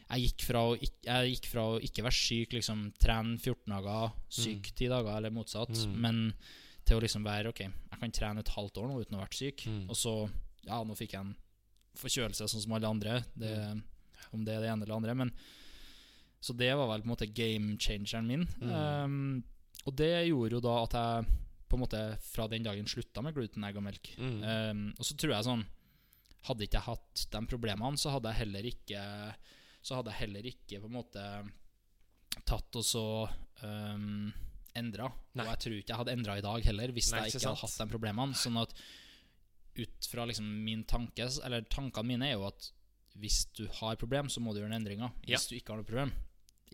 jeg 0.05 0.27
gikk 0.27 0.43
ikke, 0.45 0.91
jeg 1.07 1.31
gikk 1.33 1.47
fra 1.49 1.63
å 1.71 1.79
ikke 1.81 2.03
være 2.05 2.17
syk, 2.19 2.53
liksom 2.53 2.83
trene 3.01 3.39
14 3.39 3.73
dager, 3.73 4.13
syk 4.29 4.69
10 4.75 4.91
dager, 4.93 5.15
eller 5.17 5.33
motsatt, 5.33 5.73
Mm. 5.73 5.95
men 6.01 6.19
til 6.86 6.97
å 6.97 7.01
liksom 7.03 7.23
være 7.25 7.49
Ok, 7.49 7.59
jeg 7.65 7.99
kan 7.99 8.11
trene 8.11 8.39
et 8.43 8.53
halvt 8.55 8.77
år 8.81 8.88
nå 8.91 8.99
uten 9.01 9.15
å 9.17 9.19
ha 9.21 9.25
vært 9.25 9.39
syk, 9.39 9.65
Mm. 9.67 9.89
og 9.89 9.95
så 9.95 10.29
Ja, 10.65 10.83
nå 10.83 10.95
fikk 10.97 11.11
jeg 11.13 11.21
en 11.21 11.36
forkjølelse 11.95 12.47
sånn 12.49 12.61
som 12.63 12.73
alle 12.73 12.88
andre, 12.89 13.23
det, 13.38 13.51
Mm. 13.57 13.83
om 14.33 14.43
det 14.45 14.53
er 14.55 14.61
det 14.61 14.69
ene 14.71 14.83
eller 14.83 14.95
andre, 14.95 15.13
men 15.15 15.31
Så 16.41 16.53
det 16.55 16.75
var 16.77 16.88
vel 16.88 17.01
på 17.01 17.05
en 17.09 17.15
måte 17.15 17.33
game 17.33 17.75
changeren 17.77 18.27
min. 18.27 18.45
Mm. 18.61 18.69
Um, 18.71 19.43
og 19.88 19.95
det 19.95 20.27
gjorde 20.27 20.51
jo 20.51 20.59
da 20.61 20.83
at 20.83 20.91
jeg 20.93 21.25
på 21.67 21.73
en 21.73 21.79
måte 21.81 22.01
fra 22.21 22.47
den 22.47 22.61
dagen 22.63 22.86
slutta 22.86 23.23
med 23.23 23.33
gluten, 23.33 23.63
egg 23.65 23.75
og 23.77 23.83
melk. 23.83 24.11
Mm. 24.19 24.43
Um, 24.43 24.93
og 24.99 25.05
så 25.05 25.15
tror 25.17 25.33
jeg 25.33 25.43
sånn 25.45 25.65
Hadde 26.45 26.61
ikke 26.67 26.77
jeg 26.77 26.86
hatt 26.86 27.25
de 27.31 27.39
problemene, 27.47 27.97
så 27.97 28.11
hadde 28.11 28.29
jeg 28.29 28.45
heller 28.45 28.61
ikke 28.69 29.36
Så 29.81 29.95
hadde 29.95 30.11
jeg 30.11 30.19
heller 30.19 30.43
ikke 30.45 30.79
på 30.81 30.86
en 30.86 30.93
måte 30.93 31.51
tatt 32.45 32.75
og 32.75 32.83
så 32.83 33.29
um, 33.63 34.31
endra. 34.80 35.09
Og 35.36 35.41
jeg 35.43 35.61
tror 35.63 35.76
ikke 35.80 35.93
jeg 35.93 36.01
hadde 36.01 36.15
endra 36.15 36.38
i 36.39 36.45
dag 36.45 36.69
heller, 36.69 36.93
hvis 36.95 37.11
Nei, 37.13 37.26
jeg 37.26 37.36
ikke 37.36 37.49
hadde 37.49 37.61
hatt 37.63 37.82
de 37.82 37.88
problemene. 37.91 38.38
Sånn 38.39 38.59
at 38.61 38.76
ut 39.76 40.07
fra 40.07 40.23
liksom 40.30 40.47
min 40.63 40.86
tanke 40.88 41.26
Eller 41.43 41.65
tankene 41.67 42.07
mine 42.07 42.30
er 42.30 42.38
jo 42.38 42.45
at 42.47 42.69
hvis 43.19 43.45
du 43.55 43.65
har 43.80 43.95
problem, 43.99 44.30
så 44.32 44.43
må 44.43 44.53
du 44.53 44.61
gjøre 44.61 44.71
en 44.73 44.78
endring 44.78 45.03
Hvis 45.23 45.47
du 45.47 45.55
ikke 45.57 45.73
har 45.73 45.80
noe 45.80 45.88
problem, 45.88 46.11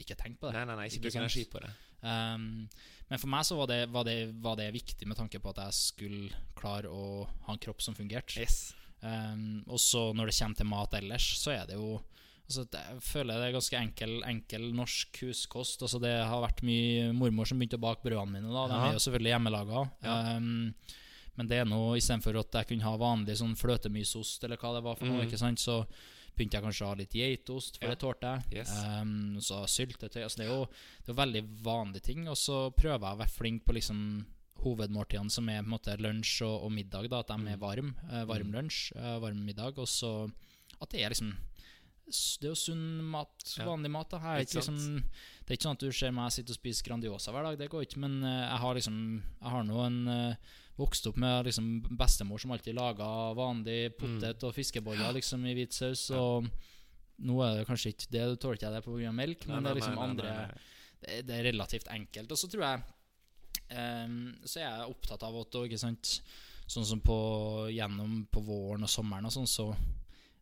ikke 0.01 0.17
tenk 0.17 0.39
på 0.41 0.49
det. 0.49 0.57
Nei, 0.57 0.65
nei, 0.65 0.77
nei, 0.79 0.85
ikke 0.89 0.97
Ikke 0.97 1.07
bruk 1.07 1.19
energi 1.21 1.45
på 1.51 1.61
det. 1.61 1.71
Um, 2.01 2.45
men 3.11 3.21
for 3.21 3.29
meg 3.29 3.45
så 3.45 3.57
var 3.59 3.69
det, 3.69 3.81
var, 3.93 4.07
det, 4.07 4.15
var 4.41 4.55
det 4.57 4.71
viktig 4.73 5.05
med 5.09 5.19
tanke 5.19 5.41
på 5.41 5.51
at 5.53 5.59
jeg 5.67 5.77
skulle 5.77 6.39
klare 6.57 6.89
å 6.89 7.27
ha 7.45 7.53
en 7.53 7.61
kropp 7.61 7.83
som 7.85 7.97
fungerte. 7.97 8.41
Yes. 8.41 8.71
Um, 9.01 9.61
og 9.67 9.81
så 9.81 10.07
når 10.17 10.31
det 10.31 10.37
kommer 10.39 10.61
til 10.61 10.69
mat 10.71 10.97
ellers, 10.97 11.27
så 11.41 11.53
er 11.53 11.69
det 11.69 11.77
jo 11.77 11.99
altså, 12.51 12.65
det, 12.69 12.79
Jeg 12.91 13.01
føler 13.07 13.33
det 13.39 13.47
er 13.49 13.55
ganske 13.57 13.77
enkel, 13.79 14.15
enkel 14.27 14.67
norsk 14.75 15.21
huskost. 15.25 15.81
Altså, 15.81 15.99
det 16.03 16.11
har 16.27 16.41
vært 16.43 16.61
mye 16.67 17.11
mormor 17.15 17.47
som 17.47 17.57
begynte 17.59 17.79
å 17.79 17.85
bake 17.87 18.03
brødene 18.03 18.31
mine. 18.37 18.51
Da. 18.51 18.67
De 18.67 18.73
Ja. 18.79 18.87
er 18.89 18.93
jo 18.97 19.03
selvfølgelig 19.07 19.33
hjemmelaga. 19.33 19.91
Ja. 20.03 20.35
Um, 20.37 20.73
men 21.37 21.47
det 21.47 21.57
er 21.61 21.65
nå 21.65 21.95
istedenfor 21.97 22.37
at 22.39 22.51
jeg 22.59 22.67
kunne 22.67 22.83
ha 22.83 22.97
vanlig 22.97 23.37
sånn 23.39 23.55
fløtemysost, 23.55 24.43
eller 24.43 24.57
hva 24.57 24.73
det 24.75 24.83
var 24.83 24.95
for 24.99 25.05
noe, 25.07 25.21
Mm. 25.23 25.27
ikke 25.29 25.39
sant, 25.39 25.57
så 25.59 25.85
begynte 26.37 26.53
jeg 26.59 26.63
kanskje 26.63 26.85
å 26.85 26.87
ha 26.87 26.95
litt 26.95 27.11
geitost, 27.13 27.77
for 27.79 27.87
Ja. 27.87 27.95
det 27.95 27.99
tålte 27.99 28.21
jeg. 28.51 28.59
Yes. 28.59 28.71
Um, 28.85 29.35
så 29.39 29.63
syltetøy. 29.67 30.23
Altså 30.23 30.37
det, 30.37 30.45
er 30.47 30.53
jo, 30.55 30.67
det 31.05 31.09
er 31.09 31.25
veldig 31.25 31.43
vanlige 31.63 32.01
ting. 32.03 32.27
Og 32.27 32.35
så 32.35 32.69
prøver 32.75 32.99
jeg 32.99 33.15
å 33.15 33.17
være 33.17 33.29
flink 33.29 33.65
på 33.65 33.73
liksom 33.73 34.25
hovedmåltidene, 34.63 35.31
som 35.31 35.49
er 35.49 35.61
på 35.63 35.65
en 35.65 35.73
måte 35.73 35.97
lunsj 35.97 36.41
og, 36.45 36.65
og 36.67 36.71
middag. 36.71 37.09
Da, 37.09 37.19
at 37.19 37.27
de 37.27 37.33
er 37.49 37.57
varme. 37.57 37.93
varm, 37.95 37.95
eh, 38.11 38.25
varm 38.25 38.51
Mm. 38.51 38.53
lunsj, 38.53 38.91
uh, 38.95 39.19
varm 39.19 39.43
middag. 39.45 39.77
Og 39.79 39.87
så 39.87 40.31
at 40.81 40.89
det 40.89 41.01
er 41.01 41.09
liksom 41.09 41.35
Det 42.11 42.47
er 42.47 42.51
jo 42.51 42.59
sunn 42.59 42.87
mat, 43.11 43.45
vanlig 43.65 43.91
mat. 43.93 44.11
Da. 44.11 44.35
Jeg 44.37 44.49
liksom, 44.51 44.79
det 44.81 45.53
er 45.53 45.57
ikke 45.57 45.67
sånn 45.67 45.77
at 45.77 45.85
du 45.85 45.95
ser 45.95 46.15
meg 46.15 46.33
sitte 46.33 46.53
og 46.53 46.59
spise 46.59 46.85
Grandiosa 46.85 47.33
hver 47.33 47.47
dag, 47.49 47.59
det 47.59 47.69
går 47.71 47.85
ikke. 47.87 48.01
Men 48.03 48.19
eh, 48.23 48.43
jeg 48.45 48.59
har 48.63 48.77
liksom 48.77 48.97
Jeg 49.21 49.53
har 49.55 49.65
nå 49.67 49.79
en 49.85 50.01
eh, 50.11 50.51
vokst 50.81 51.07
opp 51.09 51.17
med 51.21 51.47
liksom 51.49 51.71
bestemor 51.99 52.41
som 52.41 52.53
alltid 52.55 52.77
laga 52.77 53.07
vanlig 53.37 53.93
potet 53.99 54.43
og 54.47 54.55
fiskeboller 54.55 55.15
liksom 55.17 55.45
i 55.45 55.55
hvit 55.57 55.75
saus. 55.75 56.07
Mm. 56.09 56.21
Og 56.21 57.27
nå 57.27 57.41
er 57.45 57.59
det 57.59 57.67
kanskje 57.69 57.93
ikke 57.93 58.13
det, 58.13 58.23
tåler 58.41 58.57
ikke 58.57 58.69
jeg 58.69 58.77
det 58.77 58.85
pga. 58.85 59.11
melk, 59.15 59.47
men 59.49 59.59
Nei, 59.59 59.63
det 59.65 59.71
er 59.71 59.79
liksom 59.81 59.97
nei, 59.97 60.01
nei, 60.01 60.09
andre 60.09 60.31
nei, 60.31 60.45
nei. 60.47 60.63
det, 61.03 61.19
det 61.27 61.37
er 61.37 61.47
relativt 61.51 61.91
enkelt. 61.93 62.33
Og 62.33 62.41
så 62.41 62.49
tror 62.51 62.65
jeg 62.67 62.85
um, 63.77 64.15
Så 64.43 64.61
er 64.61 64.65
jeg 64.65 64.95
opptatt 64.95 65.27
av 65.27 65.43
at 65.43 65.59
Sånn 66.71 66.87
som 66.87 67.01
på 67.03 67.15
gjennom 67.73 68.21
på 68.31 68.39
våren 68.47 68.85
og 68.87 68.89
sommeren 68.89 69.27
og 69.27 69.33
sånn, 69.35 69.49
så 69.49 69.65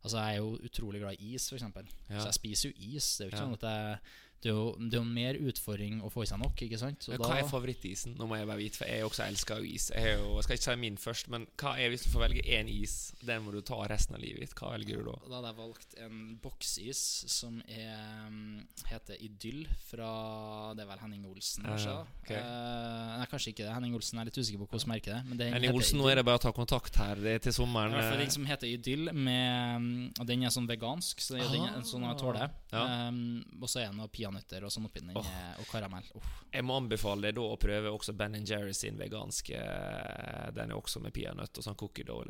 Altså, 0.04 0.18
jeg 0.18 0.34
er 0.34 0.38
jo 0.38 0.60
utrolig 0.64 1.02
glad 1.02 1.14
i 1.20 1.34
is, 1.36 1.48
eksempel. 1.56 1.88
Ja. 2.10 2.20
Så 2.20 2.26
jeg 2.28 2.34
spiser 2.34 2.70
jo 2.70 2.76
is. 2.96 3.18
Det 3.18 3.22
er 3.22 3.26
jo 3.26 3.28
ikke 3.28 3.38
Ja. 3.38 3.44
sånn 3.44 3.54
at 3.54 3.62
jeg 3.64 4.00
det 4.40 4.50
er, 4.52 4.56
jo, 4.56 4.76
det 4.80 4.96
er 4.96 5.02
jo 5.02 5.08
mer 5.10 5.38
utfordring 5.50 5.98
å 6.00 6.10
få 6.14 6.24
i 6.24 6.28
seg 6.30 6.40
nok, 6.40 6.62
ikke 6.64 6.78
sant? 6.80 7.04
Så 7.04 7.12
Hva 7.18 7.28
da- 7.28 7.40
er 7.42 7.48
favorittisen? 7.50 8.14
Nå 8.16 8.28
må 8.30 8.38
jeg 8.40 8.48
bare 8.48 8.62
vite, 8.62 8.80
for 8.80 8.88
jeg 8.88 9.04
også 9.04 9.26
elsker 9.26 9.60
jo 9.60 9.68
is. 9.68 9.90
Jeg, 9.92 10.14
jo, 10.16 10.30
jeg 10.38 10.46
skal 10.46 10.56
ikke 10.56 10.68
si 10.70 10.76
min 10.80 10.98
først, 10.98 11.28
men 11.34 11.48
hva 11.60 11.74
er 11.76 11.92
hvis 11.92 12.06
du 12.06 12.10
får 12.14 12.24
velge 12.24 12.44
én 12.48 12.70
is? 12.72 12.94
Den 13.20 13.44
må 13.44 13.52
du 13.52 13.60
ta 13.68 13.82
resten 13.92 14.16
av 14.16 14.24
livet 14.24 14.46
ditt. 14.46 14.56
Hva 14.56 14.72
velger 14.78 15.02
du 15.04 15.10
da? 15.10 15.18
Da 15.26 15.36
hadde 15.42 15.52
jeg 15.52 15.58
valgt 15.60 15.98
en 16.06 16.22
boksis 16.40 17.02
som 17.36 17.60
er, 17.68 18.30
mm, 18.30 18.64
heter 18.94 19.20
Idyll, 19.28 19.68
fra 19.90 20.74
Det 20.76 20.86
er 20.86 20.88
vel 20.88 21.04
Henning 21.04 21.26
Olsen, 21.28 21.68
Ja, 21.68 22.06
okay. 22.24 22.38
Eh, 22.40 23.18
nei, 23.20 23.28
kanskje 23.28 23.52
ikke 23.52 23.66
det. 23.66 23.74
Henning 23.74 23.96
Olsen 23.96 24.20
jeg 24.20 24.24
er 24.24 24.32
litt 24.32 24.40
usikker 24.40 24.64
på 24.64 24.70
hvordan 24.72 24.94
merker 24.94 25.18
det. 25.18 25.22
Men 25.28 25.38
den 25.38 25.54
Henning 25.54 25.76
Olsen, 25.76 26.00
nå 26.00 26.08
er 26.10 26.16
det 26.22 26.26
bare 26.26 26.40
å 26.40 26.44
ta 26.48 26.52
kontakt 26.56 26.96
her. 26.96 27.16
Det 27.20 27.36
er 27.36 27.44
til 27.50 27.54
sommeren. 27.60 27.92
I 27.92 28.00
hvert 28.00 28.12
fall 28.14 28.20
eh, 28.22 28.24
den 28.24 28.36
som 28.38 28.48
heter 28.48 28.72
Idyll, 28.72 29.12
med, 29.12 29.82
mm, 29.84 30.20
og 30.20 30.32
den 30.32 30.48
er 30.48 30.56
sånn 30.56 30.70
vegansk, 30.70 31.20
så 31.20 31.36
den 31.36 31.60
er 31.60 31.76
en 31.76 31.84
sånn 31.88 32.08
jeg 32.08 32.22
tåler. 32.24 32.56
Ja. 32.72 33.10
Um, 33.10 33.44
og 33.60 33.68
så 33.68 33.82
er 33.84 33.90
det 33.90 33.98
noe 33.98 34.08
peanøtter 34.30 34.64
og 34.66 34.72
sånn 34.72 34.86
oppi 34.88 35.02
den, 35.02 35.16
eh, 35.18 35.60
og 35.60 35.68
karamell. 35.70 36.06
Oh. 36.16 36.22
Jeg 36.54 36.64
må 36.66 36.78
anbefale 36.80 37.28
deg 37.28 37.36
da 37.38 37.42
å 37.42 37.58
prøve 37.60 37.92
også 37.92 38.14
Ben 38.18 38.36
Jerry 38.46 38.74
sin 38.74 38.98
veganske. 38.98 39.56
eh, 39.56 40.52
Den 40.54 40.72
er 40.72 40.76
også 40.78 41.00
med 41.02 41.14
peanøtt 41.14 41.58
og 41.58 41.64
sånn 41.64 41.76
cookie 41.78 42.04
dough. 42.04 42.26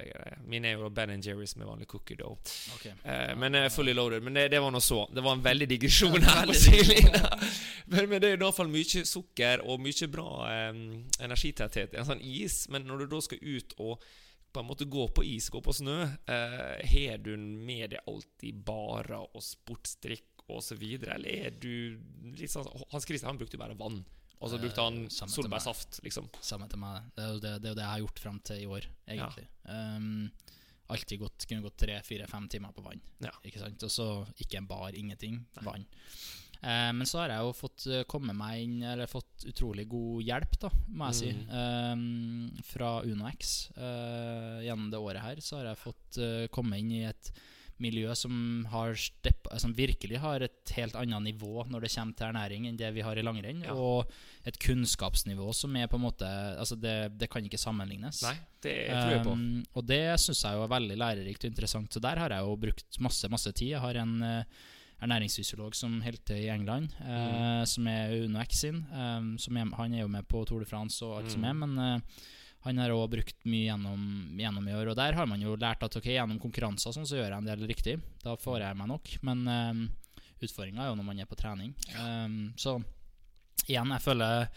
Min 0.46 0.66
er 0.66 0.78
jo 0.78 0.90
Ben 0.90 1.10
Jerry's 1.22 1.56
med 1.58 1.68
vanlig 1.68 1.88
cookie 1.88 2.16
dough. 2.16 2.38
Okay. 2.76 2.94
Eh, 3.04 3.36
men 3.36 3.56
eh, 3.56 3.70
fully 3.70 3.94
loaded. 3.94 4.24
Men 4.24 4.34
det, 4.34 4.50
det 4.50 4.60
var 4.60 4.72
nå 4.72 4.80
så. 4.80 5.08
Det 5.14 5.22
var 5.22 5.34
en 5.38 5.44
veldig 5.44 5.68
digresjon 5.68 6.22
her 6.22 6.46
på 6.46 6.54
digresjon. 6.54 7.20
Men, 7.90 8.06
men 8.10 8.22
det 8.22 8.28
er 8.30 8.36
i 8.36 8.38
hvert 8.38 8.54
fall 8.54 8.68
mye 8.70 9.02
sukker 9.06 9.64
og 9.66 9.80
mye 9.82 10.08
bra 10.14 10.26
eh, 10.52 10.76
energitetthet 11.26 11.96
i 11.96 11.98
en 11.98 12.06
sånn 12.06 12.22
is. 12.22 12.68
Men 12.70 12.84
når 12.86 13.02
du 13.02 13.16
da 13.16 13.22
skal 13.26 13.40
ut 13.42 13.74
og 13.82 14.04
på 14.54 14.62
en 14.62 14.68
måte 14.68 14.86
gå 14.86 15.08
på 15.14 15.24
is, 15.26 15.48
gå 15.50 15.62
på 15.62 15.74
snø, 15.74 15.96
eh, 16.30 16.86
har 16.92 17.18
du 17.26 17.32
med 17.38 17.96
deg 17.96 18.06
alltid 18.10 18.62
barer 18.66 19.26
og 19.26 19.42
sportsdrikk 19.42 20.39
videre, 20.80 21.18
eller 21.18 21.50
er 21.50 21.56
du 21.56 22.00
litt 22.36 22.52
sånn 22.52 22.68
Hans 22.92 23.06
Christian 23.08 23.32
han 23.32 23.40
brukte 23.40 23.58
jo 23.58 23.64
bare 23.64 23.78
vann. 23.80 24.02
Og 24.40 24.50
så 24.50 24.56
Eh, 24.56 24.62
brukte 24.64 24.82
han 24.86 25.10
samme 25.12 25.32
solbærsaft, 25.34 26.00
liksom. 26.06 26.30
Samme 26.42 26.70
til 26.72 26.80
meg. 26.80 27.10
Det 27.16 27.24
er 27.24 27.34
jo 27.34 27.40
det, 27.44 27.54
det, 27.64 27.72
er 27.72 27.76
det 27.76 27.84
jeg 27.84 27.92
har 27.92 28.04
gjort 28.06 28.20
fram 28.24 28.40
til 28.40 28.62
i 28.64 28.70
år, 28.72 28.88
egentlig. 29.08 29.48
Um, 29.68 30.30
alltid 30.90 31.20
gått, 31.20 31.46
kunne 31.46 31.66
gått 31.66 31.80
tre, 31.84 32.00
fire, 32.08 32.28
fem 32.28 32.48
timer 32.50 32.72
på 32.76 32.84
vann. 32.86 33.02
Ja. 33.20 33.34
Ikke 33.44 33.62
sant? 33.62 33.84
Og 33.84 33.92
så 33.92 34.08
ikke 34.40 34.62
en 34.62 34.70
bar, 34.70 34.96
ingenting. 34.96 35.42
Vann. 35.62 35.86
Uh, 36.60 36.92
men 36.96 37.06
så 37.08 37.22
har 37.22 37.34
jeg 37.34 37.44
jo 37.48 37.52
fått 37.56 37.86
eh, 37.88 38.02
komme 38.04 38.34
meg 38.36 38.66
inn 38.66 38.82
Eller 38.84 39.08
fått 39.08 39.46
utrolig 39.48 39.86
god 39.88 40.26
hjelp, 40.28 40.58
da, 40.60 40.72
må 40.92 41.08
jeg 41.08 41.16
si, 41.16 41.30
um, 41.56 42.50
fra 42.68 42.98
UnoX. 43.08 43.54
Uh, 43.78 44.60
gjennom 44.66 44.90
det 44.92 45.00
året 45.00 45.24
her 45.24 45.44
så 45.44 45.60
har 45.60 45.70
jeg 45.72 45.84
fått 45.86 46.20
uh, 46.20 46.48
komme 46.52 46.80
inn 46.82 46.92
i 46.98 47.06
et 47.08 47.32
miljø 47.84 48.14
som, 48.16 48.34
har 48.72 48.94
stepp, 49.00 49.48
som 49.62 49.74
virkelig 49.76 50.20
har 50.24 50.42
et 50.46 50.74
helt 50.76 50.96
annet 51.00 51.24
nivå 51.30 51.66
når 51.70 51.86
det 51.86 51.92
kommer 51.94 52.18
til 52.20 52.28
ernæring 52.30 52.68
enn 52.70 52.80
det 52.80 52.90
vi 52.96 53.04
har 53.06 53.18
i 53.20 53.24
langrenn. 53.26 53.62
Ja. 53.66 53.74
Og 53.76 54.10
et 54.48 54.60
kunnskapsnivå 54.60 55.52
som 55.56 55.76
er 55.76 55.88
på 55.92 56.00
en 56.00 56.06
måte 56.08 56.28
Altså 56.60 56.76
det, 56.80 57.18
det 57.20 57.30
kan 57.30 57.46
ikke 57.46 57.60
sammenlignes. 57.62 58.22
Nei, 58.24 58.36
det 58.64 58.76
tror 58.90 59.14
jeg 59.16 59.24
på. 59.28 59.36
Um, 59.38 59.64
og 59.76 59.88
det 59.88 60.04
syns 60.20 60.44
jeg 60.44 60.58
jo 60.60 60.66
er 60.66 60.74
veldig 60.76 60.98
lærerikt 61.00 61.46
og 61.46 61.52
interessant. 61.54 61.94
Så 61.94 62.00
der 62.04 62.20
har 62.20 62.36
jeg 62.36 62.46
jo 62.46 62.56
brukt 62.60 63.00
masse 63.00 63.30
masse 63.32 63.52
tid. 63.52 63.74
Jeg 63.76 63.84
har 63.84 64.00
en 64.02 64.18
uh, 64.24 64.44
ernæringsfysiolog 65.02 65.76
som 65.76 66.02
holder 66.04 66.26
til 66.28 66.44
i 66.44 66.50
England, 66.52 66.90
Mm. 67.00 67.08
eh, 67.08 67.66
som 67.66 67.88
er 67.88 68.26
Uno 68.26 68.44
sin. 68.50 68.86
Um, 68.92 69.36
er, 69.36 69.76
han 69.76 69.94
er 69.94 70.02
jo 70.02 70.08
med 70.08 70.28
på 70.28 70.46
Tour 70.46 70.60
de 70.60 70.66
France 70.66 71.06
og 71.06 71.22
alt 71.24 71.32
som 71.32 71.44
er, 71.44 71.54
Mm. 71.54 71.60
men 71.60 71.80
eh, 71.80 72.02
han 72.65 72.81
har 72.81 72.91
òg 72.91 73.06
brukt 73.14 73.45
mye 73.48 73.69
gjennom, 73.69 74.02
gjennom 74.40 74.65
i 74.68 74.76
år. 74.76 74.91
Og 74.91 74.98
der 74.99 75.15
har 75.15 75.27
man 75.30 75.44
jo 75.44 75.56
lært 75.60 75.84
at 75.86 75.95
ok, 75.95 76.10
gjennom 76.11 76.41
konkurranser 76.44 76.95
sånn, 76.95 77.07
så 77.07 77.19
gjør 77.19 77.30
jeg 77.30 77.38
en 77.38 77.48
del 77.48 77.64
riktig. 77.69 77.95
Da 78.23 78.36
får 78.40 78.65
jeg 78.65 78.80
meg 78.80 78.90
nok. 78.91 79.14
Men 79.27 79.45
um, 79.48 79.86
utfordringa 80.44 80.84
er 80.84 80.91
jo 80.91 80.98
når 80.99 81.07
man 81.07 81.23
er 81.23 81.30
på 81.30 81.40
trening. 81.40 81.72
Um, 81.95 82.52
så 82.60 82.76
igjen, 83.65 83.95
jeg 83.95 84.03
føler 84.03 84.52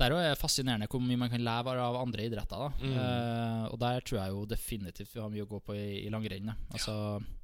der 0.00 0.14
er 0.16 0.32
det 0.32 0.40
fascinerende 0.40 0.88
hvor 0.90 1.02
mye 1.04 1.20
man 1.20 1.30
kan 1.30 1.42
leve 1.44 1.74
av 1.82 1.98
andre 2.00 2.24
idretter. 2.26 2.78
Mm. 2.80 2.94
Uh, 2.96 3.64
og 3.72 3.78
der 3.82 4.06
tror 4.06 4.20
jeg 4.20 4.36
jo 4.36 4.48
definitivt 4.54 5.14
vi 5.14 5.22
har 5.22 5.32
mye 5.34 5.46
å 5.46 5.50
gå 5.50 5.62
på 5.66 5.76
i, 5.78 5.88
i 6.06 6.12
langrenn. 6.14 6.54
Altså, 6.70 6.94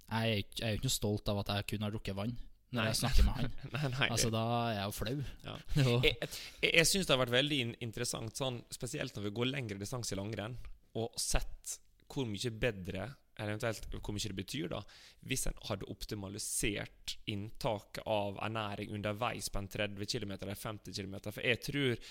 jeg, 0.08 0.18
er 0.18 0.38
jeg 0.38 0.62
er 0.62 0.76
jo 0.76 0.80
ikke 0.80 0.88
noe 0.88 1.00
stolt 1.00 1.32
av 1.34 1.42
at 1.42 1.52
jeg 1.56 1.72
kun 1.74 1.86
har 1.86 1.94
drukket 1.94 2.16
vann 2.18 2.38
når 2.74 2.90
jeg 2.90 2.99
snakker 3.01 3.24
med 3.27 3.36
han. 3.39 3.53
Nei, 3.74 3.90
nei, 3.95 4.09
Altså, 4.12 4.31
da 4.32 4.43
er 4.59 4.74
jeg 4.77 4.89
jo 4.89 4.97
flau. 4.99 5.15
Ja. 5.47 5.55
Jeg, 6.09 6.16
jeg, 6.62 6.73
jeg 6.74 6.89
syns 6.90 7.09
det 7.09 7.15
har 7.15 7.23
vært 7.23 7.36
veldig 7.36 7.61
interessant, 7.85 8.36
sånn, 8.36 8.61
spesielt 8.73 9.16
når 9.16 9.28
vi 9.28 9.35
går 9.39 9.51
lengre 9.53 9.81
distanse 9.81 10.15
i 10.15 10.19
langrenn, 10.19 10.57
og 11.01 11.16
sett 11.20 11.78
hvor 12.09 12.28
mye 12.28 12.53
bedre, 12.61 13.09
eller 13.39 13.55
eventuelt 13.55 13.86
hvor 14.01 14.16
mye 14.16 14.31
det 14.32 14.39
betyr, 14.39 14.70
da, 14.73 14.81
hvis 15.28 15.47
en 15.49 15.61
hadde 15.69 15.89
optimalisert 15.93 17.19
inntaket 17.31 18.03
av 18.09 18.40
ernæring 18.45 18.93
underveis 18.97 19.51
på 19.53 19.62
en 19.62 19.70
30 19.70 20.11
km 20.11 20.35
eller 20.40 20.59
50 20.59 20.97
km. 20.97 21.16
For 21.31 21.45
jeg 21.45 21.62
tror 21.65 22.11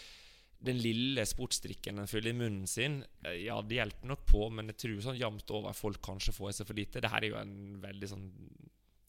den 0.68 0.80
lille 0.82 1.26
sportsdrikken 1.28 2.02
en 2.02 2.10
fyller 2.10 2.34
i 2.34 2.38
munnen 2.38 2.70
sin, 2.70 3.04
eh, 3.26 3.44
ja, 3.46 3.60
det 3.62 3.78
hjelper 3.78 4.10
nok 4.10 4.24
på, 4.30 4.48
men 4.50 4.72
jeg 4.72 4.80
tror 4.84 5.04
sånn 5.06 5.20
jevnt 5.20 5.54
over 5.54 5.76
folk 5.78 6.02
kanskje 6.06 6.34
får 6.34 6.50
i 6.50 6.58
seg 6.58 6.70
for 6.70 6.80
lite. 6.80 7.02
Dette 7.04 7.20
er 7.20 7.30
jo 7.30 7.38
en 7.42 7.78
veldig 7.84 8.10
sånn 8.10 8.26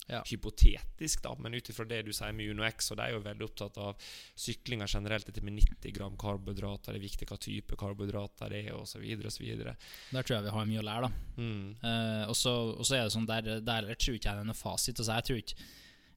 Ja. 0.08 0.22
hypotetisk, 0.24 1.20
da, 1.20 1.34
men 1.36 1.52
ut 1.52 1.68
ifra 1.68 1.84
det 1.84 1.98
du 2.06 2.14
sier 2.16 2.32
med 2.32 2.48
Uno 2.48 2.64
X, 2.64 2.86
og 2.92 2.96
de 2.96 3.04
er 3.04 3.12
jo 3.12 3.20
veldig 3.26 3.44
opptatt 3.44 3.76
av 3.82 4.06
syklinga 4.40 4.86
generelt, 4.88 5.26
dette 5.28 5.42
med 5.44 5.58
90 5.58 5.92
gram 5.98 6.16
karbohydrater, 6.16 6.96
det 6.96 7.02
er 7.02 7.04
viktig 7.04 7.28
hva 7.28 7.36
type 7.44 7.76
karbohydrater 7.76 8.54
det 8.54 8.62
er, 8.70 8.78
osv., 8.78 9.04
osv. 9.04 9.44
Der 9.60 10.22
tror 10.22 10.38
jeg 10.38 10.46
vi 10.46 10.54
har 10.56 10.70
mye 10.70 10.80
å 10.80 10.86
lære, 10.88 11.10
da. 11.10 11.42
Mm. 11.44 11.66
Uh, 11.84 12.24
og 12.32 12.38
så 12.40 12.54
er 12.96 13.04
det 13.04 13.14
sånn 13.18 13.28
der, 13.28 13.52
der 13.60 13.92
tror 14.00 14.16
ikke 14.16 14.30
jeg 14.32 14.40
det 14.40 14.46
er 14.46 14.48
noe 14.48 14.56
fasit. 14.56 14.96
Altså, 14.96 15.12
jeg 15.12 15.28
tror 15.28 15.42
ikke 15.44 15.60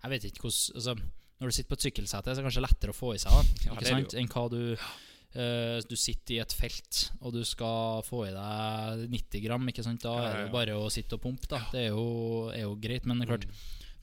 Jeg 0.02 0.12
vet 0.16 0.24
ikke 0.32 0.42
hvordan 0.48 0.80
altså, 0.80 0.96
Når 1.42 1.52
du 1.52 1.56
sitter 1.58 1.70
på 1.70 1.78
et 1.78 1.86
sykkelsete, 1.90 2.24
så 2.24 2.32
er 2.32 2.40
det 2.40 2.48
kanskje 2.48 2.64
lettere 2.70 2.96
å 2.96 2.98
få 2.98 3.16
i 3.18 3.22
seg 3.22 3.36
da, 3.36 3.44
ikke 3.60 3.82
det 3.84 3.96
sant? 3.96 4.20
enn 4.22 4.32
hva 4.32 4.50
du 4.56 4.62
Uh, 5.32 5.80
Du 5.88 5.96
sitter 5.96 6.36
i 6.36 6.40
et 6.44 6.52
felt, 6.52 7.06
og 7.24 7.32
du 7.32 7.44
skal 7.48 8.02
få 8.04 8.26
i 8.28 8.34
deg 8.36 9.06
90 9.14 9.44
gram. 9.46 9.70
Da 9.72 9.84
Ja, 9.86 9.94
ja, 9.96 10.32
er 10.32 10.42
det 10.44 10.52
bare 10.52 10.76
å 10.76 10.90
sitte 10.92 11.16
og 11.16 11.24
pumpe. 11.24 11.62
Det 11.72 11.86
er 11.86 11.94
jo, 11.94 12.50
er 12.52 12.66
jo 12.66 12.74
greit. 12.76 13.08
Men 13.08 13.22
det 13.22 13.30
er 13.30 13.38
klart, 13.38 13.48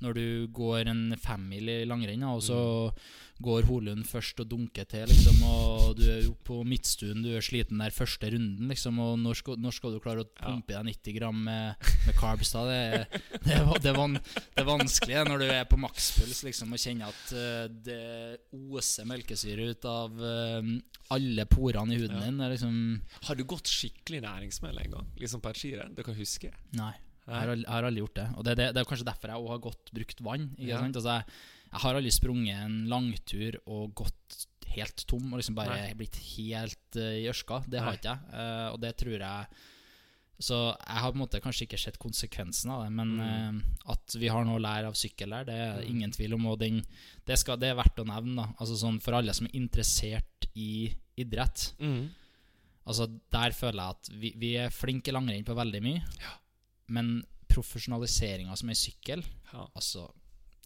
når 0.02 0.14
du 0.14 0.26
går 0.54 0.88
en 0.92 1.04
femmil 1.18 1.68
i 1.72 1.84
langrenn, 1.88 2.22
og 2.28 2.42
så 2.46 2.58
går 3.42 3.68
Holund 3.68 4.02
først 4.06 4.40
og 4.42 4.48
dunker 4.50 4.86
til, 4.90 5.04
liksom, 5.06 5.36
og 5.46 5.92
du 5.98 6.02
er 6.10 6.24
jo 6.24 6.32
på 6.46 6.56
midtstuen, 6.66 7.20
du 7.22 7.28
er 7.38 7.44
sliten 7.44 7.78
der 7.78 7.94
første 7.94 8.26
runden, 8.34 8.66
liksom, 8.72 8.98
og 8.98 9.12
når 9.22 9.38
skal, 9.38 9.58
når 9.62 9.76
skal 9.76 9.94
du 9.94 10.00
klare 10.02 10.24
å 10.24 10.28
pumpe 10.40 10.74
i 10.74 10.76
deg 10.76 10.88
90 10.88 11.16
gram 11.20 11.38
med, 11.46 11.88
med 12.08 12.18
carbs? 12.18 12.50
da? 12.56 12.64
Det, 12.66 13.20
det, 13.46 13.60
det, 13.84 13.92
van, 13.94 14.18
det 14.18 14.64
er 14.64 14.66
vanskelig 14.66 15.22
når 15.30 15.44
du 15.44 15.46
er 15.54 15.68
på 15.70 15.78
makspuls 15.78 16.42
liksom, 16.48 16.74
og 16.74 16.82
kjenner 16.82 17.14
at 17.14 17.34
eh, 17.38 17.64
det 17.86 18.02
oser 18.74 19.06
melkesyre 19.06 19.70
ut 19.70 19.86
av 19.86 20.18
eh, 20.18 20.72
alle 21.14 21.46
porene 21.50 21.94
i 21.94 22.00
huden 22.02 22.18
Ja. 22.18 22.24
din. 22.26 22.42
Liksom 22.42 22.80
Har 23.28 23.38
du 23.38 23.44
gått 23.48 23.70
skikkelig 23.70 24.24
næringsmeld 24.26 24.82
en 24.82 24.96
gang? 24.98 25.12
Liksom 25.22 25.40
på 25.44 25.54
et 25.54 25.62
skirenn? 25.62 25.94
Du 25.94 26.02
kan 26.06 26.18
huske? 26.18 26.50
Nei. 26.74 26.90
Jeg 27.28 27.36
har, 27.44 27.54
jeg 27.56 27.68
har 27.68 27.84
aldri 27.88 28.00
gjort 28.02 28.14
det. 28.18 28.26
Og 28.36 28.44
det, 28.48 28.56
det, 28.58 28.66
det 28.74 28.80
er 28.82 28.88
kanskje 28.88 29.06
derfor 29.08 29.28
jeg 29.32 29.42
òg 29.44 29.48
har 29.52 29.64
gått 29.68 29.90
brukt 29.94 30.20
vann. 30.24 30.46
Ja. 30.58 30.78
Altså, 30.80 31.08
jeg, 31.18 31.24
jeg 31.72 31.80
har 31.84 31.98
aldri 31.98 32.12
sprunget 32.16 32.62
en 32.64 32.78
langtur 32.88 33.58
og 33.66 33.94
gått 34.00 34.44
helt 34.68 35.04
tom 35.08 35.32
og 35.32 35.38
liksom 35.40 35.56
bare 35.56 35.76
Nei. 35.80 35.94
blitt 35.96 36.16
helt 36.36 36.96
uh, 37.00 37.12
i 37.16 37.26
ørska. 37.28 37.62
Det 37.68 37.80
har 37.80 37.92
Nei. 37.92 37.98
ikke 38.00 38.14
jeg. 38.14 38.32
Uh, 38.32 38.68
og 38.74 38.80
det 38.84 38.94
tror 39.00 39.14
jeg 39.18 39.46
Så 40.38 40.54
jeg 40.70 41.00
har 41.02 41.10
på 41.10 41.16
en 41.18 41.22
måte 41.24 41.40
kanskje 41.42 41.64
ikke 41.66 41.78
sett 41.82 41.96
konsekvensen 41.98 42.70
av 42.70 42.84
det, 42.84 42.90
men 42.94 43.16
Mm. 43.18 43.56
uh, 43.58 43.92
at 43.94 44.14
vi 44.20 44.28
har 44.30 44.44
noe 44.46 44.60
å 44.60 44.62
lære 44.62 44.86
av 44.86 44.94
sykkel 44.94 45.30
der, 45.34 45.44
det 45.48 45.54
er 45.58 45.80
Mm. 45.82 45.88
ingen 45.90 46.12
tvil 46.14 46.34
om. 46.36 46.46
Og 46.46 46.58
den, 46.60 46.82
det, 47.26 47.38
skal, 47.40 47.56
det 47.58 47.70
er 47.72 47.74
verdt 47.80 47.98
å 47.98 48.06
nevne. 48.06 48.36
da 48.36 48.54
Altså 48.60 48.76
sånn 48.78 49.00
For 49.02 49.12
alle 49.18 49.34
som 49.34 49.46
er 49.48 49.56
interessert 49.58 50.46
i 50.54 50.92
idrett. 51.18 51.72
Mm. 51.80 52.08
Altså 52.86 53.08
Der 53.32 53.50
føler 53.52 53.82
jeg 53.82 53.96
at 53.96 54.08
vi, 54.20 54.32
vi 54.36 54.52
er 54.56 54.70
flinke 54.70 55.10
i 55.10 55.12
langrenn 55.16 55.44
på 55.44 55.56
veldig 55.58 55.82
mye, 55.82 56.04
Ja. 56.22 56.36
Men 56.94 57.18
profesjonaliseringa 57.48 58.56
som 58.56 58.70
er 58.70 58.76
i 58.76 58.80
sykkel 58.86 59.22
Ja. 59.52 59.66
Altså 59.74 60.08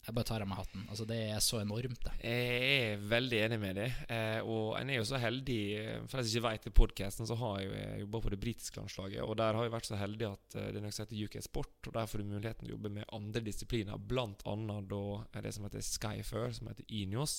Jeg 0.03 0.17
bare 0.17 0.27
tar 0.27 0.43
av 0.43 0.49
meg 0.51 0.59
hatten. 0.59 0.83
Altså 0.91 1.05
Det 1.07 1.17
er 1.31 1.39
så 1.39 1.61
enormt, 1.63 2.01
det. 2.03 2.13
Jeg 2.27 2.71
er 2.75 3.03
veldig 3.07 3.39
enig 3.45 3.59
med 3.63 3.77
deg. 3.79 4.01
Eh, 4.11 4.41
og 4.43 4.73
en 4.75 4.91
er 4.91 4.97
jo 4.99 5.05
så 5.07 5.21
heldig 5.23 5.59
eh, 5.79 6.01
For 6.11 6.19
de 6.19 6.27
som 6.27 6.41
ikke 6.41 6.49
vet 6.49 6.67
i 6.67 6.73
podkasten, 6.75 7.29
så 7.31 7.37
har 7.39 7.61
jeg 7.61 7.69
jo 7.69 8.01
jobba 8.01 8.21
på 8.25 8.33
det 8.35 8.41
britiske 8.43 8.81
landslaget. 8.81 9.23
Og 9.23 9.37
der 9.39 9.55
har 9.55 9.69
jeg 9.69 9.75
vært 9.77 9.91
så 9.93 10.01
heldig 10.01 10.27
at 10.27 10.57
eh, 10.59 10.67
det 10.75 10.81
er 10.81 10.87
noe 10.89 10.97
som 10.97 11.07
heter 11.07 11.23
UK 11.23 11.39
Sport, 11.47 11.77
og 11.87 11.95
der 11.95 12.11
får 12.11 12.19
du 12.19 12.33
muligheten 12.33 12.67
til 12.67 12.73
å 12.73 12.75
jobbe 12.75 12.95
med 12.99 13.15
andre 13.15 13.45
disipliner, 13.47 14.19
annet 14.27 14.91
da 14.91 15.05
eh, 15.23 15.41
det 15.47 15.55
som 15.55 15.69
heter 15.71 15.87
Skyfur, 15.87 16.51
som 16.59 16.73
heter 16.73 16.99
Inios. 16.99 17.37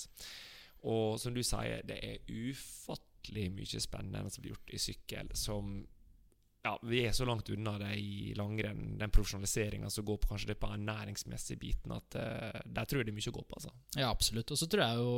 Og 0.87 1.19
som 1.19 1.35
du 1.35 1.43
sier, 1.43 1.83
det 1.83 1.99
er 1.99 2.31
ufattelig 2.31 3.49
mye 3.55 3.83
spennende 3.83 4.31
som 4.31 4.43
blir 4.43 4.55
gjort 4.55 4.71
i 4.71 4.79
sykkel, 4.87 5.35
som 5.35 5.81
ja, 6.63 6.79
vi 6.87 7.01
er 7.05 7.11
så 7.11 7.25
langt 7.27 7.49
unna 7.51 7.75
det 7.81 7.91
i 7.99 8.33
langrenn, 8.39 8.95
den 8.99 9.11
profesjonaliseringa 9.11 9.89
som 9.91 10.05
går 10.07 10.21
på 10.23 10.29
kanskje 10.31 10.53
det 10.53 10.59
på 10.61 10.69
den 10.71 10.85
næringsmessige 10.87 11.59
biten, 11.59 11.91
at 11.91 12.15
uh, 12.15 12.61
der 12.65 12.87
tror 12.87 13.01
jeg 13.01 13.09
det 13.09 13.13
er 13.13 13.19
mye 13.19 13.33
å 13.33 13.35
gå 13.35 13.43
på. 13.43 13.59
altså. 13.59 13.73
Ja, 13.99 14.09
absolutt. 14.09 14.53
Og 14.53 14.59
så 14.61 14.69
tror 14.71 14.85
jeg 14.85 15.03
jo 15.03 15.13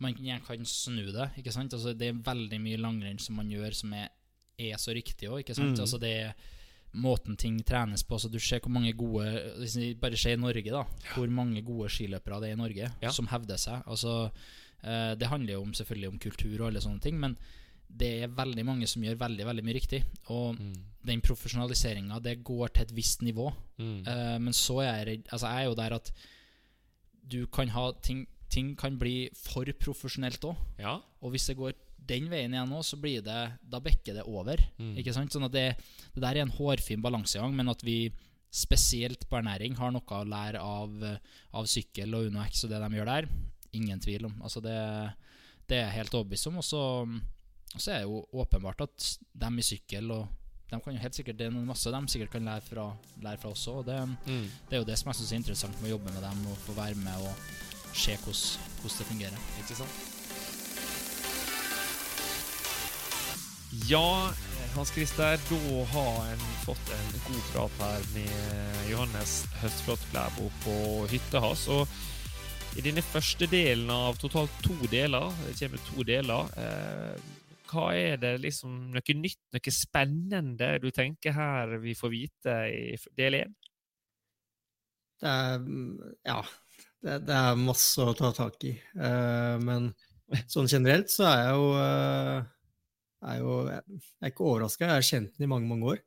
man 0.00 0.16
kan 0.16 0.64
snu 0.64 1.10
det. 1.12 1.26
Ikke 1.40 1.52
sant? 1.52 1.74
Altså 1.76 1.92
Det 1.92 2.08
er 2.08 2.22
veldig 2.24 2.60
mye 2.64 2.80
langrenn 2.80 3.18
som 3.20 3.36
man 3.36 3.50
gjør 3.52 3.76
som 3.76 3.92
er, 3.92 4.08
er 4.56 4.78
så 4.80 4.94
riktig 4.96 5.28
òg. 5.28 5.44
Mm. 5.44 5.74
Altså 5.76 6.00
det, 6.00 6.14
måten 6.92 7.36
ting 7.36 7.58
trenes 7.62 8.02
på. 8.08 8.18
Så 8.18 8.30
du 8.32 8.38
ser 8.40 8.62
hvor 8.64 8.72
mange 8.72 8.94
gode 8.96 9.28
Hvis 9.60 9.76
vi 9.76 9.92
bare 9.94 10.16
ser 10.16 10.38
i 10.38 10.40
Norge, 10.40 10.72
da. 10.72 10.84
Hvor 11.14 11.28
mange 11.28 11.62
gode 11.66 11.90
skiløpere 11.92 12.40
det 12.40 12.50
er 12.50 12.56
i 12.56 12.62
Norge 12.62 12.90
Ja. 13.02 13.12
som 13.12 13.28
hevder 13.28 13.60
seg. 13.60 13.84
Altså, 13.86 14.30
eh, 14.82 15.14
det 15.20 15.28
handler 15.28 15.54
jo 15.54 15.62
om, 15.62 15.74
selvfølgelig 15.74 16.08
om 16.08 16.18
kultur 16.18 16.60
og 16.60 16.66
alle 16.68 16.80
sånne 16.80 17.00
ting, 17.00 17.20
men 17.20 17.36
det 18.00 18.10
er 18.24 18.34
veldig 18.34 18.64
mange 18.66 18.88
som 18.88 19.02
gjør 19.04 19.18
veldig 19.20 19.46
veldig 19.48 19.64
mye 19.66 19.76
riktig. 19.76 20.00
Og 20.32 20.58
den 21.06 21.22
profesjonaliseringa, 21.24 22.20
det 22.22 22.40
går 22.46 22.74
til 22.74 22.86
et 22.86 22.96
visst 22.96 23.24
nivå. 23.26 23.50
Mm. 23.80 24.00
Uh, 24.06 24.36
men 24.46 24.56
så 24.56 24.80
er 24.84 24.90
jeg 24.90 25.06
redd 25.08 25.30
Altså, 25.32 25.48
jeg 25.48 25.64
er 25.64 25.68
jo 25.70 25.78
der 25.78 25.96
at 25.96 26.12
du 27.30 27.40
kan 27.46 27.72
ha 27.76 27.90
ting 28.02 28.26
Ting 28.50 28.72
kan 28.74 28.96
bli 28.98 29.28
for 29.38 29.68
profesjonelt 29.78 30.42
òg. 30.42 30.56
Ja. 30.82 30.96
Og 31.22 31.30
hvis 31.30 31.44
det 31.46 31.54
går 31.54 31.76
den 32.10 32.24
veien 32.32 32.50
igjen 32.50 32.72
nå, 32.72 32.80
så 32.82 32.96
blir 32.98 33.22
det 33.22 33.42
Da 33.62 33.78
bekker 33.78 34.16
det 34.16 34.24
over. 34.26 34.58
Ikke 34.98 35.14
sant? 35.14 35.30
Sånn 35.30 35.46
at 35.46 35.54
det, 35.54 35.68
det 36.16 36.24
der 36.24 36.40
er 36.40 36.42
en 36.42 36.56
hårfin 36.56 37.04
balansegang, 37.04 37.54
men 37.54 37.70
at 37.70 37.84
vi 37.86 38.10
spesielt 38.50 39.28
på 39.30 39.38
ernæring 39.38 39.76
har 39.78 39.92
noe 39.94 40.16
å 40.18 40.26
lære 40.26 40.58
av, 40.58 40.96
av 41.54 41.68
sykkel 41.70 42.16
og 42.18 42.26
UnoX 42.32 42.64
og 42.66 42.72
det 42.72 42.82
de 42.82 42.98
gjør 42.98 43.12
der. 43.12 43.30
Ingen 43.78 44.02
tvil 44.02 44.26
om. 44.26 44.34
Altså 44.42 44.58
det, 44.64 44.74
det 45.70 45.78
er 45.78 45.86
jeg 45.86 45.98
helt 46.00 46.18
overbevist 46.18 46.50
om. 46.50 46.58
Og 46.58 46.66
så, 46.66 46.82
så 47.76 47.90
er 47.92 47.98
det 48.00 48.08
jo 48.08 48.24
åpenbart 48.42 48.80
at 48.82 49.08
de 49.40 49.50
i 49.58 49.62
sykkel 49.62 50.10
og 50.10 50.28
de 50.70 50.78
kan 50.78 50.94
jo 50.94 51.00
helt 51.02 51.14
sikkert, 51.14 51.36
Det 51.38 51.46
er 51.48 51.50
masse 51.50 51.90
de 51.90 52.08
sikkert 52.08 52.30
kan 52.30 52.44
lære 52.46 52.62
fra, 52.62 52.84
lære 53.22 53.38
fra 53.42 53.50
oss 53.50 53.66
òg. 53.66 53.84
Det, 53.86 53.96
Mm. 54.26 54.50
det 54.68 54.76
er 54.76 54.78
jo 54.78 54.84
det 54.84 54.98
som 54.98 55.08
jeg 55.08 55.14
synes 55.16 55.32
er 55.32 55.36
interessant 55.36 55.80
med 55.82 55.90
å 55.90 55.94
jobbe 55.98 56.12
med 56.12 56.22
dem 56.22 56.46
og 56.46 56.56
få 56.58 56.72
være 56.76 56.94
med 56.94 57.16
og 57.26 57.34
se 57.92 58.14
hvordan, 58.16 58.60
hvordan 58.80 58.98
det 58.98 59.06
fungerer. 59.06 59.38
Ikke 59.58 59.74
sant? 59.74 59.90
Ja, 63.88 64.32
Hans 64.74 64.90
Christer, 64.94 65.36
da 65.50 65.84
har 65.92 66.32
en 66.32 66.38
fått 66.64 66.90
en 66.94 67.10
god 67.26 67.42
prat 67.52 67.70
her 67.80 68.06
med 68.14 68.90
Johannes 68.90 69.44
Høstflot 69.62 70.02
Klæbo 70.12 70.50
på 70.64 70.74
hytta 71.10 71.40
hans. 71.42 71.66
Og 71.68 71.88
i 72.78 72.82
denne 72.86 73.02
første 73.02 73.46
delen 73.50 73.90
av 73.90 74.18
totalt 74.22 74.50
to 74.62 74.74
deler, 74.90 75.30
det 75.46 75.56
kommer 75.58 75.82
to 75.88 76.02
deler, 76.06 76.50
eh, 76.56 77.16
hva 77.70 77.86
er 77.96 78.18
det 78.22 78.34
liksom 78.42 78.76
noe 78.94 79.16
nytt, 79.16 79.40
noe 79.54 79.74
spennende 79.74 80.72
du 80.82 80.90
tenker 80.94 81.34
her 81.36 81.76
vi 81.82 81.94
får 81.98 82.12
vite 82.14 82.56
i 82.74 82.84
del 83.18 83.38
én? 83.44 83.54
Det 85.20 85.28
er 85.30 85.64
Ja, 86.26 86.38
det, 87.04 87.16
det 87.28 87.36
er 87.36 87.58
masse 87.60 88.04
å 88.04 88.14
ta 88.16 88.30
tak 88.36 88.60
i. 88.68 88.74
Uh, 88.96 89.56
men 89.64 89.90
sånn 90.52 90.70
generelt 90.70 91.10
så 91.12 91.26
er 91.28 91.42
jeg 91.42 91.56
jo 91.58 91.66
uh, 91.76 92.38
er 93.30 93.40
jo, 93.42 93.54
Jeg 93.68 94.00
er 94.24 94.32
ikke 94.32 94.46
overraska, 94.48 94.86
jeg 94.88 94.96
har 94.96 95.08
kjent 95.10 95.34
den 95.36 95.44
i 95.46 95.50
mange, 95.50 95.68
mange 95.68 95.90
år. 95.96 96.02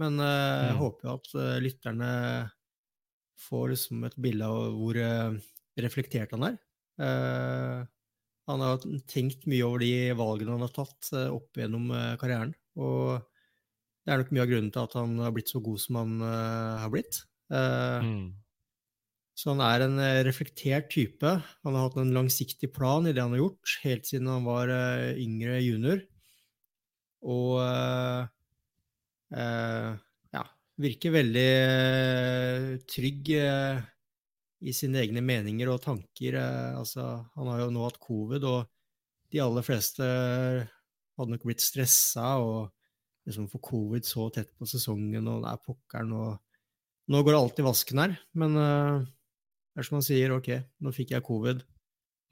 Men 0.00 0.20
uh, 0.20 0.68
jeg 0.70 0.76
Mm. 0.76 0.80
håper 0.80 1.08
jo 1.08 1.16
at 1.18 1.32
lytterne 1.64 2.10
får 3.46 3.66
liksom 3.74 4.04
et 4.08 4.16
bilde 4.24 4.46
av 4.48 4.72
hvor 4.78 4.96
reflektert 5.84 6.32
han 6.32 6.46
er. 6.48 6.54
Han 8.46 8.62
har 8.62 8.82
tenkt 9.10 9.46
mye 9.50 9.66
over 9.66 9.82
de 9.82 9.92
valgene 10.18 10.54
han 10.54 10.64
har 10.66 10.74
tatt 10.74 11.10
eh, 11.14 11.30
opp 11.34 11.58
gjennom 11.58 11.90
eh, 11.90 12.14
karrieren. 12.20 12.52
Og 12.78 13.18
det 14.06 14.14
er 14.14 14.20
nok 14.22 14.32
mye 14.34 14.44
av 14.44 14.50
grunnen 14.52 14.72
til 14.74 14.86
at 14.86 14.96
han 15.00 15.16
har 15.24 15.32
blitt 15.34 15.50
så 15.50 15.62
god 15.64 15.82
som 15.82 15.98
han 15.98 16.18
eh, 16.22 16.74
har 16.84 16.92
blitt. 16.94 17.24
Mm. 17.46 18.34
så 19.38 19.52
han 19.52 19.60
er 19.62 19.84
en 19.84 20.00
reflektert 20.26 20.88
type. 20.90 21.30
Han 21.62 21.76
har 21.76 21.84
hatt 21.86 21.98
en 22.02 22.14
langsiktig 22.14 22.72
plan 22.74 23.06
i 23.06 23.12
det 23.14 23.22
han 23.22 23.34
har 23.36 23.44
gjort, 23.44 23.76
helt 23.84 24.08
siden 24.08 24.30
han 24.30 24.46
var 24.46 24.72
yngre 25.14 25.60
junior. 25.62 26.00
Og 27.26 27.62
eh, 29.34 29.90
ja, 30.34 30.44
virker 30.82 31.14
veldig 31.14 31.50
trygg 32.90 33.30
eh, 33.38 33.84
i 34.64 34.72
sine 34.72 35.02
egne 35.02 35.22
meninger 35.24 35.68
og 35.72 35.82
tanker. 35.84 36.38
eh, 36.40 36.78
altså, 36.78 37.26
han 37.36 37.50
har 37.52 37.64
jo 37.64 37.68
nå 37.74 37.84
hatt 37.84 38.00
covid, 38.00 38.46
og 38.48 38.64
de 39.32 39.42
aller 39.42 39.66
fleste 39.66 40.06
hadde 40.06 41.32
nok 41.32 41.44
blitt 41.48 41.64
stressa 41.64 42.36
og 42.40 42.72
liksom 43.26 43.48
få 43.50 43.60
covid 43.64 44.06
så 44.06 44.28
tett 44.30 44.52
på 44.56 44.68
sesongen, 44.70 45.26
og 45.26 45.42
det 45.42 45.52
er 45.52 45.62
pokkeren, 45.64 46.12
og 46.14 47.10
nå 47.10 47.22
går 47.22 47.34
det 47.34 47.40
alt 47.40 47.62
i 47.62 47.66
vasken 47.66 48.02
her. 48.02 48.18
Men 48.38 48.58
uh, 48.58 49.00
det 49.02 49.82
er 49.82 49.88
som 49.88 49.98
han 49.98 50.06
sier, 50.06 50.34
ok, 50.36 50.52
nå 50.82 50.92
fikk 50.94 51.16
jeg 51.16 51.26
covid. 51.26 51.64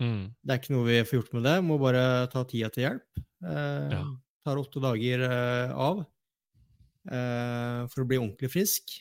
Mm. 0.02 0.34
Det 0.38 0.54
er 0.54 0.60
ikke 0.60 0.74
noe 0.74 0.86
vi 0.88 1.00
får 1.06 1.18
gjort 1.18 1.34
med 1.36 1.46
det, 1.48 1.56
må 1.66 1.78
bare 1.82 2.04
ta 2.30 2.44
tida 2.46 2.70
til 2.74 2.86
hjelp. 2.86 3.24
Uh, 3.42 3.90
Ja. 3.94 4.04
Tar 4.44 4.58
åtte 4.60 4.80
dager 4.84 5.22
uh, 5.24 5.72
av 5.72 6.04
for 7.04 8.00
å 8.00 8.06
bli 8.08 8.16
ordentlig 8.16 8.48
frisk. 8.48 8.94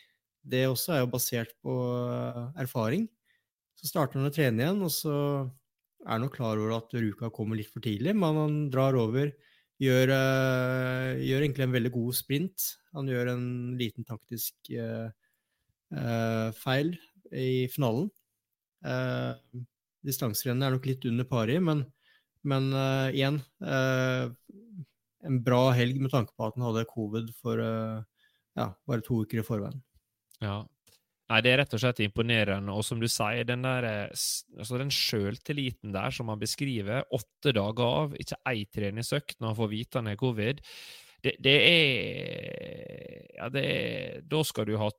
Det 0.44 0.66
også 0.68 0.96
er 0.96 1.04
jo 1.04 1.12
basert 1.12 1.54
på 1.64 1.74
eh, 2.04 2.46
erfaring. 2.66 3.08
Så 3.80 3.90
starter 3.90 4.20
han 4.20 4.30
å 4.30 4.34
trene 4.34 4.64
igjen, 4.64 4.84
og 4.84 4.92
så 4.92 5.16
er 6.04 6.20
han 6.20 6.32
klar 6.32 6.60
over 6.60 6.76
at 6.78 6.94
Ruka 6.96 7.32
kommer 7.34 7.60
litt 7.60 7.72
for 7.72 7.84
tidlig, 7.84 8.14
men 8.16 8.40
han 8.40 8.58
drar 8.72 8.98
over, 9.00 9.32
gjør, 9.82 10.12
eh, 10.16 11.24
gjør 11.24 11.46
egentlig 11.46 11.68
en 11.68 11.78
veldig 11.78 11.94
god 11.96 12.18
sprint. 12.20 12.68
Han 12.98 13.10
gjør 13.12 13.32
en 13.34 13.46
liten 13.80 14.06
taktisk 14.08 14.72
uh, 14.78 15.08
uh, 15.96 16.50
feil 16.60 16.94
i 17.32 17.66
finalen. 17.72 18.10
Uh, 18.84 19.40
Distanserennet 20.04 20.68
er 20.68 20.76
nok 20.76 20.88
litt 20.90 21.08
under 21.08 21.28
pari, 21.28 21.56
men, 21.64 21.86
men 22.44 22.66
eh, 22.76 23.14
igjen 23.16 23.38
En 25.24 25.38
bra 25.46 25.62
helg 25.72 26.02
med 26.04 26.12
tanke 26.12 26.36
på 26.36 26.44
at 26.44 26.58
han 26.58 26.66
hadde 26.68 26.84
covid 26.90 27.30
for 27.40 27.62
ja, 27.64 28.66
bare 28.84 29.06
to 29.08 29.22
uker 29.24 29.40
i 29.40 29.46
forveien. 29.48 29.80
Ja. 30.44 30.62
Nei, 31.32 31.40
det 31.42 31.54
er 31.54 31.62
rett 31.64 31.74
og 31.74 31.82
slett 31.82 32.02
imponerende. 32.04 32.74
Og 32.76 32.84
som 32.86 33.00
du 33.02 33.08
sier, 33.10 33.46
den 33.48 33.64
der, 33.66 33.88
eh, 33.88 34.24
altså 34.60 34.80
den 34.82 34.92
sjøltilliten 34.94 35.94
der 35.96 36.14
som 36.14 36.30
han 36.30 36.42
beskriver, 36.42 37.08
åtte 37.16 37.54
dager 37.56 38.02
av, 38.04 38.18
ikke 38.20 38.42
ei 38.52 38.66
treningsøkt 38.68 39.40
når 39.40 39.54
han 39.54 39.60
får 39.62 39.72
vite 39.72 40.02
han 40.02 40.12
er 40.12 40.20
covid, 40.20 40.60
det, 41.24 41.38
det 41.40 41.56
er 41.64 43.30
Ja, 43.38 43.48
det 43.50 43.64
er 43.64 44.22
Da 44.28 44.42
skal 44.44 44.68
du 44.68 44.76
ha 44.78 44.92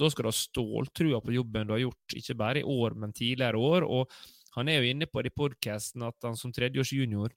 da 0.00 0.08
skal 0.08 0.24
du 0.24 0.28
ha 0.30 0.32
ståltrua 0.32 1.18
på 1.20 1.32
jobben 1.34 1.66
du 1.68 1.74
har 1.74 1.82
gjort, 1.82 2.14
ikke 2.16 2.36
bare 2.40 2.60
i 2.62 2.64
år, 2.64 2.94
men 2.96 3.12
tidligere 3.12 3.58
år. 3.60 3.84
Og 3.84 4.08
han 4.56 4.70
er 4.72 4.78
jo 4.80 4.92
inne 4.94 5.08
på 5.10 5.20
det 5.20 5.28
i 5.28 5.36
podkasten 5.36 6.06
at 6.06 6.16
han 6.24 6.38
som 6.40 6.54
tredjeårsjunior 6.56 7.34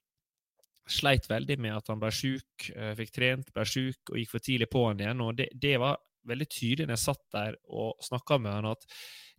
sleit 0.88 1.28
veldig 1.28 1.58
med 1.60 1.76
at 1.76 1.90
han 1.92 2.00
ble 2.00 2.08
sjuk, 2.12 2.70
eh, 2.72 2.94
fikk 2.96 3.12
trent, 3.12 3.52
ble 3.52 3.66
sjuk 3.68 4.12
og 4.12 4.16
gikk 4.20 4.32
for 4.32 4.44
tidlig 4.44 4.70
på 4.72 4.86
han 4.86 5.00
igjen. 5.00 5.20
og 5.24 5.36
Det, 5.36 5.50
det 5.60 5.76
var 5.82 6.00
veldig 6.28 6.48
tydelig 6.50 6.88
når 6.88 6.96
jeg 6.96 7.04
satt 7.04 7.24
der 7.34 7.56
og 7.68 8.04
snakka 8.04 8.38
med 8.42 8.56
han, 8.58 8.72
at 8.74 8.84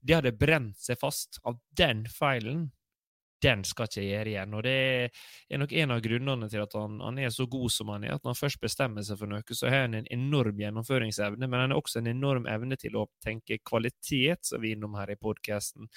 det 0.05 0.17
hadde 0.19 0.35
brent 0.37 0.81
seg 0.81 0.99
fast. 1.01 1.39
av 1.43 1.57
den 1.77 2.05
feilen, 2.11 2.67
den 3.43 3.63
skal 3.67 3.89
ikke 3.89 4.01
jeg 4.01 4.11
gjøre 4.11 4.31
igjen. 4.31 4.53
Og 4.57 4.63
det 4.65 4.75
er 5.51 5.61
nok 5.61 5.73
en 5.75 5.93
av 5.95 6.03
grunnene 6.05 6.49
til 6.51 6.63
at 6.63 6.75
han, 6.77 6.99
han 7.03 7.19
er 7.21 7.33
så 7.33 7.47
god 7.51 7.73
som 7.73 7.91
han 7.93 8.05
er. 8.07 8.15
At 8.15 8.23
når 8.23 8.35
han 8.35 8.41
først 8.41 8.61
bestemmer 8.63 9.05
seg 9.05 9.19
for 9.19 9.31
noe, 9.31 9.57
så 9.57 9.69
har 9.71 9.85
han 9.85 9.97
en 9.99 10.11
enorm 10.13 10.61
gjennomføringsevne, 10.61 11.49
men 11.49 11.65
han 11.65 11.73
har 11.73 11.81
også 11.81 12.01
en 12.01 12.11
enorm 12.13 12.47
evne 12.51 12.77
til 12.81 12.97
å 12.99 13.07
tenke 13.23 13.59
kvalitet, 13.65 14.45
som 14.47 14.63
vi 14.63 14.71
er 14.71 14.79
innom 14.79 14.97
her 14.99 15.13
i 15.13 15.19
podkasten. 15.19 15.89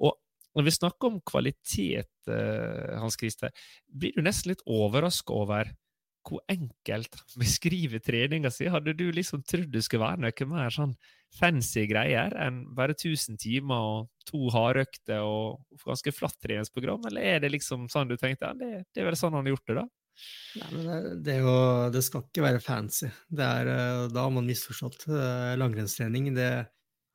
Og 0.00 0.16
når 0.54 0.68
vi 0.68 0.76
snakker 0.76 1.10
om 1.10 1.22
kvalitet, 1.26 2.12
eh, 2.30 2.98
Hans 3.02 3.18
Christer, 3.18 3.50
blir 3.90 4.14
du 4.14 4.22
nesten 4.22 4.52
litt 4.52 4.62
overraska 4.70 5.34
over 5.34 5.72
hvor 6.24 6.40
enkelt 6.50 7.18
han 7.20 7.42
beskriver 7.42 8.02
treninga 8.04 8.52
si. 8.52 8.68
Hadde 8.72 8.96
du 8.96 9.06
liksom 9.12 9.44
trodd 9.46 9.72
det 9.74 9.84
skulle 9.84 10.06
være 10.06 10.24
noe 10.24 10.48
mer 10.50 10.74
sånn 10.74 10.94
fancy 11.34 11.84
greier 11.90 12.34
enn 12.38 12.62
bare 12.76 12.94
1000 12.94 13.40
timer 13.42 13.88
og 13.90 14.28
to 14.28 14.48
hardøkter 14.54 15.24
og 15.26 15.82
ganske 15.82 16.14
flatt 16.14 16.38
treningsprogram, 16.42 17.02
eller 17.10 17.26
er 17.34 17.42
det 17.42 17.50
liksom 17.52 17.88
sånn 17.92 18.10
du 18.10 18.16
tenkte 18.16 18.52
ja, 18.52 18.54
det, 18.56 18.84
det 18.94 19.02
er 19.02 19.10
vel 19.10 19.18
sånn 19.18 19.34
han 19.34 19.44
har 19.44 19.56
gjort 19.56 19.70
det, 19.70 19.78
da? 19.82 19.86
Nei, 20.60 20.68
men 20.70 20.86
det, 20.86 20.98
det, 21.26 21.34
jo, 21.42 21.56
det 21.90 22.04
skal 22.06 22.22
ikke 22.22 22.44
være 22.44 22.62
fancy. 22.62 23.10
Det 23.26 23.42
er, 23.44 23.70
eh, 23.72 24.04
da 24.14 24.28
har 24.28 24.32
man 24.34 24.46
misforstått 24.46 25.08
eh, 25.10 25.54
langrennstrening. 25.58 26.28
Det, 26.36 26.50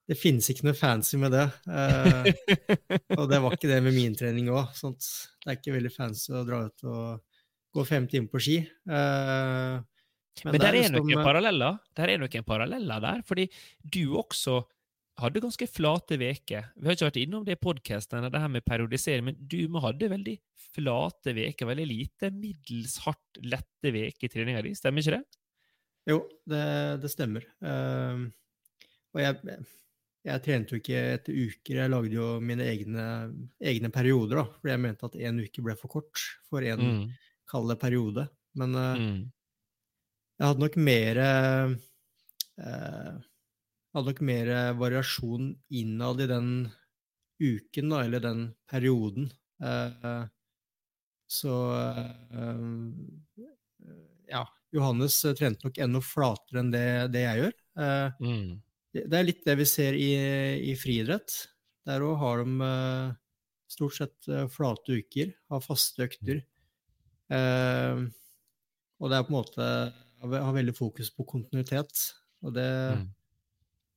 det 0.10 0.18
finnes 0.20 0.50
ikke 0.52 0.68
noe 0.68 0.76
fancy 0.76 1.20
med 1.22 1.32
det. 1.32 1.46
Eh, 1.72 2.28
og 3.20 3.26
det 3.32 3.40
var 3.40 3.56
ikke 3.56 3.72
det 3.72 3.80
med 3.86 3.96
min 3.96 4.18
trening 4.20 4.52
òg. 4.52 4.76
Det 4.76 5.48
er 5.48 5.56
ikke 5.56 5.78
veldig 5.78 5.94
fancy 5.96 6.36
å 6.36 6.44
dra 6.48 6.66
ut 6.68 6.88
og 6.92 7.29
gå 7.76 7.86
fem 7.88 8.08
timer 8.10 8.32
på 8.32 8.42
ski. 8.44 8.58
Uh, 8.90 9.80
Men, 10.46 10.56
det 10.56 10.62
der 10.62 10.70
er, 10.70 10.78
liksom, 10.78 11.02
noen 11.04 11.20
eh, 11.20 11.26
paralleller 11.26 11.80
Der 11.98 12.12
er 12.14 12.22
noen 12.22 12.46
paralleller 12.48 13.02
der, 13.04 13.24
fordi 13.28 13.50
du 13.84 14.16
også 14.20 14.62
hadde 15.20 15.42
ganske 15.44 15.68
flate 15.68 16.16
veker. 16.20 16.70
Vi 16.78 16.88
har 16.88 16.96
ikke 16.96 17.10
vært 17.10 17.20
innom 17.20 17.44
det 17.44 17.58
i 17.58 17.60
podkasten, 17.60 18.24
det 18.24 18.40
her 18.40 18.52
med 18.52 18.64
periodisering, 18.64 19.26
men 19.28 19.40
du 19.52 19.68
hadde 19.84 20.12
veldig 20.14 20.38
flate 20.78 21.34
veker, 21.36 21.68
veldig 21.68 21.88
lite 21.90 22.30
middels 22.32 22.96
hardt 23.04 23.42
lette 23.44 23.92
veker 23.92 24.30
i 24.30 24.32
treninga 24.32 24.64
di, 24.64 24.72
stemmer 24.78 25.04
ikke 25.04 25.18
det? 25.18 25.40
Jo, 26.10 26.22
det, 26.48 26.64
det 27.04 27.12
stemmer. 27.12 27.46
Uh, 27.60 28.30
og 29.12 29.24
jeg, 29.26 29.58
jeg 30.30 30.44
trente 30.46 30.76
jo 30.76 30.80
ikke 30.82 31.02
etter 31.18 31.36
uker, 31.36 31.82
jeg 31.82 31.92
lagde 31.92 32.16
jo 32.16 32.30
mine 32.44 32.68
egne, 32.70 33.08
egne 33.60 33.92
perioder, 33.94 34.40
da, 34.40 34.46
fordi 34.60 34.76
jeg 34.76 34.84
mente 34.86 35.10
at 35.10 35.20
én 35.20 35.44
uke 35.44 35.66
ble 35.66 35.76
for 35.80 36.00
kort 36.00 36.30
for 36.48 36.66
en 36.66 36.86
Mm. 36.86 37.10
Kall 37.50 37.68
det 37.74 37.80
periode. 37.82 38.28
Men 38.60 38.76
eh, 38.76 38.96
Mm. 39.00 39.20
jeg 40.40 40.48
hadde 40.48 40.64
nok 40.64 40.76
mer 40.80 41.18
eh, 41.26 41.76
hadde 43.96 44.06
nok 44.12 44.22
mer 44.26 44.52
variasjon 44.80 45.52
innad 45.70 46.22
i 46.22 46.28
den 46.30 46.50
uken, 47.40 47.90
da, 47.94 48.04
eller 48.06 48.20
den 48.24 48.42
perioden. 48.70 49.30
Eh, 49.64 50.26
så 51.30 51.56
eh, 51.78 52.66
ja, 54.30 54.44
Johannes 54.76 55.22
trente 55.38 55.66
nok 55.68 55.78
enda 55.82 56.02
flatere 56.04 56.62
enn 56.64 56.72
det, 56.74 56.88
det 57.14 57.24
jeg 57.26 57.44
gjør. 57.44 57.56
Eh, 57.80 58.10
Mm. 58.20 58.62
det, 58.94 59.14
er 59.20 59.24
litt 59.28 59.46
det 59.46 59.56
vi 59.60 59.66
ser 59.70 59.94
i, 59.98 60.12
i 60.72 60.76
friidrett. 60.78 61.32
Der 61.88 62.04
òg 62.06 62.18
har 62.22 62.44
de 62.44 62.62
eh, 62.68 63.14
stort 63.70 63.96
sett 63.98 64.28
eh, 64.30 64.48
flate 64.52 65.00
uker, 65.00 65.34
har 65.50 65.62
faste 65.66 66.06
økter. 66.10 66.44
Eh, 67.30 68.04
og 69.00 69.10
det 69.12 69.18
er 69.20 69.24
på 69.28 69.32
en 69.34 69.38
måte 69.40 69.70
har 70.22 70.54
veldig 70.56 70.76
fokus 70.76 71.10
på 71.16 71.26
kontinuitet. 71.28 72.14
Og 72.44 72.54
det, 72.56 72.68
Mm. 72.98 73.08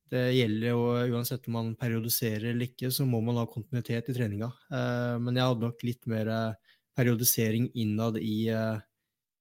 det 0.09 0.23
gjelder 0.35 0.67
jo 0.69 1.15
uansett 1.17 1.47
om 1.47 1.53
man 1.57 1.75
periodiserer 1.75 2.51
eller 2.51 2.67
ikke, 2.67 2.91
så 2.91 3.05
må 3.05 3.21
man 3.23 3.35
ha 3.35 3.45
kontinuitet 3.45 4.09
i 4.09 4.13
treninga. 4.13 4.51
Eh, 4.71 5.17
men 5.19 5.35
jeg 5.35 5.43
hadde 5.43 5.61
nok 5.67 5.83
litt 5.83 6.05
mer 6.07 6.27
eh, 6.27 6.53
periodisering 6.95 7.71
innad 7.75 8.17
i, 8.21 8.47
eh, 8.49 8.79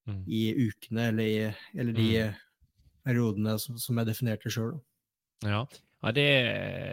Mm. 0.08 0.24
i 0.26 0.54
ukene, 0.66 1.08
eller, 1.12 1.22
i, 1.22 1.54
eller 1.78 1.92
de 1.92 2.08
Mm. 2.24 2.34
periodene 3.04 3.58
som, 3.60 3.78
som 3.78 3.96
jeg 3.98 4.06
definerte 4.06 4.50
sjøl. 4.50 4.80
Ja, 5.44 5.64
ja 6.02 6.10
det, 6.16 6.24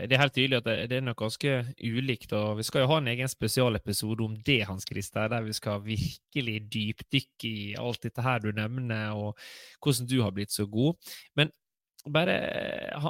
det 0.09 0.13
er 0.15 0.21
helt 0.21 0.35
tydelig 0.35 0.57
at 0.59 0.67
det, 0.67 0.75
det 0.91 0.97
er 0.99 1.05
nok 1.07 1.17
ganske 1.23 1.53
ulikt. 1.81 2.33
og 2.37 2.59
Vi 2.59 2.65
skal 2.67 2.83
jo 2.83 2.91
ha 2.91 2.97
en 3.01 3.07
egen 3.09 3.31
spesialepisode 3.31 4.21
om 4.25 4.35
det, 4.45 4.59
Hans 4.69 4.85
Christer, 4.89 5.29
der 5.31 5.41
vi 5.47 5.55
skal 5.57 5.81
virkelig 5.85 6.57
dypdykke 6.73 7.49
i 7.49 7.71
alt 7.79 8.03
dette 8.05 8.21
her 8.25 8.43
du 8.43 8.51
nevner, 8.53 9.15
og 9.17 9.33
hvordan 9.81 10.09
du 10.11 10.19
har 10.21 10.35
blitt 10.35 10.53
så 10.53 10.67
god. 10.69 10.93
Men 11.35 11.49
bare, 12.05 12.37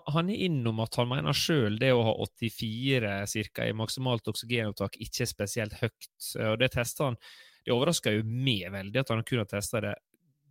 han- 0.08 0.30
er 0.30 0.46
innom 0.48 0.80
at 0.80 0.96
han 0.96 1.08
mener 1.12 1.36
sjøl 1.36 1.78
det 1.80 1.92
å 1.94 2.04
ha 2.08 2.14
84 2.26 3.28
cirka, 3.28 3.68
i 3.68 3.76
maksimalt 3.76 4.28
oksygenopptak 4.28 4.96
ikke 5.04 5.22
er 5.28 5.30
spesielt 5.30 5.74
høyt. 5.84 6.10
og 6.40 6.60
Det 6.60 6.72
tester 6.72 7.06
han. 7.12 7.18
Det 7.66 7.74
overrasker 7.76 8.16
jo 8.16 8.24
meg 8.24 8.72
veldig 8.72 9.00
at 9.04 9.10
han 9.10 9.24
kun 9.24 9.44
har 9.44 9.46
testa 9.52 9.82
det 9.84 9.96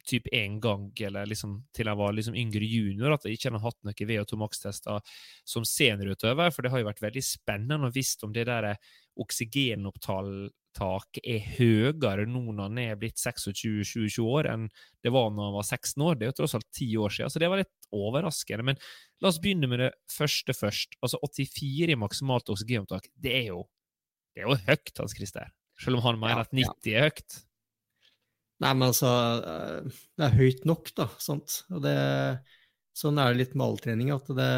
typ 0.08 0.28
én 0.34 0.56
gang, 0.62 0.88
eller 1.04 1.28
liksom 1.28 1.58
til 1.76 1.90
jeg 1.90 2.00
var 2.00 2.14
liksom 2.16 2.36
yngre 2.38 2.66
junior, 2.66 3.14
at 3.14 3.26
jeg 3.26 3.38
ikke 3.38 3.52
har 3.54 3.66
hatt 3.66 3.78
noen 3.86 4.10
VO2 4.10 4.38
Max-tester 4.40 5.18
som 5.48 5.66
seniorutøver. 5.68 6.54
For 6.54 6.64
det 6.64 6.72
har 6.72 6.82
jo 6.82 6.88
vært 6.88 7.04
veldig 7.04 7.24
spennende 7.24 7.90
å 7.90 7.94
visst 7.94 8.24
om 8.26 8.32
det 8.34 8.46
der 8.48 8.72
oksygenopptak 9.18 11.20
er 11.24 11.46
høyere 11.56 12.26
nå 12.30 12.44
når 12.52 12.62
han 12.62 12.80
er 12.82 13.00
blitt 13.00 13.18
26-27 13.20 14.20
år, 14.22 14.50
enn 14.52 14.68
det 15.04 15.12
var 15.14 15.32
når 15.34 15.50
han 15.50 15.58
var 15.58 15.66
16 15.66 16.06
år. 16.06 16.18
Det 16.18 16.26
er 16.26 16.32
jo 16.32 16.38
tross 16.40 16.56
alt 16.58 16.70
ti 16.74 16.88
år 16.96 17.14
siden, 17.14 17.34
så 17.34 17.42
det 17.42 17.50
var 17.50 17.62
litt 17.62 17.90
overraskende. 17.94 18.70
Men 18.70 18.80
la 19.20 19.32
oss 19.32 19.40
begynne 19.42 19.70
med 19.70 19.82
det 19.84 19.92
første 20.12 20.54
først. 20.56 20.98
Altså 21.02 21.20
84 21.26 21.94
i 21.94 21.98
maksimalt 21.98 22.54
oksygenopptak, 22.54 23.10
det 23.18 23.34
er 23.42 23.52
jo, 23.52 23.64
det 24.34 24.44
er 24.44 24.50
jo 24.50 24.60
høyt, 24.68 24.94
Hans 25.00 25.18
Christer. 25.18 25.52
Selv 25.78 26.00
om 26.00 26.08
han 26.08 26.18
mener 26.18 26.42
Ja, 26.42 26.46
at 26.46 26.54
90 26.54 26.94
er 26.94 27.08
høyt. 27.08 27.42
Nei, 28.58 28.72
men 28.74 28.88
altså 28.88 29.10
eh, 29.38 29.98
Det 30.18 30.26
er 30.26 30.38
høyt 30.38 30.64
nok, 30.66 30.90
da. 30.98 31.06
Sant? 31.22 31.60
Og 31.70 31.82
det, 31.84 31.94
sånn 32.98 33.20
er 33.22 33.30
det 33.30 33.42
litt 33.42 33.54
med 33.54 33.66
all 33.68 33.78
trening. 33.82 34.10
At 34.14 34.26
det, 34.34 34.48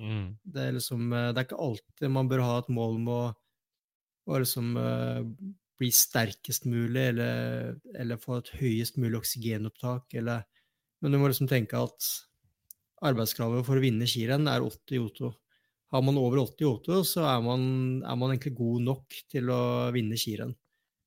Mm. 0.00 0.34
det 0.42 0.62
er 0.62 0.72
liksom 0.78 1.12
eh, 1.12 1.30
Det 1.32 1.42
er 1.42 1.48
ikke 1.48 1.64
alltid 1.66 2.10
man 2.14 2.30
bør 2.30 2.44
ha 2.46 2.58
et 2.62 2.72
mål 2.72 2.96
om 3.02 3.10
å, 3.12 3.22
å 4.24 4.40
liksom 4.40 4.72
uh, 4.80 5.20
bli 5.78 5.90
sterkest 5.92 6.64
mulig, 6.70 7.10
eller, 7.12 7.74
eller 7.98 8.20
få 8.20 8.38
et 8.40 8.52
høyest 8.56 8.96
mulig 8.96 9.18
oksygenopptak, 9.20 10.14
eller 10.20 10.46
Men 11.04 11.12
du 11.12 11.18
må 11.20 11.28
liksom 11.28 11.50
tenke 11.50 11.76
at 11.76 12.06
arbeidskravet 13.04 13.66
for 13.66 13.76
å 13.76 13.82
vinne 13.82 14.06
skirenn 14.08 14.48
er 14.48 14.64
80 14.64 15.02
O2. 15.04 15.28
Har 15.92 16.02
man 16.06 16.16
over 16.16 16.40
80 16.40 16.64
O2, 16.70 17.02
så 17.04 17.26
er 17.28 17.42
man, 17.44 17.66
er 18.00 18.16
man 18.16 18.32
egentlig 18.32 18.54
god 18.56 18.86
nok 18.86 19.18
til 19.28 19.50
å 19.52 19.60
vinne 19.92 20.16
skirenn. 20.16 20.54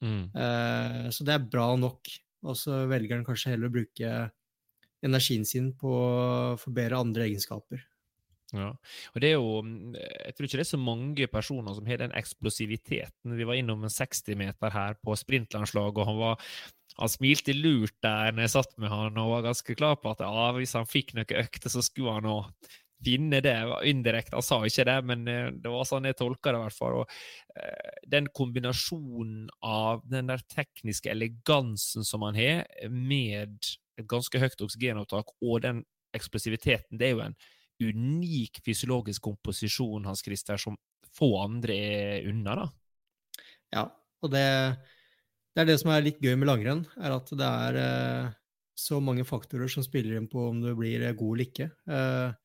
Mm. 0.05 0.27
Uh, 0.37 1.07
så 1.09 1.25
det 1.25 1.33
er 1.33 1.47
bra 1.49 1.71
nok. 1.79 2.11
Og 2.45 2.57
så 2.59 2.83
velger 2.89 3.17
han 3.17 3.25
kanskje 3.27 3.55
heller 3.55 3.71
å 3.71 3.75
bruke 3.77 4.15
energien 5.05 5.45
sin 5.45 5.71
på 5.77 5.91
å 5.93 6.57
forbedre 6.61 6.99
andre 6.99 7.27
egenskaper. 7.29 7.83
Ja, 8.55 8.69
og 9.11 9.19
det 9.19 9.27
er 9.27 9.41
jo 9.41 9.59
Jeg 9.99 10.35
tror 10.35 10.45
ikke 10.47 10.55
det 10.55 10.63
er 10.63 10.69
så 10.69 10.79
mange 10.79 11.25
personer 11.27 11.73
som 11.75 11.87
har 11.89 11.99
den 11.99 12.15
eksplosiviteten. 12.15 13.35
Vi 13.35 13.47
var 13.47 13.59
innom 13.59 13.83
en 13.83 13.91
60-meter 13.91 14.71
her 14.71 14.95
på 15.03 15.17
sprintlandslaget, 15.19 15.99
og 15.99 16.07
han 16.07 16.21
var 16.21 16.47
han 16.97 17.11
smilte 17.11 17.53
lurt 17.53 17.93
der 18.01 18.31
når 18.33 18.47
jeg 18.47 18.53
satt 18.55 18.71
med 18.81 18.89
han 18.89 19.19
og 19.21 19.33
var 19.35 19.43
ganske 19.45 19.75
klar 19.77 19.99
på 20.01 20.15
at 20.15 20.23
ja, 20.23 20.47
hvis 20.57 20.73
han 20.79 20.87
fikk 20.89 21.13
noen 21.13 21.43
økter, 21.43 21.69
så 21.69 21.83
skulle 21.85 22.15
han 22.15 22.25
nå 22.25 22.37
finne 23.05 23.41
det. 23.43 23.55
Indirekte, 23.89 24.35
han 24.37 24.45
sa 24.45 24.61
ikke 24.65 24.87
det, 24.89 24.97
men 25.09 25.27
eh, 25.31 25.49
det 25.53 25.71
var 25.73 25.87
sånn 25.87 26.07
jeg 26.09 26.17
tolka 26.19 26.53
det 26.53 26.61
i 26.61 26.63
hvert 26.65 26.77
fall. 26.77 27.01
Og, 27.01 27.19
eh, 27.57 27.99
den 28.09 28.29
kombinasjonen 28.35 29.47
av 29.65 30.01
den 30.09 30.31
der 30.31 30.43
tekniske 30.53 31.11
elegansen 31.13 32.07
som 32.07 32.25
han 32.27 32.39
har, 32.39 32.65
med 32.89 33.69
et 33.97 34.09
ganske 34.09 34.41
høyt 34.41 34.65
oksygenopptak 34.65 35.31
og 35.41 35.61
den 35.65 35.85
eksplosiviteten, 36.17 36.97
det 36.99 37.09
er 37.09 37.15
jo 37.15 37.23
en 37.25 37.39
unik 37.77 38.61
fysiologisk 38.65 39.27
komposisjon, 39.27 40.05
Hans 40.09 40.23
Christer, 40.25 40.57
som 40.61 40.77
få 41.17 41.31
andre 41.43 41.77
er 41.77 42.29
unna, 42.29 42.55
da. 42.63 42.67
Ja, 43.73 43.83
og 44.23 44.31
det, 44.33 44.45
det 45.53 45.63
er 45.63 45.69
det 45.69 45.77
som 45.81 45.91
er 45.93 46.05
litt 46.05 46.21
gøy 46.23 46.35
med 46.39 46.49
langrenn, 46.49 46.83
er 46.97 47.17
at 47.17 47.29
det 47.37 47.53
er 47.67 47.79
eh, 47.81 48.35
så 48.77 48.99
mange 49.03 49.25
faktorer 49.27 49.69
som 49.71 49.85
spiller 49.85 50.17
inn 50.17 50.29
på 50.29 50.49
om 50.51 50.61
du 50.61 50.71
blir 50.77 51.05
god 51.17 51.33
eller 51.33 51.47
ikke. 51.47 51.69
Eh, 51.89 52.37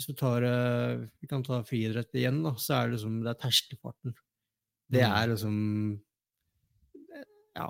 hvis 0.00 0.08
du 0.08 0.14
tar 0.16 0.42
eh, 0.48 1.02
Vi 1.20 1.28
kan 1.28 1.42
ta 1.44 1.60
friidrett 1.62 2.14
igjen, 2.16 2.40
da, 2.42 2.54
så 2.56 2.78
er 2.80 2.88
det 2.88 2.96
liksom 2.98 3.20
det 3.22 3.34
er 3.34 3.40
terskelfarten. 3.44 4.14
Det 4.90 5.02
Mm. 5.04 5.12
er 5.20 5.28
liksom 5.34 6.00
eh, 7.14 7.24
Ja, 7.56 7.68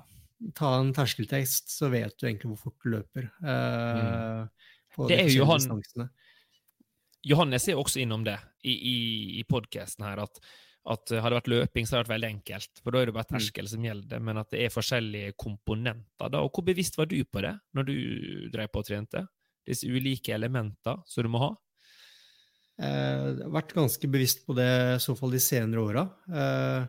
ta 0.55 0.71
en 0.81 0.93
terskeltekst, 0.95 1.69
så 1.75 1.91
vet 1.91 2.17
du 2.19 2.27
egentlig 2.29 2.53
hvor 2.55 2.63
fort 2.71 2.79
du 2.85 2.91
løper. 2.95 3.31
eh, 3.43 4.47
Mm. 4.97 5.07
Det 5.09 5.21
er 5.21 5.29
jo 5.35 5.45
han- 5.45 6.11
Johannes 7.23 7.69
er 7.69 7.75
også 7.77 8.01
innom 8.01 8.25
det 8.25 8.39
i, 8.65 8.73
i, 8.73 9.39
i 9.41 9.45
podkasten 9.45 10.05
her, 10.07 10.19
at, 10.25 10.39
at 10.89 11.09
hadde 11.13 11.31
det 11.35 11.43
vært 11.43 11.51
løping, 11.53 11.87
så 11.87 11.97
hadde 11.97 12.07
det 12.07 12.09
vært 12.09 12.17
veldig 12.17 12.31
enkelt. 12.31 12.81
For 12.83 12.91
da 12.91 12.99
er 13.03 13.07
det 13.11 13.15
bare 13.15 13.29
terskel 13.29 13.69
som 13.69 13.83
gjelder, 13.85 14.21
men 14.25 14.39
at 14.41 14.51
det 14.51 14.63
er 14.65 14.73
forskjellige 14.73 15.35
komponenter. 15.37 16.31
da. 16.31 16.41
Og 16.41 16.51
hvor 16.53 16.65
bevisst 16.65 16.97
var 16.97 17.07
du 17.07 17.23
på 17.25 17.43
det 17.45 17.59
når 17.77 17.85
du 17.91 17.95
drev 18.51 18.69
på 18.73 18.81
og 18.81 18.87
trente? 18.89 19.27
Disse 19.69 19.85
ulike 19.87 20.33
elementer 20.33 21.03
som 21.07 21.23
du 21.23 21.29
må 21.29 21.39
ha? 21.45 21.51
Eh, 22.81 23.45
vært 23.53 23.75
ganske 23.77 24.09
bevisst 24.09 24.47
på 24.47 24.57
det 24.57 24.71
i 24.97 25.03
så 25.05 25.15
fall 25.19 25.35
de 25.35 25.43
senere 25.45 25.85
åra. 25.85 26.07
Eh, 26.33 26.89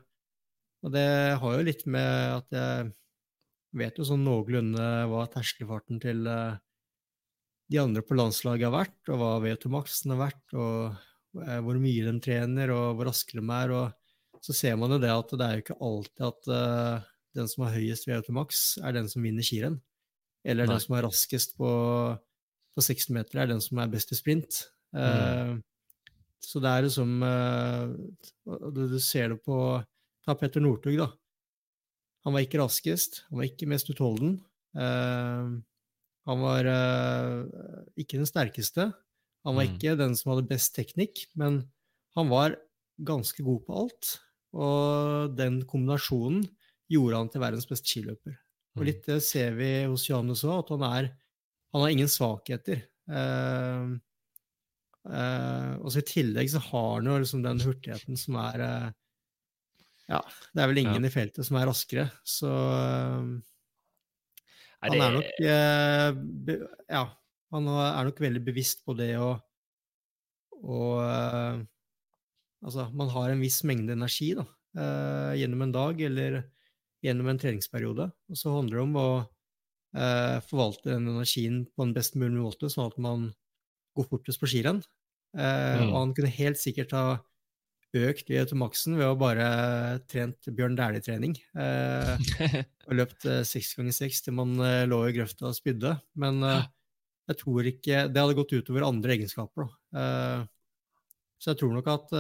og 0.82 0.94
det 0.96 1.08
har 1.42 1.56
jo 1.58 1.68
litt 1.68 1.84
med 1.86 2.38
at 2.40 2.56
jeg 2.56 2.92
vet 3.78 4.00
jo 4.00 4.08
sånn 4.08 4.24
noenlunde 4.26 4.88
hva 5.12 5.26
terskelfarten 5.32 6.00
til 6.04 6.26
eh, 6.28 6.60
de 7.72 7.80
andre 7.80 8.04
på 8.04 8.18
landslaget 8.18 8.68
har 8.68 8.76
vært, 8.76 9.00
og 9.12 9.22
hva 9.22 9.32
VO2 9.46 9.72
Maxen 9.72 10.14
har 10.16 10.22
vært, 10.26 10.44
og 10.58 11.44
eh, 11.46 11.60
hvor 11.64 11.80
mye 11.80 12.08
de 12.08 12.16
trener, 12.24 12.74
og 12.76 12.98
hvor 12.98 13.12
raske 13.12 13.38
de 13.38 13.46
er. 13.58 13.76
Og 13.78 14.44
så 14.44 14.56
ser 14.58 14.80
man 14.80 14.96
jo 14.96 15.00
det 15.02 15.14
at 15.14 15.32
det 15.38 15.48
er 15.48 15.56
jo 15.56 15.66
ikke 15.66 15.80
alltid 15.88 16.28
at 16.28 16.52
eh, 16.58 17.08
den 17.40 17.48
som 17.48 17.66
har 17.66 17.78
høyest 17.78 18.10
VO2 18.10 18.36
Max, 18.36 18.66
er 18.84 18.98
den 18.98 19.08
som 19.12 19.24
vinner 19.24 19.46
skirenn. 19.46 19.80
Eller 20.44 20.68
Nei. 20.68 20.76
den 20.76 20.84
som 20.84 20.98
er 20.98 21.06
raskest 21.08 21.56
på, 21.60 21.72
på 22.76 22.84
60 22.84 23.16
meter, 23.16 23.40
er 23.44 23.52
den 23.54 23.62
som 23.64 23.80
er 23.80 23.92
best 23.94 24.12
i 24.12 24.20
sprint. 24.20 24.66
Eh, 24.98 25.56
så 26.42 26.60
det 26.64 26.70
er 26.72 26.86
liksom 26.88 27.12
eh, 27.24 27.94
Du 28.76 28.82
du 28.94 29.00
ser 29.00 29.30
det 29.36 29.40
på 29.46 29.58
Ta 30.26 30.36
Petter 30.38 30.62
Northug, 30.62 30.98
da. 31.02 31.10
Han 32.26 32.36
var 32.36 32.44
ikke 32.46 32.60
raskest, 32.62 33.24
han 33.30 33.40
var 33.42 33.48
ikke 33.50 33.68
mest 33.70 33.90
utholden. 33.94 34.36
Eh, 34.78 35.48
han 36.30 36.44
var 36.46 36.70
eh, 36.70 37.40
ikke 38.04 38.20
den 38.22 38.30
sterkeste. 38.30 38.92
Han 39.48 39.58
var 39.58 39.66
Mm. 39.66 39.72
ikke 39.72 39.96
den 39.98 40.14
som 40.18 40.34
hadde 40.36 40.48
best 40.52 40.76
teknikk, 40.78 41.26
men 41.36 41.64
han 42.18 42.30
var 42.30 42.58
ganske 43.02 43.42
god 43.46 43.64
på 43.66 43.80
alt. 43.84 44.12
Og 44.54 45.34
den 45.38 45.62
kombinasjonen 45.66 46.44
gjorde 46.92 47.18
han 47.18 47.30
til 47.34 47.42
verdens 47.42 47.66
beste 47.70 47.90
skiløper. 47.90 48.36
Og 48.78 48.84
Mm. 48.84 48.88
litt 48.88 49.06
det 49.10 49.22
ser 49.26 49.56
vi 49.58 49.72
hos 49.90 50.06
Johannes 50.10 50.44
òg, 50.46 50.60
at 50.66 50.70
han 50.78 50.84
er 50.92 51.12
Han 51.74 51.82
har 51.86 51.90
ingen 51.94 52.08
svakheter. 52.12 52.82
Eh, 53.10 53.88
eh, 55.10 55.72
og 55.82 55.92
så 55.92 56.02
I 56.02 56.08
tillegg 56.08 56.52
så 56.54 56.62
har 56.64 56.92
han 57.00 57.10
jo 57.10 57.16
liksom 57.22 57.42
den 57.46 57.62
hurtigheten 57.64 58.20
som 58.20 58.38
er 58.42 58.66
uh, 58.66 58.90
Ja, 60.12 60.22
det 60.54 60.64
er 60.64 60.70
vel 60.72 60.82
ingen 60.84 61.08
i 61.08 61.14
feltet 61.14 61.48
som 61.48 61.58
er 61.58 61.68
raskere, 61.70 62.10
så 62.28 62.52
uh, 62.52 63.26
er 64.82 64.94
det... 64.94 65.02
han 65.02 65.06
er 65.08 65.18
nok 65.18 66.24
be, 66.46 66.58
Ja, 66.90 67.06
han 67.56 67.74
er 67.74 68.08
nok 68.10 68.24
veldig 68.24 68.46
bevisst 68.46 68.86
på 68.88 68.98
det 69.00 69.14
å 69.22 69.36
og 70.62 71.68
Altså, 72.62 72.84
man 72.94 73.10
har 73.10 73.32
en 73.32 73.40
viss 73.42 73.64
mengde 73.66 73.96
energi 73.96 74.28
da, 74.38 74.44
gjennom 75.34 75.64
en 75.66 75.72
dag 75.74 76.02
eller 76.06 76.36
gjennom 77.02 77.32
en 77.32 77.40
treningsperiode. 77.42 78.06
Og 78.30 78.38
så 78.38 78.54
handler 78.54 78.78
det 78.78 78.84
om 78.84 79.00
å 79.02 79.06
forvalte 80.46 80.92
den 80.92 81.08
energien 81.10 81.64
på 81.74 81.88
en 81.88 81.96
best 81.96 82.20
mulig 82.22 82.38
måte, 82.38 82.70
sånn 82.70 82.92
at 82.92 83.00
man 83.02 83.24
gå 83.98 84.06
fortest 84.10 84.40
på 84.42 84.48
skirenn. 84.50 84.82
Eh, 85.38 85.82
Mm. 85.82 85.90
Og 85.92 85.98
han 86.02 86.14
kunne 86.18 86.32
helt 86.36 86.58
sikkert 86.60 86.92
ha 86.98 87.04
økt 87.94 88.30
i 88.32 88.38
automaksen 88.40 88.96
ved 88.96 89.06
å 89.08 89.18
bare 89.20 90.00
trent 90.08 90.48
Bjørn 90.48 90.78
Dæhlie-trening. 90.80 91.34
Eh, 91.56 92.16
og 92.88 92.94
løpt 92.96 93.26
eh, 93.28 93.42
seks 93.48 93.74
ganger 93.76 93.92
seks 93.96 94.22
til 94.24 94.34
man 94.38 94.54
eh, 94.64 94.86
lå 94.88 95.02
i 95.10 95.16
grøfta 95.16 95.50
og 95.50 95.56
spydde. 95.58 95.98
Men 96.16 96.42
eh, 96.44 96.64
jeg 97.32 97.38
tror 97.44 97.68
ikke 97.68 98.06
Det 98.12 98.22
hadde 98.24 98.36
gått 98.40 98.54
utover 98.58 98.88
andre 98.88 99.16
egenskaper. 99.18 99.68
Da. 99.68 100.00
Eh, 100.00 100.48
så 101.42 101.52
jeg 101.52 101.60
tror 101.62 101.74
nok 101.74 101.88
at 101.90 102.12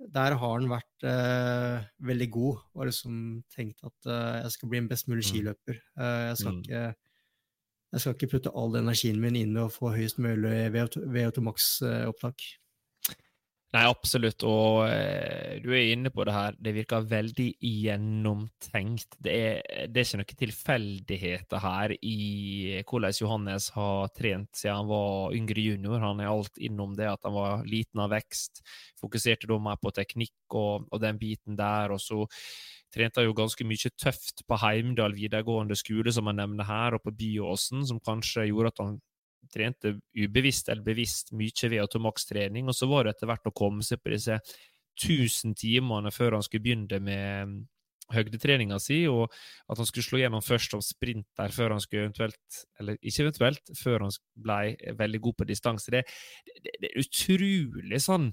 der 0.00 0.32
har 0.40 0.54
han 0.56 0.68
vært 0.70 1.04
eh, 1.04 1.82
veldig 2.08 2.28
god 2.32 2.60
og 2.78 2.86
liksom 2.88 3.16
tenkt 3.52 3.82
at 3.84 4.08
eh, 4.08 4.38
jeg 4.46 4.54
skal 4.54 4.70
bli 4.72 4.78
en 4.80 4.88
best 4.88 5.08
mulig 5.10 5.24
Mm. 5.26 5.30
skiløper. 5.30 5.80
Eh, 6.00 6.20
jeg, 6.30 6.36
skal 6.40 6.52
Mm. 6.54 6.62
ikke, 6.64 6.82
jeg 7.90 8.02
skal 8.02 8.14
ikke 8.14 8.30
putte 8.36 8.54
all 8.54 8.76
energien 8.78 9.18
min 9.22 9.38
inn 9.38 9.56
i 9.56 9.62
å 9.64 9.70
få 9.72 9.94
høyest 9.96 10.20
mulig 10.22 10.70
VO2 10.74 11.42
Max-opptak. 11.42 12.44
Nei, 13.70 13.84
absolutt. 13.86 14.42
Og 14.50 14.80
eh, 14.90 15.60
du 15.62 15.68
er 15.70 15.92
inne 15.92 16.10
på 16.10 16.24
det 16.26 16.32
her. 16.34 16.56
Det 16.58 16.72
virker 16.74 17.04
veldig 17.06 17.46
gjennomtenkt. 17.62 19.14
Det 19.22 19.34
er, 19.34 19.60
det 19.86 20.02
er 20.02 20.08
ikke 20.08 20.18
noen 20.18 20.40
tilfeldigheter 20.40 21.62
her 21.62 21.94
i 21.94 22.16
hvordan 22.82 23.14
Johannes 23.14 23.68
har 23.76 24.10
trent 24.16 24.58
siden 24.58 24.80
han 24.80 24.90
var 24.90 25.36
yngre 25.38 25.66
junior. 25.68 26.02
Han 26.02 26.22
er 26.22 26.32
alt 26.32 26.58
innom 26.58 26.96
det 26.98 27.12
at 27.12 27.22
han 27.26 27.36
var 27.36 27.62
liten 27.70 28.02
av 28.02 28.10
vekst. 28.10 28.64
Fokuserte 28.98 29.50
da 29.50 29.60
mer 29.62 29.78
på 29.78 29.94
teknikk 29.94 30.58
og, 30.58 30.90
og 30.90 31.06
den 31.06 31.22
biten 31.22 31.58
der. 31.58 31.94
Og 31.94 32.02
så 32.02 32.26
trente 32.94 33.24
jo 33.24 33.36
ganske 33.36 33.66
mye 33.66 33.92
tøft 33.98 34.44
på 34.48 34.58
Heimdal 34.62 35.14
videregående 35.16 35.78
skole, 35.78 36.12
som 36.14 36.30
han 36.30 36.40
nevner 36.42 36.66
her, 36.68 36.96
og 36.96 37.04
på 37.04 37.14
Byåsen, 37.16 37.84
som 37.86 38.02
kanskje 38.02 38.48
gjorde 38.50 38.74
at 38.74 38.82
han 38.84 38.98
trente 39.50 39.96
ubevisst 40.16 40.68
eller 40.68 40.84
bevisst 40.86 41.32
mye 41.36 41.70
ved 41.72 41.80
automakstrening, 41.82 42.68
og 42.68 42.76
så 42.76 42.88
var 42.90 43.06
det 43.06 43.16
etter 43.16 43.30
hvert 43.30 43.50
å 43.50 43.56
komme 43.56 43.86
seg 43.86 44.02
på 44.02 44.12
disse 44.14 44.38
1000 45.00 45.56
timene 45.58 46.12
før 46.12 46.36
han 46.36 46.44
skulle 46.44 46.64
begynne 46.66 47.00
med 47.02 47.48
mm, 47.48 47.56
høydetreninga 48.14 48.78
si, 48.82 49.04
og 49.08 49.30
at 49.70 49.80
han 49.80 49.88
skulle 49.88 50.06
slå 50.06 50.20
gjennom 50.22 50.44
først 50.44 50.74
som 50.74 50.84
sprinter 50.84 51.54
før 51.54 51.76
han 51.76 51.82
skulle 51.82 52.08
eventuelt, 52.08 52.60
eller 52.80 52.98
ikke 53.00 53.26
eventuelt, 53.26 53.74
før 53.78 54.06
han 54.06 54.14
ble 54.34 54.94
veldig 54.98 55.22
god 55.26 55.38
på 55.38 55.48
distanse. 55.48 55.94
Det, 55.94 56.04
det, 56.58 56.76
det 56.82 56.90
er 56.90 57.04
utrolig 57.04 58.02
sånn 58.02 58.30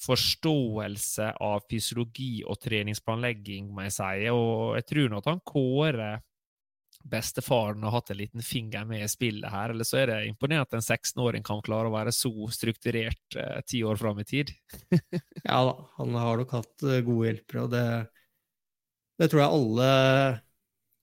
forståelse 0.00 1.32
av 1.40 1.64
fysiologi 1.70 2.42
og 2.46 2.58
treningsplanlegging, 2.64 3.68
må 3.72 3.86
jeg 3.86 3.94
si, 3.98 4.28
og 4.34 4.76
jeg 4.78 4.86
tror 4.90 5.10
nå 5.12 5.20
at 5.22 5.28
han 5.30 5.42
Kåre 5.46 6.12
bestefaren 7.04 7.82
har 7.84 7.92
hatt 7.98 8.10
en 8.14 8.16
liten 8.16 8.42
finger 8.42 8.86
med 8.88 9.02
i 9.04 9.08
spillet 9.12 9.50
her, 9.52 9.74
eller 9.74 9.84
så 9.84 9.98
er 10.00 10.06
det 10.08 10.18
imponerende 10.30 10.64
at 10.64 10.76
en 10.78 10.84
16-åring 10.84 11.44
kan 11.44 11.60
klare 11.66 11.90
å 11.90 11.92
være 11.92 12.12
så 12.16 12.30
strukturert 12.54 13.36
eh, 13.36 13.58
ti 13.68 13.82
år 13.84 13.98
fram 14.00 14.22
i 14.22 14.24
tid. 14.28 14.54
Ja 15.44 15.58
da, 15.68 15.74
han 15.98 16.14
har 16.16 16.38
nok 16.40 16.54
hatt 16.56 16.84
eh, 16.88 17.02
gode 17.04 17.26
hjelpere, 17.28 17.64
og 17.66 17.74
det, 17.74 17.84
det 19.20 19.28
tror 19.28 19.42
jeg 19.42 19.58
alle 19.58 19.90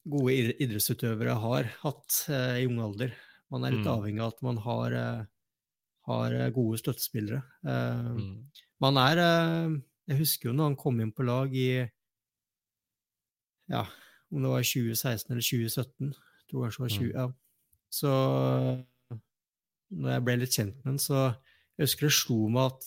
gode 0.10 0.34
idrettsutøvere 0.66 1.36
har 1.44 1.70
hatt 1.84 2.24
eh, 2.34 2.64
i 2.64 2.66
ung 2.72 2.82
alder. 2.82 3.14
Man 3.54 3.68
er 3.68 3.76
litt 3.76 3.86
Mm. 3.86 3.94
avhengig 3.94 4.24
av 4.26 4.34
at 4.34 4.42
man 4.48 4.58
har, 4.66 4.96
eh, 4.98 5.22
har 6.10 6.34
eh, 6.40 6.50
gode 6.56 6.82
støttespillere. 6.82 7.44
Eh, 7.62 8.10
Mm. 8.18 8.34
Man 8.82 8.98
er 8.98 9.20
eh, 9.22 9.76
Jeg 10.10 10.18
husker 10.24 10.50
jo 10.50 10.54
når 10.58 10.72
han 10.72 10.78
kom 10.80 11.00
inn 11.04 11.12
på 11.14 11.24
lag 11.28 11.54
i 11.56 11.68
Ja, 13.72 13.86
om 14.32 14.42
det 14.44 14.50
var 14.52 14.64
2016 14.66 15.32
eller 15.32 15.44
2017. 15.46 16.10
Jeg 16.12 16.50
tror 16.52 16.66
kanskje 16.66 16.80
det 16.80 16.86
var 16.88 16.96
20, 16.98 17.06
Mm. 17.06 17.14
ja. 17.16 17.26
Så 17.92 18.12
når 19.92 20.10
jeg 20.16 20.24
ble 20.26 20.36
litt 20.40 20.56
kjent 20.56 20.76
med 20.80 20.86
han, 20.94 21.00
så 21.04 21.22
jeg 21.78 21.86
husker 21.88 22.08
det 22.08 22.16
slo 22.16 22.38
meg 22.52 22.72
at 22.72 22.86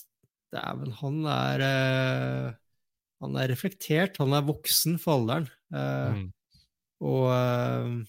dæven, 0.54 0.92
han 1.00 1.18
er 1.28 1.64
eh, 1.68 2.52
Han 3.24 3.36
er 3.40 3.48
reflektert, 3.48 4.18
han 4.20 4.32
er 4.36 4.42
voksen 4.44 4.98
for 5.00 5.18
alderen. 5.20 5.48
Eh, 5.72 6.14
Mm. 6.14 6.30
Og 7.04 8.04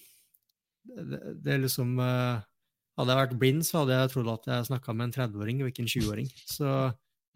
det, 0.86 1.18
det 1.44 1.52
er 1.52 1.58
liksom 1.64 1.96
Hadde 1.98 3.12
jeg 3.12 3.18
vært 3.20 3.38
blind, 3.40 3.64
så 3.66 3.82
hadde 3.82 3.92
jeg 3.98 4.10
trodd 4.14 4.28
at 4.32 4.46
jeg 4.48 4.68
snakka 4.70 4.94
med 4.96 5.04
en 5.10 5.12
30-åring 5.16 5.58
og 5.62 5.68
ikke 5.68 5.82
en 5.84 5.90
20-åring. 5.92 6.28
Så, 6.48 6.70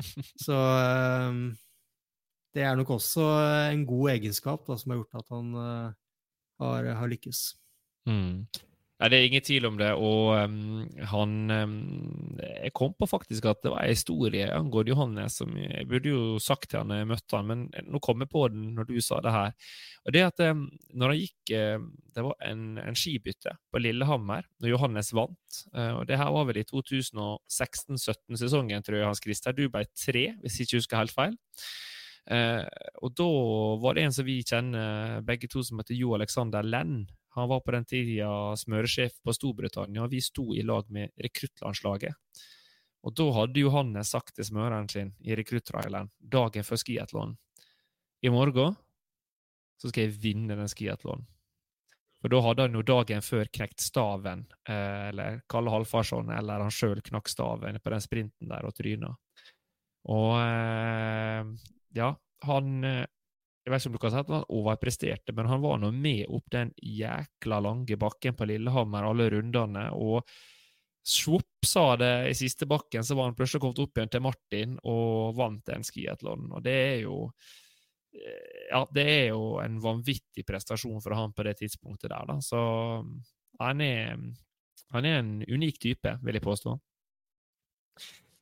så 0.47 0.56
eh, 0.56 1.40
det 2.55 2.64
er 2.66 2.78
nok 2.78 2.97
også 2.97 3.27
en 3.70 3.85
god 3.86 4.10
egenskap 4.16 4.66
da, 4.66 4.78
som 4.78 4.93
har 4.93 5.02
gjort 5.02 5.22
at 5.22 5.32
han 5.36 5.55
eh, 5.64 5.93
har, 6.62 6.90
har 7.01 7.12
lykkes. 7.12 7.44
Mm. 8.09 8.47
Nei, 9.01 9.09
det 9.09 9.16
er 9.16 9.27
ingen 9.31 9.44
tvil 9.44 9.64
om 9.64 9.78
det, 9.81 9.94
og 9.97 10.44
um, 10.44 10.85
han 11.09 11.31
um, 11.48 12.36
Jeg 12.36 12.68
kom 12.77 12.93
på 12.93 13.06
faktisk 13.09 13.47
at 13.48 13.62
det 13.64 13.72
var 13.72 13.86
en 13.86 13.94
historie 13.94 14.44
angående 14.52 14.93
Johannes 14.93 15.39
som 15.40 15.55
jeg 15.56 15.89
burde 15.89 16.12
jo 16.12 16.36
sagt 16.43 16.68
til 16.68 16.82
han 16.82 16.93
jeg 16.93 17.09
møtte 17.09 17.36
han, 17.39 17.48
men 17.48 17.62
nå 17.89 17.97
kom 18.05 18.20
jeg 18.20 18.28
på 18.28 18.43
den 18.52 18.74
når 18.77 18.85
du 18.90 19.01
sa 19.01 19.16
det 19.24 19.32
her. 19.32 19.56
Og 20.05 20.12
det 20.12 20.20
at 20.27 20.36
um, 20.52 20.68
når 20.93 21.14
han 21.14 21.22
gikk 21.22 21.52
uh, 21.56 21.81
Det 22.12 22.20
var 22.27 22.36
en, 22.44 22.77
en 22.82 22.98
skibytte 22.98 23.55
på 23.72 23.81
Lillehammer 23.81 24.44
når 24.60 24.68
Johannes 24.74 25.14
vant, 25.16 25.51
uh, 25.72 25.97
og 26.02 26.06
det 26.10 26.18
her 26.20 26.31
var 26.36 26.44
vel 26.51 26.60
i 26.60 26.68
2016-17-sesongen, 26.68 28.85
tror 28.85 28.98
jeg, 28.98 29.09
Hans 29.09 29.24
Christer. 29.24 29.56
Du 29.56 29.64
ble 29.72 29.86
tre, 29.97 30.36
hvis 30.43 30.59
jeg 30.59 30.64
ikke 30.68 30.81
husker 30.82 31.01
helt 31.01 31.16
feil. 31.16 31.35
Uh, 32.28 32.68
og 33.01 33.16
da 33.16 33.31
var 33.81 33.97
det 33.97 34.05
en 34.05 34.12
som 34.12 34.28
vi 34.28 34.44
kjenner 34.44 35.24
begge 35.24 35.48
to, 35.48 35.64
som 35.64 35.81
heter 35.81 35.97
Jo 35.97 36.12
Alexander 36.18 36.60
Lenn. 36.68 37.09
Han 37.36 37.48
var 37.48 37.61
på 37.62 37.74
den 37.74 37.86
tida 37.86 38.31
smøresjef 38.59 39.20
på 39.23 39.35
Storbritannia, 39.35 40.02
og 40.05 40.11
vi 40.11 40.23
sto 40.24 40.48
i 40.55 40.65
lag 40.66 40.89
med 40.90 41.12
rekruttlandslaget. 41.20 42.15
Og 43.07 43.15
da 43.16 43.27
hadde 43.39 43.62
Johannes 43.62 44.11
sagt 44.12 44.35
til 44.36 44.48
smøreren 44.48 44.89
sin 44.90 45.12
i 45.24 45.36
rekruttraileren 45.39 46.11
dagen 46.20 46.66
før 46.66 46.81
skiatlon 46.82 47.36
I 48.20 48.32
morgen 48.35 48.74
så 49.81 49.89
skal 49.89 50.05
jeg 50.05 50.19
vinne 50.20 50.59
den 50.59 50.69
skiatlonen. 50.69 51.24
For 52.20 52.28
da 52.28 52.40
hadde 52.44 52.66
han 52.66 52.74
jo 52.77 52.82
dagen 52.85 53.23
før 53.24 53.48
knekt 53.48 53.81
staven, 53.81 54.43
eh, 54.69 55.09
eller 55.09 55.39
Kalle 55.48 55.73
Halvfarsson, 55.73 56.28
eller 56.36 56.61
han 56.61 56.74
sjøl 56.74 57.01
knakk 57.07 57.31
staven 57.32 57.78
på 57.81 57.93
den 57.94 58.05
sprinten 58.05 58.51
der 58.51 58.69
og 58.69 58.74
tryna. 58.77 59.15
Og 60.12 60.35
eh, 60.43 61.70
ja, 61.97 62.11
han 62.44 62.85
eh, 62.85 63.07
Jeg 63.61 63.73
vet 63.73 63.82
ikke 63.82 63.91
om 63.91 63.97
du 63.97 64.01
kan 64.01 64.12
si 64.12 64.20
at 64.23 64.31
han 64.32 64.47
overpresterte, 64.57 65.35
men 65.37 65.49
han 65.51 65.61
var 65.61 65.81
nå 65.82 65.91
med 65.93 66.31
opp 66.32 66.47
den 66.53 66.73
jækla 66.81 67.61
lange 67.61 67.99
bakken 68.01 68.37
på 68.37 68.49
Lillehammer 68.49 69.05
alle 69.11 69.28
rundene, 69.35 69.91
og 69.93 70.24
svopp, 71.07 71.66
sa 71.66 71.97
det 72.01 72.31
i 72.31 72.37
siste 72.37 72.66
bakken, 72.69 73.05
så 73.05 73.16
var 73.16 73.28
han 73.28 73.37
plutselig 73.37 73.61
kommet 73.61 73.82
opp 73.82 73.99
igjen 73.99 74.12
til 74.12 74.24
Martin 74.24 74.78
og 74.89 75.37
vant 75.37 75.65
den 75.69 75.85
skiatlon, 75.85 76.49
Og 76.57 76.65
det 76.65 76.77
er 76.77 76.99
jo 77.05 77.16
eh, 78.16 78.66
Ja, 78.70 78.85
det 78.95 79.05
er 79.05 79.27
jo 79.35 79.59
en 79.61 79.81
vanvittig 79.82 80.45
prestasjon 80.47 81.01
for 81.05 81.16
han 81.16 81.35
på 81.37 81.45
det 81.45 81.59
tidspunktet 81.61 82.12
der, 82.12 82.27
da. 82.28 82.39
Så 82.41 82.61
han 83.61 83.81
er, 83.85 84.16
han 84.95 85.09
er 85.09 85.19
en 85.20 85.32
unik 85.45 85.81
type, 85.82 86.16
vil 86.23 86.39
jeg 86.39 86.45
påstå. 86.49 86.77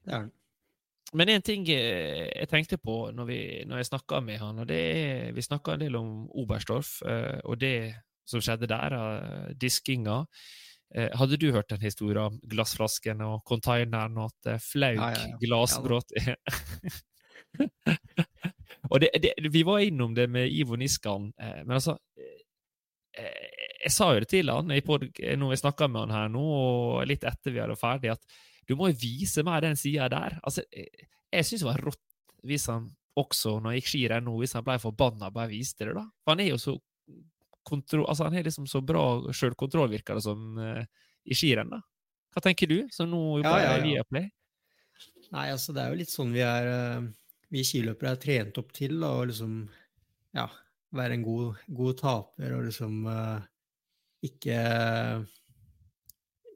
Det 0.04 0.12
er 0.12 0.20
han. 0.26 0.34
Men 1.16 1.30
en 1.32 1.44
ting 1.44 1.64
eh, 1.72 2.28
jeg 2.28 2.48
tenkte 2.50 2.76
på 2.80 2.96
når, 3.16 3.26
vi, 3.28 3.40
når 3.68 3.76
jeg 3.80 3.90
snakka 3.90 4.20
med 4.24 4.38
han, 4.42 4.58
og 4.60 4.66
det 4.68 4.78
er 4.78 5.32
Vi 5.36 5.42
snakka 5.44 5.68
en 5.74 5.84
del 5.86 5.94
om 5.96 6.08
Oberstdorf 6.36 6.90
eh, 7.08 7.38
og 7.44 7.60
det 7.62 7.94
som 8.28 8.40
skjedde 8.44 8.68
der, 8.68 8.92
eh, 8.92 9.52
diskinga. 9.56 10.26
Hadde 10.88 11.36
du 11.36 11.50
hørt 11.52 11.68
den 11.68 11.82
historien 11.84 12.30
om 12.30 12.36
glassflasken 12.48 13.20
og 13.20 13.42
konteineren 13.44 14.16
og 14.16 14.30
at 14.30 14.62
flauk 14.64 14.96
Ja, 14.96 15.10
ja, 15.12 15.26
ja. 15.28 15.36
glassbrudd? 15.42 16.08
og 18.90 18.96
det, 19.02 19.10
det, 19.20 19.32
vi 19.52 19.62
var 19.68 19.84
innom 19.84 20.14
det 20.16 20.30
med 20.32 20.48
Ivo 20.48 20.80
Niskan, 20.80 21.28
men 21.36 21.74
altså 21.76 21.98
Jeg 23.12 23.92
sa 23.92 24.14
jo 24.14 24.22
det 24.24 24.30
til 24.32 24.48
han 24.48 24.72
pod, 24.86 25.04
når 25.12 25.52
jeg 25.52 25.60
snakka 25.60 25.90
med 25.92 26.06
han 26.06 26.16
her 26.16 26.32
nå, 26.32 26.46
og 26.56 27.04
litt 27.08 27.24
etter 27.28 27.52
vi 27.52 27.60
hadde 27.60 27.76
ferdig, 27.76 28.16
at 28.16 28.24
du 28.68 28.76
må 28.76 28.90
jo 28.90 28.98
vise 29.00 29.44
meg 29.46 29.62
den 29.64 29.78
sida 29.80 30.10
der. 30.12 30.38
Altså, 30.44 30.64
jeg, 30.74 31.08
jeg 31.32 31.48
syns 31.48 31.64
det 31.64 31.70
var 31.70 31.82
rått 31.88 32.04
hvis 32.48 32.68
han 32.70 32.86
også, 33.18 33.56
når 33.58 33.74
jeg 33.74 33.82
gikk 33.82 33.90
skirenn 33.92 34.26
nå, 34.28 34.36
hvis 34.38 34.54
han 34.54 34.66
ble 34.66 34.76
forbanna 34.82 35.30
bare 35.34 35.50
viste 35.50 35.88
det, 35.88 35.96
da. 35.96 36.04
For 36.22 36.34
han 36.34 36.44
er 36.44 36.52
jo 36.52 36.60
så 36.62 36.74
kontro... 37.66 38.04
Altså, 38.06 38.28
han 38.28 38.36
har 38.38 38.46
liksom 38.46 38.68
så 38.70 38.82
bra 38.84 39.04
sjølkontroll, 39.34 39.90
virker 39.92 40.18
det 40.18 40.24
som, 40.24 40.44
eh, 40.62 40.84
i 41.26 41.36
skirenn, 41.36 41.72
da. 41.74 41.80
Hva 42.34 42.44
tenker 42.44 42.70
du, 42.70 42.78
som 42.94 43.08
nå 43.10 43.40
Ja, 43.42 43.56
ja, 43.58 43.72
ja. 43.78 43.84
Viaplay? 43.84 44.28
Nei, 45.34 45.48
altså 45.52 45.74
det 45.76 45.82
er 45.82 45.92
jo 45.92 45.98
litt 46.00 46.12
sånn 46.12 46.30
vi 46.32 46.40
er 46.44 46.68
eh, 46.70 47.08
Vi 47.52 47.64
skiløpere 47.64 48.14
er 48.14 48.20
trent 48.22 48.60
opp 48.60 48.72
til 48.76 48.98
da, 49.00 49.10
å 49.16 49.26
liksom 49.28 49.54
ja, 50.36 50.44
være 50.94 51.16
en 51.16 51.24
god, 51.24 51.62
god 51.80 51.98
taper 52.02 52.54
og 52.58 52.66
liksom 52.68 53.08
eh, 53.08 53.46
ikke 54.28 54.58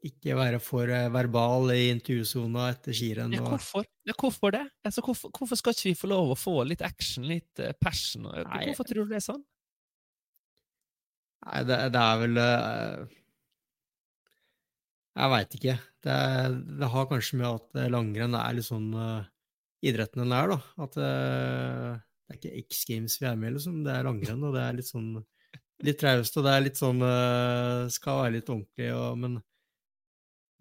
ikke 0.03 0.35
være 0.35 0.59
for 0.63 0.89
eh, 0.91 1.09
verbal 1.13 1.71
i 1.71 1.87
intervjusona 1.93 2.67
etter 2.73 2.95
skirenn. 2.95 3.33
Ja, 3.35 3.43
hvorfor? 3.47 3.85
Ja, 4.07 4.15
hvorfor 4.19 4.53
det? 4.55 4.63
Altså, 4.83 5.03
hvorfor, 5.05 5.31
hvorfor 5.37 5.59
skal 5.59 5.75
ikke 5.75 5.89
vi 5.89 5.97
få 5.99 6.09
lov 6.11 6.33
å 6.33 6.39
få 6.39 6.55
litt 6.67 6.83
action, 6.83 7.27
litt 7.29 7.61
eh, 7.63 7.75
passion? 7.79 8.27
Nei. 8.27 8.65
Hvorfor 8.69 8.89
tror 8.89 9.07
du 9.07 9.13
det 9.13 9.21
er 9.21 9.27
sånn? 9.27 9.43
Nei, 11.47 11.61
det, 11.67 11.79
det 11.95 12.01
er 12.03 12.23
vel 12.23 12.39
uh... 12.39 13.19
Jeg 15.13 15.29
veit 15.29 15.59
ikke. 15.59 15.75
Det, 16.03 16.15
det, 16.81 16.87
har 16.89 17.09
kanskje 17.11 17.37
med 17.39 17.49
at 17.51 17.83
langrenn 17.93 18.35
er 18.39 18.55
litt 18.57 18.65
sånn 18.65 18.87
uh, 18.97 19.27
idretten 19.85 20.23
den 20.23 20.33
er, 20.33 20.55
da. 20.55 20.57
At 20.87 20.97
uh, 20.97 21.91
det 22.25 22.33
er 22.33 22.39
ikke 22.39 22.63
X 22.63 22.83
Games 22.89 23.19
vi 23.21 23.29
er 23.29 23.37
med, 23.37 23.53
liksom. 23.55 23.83
Det 23.85 23.93
er 23.93 24.07
langrenn, 24.07 24.41
og 24.47 24.57
det 24.57 24.63
er 24.65 24.79
litt 24.79 24.89
sånn 24.89 25.11
litt 25.83 25.99
traust, 25.99 26.37
og 26.39 26.47
det 26.47 26.53
er 26.53 26.63
litt 26.65 26.79
sånn 26.79 27.01
uh, 27.03 27.89
Skal 27.93 28.21
være 28.23 28.37
litt 28.37 28.49
ordentlig, 28.49 28.89
og, 28.95 29.19
men 29.19 29.37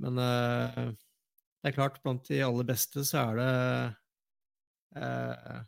Men 0.00 0.18
uh, 0.18 0.92
det 1.62 1.70
er 1.70 1.76
klart, 1.76 2.00
blant 2.04 2.24
de 2.28 2.40
aller 2.44 2.66
beste 2.68 3.04
så 3.06 3.26
er 3.26 3.38
det 3.40 3.52
uh, 4.96 5.60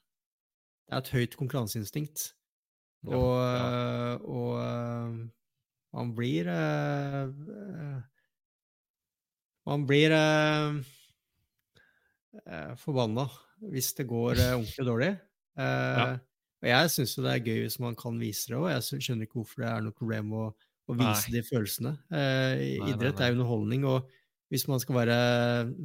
Det 0.84 0.96
er 0.96 1.02
et 1.02 1.12
høyt 1.16 1.36
konkurranseinstinkt. 1.40 2.32
Ja, 3.04 3.18
og, 3.18 3.36
ja. 3.44 4.16
og 4.24 5.16
man 5.92 6.12
blir 6.16 6.48
Man 9.64 9.84
blir 9.88 10.14
forbanna 12.80 13.26
hvis 13.72 13.92
det 13.96 14.08
går 14.08 14.40
ordentlig 14.40 14.86
dårlig. 14.88 15.12
Ja. 15.54 16.16
Og 16.64 16.70
jeg 16.70 16.90
syns 16.90 17.12
jo 17.14 17.22
det 17.22 17.32
er 17.34 17.42
gøy 17.44 17.58
hvis 17.60 17.76
man 17.78 17.94
kan 17.94 18.16
vise 18.16 18.48
det 18.48 18.56
òg. 18.56 18.70
Jeg 18.72 19.04
skjønner 19.04 19.28
ikke 19.28 19.36
hvorfor 19.42 19.60
det 19.60 19.66
er 19.68 19.82
noe 19.84 19.96
problem 19.98 20.30
å, 20.32 20.44
å 20.88 20.96
vise 20.98 21.30
nei. 21.30 21.34
de 21.36 21.42
følelsene. 21.46 21.94
Eh, 22.12 22.62
nei, 22.82 22.92
idrett 22.92 23.20
nei, 23.20 23.28
er 23.28 23.36
underholdning, 23.36 23.86
og 23.88 24.08
hvis 24.52 24.66
man 24.70 24.82
skal 24.82 24.98
være 25.00 25.18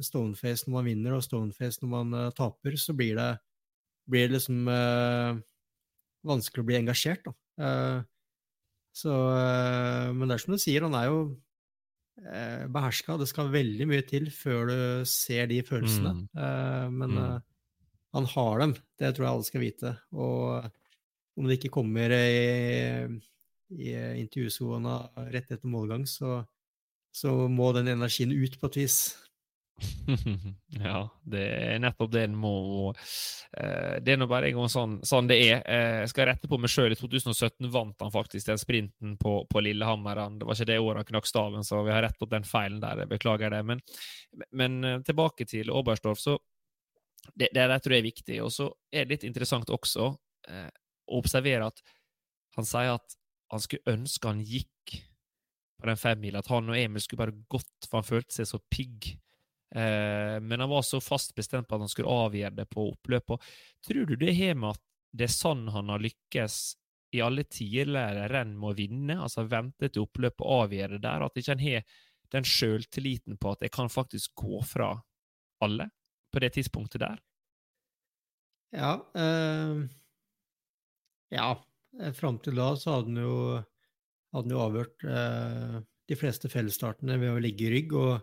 stoneface 0.04 0.66
når 0.66 0.76
man 0.76 0.88
vinner, 0.90 1.16
og 1.16 1.24
stoneface 1.24 1.82
når 1.82 1.90
man 1.90 2.16
uh, 2.16 2.26
taper, 2.36 2.76
så 2.78 2.94
blir 2.94 3.16
det, 3.18 3.30
blir 4.10 4.28
det 4.28 4.36
liksom 4.36 4.68
uh, 4.68 5.40
vanskelig 6.28 6.62
å 6.62 6.68
bli 6.68 6.80
engasjert, 6.82 7.24
da. 7.26 7.36
Uh, 7.60 8.00
så 9.00 9.12
Men 9.14 10.26
det 10.26 10.34
er 10.34 10.42
som 10.42 10.54
du 10.56 10.58
sier, 10.58 10.82
han 10.82 10.96
er 10.98 11.04
jo 11.06 11.18
uh, 12.26 12.64
beherska. 12.74 13.14
Det 13.20 13.28
skal 13.30 13.52
veldig 13.52 13.86
mye 13.86 14.02
til 14.04 14.26
før 14.34 14.66
du 14.66 14.80
ser 15.08 15.46
de 15.50 15.60
følelsene. 15.64 16.16
Mm. 16.34 16.98
men 16.98 17.14
mm 17.14 17.38
han 18.12 18.26
har 18.26 18.58
dem. 18.58 18.74
Det 18.98 19.12
tror 19.14 19.26
jeg 19.26 19.32
alle 19.32 19.46
skal 19.46 19.62
vite. 19.64 19.94
Og 20.12 20.70
om 21.38 21.46
det 21.46 21.58
ikke 21.58 21.74
kommer 21.78 22.12
i, 22.14 23.06
i 23.70 23.94
intervjusona 24.20 25.00
rett 25.30 25.50
etter 25.50 25.68
målgang, 25.68 26.06
så, 26.06 26.42
så, 27.14 27.32
må 27.48 27.72
den 27.76 27.90
energien 27.92 28.32
ut 28.32 28.58
på 28.60 28.70
et 28.70 28.78
vis. 28.82 29.00
ja, 30.84 31.06
det 31.24 31.44
er 31.56 31.78
nettopp 31.80 32.10
det 32.12 32.26
en 32.26 32.34
må 32.36 32.50
uh, 32.92 33.94
Det 34.04 34.12
er 34.12 34.18
nå 34.20 34.26
bare 34.28 34.50
en 34.50 34.58
gang 34.58 34.68
sånn, 34.68 34.98
sånn 35.08 35.30
det 35.30 35.38
er. 35.40 35.62
Uh, 35.64 36.02
jeg 36.02 36.10
skal 36.12 36.28
rette 36.28 36.50
på 36.50 36.58
meg 36.60 36.72
sjøl. 36.72 36.92
I 36.92 36.98
2017 37.00 37.70
vant 37.72 38.04
han 38.04 38.12
faktisk 38.12 38.50
den 38.50 38.60
sprinten 38.60 39.16
på, 39.22 39.38
på 39.48 39.62
Lillehammer. 39.64 40.20
Det 40.36 40.48
var 40.48 40.58
ikke 40.58 40.68
det 40.72 40.78
året 40.82 41.00
han 41.00 41.10
knakk 41.14 41.30
staven, 41.30 41.64
så 41.64 41.80
vi 41.86 41.94
har 41.94 42.04
rett 42.04 42.20
opp 42.20 42.34
den 42.34 42.44
feilen 42.44 42.82
der. 42.82 43.06
Jeg 43.06 43.12
beklager 43.14 43.56
det. 43.56 43.62
Men, 43.72 43.80
men 44.52 44.80
uh, 44.84 44.96
tilbake 45.06 45.48
til 45.48 45.72
Oberstdorf. 45.72 46.20
så 46.20 46.36
det, 47.34 47.48
det 47.54 47.68
der 47.68 47.78
tror 47.78 47.94
jeg 47.94 48.02
er 48.02 48.10
viktig. 48.10 48.42
Og 48.44 48.52
så 48.54 48.68
er 48.92 49.06
det 49.06 49.16
litt 49.16 49.28
interessant 49.28 49.70
også 49.72 50.10
eh, 50.48 50.68
å 51.10 51.20
observere 51.20 51.70
at 51.70 51.82
han 52.56 52.66
sier 52.66 52.96
at 52.96 53.16
han 53.50 53.62
skulle 53.62 53.94
ønske 53.94 54.30
han 54.30 54.42
gikk 54.46 54.96
på 55.80 55.88
den 55.88 55.98
femmila, 55.98 56.42
at 56.42 56.50
han 56.52 56.68
og 56.70 56.78
Emil 56.78 57.02
skulle 57.02 57.22
bare 57.22 57.42
gått, 57.50 57.88
for 57.88 58.00
han 58.00 58.08
følte 58.08 58.36
seg 58.36 58.48
så 58.50 58.60
pigg. 58.72 59.12
Eh, 59.74 60.36
men 60.42 60.60
han 60.60 60.70
var 60.70 60.84
så 60.86 61.00
fast 61.02 61.32
bestemt 61.36 61.68
på 61.68 61.78
at 61.78 61.86
han 61.86 61.92
skulle 61.92 62.18
avgjøre 62.26 62.58
det 62.58 62.68
på 62.70 62.90
oppløpet. 62.90 63.48
Tror 63.86 64.10
du 64.10 64.14
det 64.20 64.34
har 64.36 64.58
med 64.58 64.74
at 64.74 64.84
det 65.16 65.26
er 65.26 65.34
sånn 65.34 65.64
han 65.72 65.90
har 65.90 66.02
lykkes 66.02 66.58
i 67.16 67.22
alle 67.24 67.42
tidligere 67.50 68.28
renn 68.30 68.52
med 68.58 68.70
å 68.70 68.76
vinne, 68.78 69.16
altså 69.24 69.48
vente 69.50 69.88
til 69.88 70.04
oppløpet 70.04 70.44
og 70.44 70.66
avgjøre 70.66 70.98
det 70.98 71.06
der, 71.08 71.24
at 71.26 71.40
ikke 71.40 71.56
han 71.56 71.64
har 71.64 71.96
den 72.30 72.46
sjøltilliten 72.46 73.40
på 73.42 73.56
at 73.56 73.64
jeg 73.66 73.74
kan 73.74 73.90
faktisk 73.90 74.36
gå 74.38 74.60
fra 74.62 74.92
alle? 75.64 75.88
på 76.32 76.38
det 76.38 76.52
tidspunktet 76.54 77.00
der? 77.00 77.18
Ja. 78.72 78.92
Øh, 79.14 79.88
ja. 81.30 81.54
Fram 82.14 82.38
til 82.42 82.58
da 82.58 82.70
så 82.78 82.96
hadde 82.96 83.10
han 83.10 83.22
jo, 83.24 83.38
hadde 84.36 84.54
jo 84.54 84.60
avhørt 84.62 85.04
eh, 85.04 85.80
de 86.10 86.18
fleste 86.18 86.50
fellesstartene 86.50 87.18
ved 87.20 87.34
å 87.34 87.42
ligge 87.42 87.66
i 87.66 87.72
rygg 87.74 87.96
og, 87.98 88.22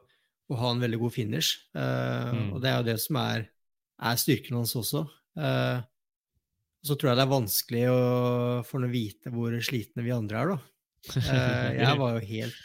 og 0.52 0.61
ha 0.61 0.72
en 0.73 0.81
veldig 0.84 0.99
god 1.03 1.14
finish. 1.15 1.68
Eh, 1.76 2.31
mm. 2.35 2.49
Og 2.56 2.64
det 2.64 2.72
er 2.72 2.80
jo 2.80 2.88
det 2.89 2.98
som 3.03 3.19
er, 3.22 3.45
er 4.10 4.23
styrken 4.23 4.60
hans 4.60 4.76
også. 4.80 5.03
Eh, 5.39 5.84
så 6.88 6.95
tror 6.95 7.11
jeg 7.11 7.19
det 7.19 7.26
er 7.26 7.35
vanskelig 7.35 7.84
å, 7.91 7.99
for 8.68 8.85
å 8.85 8.91
vite 8.91 9.34
hvor 9.34 9.56
slitne 9.64 10.06
vi 10.06 10.15
andre 10.15 10.41
er, 10.41 10.56
da. 10.56 10.57
Eh, 11.19 11.69
jeg 11.84 11.99
var 11.99 12.18
jo 12.18 12.26
helt, 12.31 12.60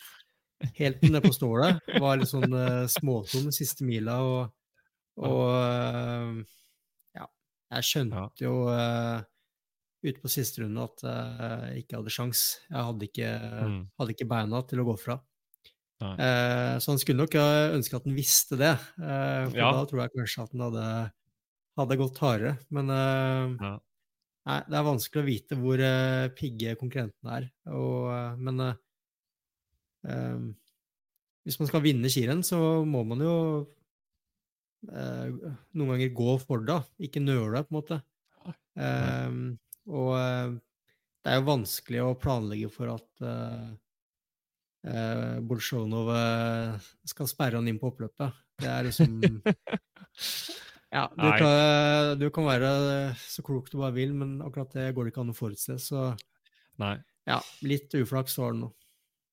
helt 0.79 1.07
nede 1.07 1.23
på 1.27 1.35
stålet. 1.35 1.83
Var 2.03 2.21
litt 2.21 2.31
sånn 2.31 2.55
uh, 2.55 2.91
småtom 2.91 3.51
siste 3.55 3.87
mila. 3.89 4.19
og 4.23 4.59
og 5.23 5.45
ja, 7.13 7.27
jeg 7.77 7.85
skjønte 7.85 8.23
jo 8.41 8.55
uh, 8.65 9.21
ute 10.03 10.19
på 10.23 10.31
siste 10.33 10.63
runde 10.63 10.83
at 10.83 11.05
uh, 11.07 11.69
jeg 11.71 11.85
ikke 11.85 12.01
hadde 12.01 12.15
sjans. 12.15 12.43
Jeg 12.69 12.87
hadde 12.89 13.09
ikke, 13.09 13.31
mm. 13.71 13.79
hadde 14.01 14.17
ikke 14.17 14.31
beina 14.33 14.63
til 14.69 14.83
å 14.83 14.89
gå 14.91 14.97
fra. 15.01 15.19
Uh, 16.03 16.81
så 16.83 16.91
han 16.91 16.99
skulle 16.99 17.23
nok 17.23 17.37
ønske 17.39 17.99
at 17.99 18.07
han 18.09 18.17
visste 18.17 18.59
det, 18.59 18.73
for 18.99 19.59
ja. 19.59 19.71
da 19.71 19.85
tror 19.87 20.03
jeg 20.03 20.15
kanskje 20.17 20.47
at 20.47 20.57
han 20.57 20.65
hadde, 20.67 20.87
hadde 21.79 22.01
gått 22.01 22.23
hardere. 22.25 22.55
Men 22.75 22.91
ja. 22.91 23.75
nei, 24.51 24.59
det 24.67 24.81
er 24.81 24.89
vanskelig 24.89 25.23
å 25.23 25.29
vite 25.29 25.61
hvor 25.61 25.85
pigge 26.39 26.75
konkurrentene 26.81 27.39
er. 27.39 27.47
Og, 27.79 28.11
men 28.43 28.67
hvis 31.47 31.59
man 31.59 31.71
skal 31.71 31.83
vinne 31.83 32.11
skirenn, 32.13 32.45
så 32.47 32.59
må 32.87 33.03
man 33.07 33.23
jo 33.25 33.37
eh, 34.91 35.27
noen 35.75 35.95
ganger 35.95 36.15
gå 36.15 36.37
for 36.43 36.63
det, 36.67 36.79
ikke 37.09 37.23
nøle, 37.23 37.65
på 37.67 37.75
en 37.75 37.79
måte. 37.81 37.99
Eh, 38.79 39.39
og 39.91 40.11
eh, 40.19 40.59
det 41.23 41.33
er 41.33 41.39
jo 41.39 41.49
vanskelig 41.49 42.03
å 42.03 42.19
planlegge 42.19 42.71
for 42.73 42.93
at 42.97 43.25
eh, 43.27 43.71
eh 44.91 45.39
Bolsjunov 45.47 46.11
eh, 46.17 46.91
skal 47.07 47.31
sperre 47.31 47.61
han 47.61 47.71
inn 47.71 47.81
på 47.83 47.93
oppløpet. 47.93 48.43
Det 48.63 48.69
er 48.71 48.91
liksom 48.91 49.17
Ja, 50.93 51.07
du 51.17 51.25
kan, 51.25 52.19
du 52.21 52.27
kan, 52.29 52.45
være 52.45 52.71
så 53.17 53.41
klok 53.41 53.71
du 53.73 53.79
bare 53.79 53.95
vil, 53.97 54.11
men 54.13 54.35
akkurat 54.45 54.75
det 54.77 54.91
går 54.93 55.07
det 55.07 55.15
ikke 55.15 55.23
an 55.23 55.33
å 55.33 55.37
forutse. 55.39 55.79
Så 55.81 56.11
Nei. 56.83 56.99
ja, 57.25 57.39
litt 57.65 57.95
uflaks 57.97 58.37
var 58.37 58.53
det 58.53 58.61
nå. 58.67 58.69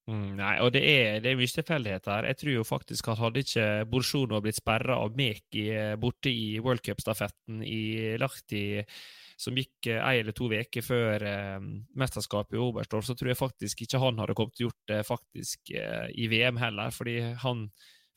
Mm, 0.10 0.38
nei, 0.40 0.54
og 0.64 0.72
det 0.74 0.82
er, 0.88 1.20
det 1.22 1.34
er 1.34 1.38
mye 1.38 1.52
tilfeldigheter. 1.54 2.30
Jeg 2.32 2.40
tror 2.40 2.54
jo 2.54 2.64
faktisk 2.66 3.12
at 3.12 3.20
hadde 3.20 3.44
ikke 3.44 3.66
Borsjono 3.92 4.40
blitt 4.42 4.58
sperra 4.58 5.02
av 5.04 5.20
Meki 5.20 5.66
borte 6.02 6.32
i 6.32 6.62
worldcupstafetten 6.64 7.60
i 7.68 8.16
Lahti, 8.22 8.64
som 9.40 9.56
gikk 9.56 9.88
ei 9.94 10.20
eller 10.20 10.36
to 10.36 10.50
uker 10.52 10.84
før 10.84 11.24
eh, 11.24 11.62
mesterskapet 12.00 12.58
i 12.58 12.64
Oberstdorf, 12.64 13.08
så 13.08 13.16
tror 13.16 13.32
jeg 13.32 13.40
faktisk 13.40 13.86
ikke 13.86 14.02
han 14.04 14.20
hadde 14.20 14.36
kommet 14.36 14.58
til 14.58 14.68
å 14.68 14.70
gjort 14.70 14.92
det 14.92 15.00
faktisk 15.08 15.72
eh, 15.80 16.10
i 16.12 16.28
VM 16.32 16.60
heller. 16.60 16.92
fordi 16.92 17.18
han 17.44 17.70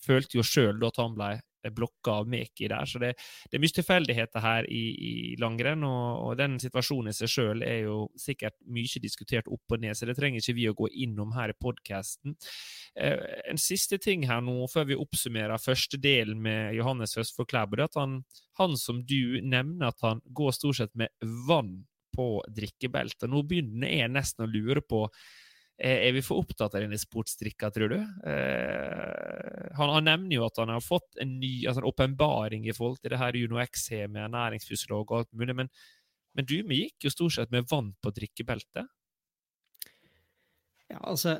følte 0.02 0.40
jo 0.40 0.46
sjøl 0.46 0.82
at 0.88 0.98
han 0.98 1.14
ble 1.14 1.30
blokka 1.70 2.18
av 2.22 2.30
Meki 2.30 2.68
der. 2.72 2.88
Så 2.88 2.98
det, 3.02 3.12
det, 3.46 3.56
er 3.56 3.62
mye 3.62 3.76
tilfeldigheter 3.76 4.42
her 4.42 4.68
i, 4.70 4.82
i 4.92 5.12
langrenn, 5.40 5.84
og, 5.86 6.08
og, 6.24 6.32
den 6.40 6.58
situasjonen 6.62 7.12
i 7.12 7.16
seg 7.16 7.30
sjøl 7.30 7.62
er 7.66 7.84
jo 7.86 7.98
sikkert 8.18 8.56
mye 8.72 9.02
diskutert 9.02 9.50
opp 9.52 9.76
og 9.76 9.84
ned, 9.84 9.96
så 9.96 10.08
det 10.08 10.16
trenger 10.18 10.42
ikke 10.42 10.56
vi 10.58 10.66
å 10.70 10.76
gå 10.78 10.90
innom 11.04 11.36
her 11.36 11.52
i 11.52 11.58
podkasten. 11.58 12.36
Eh, 12.96 13.22
en 13.52 13.60
siste 13.60 14.00
ting 14.02 14.26
her 14.28 14.42
nå, 14.44 14.58
før 14.72 14.90
vi 14.90 14.98
oppsummerer 14.98 15.62
første 15.62 16.00
delen 16.02 16.42
med 16.42 16.74
Johannes 16.78 17.16
Høstfold 17.18 17.52
Klæbo, 17.52 17.78
er 17.78 17.86
at 17.86 18.00
han, 18.00 18.20
han 18.60 18.76
som 18.80 19.04
du 19.06 19.38
nevner, 19.40 19.92
at 19.92 20.02
han 20.04 20.24
går 20.34 20.58
stort 20.58 20.82
sett 20.82 20.94
med 20.98 21.12
vann 21.46 21.82
på 22.12 22.42
drikkebeltet. 22.52 23.30
Nå 23.30 23.40
begynner 23.48 23.88
jeg 23.88 24.12
nesten 24.12 24.44
å 24.44 24.50
lure 24.50 24.82
på 24.84 25.06
Eh, 25.06 25.41
er 25.82 26.12
vi 26.14 26.22
for 26.22 26.42
opptatt 26.42 26.76
av 26.76 26.84
denne 26.84 26.98
sportsdrikka, 27.00 27.70
tror 27.74 27.90
du? 27.90 27.96
Eh, 27.98 29.70
han, 29.74 29.90
han, 29.96 30.06
nevner 30.06 30.36
jo 30.36 30.44
at 30.46 30.60
han 30.62 30.70
har 30.70 30.84
fått 30.84 31.18
en 31.22 31.32
ny 31.40 31.66
altså 31.66 31.82
åpenbaring 31.90 32.68
i 32.68 32.74
forhold 32.76 33.00
til 33.02 33.14
det 33.14 33.18
her 33.18 33.38
Uno 33.40 33.58
X 33.64 33.88
med 34.06 34.20
ernæringsfysiolog 34.28 35.10
og 35.10 35.16
alt 35.18 35.32
mulig, 35.38 35.56
men, 35.58 35.72
men 36.38 36.46
du, 36.46 36.60
vi 36.68 36.84
gikk 36.84 37.08
jo 37.08 37.14
stort 37.14 37.34
sett 37.34 37.54
med 37.54 37.66
vann 37.70 37.90
på 37.98 38.12
drikkebeltet? 38.14 38.86
Ja, 40.92 41.00
altså 41.00 41.38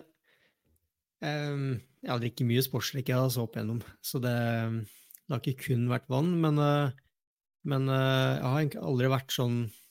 um, 1.21 1.77
Jeg 2.01 2.11
har 2.11 2.23
drukket 2.23 2.49
mye 2.49 2.65
sportsdrikk 2.65 3.13
jeg 3.13 3.21
har 3.21 3.31
så 3.31 3.47
opp 3.47 3.59
igjennom, 3.59 3.83
så 4.03 4.19
det, 4.25 4.35
det, 5.21 5.31
har 5.31 5.43
ikke 5.43 5.69
kun 5.69 5.87
vært 5.93 6.11
vann. 6.11 6.33
Men, 6.43 6.59
uh, 6.59 6.91
men 7.69 7.87
jeg 7.87 8.43
har 8.43 8.59
egentlig 8.59 8.83
aldri 8.91 9.13
vært 9.13 9.37
sånn 9.37 9.59
eh, 9.69 9.82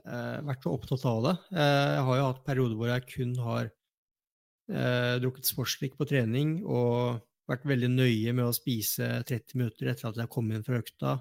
vært 0.00 0.64
så 0.64 0.72
opptatt 0.72 1.04
av 1.08 1.20
det. 1.26 1.34
Eh, 1.56 1.90
jeg 1.96 2.04
har 2.08 2.18
jo 2.18 2.28
hatt 2.30 2.44
perioder 2.46 2.78
hvor 2.78 2.92
jeg 2.92 3.08
kun 3.10 3.34
har 3.44 3.68
eh, 3.68 5.14
drukket 5.22 5.50
sportsdrikk 5.50 5.98
på 5.98 6.08
trening 6.08 6.60
og 6.64 7.20
vært 7.50 7.66
veldig 7.68 7.90
nøye 7.92 8.32
med 8.32 8.46
å 8.46 8.56
spise 8.56 9.08
30 9.28 9.58
minutter 9.58 9.90
etter 9.92 10.08
at 10.08 10.20
jeg 10.22 10.32
kom 10.32 10.48
inn 10.52 10.64
fra 10.64 10.80
økta. 10.80 11.16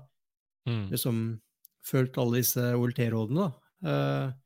Mm. 0.69 0.85
Liksom 0.93 1.19
fulgt 1.85 2.19
alle 2.21 2.43
disse 2.43 2.63
OLT-rådene, 2.77 3.49
da. 3.49 3.91
Eh, 3.91 4.39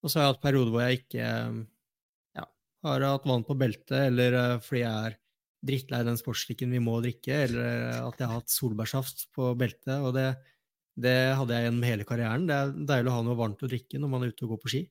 og 0.00 0.10
så 0.10 0.18
har 0.18 0.26
jeg 0.26 0.34
hatt 0.34 0.44
perioder 0.44 0.74
hvor 0.74 0.84
jeg 0.86 1.02
ikke 1.02 1.24
ja, 2.40 2.44
har 2.88 3.04
hatt 3.04 3.28
vann 3.28 3.44
på 3.46 3.56
beltet, 3.60 3.98
eller 4.08 4.60
fordi 4.64 4.80
jeg 4.80 5.10
er 5.10 5.18
drittlei 5.60 6.00
den 6.06 6.16
sportsdrikken 6.16 6.72
vi 6.72 6.80
må 6.82 6.94
drikke, 7.04 7.42
eller 7.44 8.06
at 8.06 8.16
jeg 8.16 8.30
har 8.30 8.38
hatt 8.38 8.52
solbærsaft 8.52 9.26
på 9.36 9.52
beltet. 9.60 9.98
Og 10.00 10.14
det, 10.16 10.30
det 10.96 11.16
hadde 11.38 11.54
jeg 11.56 11.66
gjennom 11.68 11.86
hele 11.86 12.06
karrieren. 12.08 12.46
Det 12.48 12.56
er 12.56 12.72
deilig 12.90 13.10
å 13.12 13.16
ha 13.18 13.22
noe 13.26 13.38
varmt 13.38 13.62
å 13.64 13.70
drikke 13.70 14.00
når 14.00 14.10
man 14.12 14.24
er 14.26 14.32
ute 14.34 14.44
og 14.46 14.54
går 14.56 14.62
på 14.64 14.72
ski. 14.74 14.82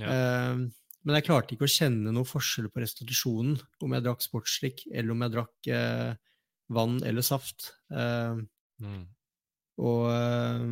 Ja. 0.00 0.08
Eh, 0.10 0.64
men 1.00 1.16
jeg 1.16 1.24
klarte 1.26 1.54
ikke 1.56 1.64
å 1.68 1.72
kjenne 1.72 2.12
noe 2.12 2.28
forskjell 2.28 2.68
på 2.72 2.82
restitusjonen 2.82 3.54
om 3.86 3.94
jeg 3.96 4.04
drakk 4.04 4.24
sportsdrikk, 4.24 4.84
eller 4.92 5.14
om 5.14 5.24
jeg 5.24 5.34
drakk 5.36 5.70
eh, 5.72 6.10
vann 6.70 6.98
eller 7.04 7.26
saft. 7.26 7.74
Eh, 7.92 8.42
Mm. 8.80 9.02
og 9.76 10.06
eh, 10.08 10.62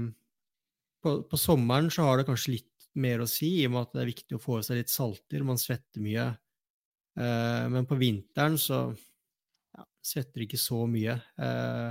på, 1.05 1.13
på 1.29 1.39
sommeren 1.41 1.91
så 1.93 2.07
har 2.09 2.19
det 2.21 2.27
kanskje 2.29 2.55
litt 2.57 2.87
mer 2.99 3.21
å 3.23 3.29
si, 3.29 3.51
i 3.61 3.67
og 3.69 3.75
med 3.75 3.83
at 3.85 3.93
det 3.95 4.01
er 4.03 4.09
viktig 4.11 4.37
å 4.39 4.43
få 4.43 4.59
i 4.59 4.65
seg 4.67 4.81
litt 4.81 4.91
salter. 4.93 5.45
Man 5.47 5.61
svetter 5.61 6.03
mye. 6.03 6.25
Eh, 7.19 7.65
men 7.75 7.87
på 7.91 7.99
vinteren 8.01 8.57
så 8.59 8.81
ja, 9.77 9.85
svetter 10.03 10.45
ikke 10.47 10.59
så 10.61 10.83
mye. 10.91 11.19
Eh, 11.39 11.91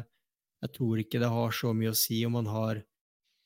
jeg 0.63 0.73
tror 0.73 0.99
ikke 1.01 1.19
det 1.21 1.29
har 1.29 1.51
så 1.55 1.73
mye 1.77 1.91
å 1.93 1.97
si 1.97 2.21
om 2.27 2.34
man 2.38 2.47
har 2.49 2.79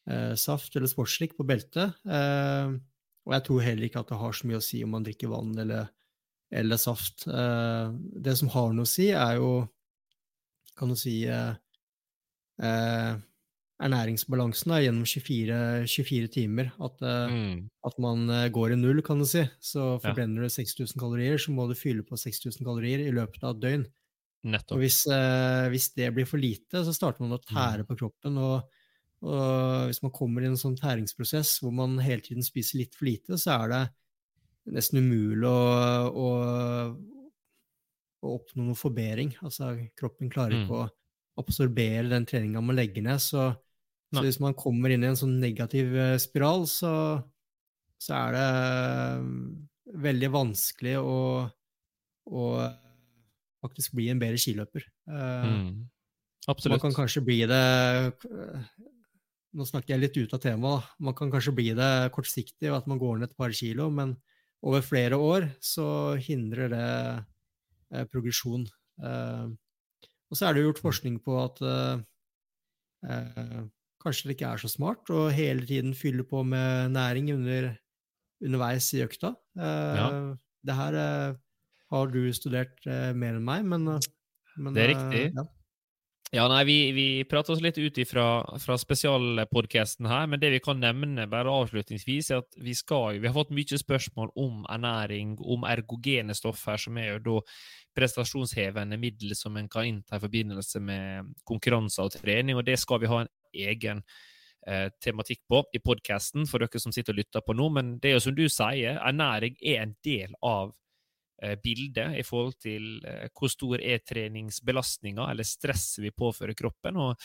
eh, 0.09 0.35
saft 0.39 0.75
eller 0.75 0.87
sportsdrikk 0.91 1.35
på 1.37 1.45
beltet. 1.47 1.97
Eh, 2.07 2.75
og 3.27 3.33
jeg 3.35 3.45
tror 3.47 3.61
heller 3.65 3.85
ikke 3.87 4.01
at 4.01 4.09
det 4.13 4.17
har 4.21 4.33
så 4.37 4.47
mye 4.49 4.61
å 4.61 4.65
si 4.65 4.83
om 4.85 4.95
man 4.95 5.03
drikker 5.05 5.29
vann 5.31 5.51
eller, 5.61 5.89
eller 6.51 6.79
saft. 6.81 7.27
Eh, 7.27 7.91
det 8.25 8.37
som 8.39 8.49
har 8.55 8.71
noe 8.73 8.87
å 8.87 8.93
si, 8.93 9.11
er 9.13 9.35
jo, 9.41 9.51
kan 10.79 10.89
du 10.89 10.95
si, 10.97 11.19
eh, 11.29 11.53
eh, 12.61 13.13
ernæringsbalansen 13.81 14.69
da, 14.73 14.79
gjennom 14.83 15.05
24, 15.09 15.59
24 15.89 16.27
timer. 16.33 16.71
At, 16.79 17.01
eh, 17.01 17.29
Mm. 17.33 17.69
at 17.85 17.97
man 17.99 18.27
går 18.53 18.73
i 18.73 18.75
null, 18.75 19.01
kan 19.01 19.19
du 19.19 19.25
si. 19.25 19.43
Så 19.61 19.99
Ja. 20.03 20.13
du 20.13 20.49
6000 20.49 20.99
kalorier, 20.99 21.37
så 21.37 21.49
må 21.51 21.67
du 21.67 21.73
fylle 21.75 22.03
på 22.03 22.17
6000 22.17 22.65
kalorier 22.65 22.99
i 23.07 23.11
løpet 23.11 23.43
av 23.43 23.55
et 23.55 23.61
døgn. 23.61 23.85
Og 24.73 24.81
hvis, 24.81 25.03
eh, 25.11 25.69
hvis 25.69 25.91
det 25.93 26.13
blir 26.15 26.25
for 26.25 26.41
lite, 26.41 26.81
så 26.85 26.93
starter 26.95 27.21
man 27.21 27.37
å 27.37 27.41
tære 27.43 27.85
på 27.85 27.97
kroppen. 27.99 28.37
Og, 28.41 28.63
og 29.21 29.89
hvis 29.89 30.01
man 30.01 30.13
kommer 30.15 30.41
i 30.41 30.49
en 30.49 30.57
sånn 30.57 30.77
tæringsprosess 30.79 31.59
hvor 31.61 31.73
man 31.77 31.99
hele 32.01 32.25
tiden 32.25 32.41
spiser 32.45 32.81
litt 32.81 32.97
for 32.97 33.05
lite, 33.05 33.37
så 33.37 33.59
er 33.59 33.73
det 33.73 33.81
nesten 34.77 35.01
umulig 35.01 35.45
å, 35.49 35.61
å, 36.09 36.29
å 38.21 38.33
oppnå 38.37 38.65
noe 38.65 38.77
forbedring. 38.77 39.35
Altså, 39.45 39.75
kroppen 39.97 40.29
klarer 40.33 40.57
Mm. 40.57 40.63
ikke 40.65 40.79
å 40.81 40.89
absorbere 41.41 42.09
den 42.09 42.25
treninga 42.25 42.61
man 42.61 42.77
legger 42.77 43.05
ned. 43.05 43.21
Så, 43.21 43.51
så 44.13 44.25
hvis 44.25 44.41
man 44.43 44.57
kommer 44.57 44.91
inn 44.93 45.03
i 45.05 45.09
en 45.09 45.17
sånn 45.17 45.39
negativ 45.41 45.95
eh, 45.95 46.17
spiral, 46.21 46.65
så, 46.69 47.21
så 48.01 48.17
er 48.17 48.35
det 48.35 48.49
eh, 48.49 49.25
veldig 50.09 50.29
vanskelig 50.33 50.97
å, 50.99 51.49
å 52.29 52.43
faktisk 53.61 53.93
bli 53.97 54.09
en 54.11 54.19
bedre 54.21 54.39
skiløper. 54.41 54.85
Mm. 55.07 55.89
Absolutt. 56.49 56.73
Man 56.77 56.81
kan 56.87 56.95
kanskje 57.03 57.21
bli 57.25 57.39
det 57.45 57.61
eh, 57.61 58.69
Nå 59.51 59.65
snakker 59.67 59.93
jeg 59.93 59.99
litt 59.99 60.15
ut 60.15 60.33
av 60.33 60.39
temaet. 60.39 60.85
Man 61.03 61.13
kan 61.17 61.29
kanskje 61.29 61.51
bli 61.51 61.65
det 61.75 61.89
kortsiktig 62.15 62.69
og 62.71 62.77
at 62.77 62.85
man 62.87 63.01
går 63.01 63.17
ned 63.19 63.27
et 63.27 63.35
par 63.37 63.51
kilo, 63.51 63.89
men 63.91 64.13
over 64.63 64.79
flere 64.85 65.17
år 65.19 65.49
så 65.59 66.15
hindrer 66.23 66.71
det 66.71 66.85
eh, 67.91 68.05
progresjon. 68.07 68.63
Eh, 69.03 69.51
og 70.31 70.39
så 70.39 70.47
er 70.47 70.55
det 70.55 70.63
jo 70.63 70.69
gjort 70.69 70.79
forskning 70.85 71.19
på 71.25 71.35
at 71.41 71.59
eh, 71.67 71.99
eh, 73.11 73.59
kanskje 74.01 74.29
det 74.31 74.37
ikke 74.37 74.53
er 74.55 74.63
så 74.63 74.71
smart 74.71 75.11
å 75.11 75.27
hele 75.35 75.67
tiden 75.67 75.91
fylle 75.99 76.23
på 76.23 76.45
med 76.47 76.95
næring 76.95 77.33
under, 77.35 77.73
underveis 78.41 78.87
i 78.95 79.03
økta. 79.03 79.35
Eh, 79.59 79.99
Ja. 79.99 80.07
Det 80.63 80.75
her 80.77 80.95
eh, 81.01 81.35
har 81.91 82.11
du 82.11 82.21
studert 82.35 82.85
eh, 82.87 83.11
mer 83.13 83.37
enn 83.39 83.47
meg, 83.47 83.65
men, 83.67 83.87
eh, 83.95 84.11
men 84.57 84.77
Det 84.77 84.85
er 84.85 84.93
eh, 84.93 84.95
riktig. 84.95 85.25
ja. 85.35 85.47
Ja, 86.31 86.45
nei, 86.47 86.61
Vi, 86.63 86.75
vi 86.95 87.05
prater 87.27 87.51
oss 87.51 87.59
litt 87.59 87.75
ut 87.75 87.97
ifra, 87.99 88.23
fra 88.63 88.77
spesialpodkasten 88.79 90.07
her, 90.07 90.29
men 90.31 90.39
det 90.39 90.53
vi 90.53 90.61
kan 90.63 90.79
nevne 90.79 91.25
bare 91.27 91.51
avslutningsvis, 91.51 92.29
er 92.31 92.39
at 92.39 92.55
vi 92.55 92.71
skal 92.71 93.19
Vi 93.19 93.27
har 93.27 93.35
fått 93.35 93.51
mye 93.51 93.79
spørsmål 93.81 94.31
om 94.39 94.61
ernæring, 94.71 95.35
om 95.43 95.67
ergogene 95.67 96.31
stoffer, 96.37 96.79
som 96.79 96.95
er 96.97 97.17
jo 97.17 97.19
da 97.25 97.35
prestasjonshevende 97.99 98.95
middel 99.01 99.35
som 99.35 99.57
en 99.59 99.67
kan 99.67 99.89
innta 99.89 100.15
i 100.15 100.23
forbindelse 100.23 100.79
med 100.79 101.33
konkurranser 101.43 102.07
og 102.07 102.15
trening, 102.15 102.55
og 102.55 102.63
det 102.63 102.79
skal 102.79 103.03
vi 103.03 103.11
ha 103.11 103.25
en 103.25 103.33
egen 103.51 103.99
eh, 104.67 104.87
tematikk 105.03 105.43
på 105.51 105.65
i 105.75 105.83
podkasten 105.83 106.47
for 106.47 106.63
dere 106.63 106.79
som 106.79 106.95
sitter 106.95 107.11
og 107.11 107.25
lytter 107.25 107.43
på 107.43 107.59
nå. 107.59 107.67
Men 107.75 107.97
det 107.99 108.13
er 108.13 108.15
jo 108.21 108.27
som 108.29 108.39
du 108.39 108.47
sier, 108.47 109.03
ernæring 109.03 109.59
er 109.59 109.83
en 109.83 109.97
del 110.07 110.31
av 110.39 110.71
bildet 111.63 112.17
i 112.19 112.23
forhold 112.27 112.55
til 112.61 112.99
eh, 113.07 113.27
hvor 113.33 113.49
stor 113.51 113.81
er 113.81 114.03
treningsbelastninga 114.05 115.29
eller 115.31 115.47
stresset 115.47 116.03
vi 116.05 116.11
påfører 116.13 116.53
kroppen. 116.57 116.97
og 116.97 117.15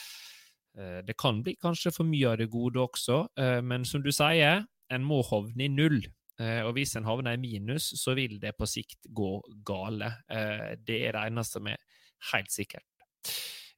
eh, 0.77 1.01
Det 1.05 1.17
kan 1.17 1.43
bli 1.43 1.55
kanskje 1.61 1.93
for 1.95 2.03
mye 2.09 2.31
av 2.33 2.37
det 2.41 2.49
gode 2.49 2.79
også, 2.81 3.27
eh, 3.37 3.61
men 3.61 3.85
som 3.85 4.01
du 4.01 4.11
sier, 4.11 4.65
en 4.89 5.03
må 5.03 5.21
havne 5.27 5.65
i 5.65 5.67
null. 5.71 6.01
Eh, 6.39 6.61
Og 6.65 6.73
hvis 6.77 6.95
en 6.95 7.07
havner 7.07 7.33
i 7.33 7.41
minus, 7.41 7.89
så 7.99 8.13
vil 8.15 8.39
det 8.39 8.55
på 8.57 8.67
sikt 8.69 9.07
gå 9.13 9.41
gale. 9.65 10.13
Eh, 10.29 10.75
Det 10.77 11.01
er 11.07 11.11
det 11.17 11.25
eneste 11.31 11.59
som 11.59 11.67
er 11.67 11.77
helt 12.33 12.51
sikkert. 12.51 12.85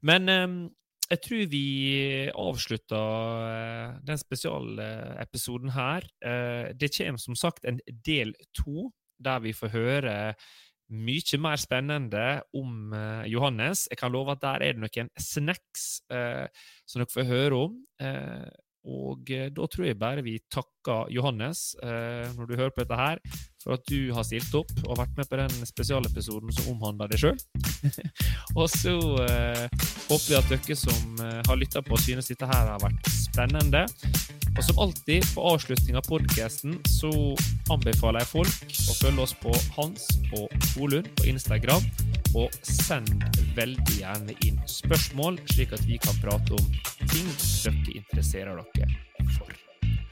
Men 0.01 0.29
eh, 0.29 0.69
jeg 1.09 1.21
tror 1.25 1.47
vi 1.49 2.29
avslutter 2.37 3.45
eh, 3.49 3.99
den 4.05 4.17
spesialepisoden 4.21 5.71
her. 5.73 6.05
Eh, 6.21 6.73
Det 6.77 6.91
kommer 6.97 7.17
som 7.17 7.35
sagt 7.35 7.65
en 7.65 7.79
del 8.05 8.35
to, 8.53 8.91
der 9.19 9.43
vi 9.43 9.53
får 9.55 9.73
høre 9.75 10.15
mye 10.89 11.37
mer 11.41 11.59
spennende 11.61 12.41
om 12.57 12.93
eh, 12.97 13.27
Johannes. 13.29 13.85
Jeg 13.91 13.99
kan 14.01 14.11
love 14.11 14.33
at 14.33 14.41
der 14.41 14.65
er 14.65 14.73
det 14.73 14.81
noen 14.81 15.11
snacks 15.21 16.01
eh, 16.09 16.47
som 16.89 17.03
dere 17.03 17.13
får 17.13 17.29
høre 17.29 17.61
om. 17.67 17.77
Eh, 18.01 18.49
og 18.89 19.29
eh, 19.35 19.51
da 19.53 19.67
tror 19.69 19.85
jeg 19.85 19.99
bare 20.01 20.25
vi 20.25 20.39
takker 20.51 21.11
Johannes, 21.13 21.75
eh, 21.83 22.25
når 22.35 22.49
du 22.49 22.55
hører 22.55 22.73
på 22.73 22.83
dette 22.85 22.99
her, 22.99 23.21
for 23.63 23.75
at 23.75 23.85
du 23.91 24.11
har 24.15 24.25
stilt 24.27 24.53
opp 24.55 24.71
og 24.85 24.99
vært 25.01 25.17
med 25.19 25.29
på 25.29 25.39
den 25.39 25.67
spesialepisoden 25.67 26.53
som 26.55 26.71
omhandler 26.73 27.11
deg 27.11 27.23
sjøl. 27.23 27.39
og 28.59 28.67
så 28.71 28.95
eh, 29.25 29.65
håper 30.07 30.27
vi 30.29 30.39
at 30.39 30.51
dere 30.53 30.79
som 30.79 31.23
eh, 31.25 31.39
har 31.47 31.59
lytta 31.59 31.83
på, 31.85 31.99
synes 31.99 32.31
dette 32.31 32.49
her 32.49 32.73
har 32.73 32.83
vært 32.83 33.11
spennende. 33.11 33.85
Og 34.57 34.63
som 34.65 34.79
alltid, 34.83 35.23
på 35.35 35.43
avslutning 35.53 35.95
av 35.95 36.07
podkasten, 36.09 36.79
så 36.89 37.11
anbefaler 37.71 38.23
jeg 38.23 38.31
folk 38.31 38.79
å 38.91 38.95
følge 38.97 39.23
oss 39.23 39.35
på 39.39 39.53
Hans 39.77 40.07
og 40.35 40.49
Holund 40.73 41.07
på 41.19 41.29
Instagram. 41.31 41.85
Og 42.35 42.51
send 42.67 43.23
veldig 43.55 43.99
gjerne 44.01 44.35
inn 44.47 44.59
spørsmål, 44.69 45.39
slik 45.53 45.73
at 45.77 45.85
vi 45.87 45.99
kan 46.01 46.17
prate 46.23 46.59
om 46.59 46.67
ting 47.07 47.31
dere 47.63 47.95
interesserer 48.01 48.59
dere 48.75 48.91
for. 49.37 49.55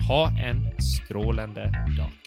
Ha 0.07 0.23
en 0.47 0.63
strålende 0.79 1.67
dag. 1.97 2.26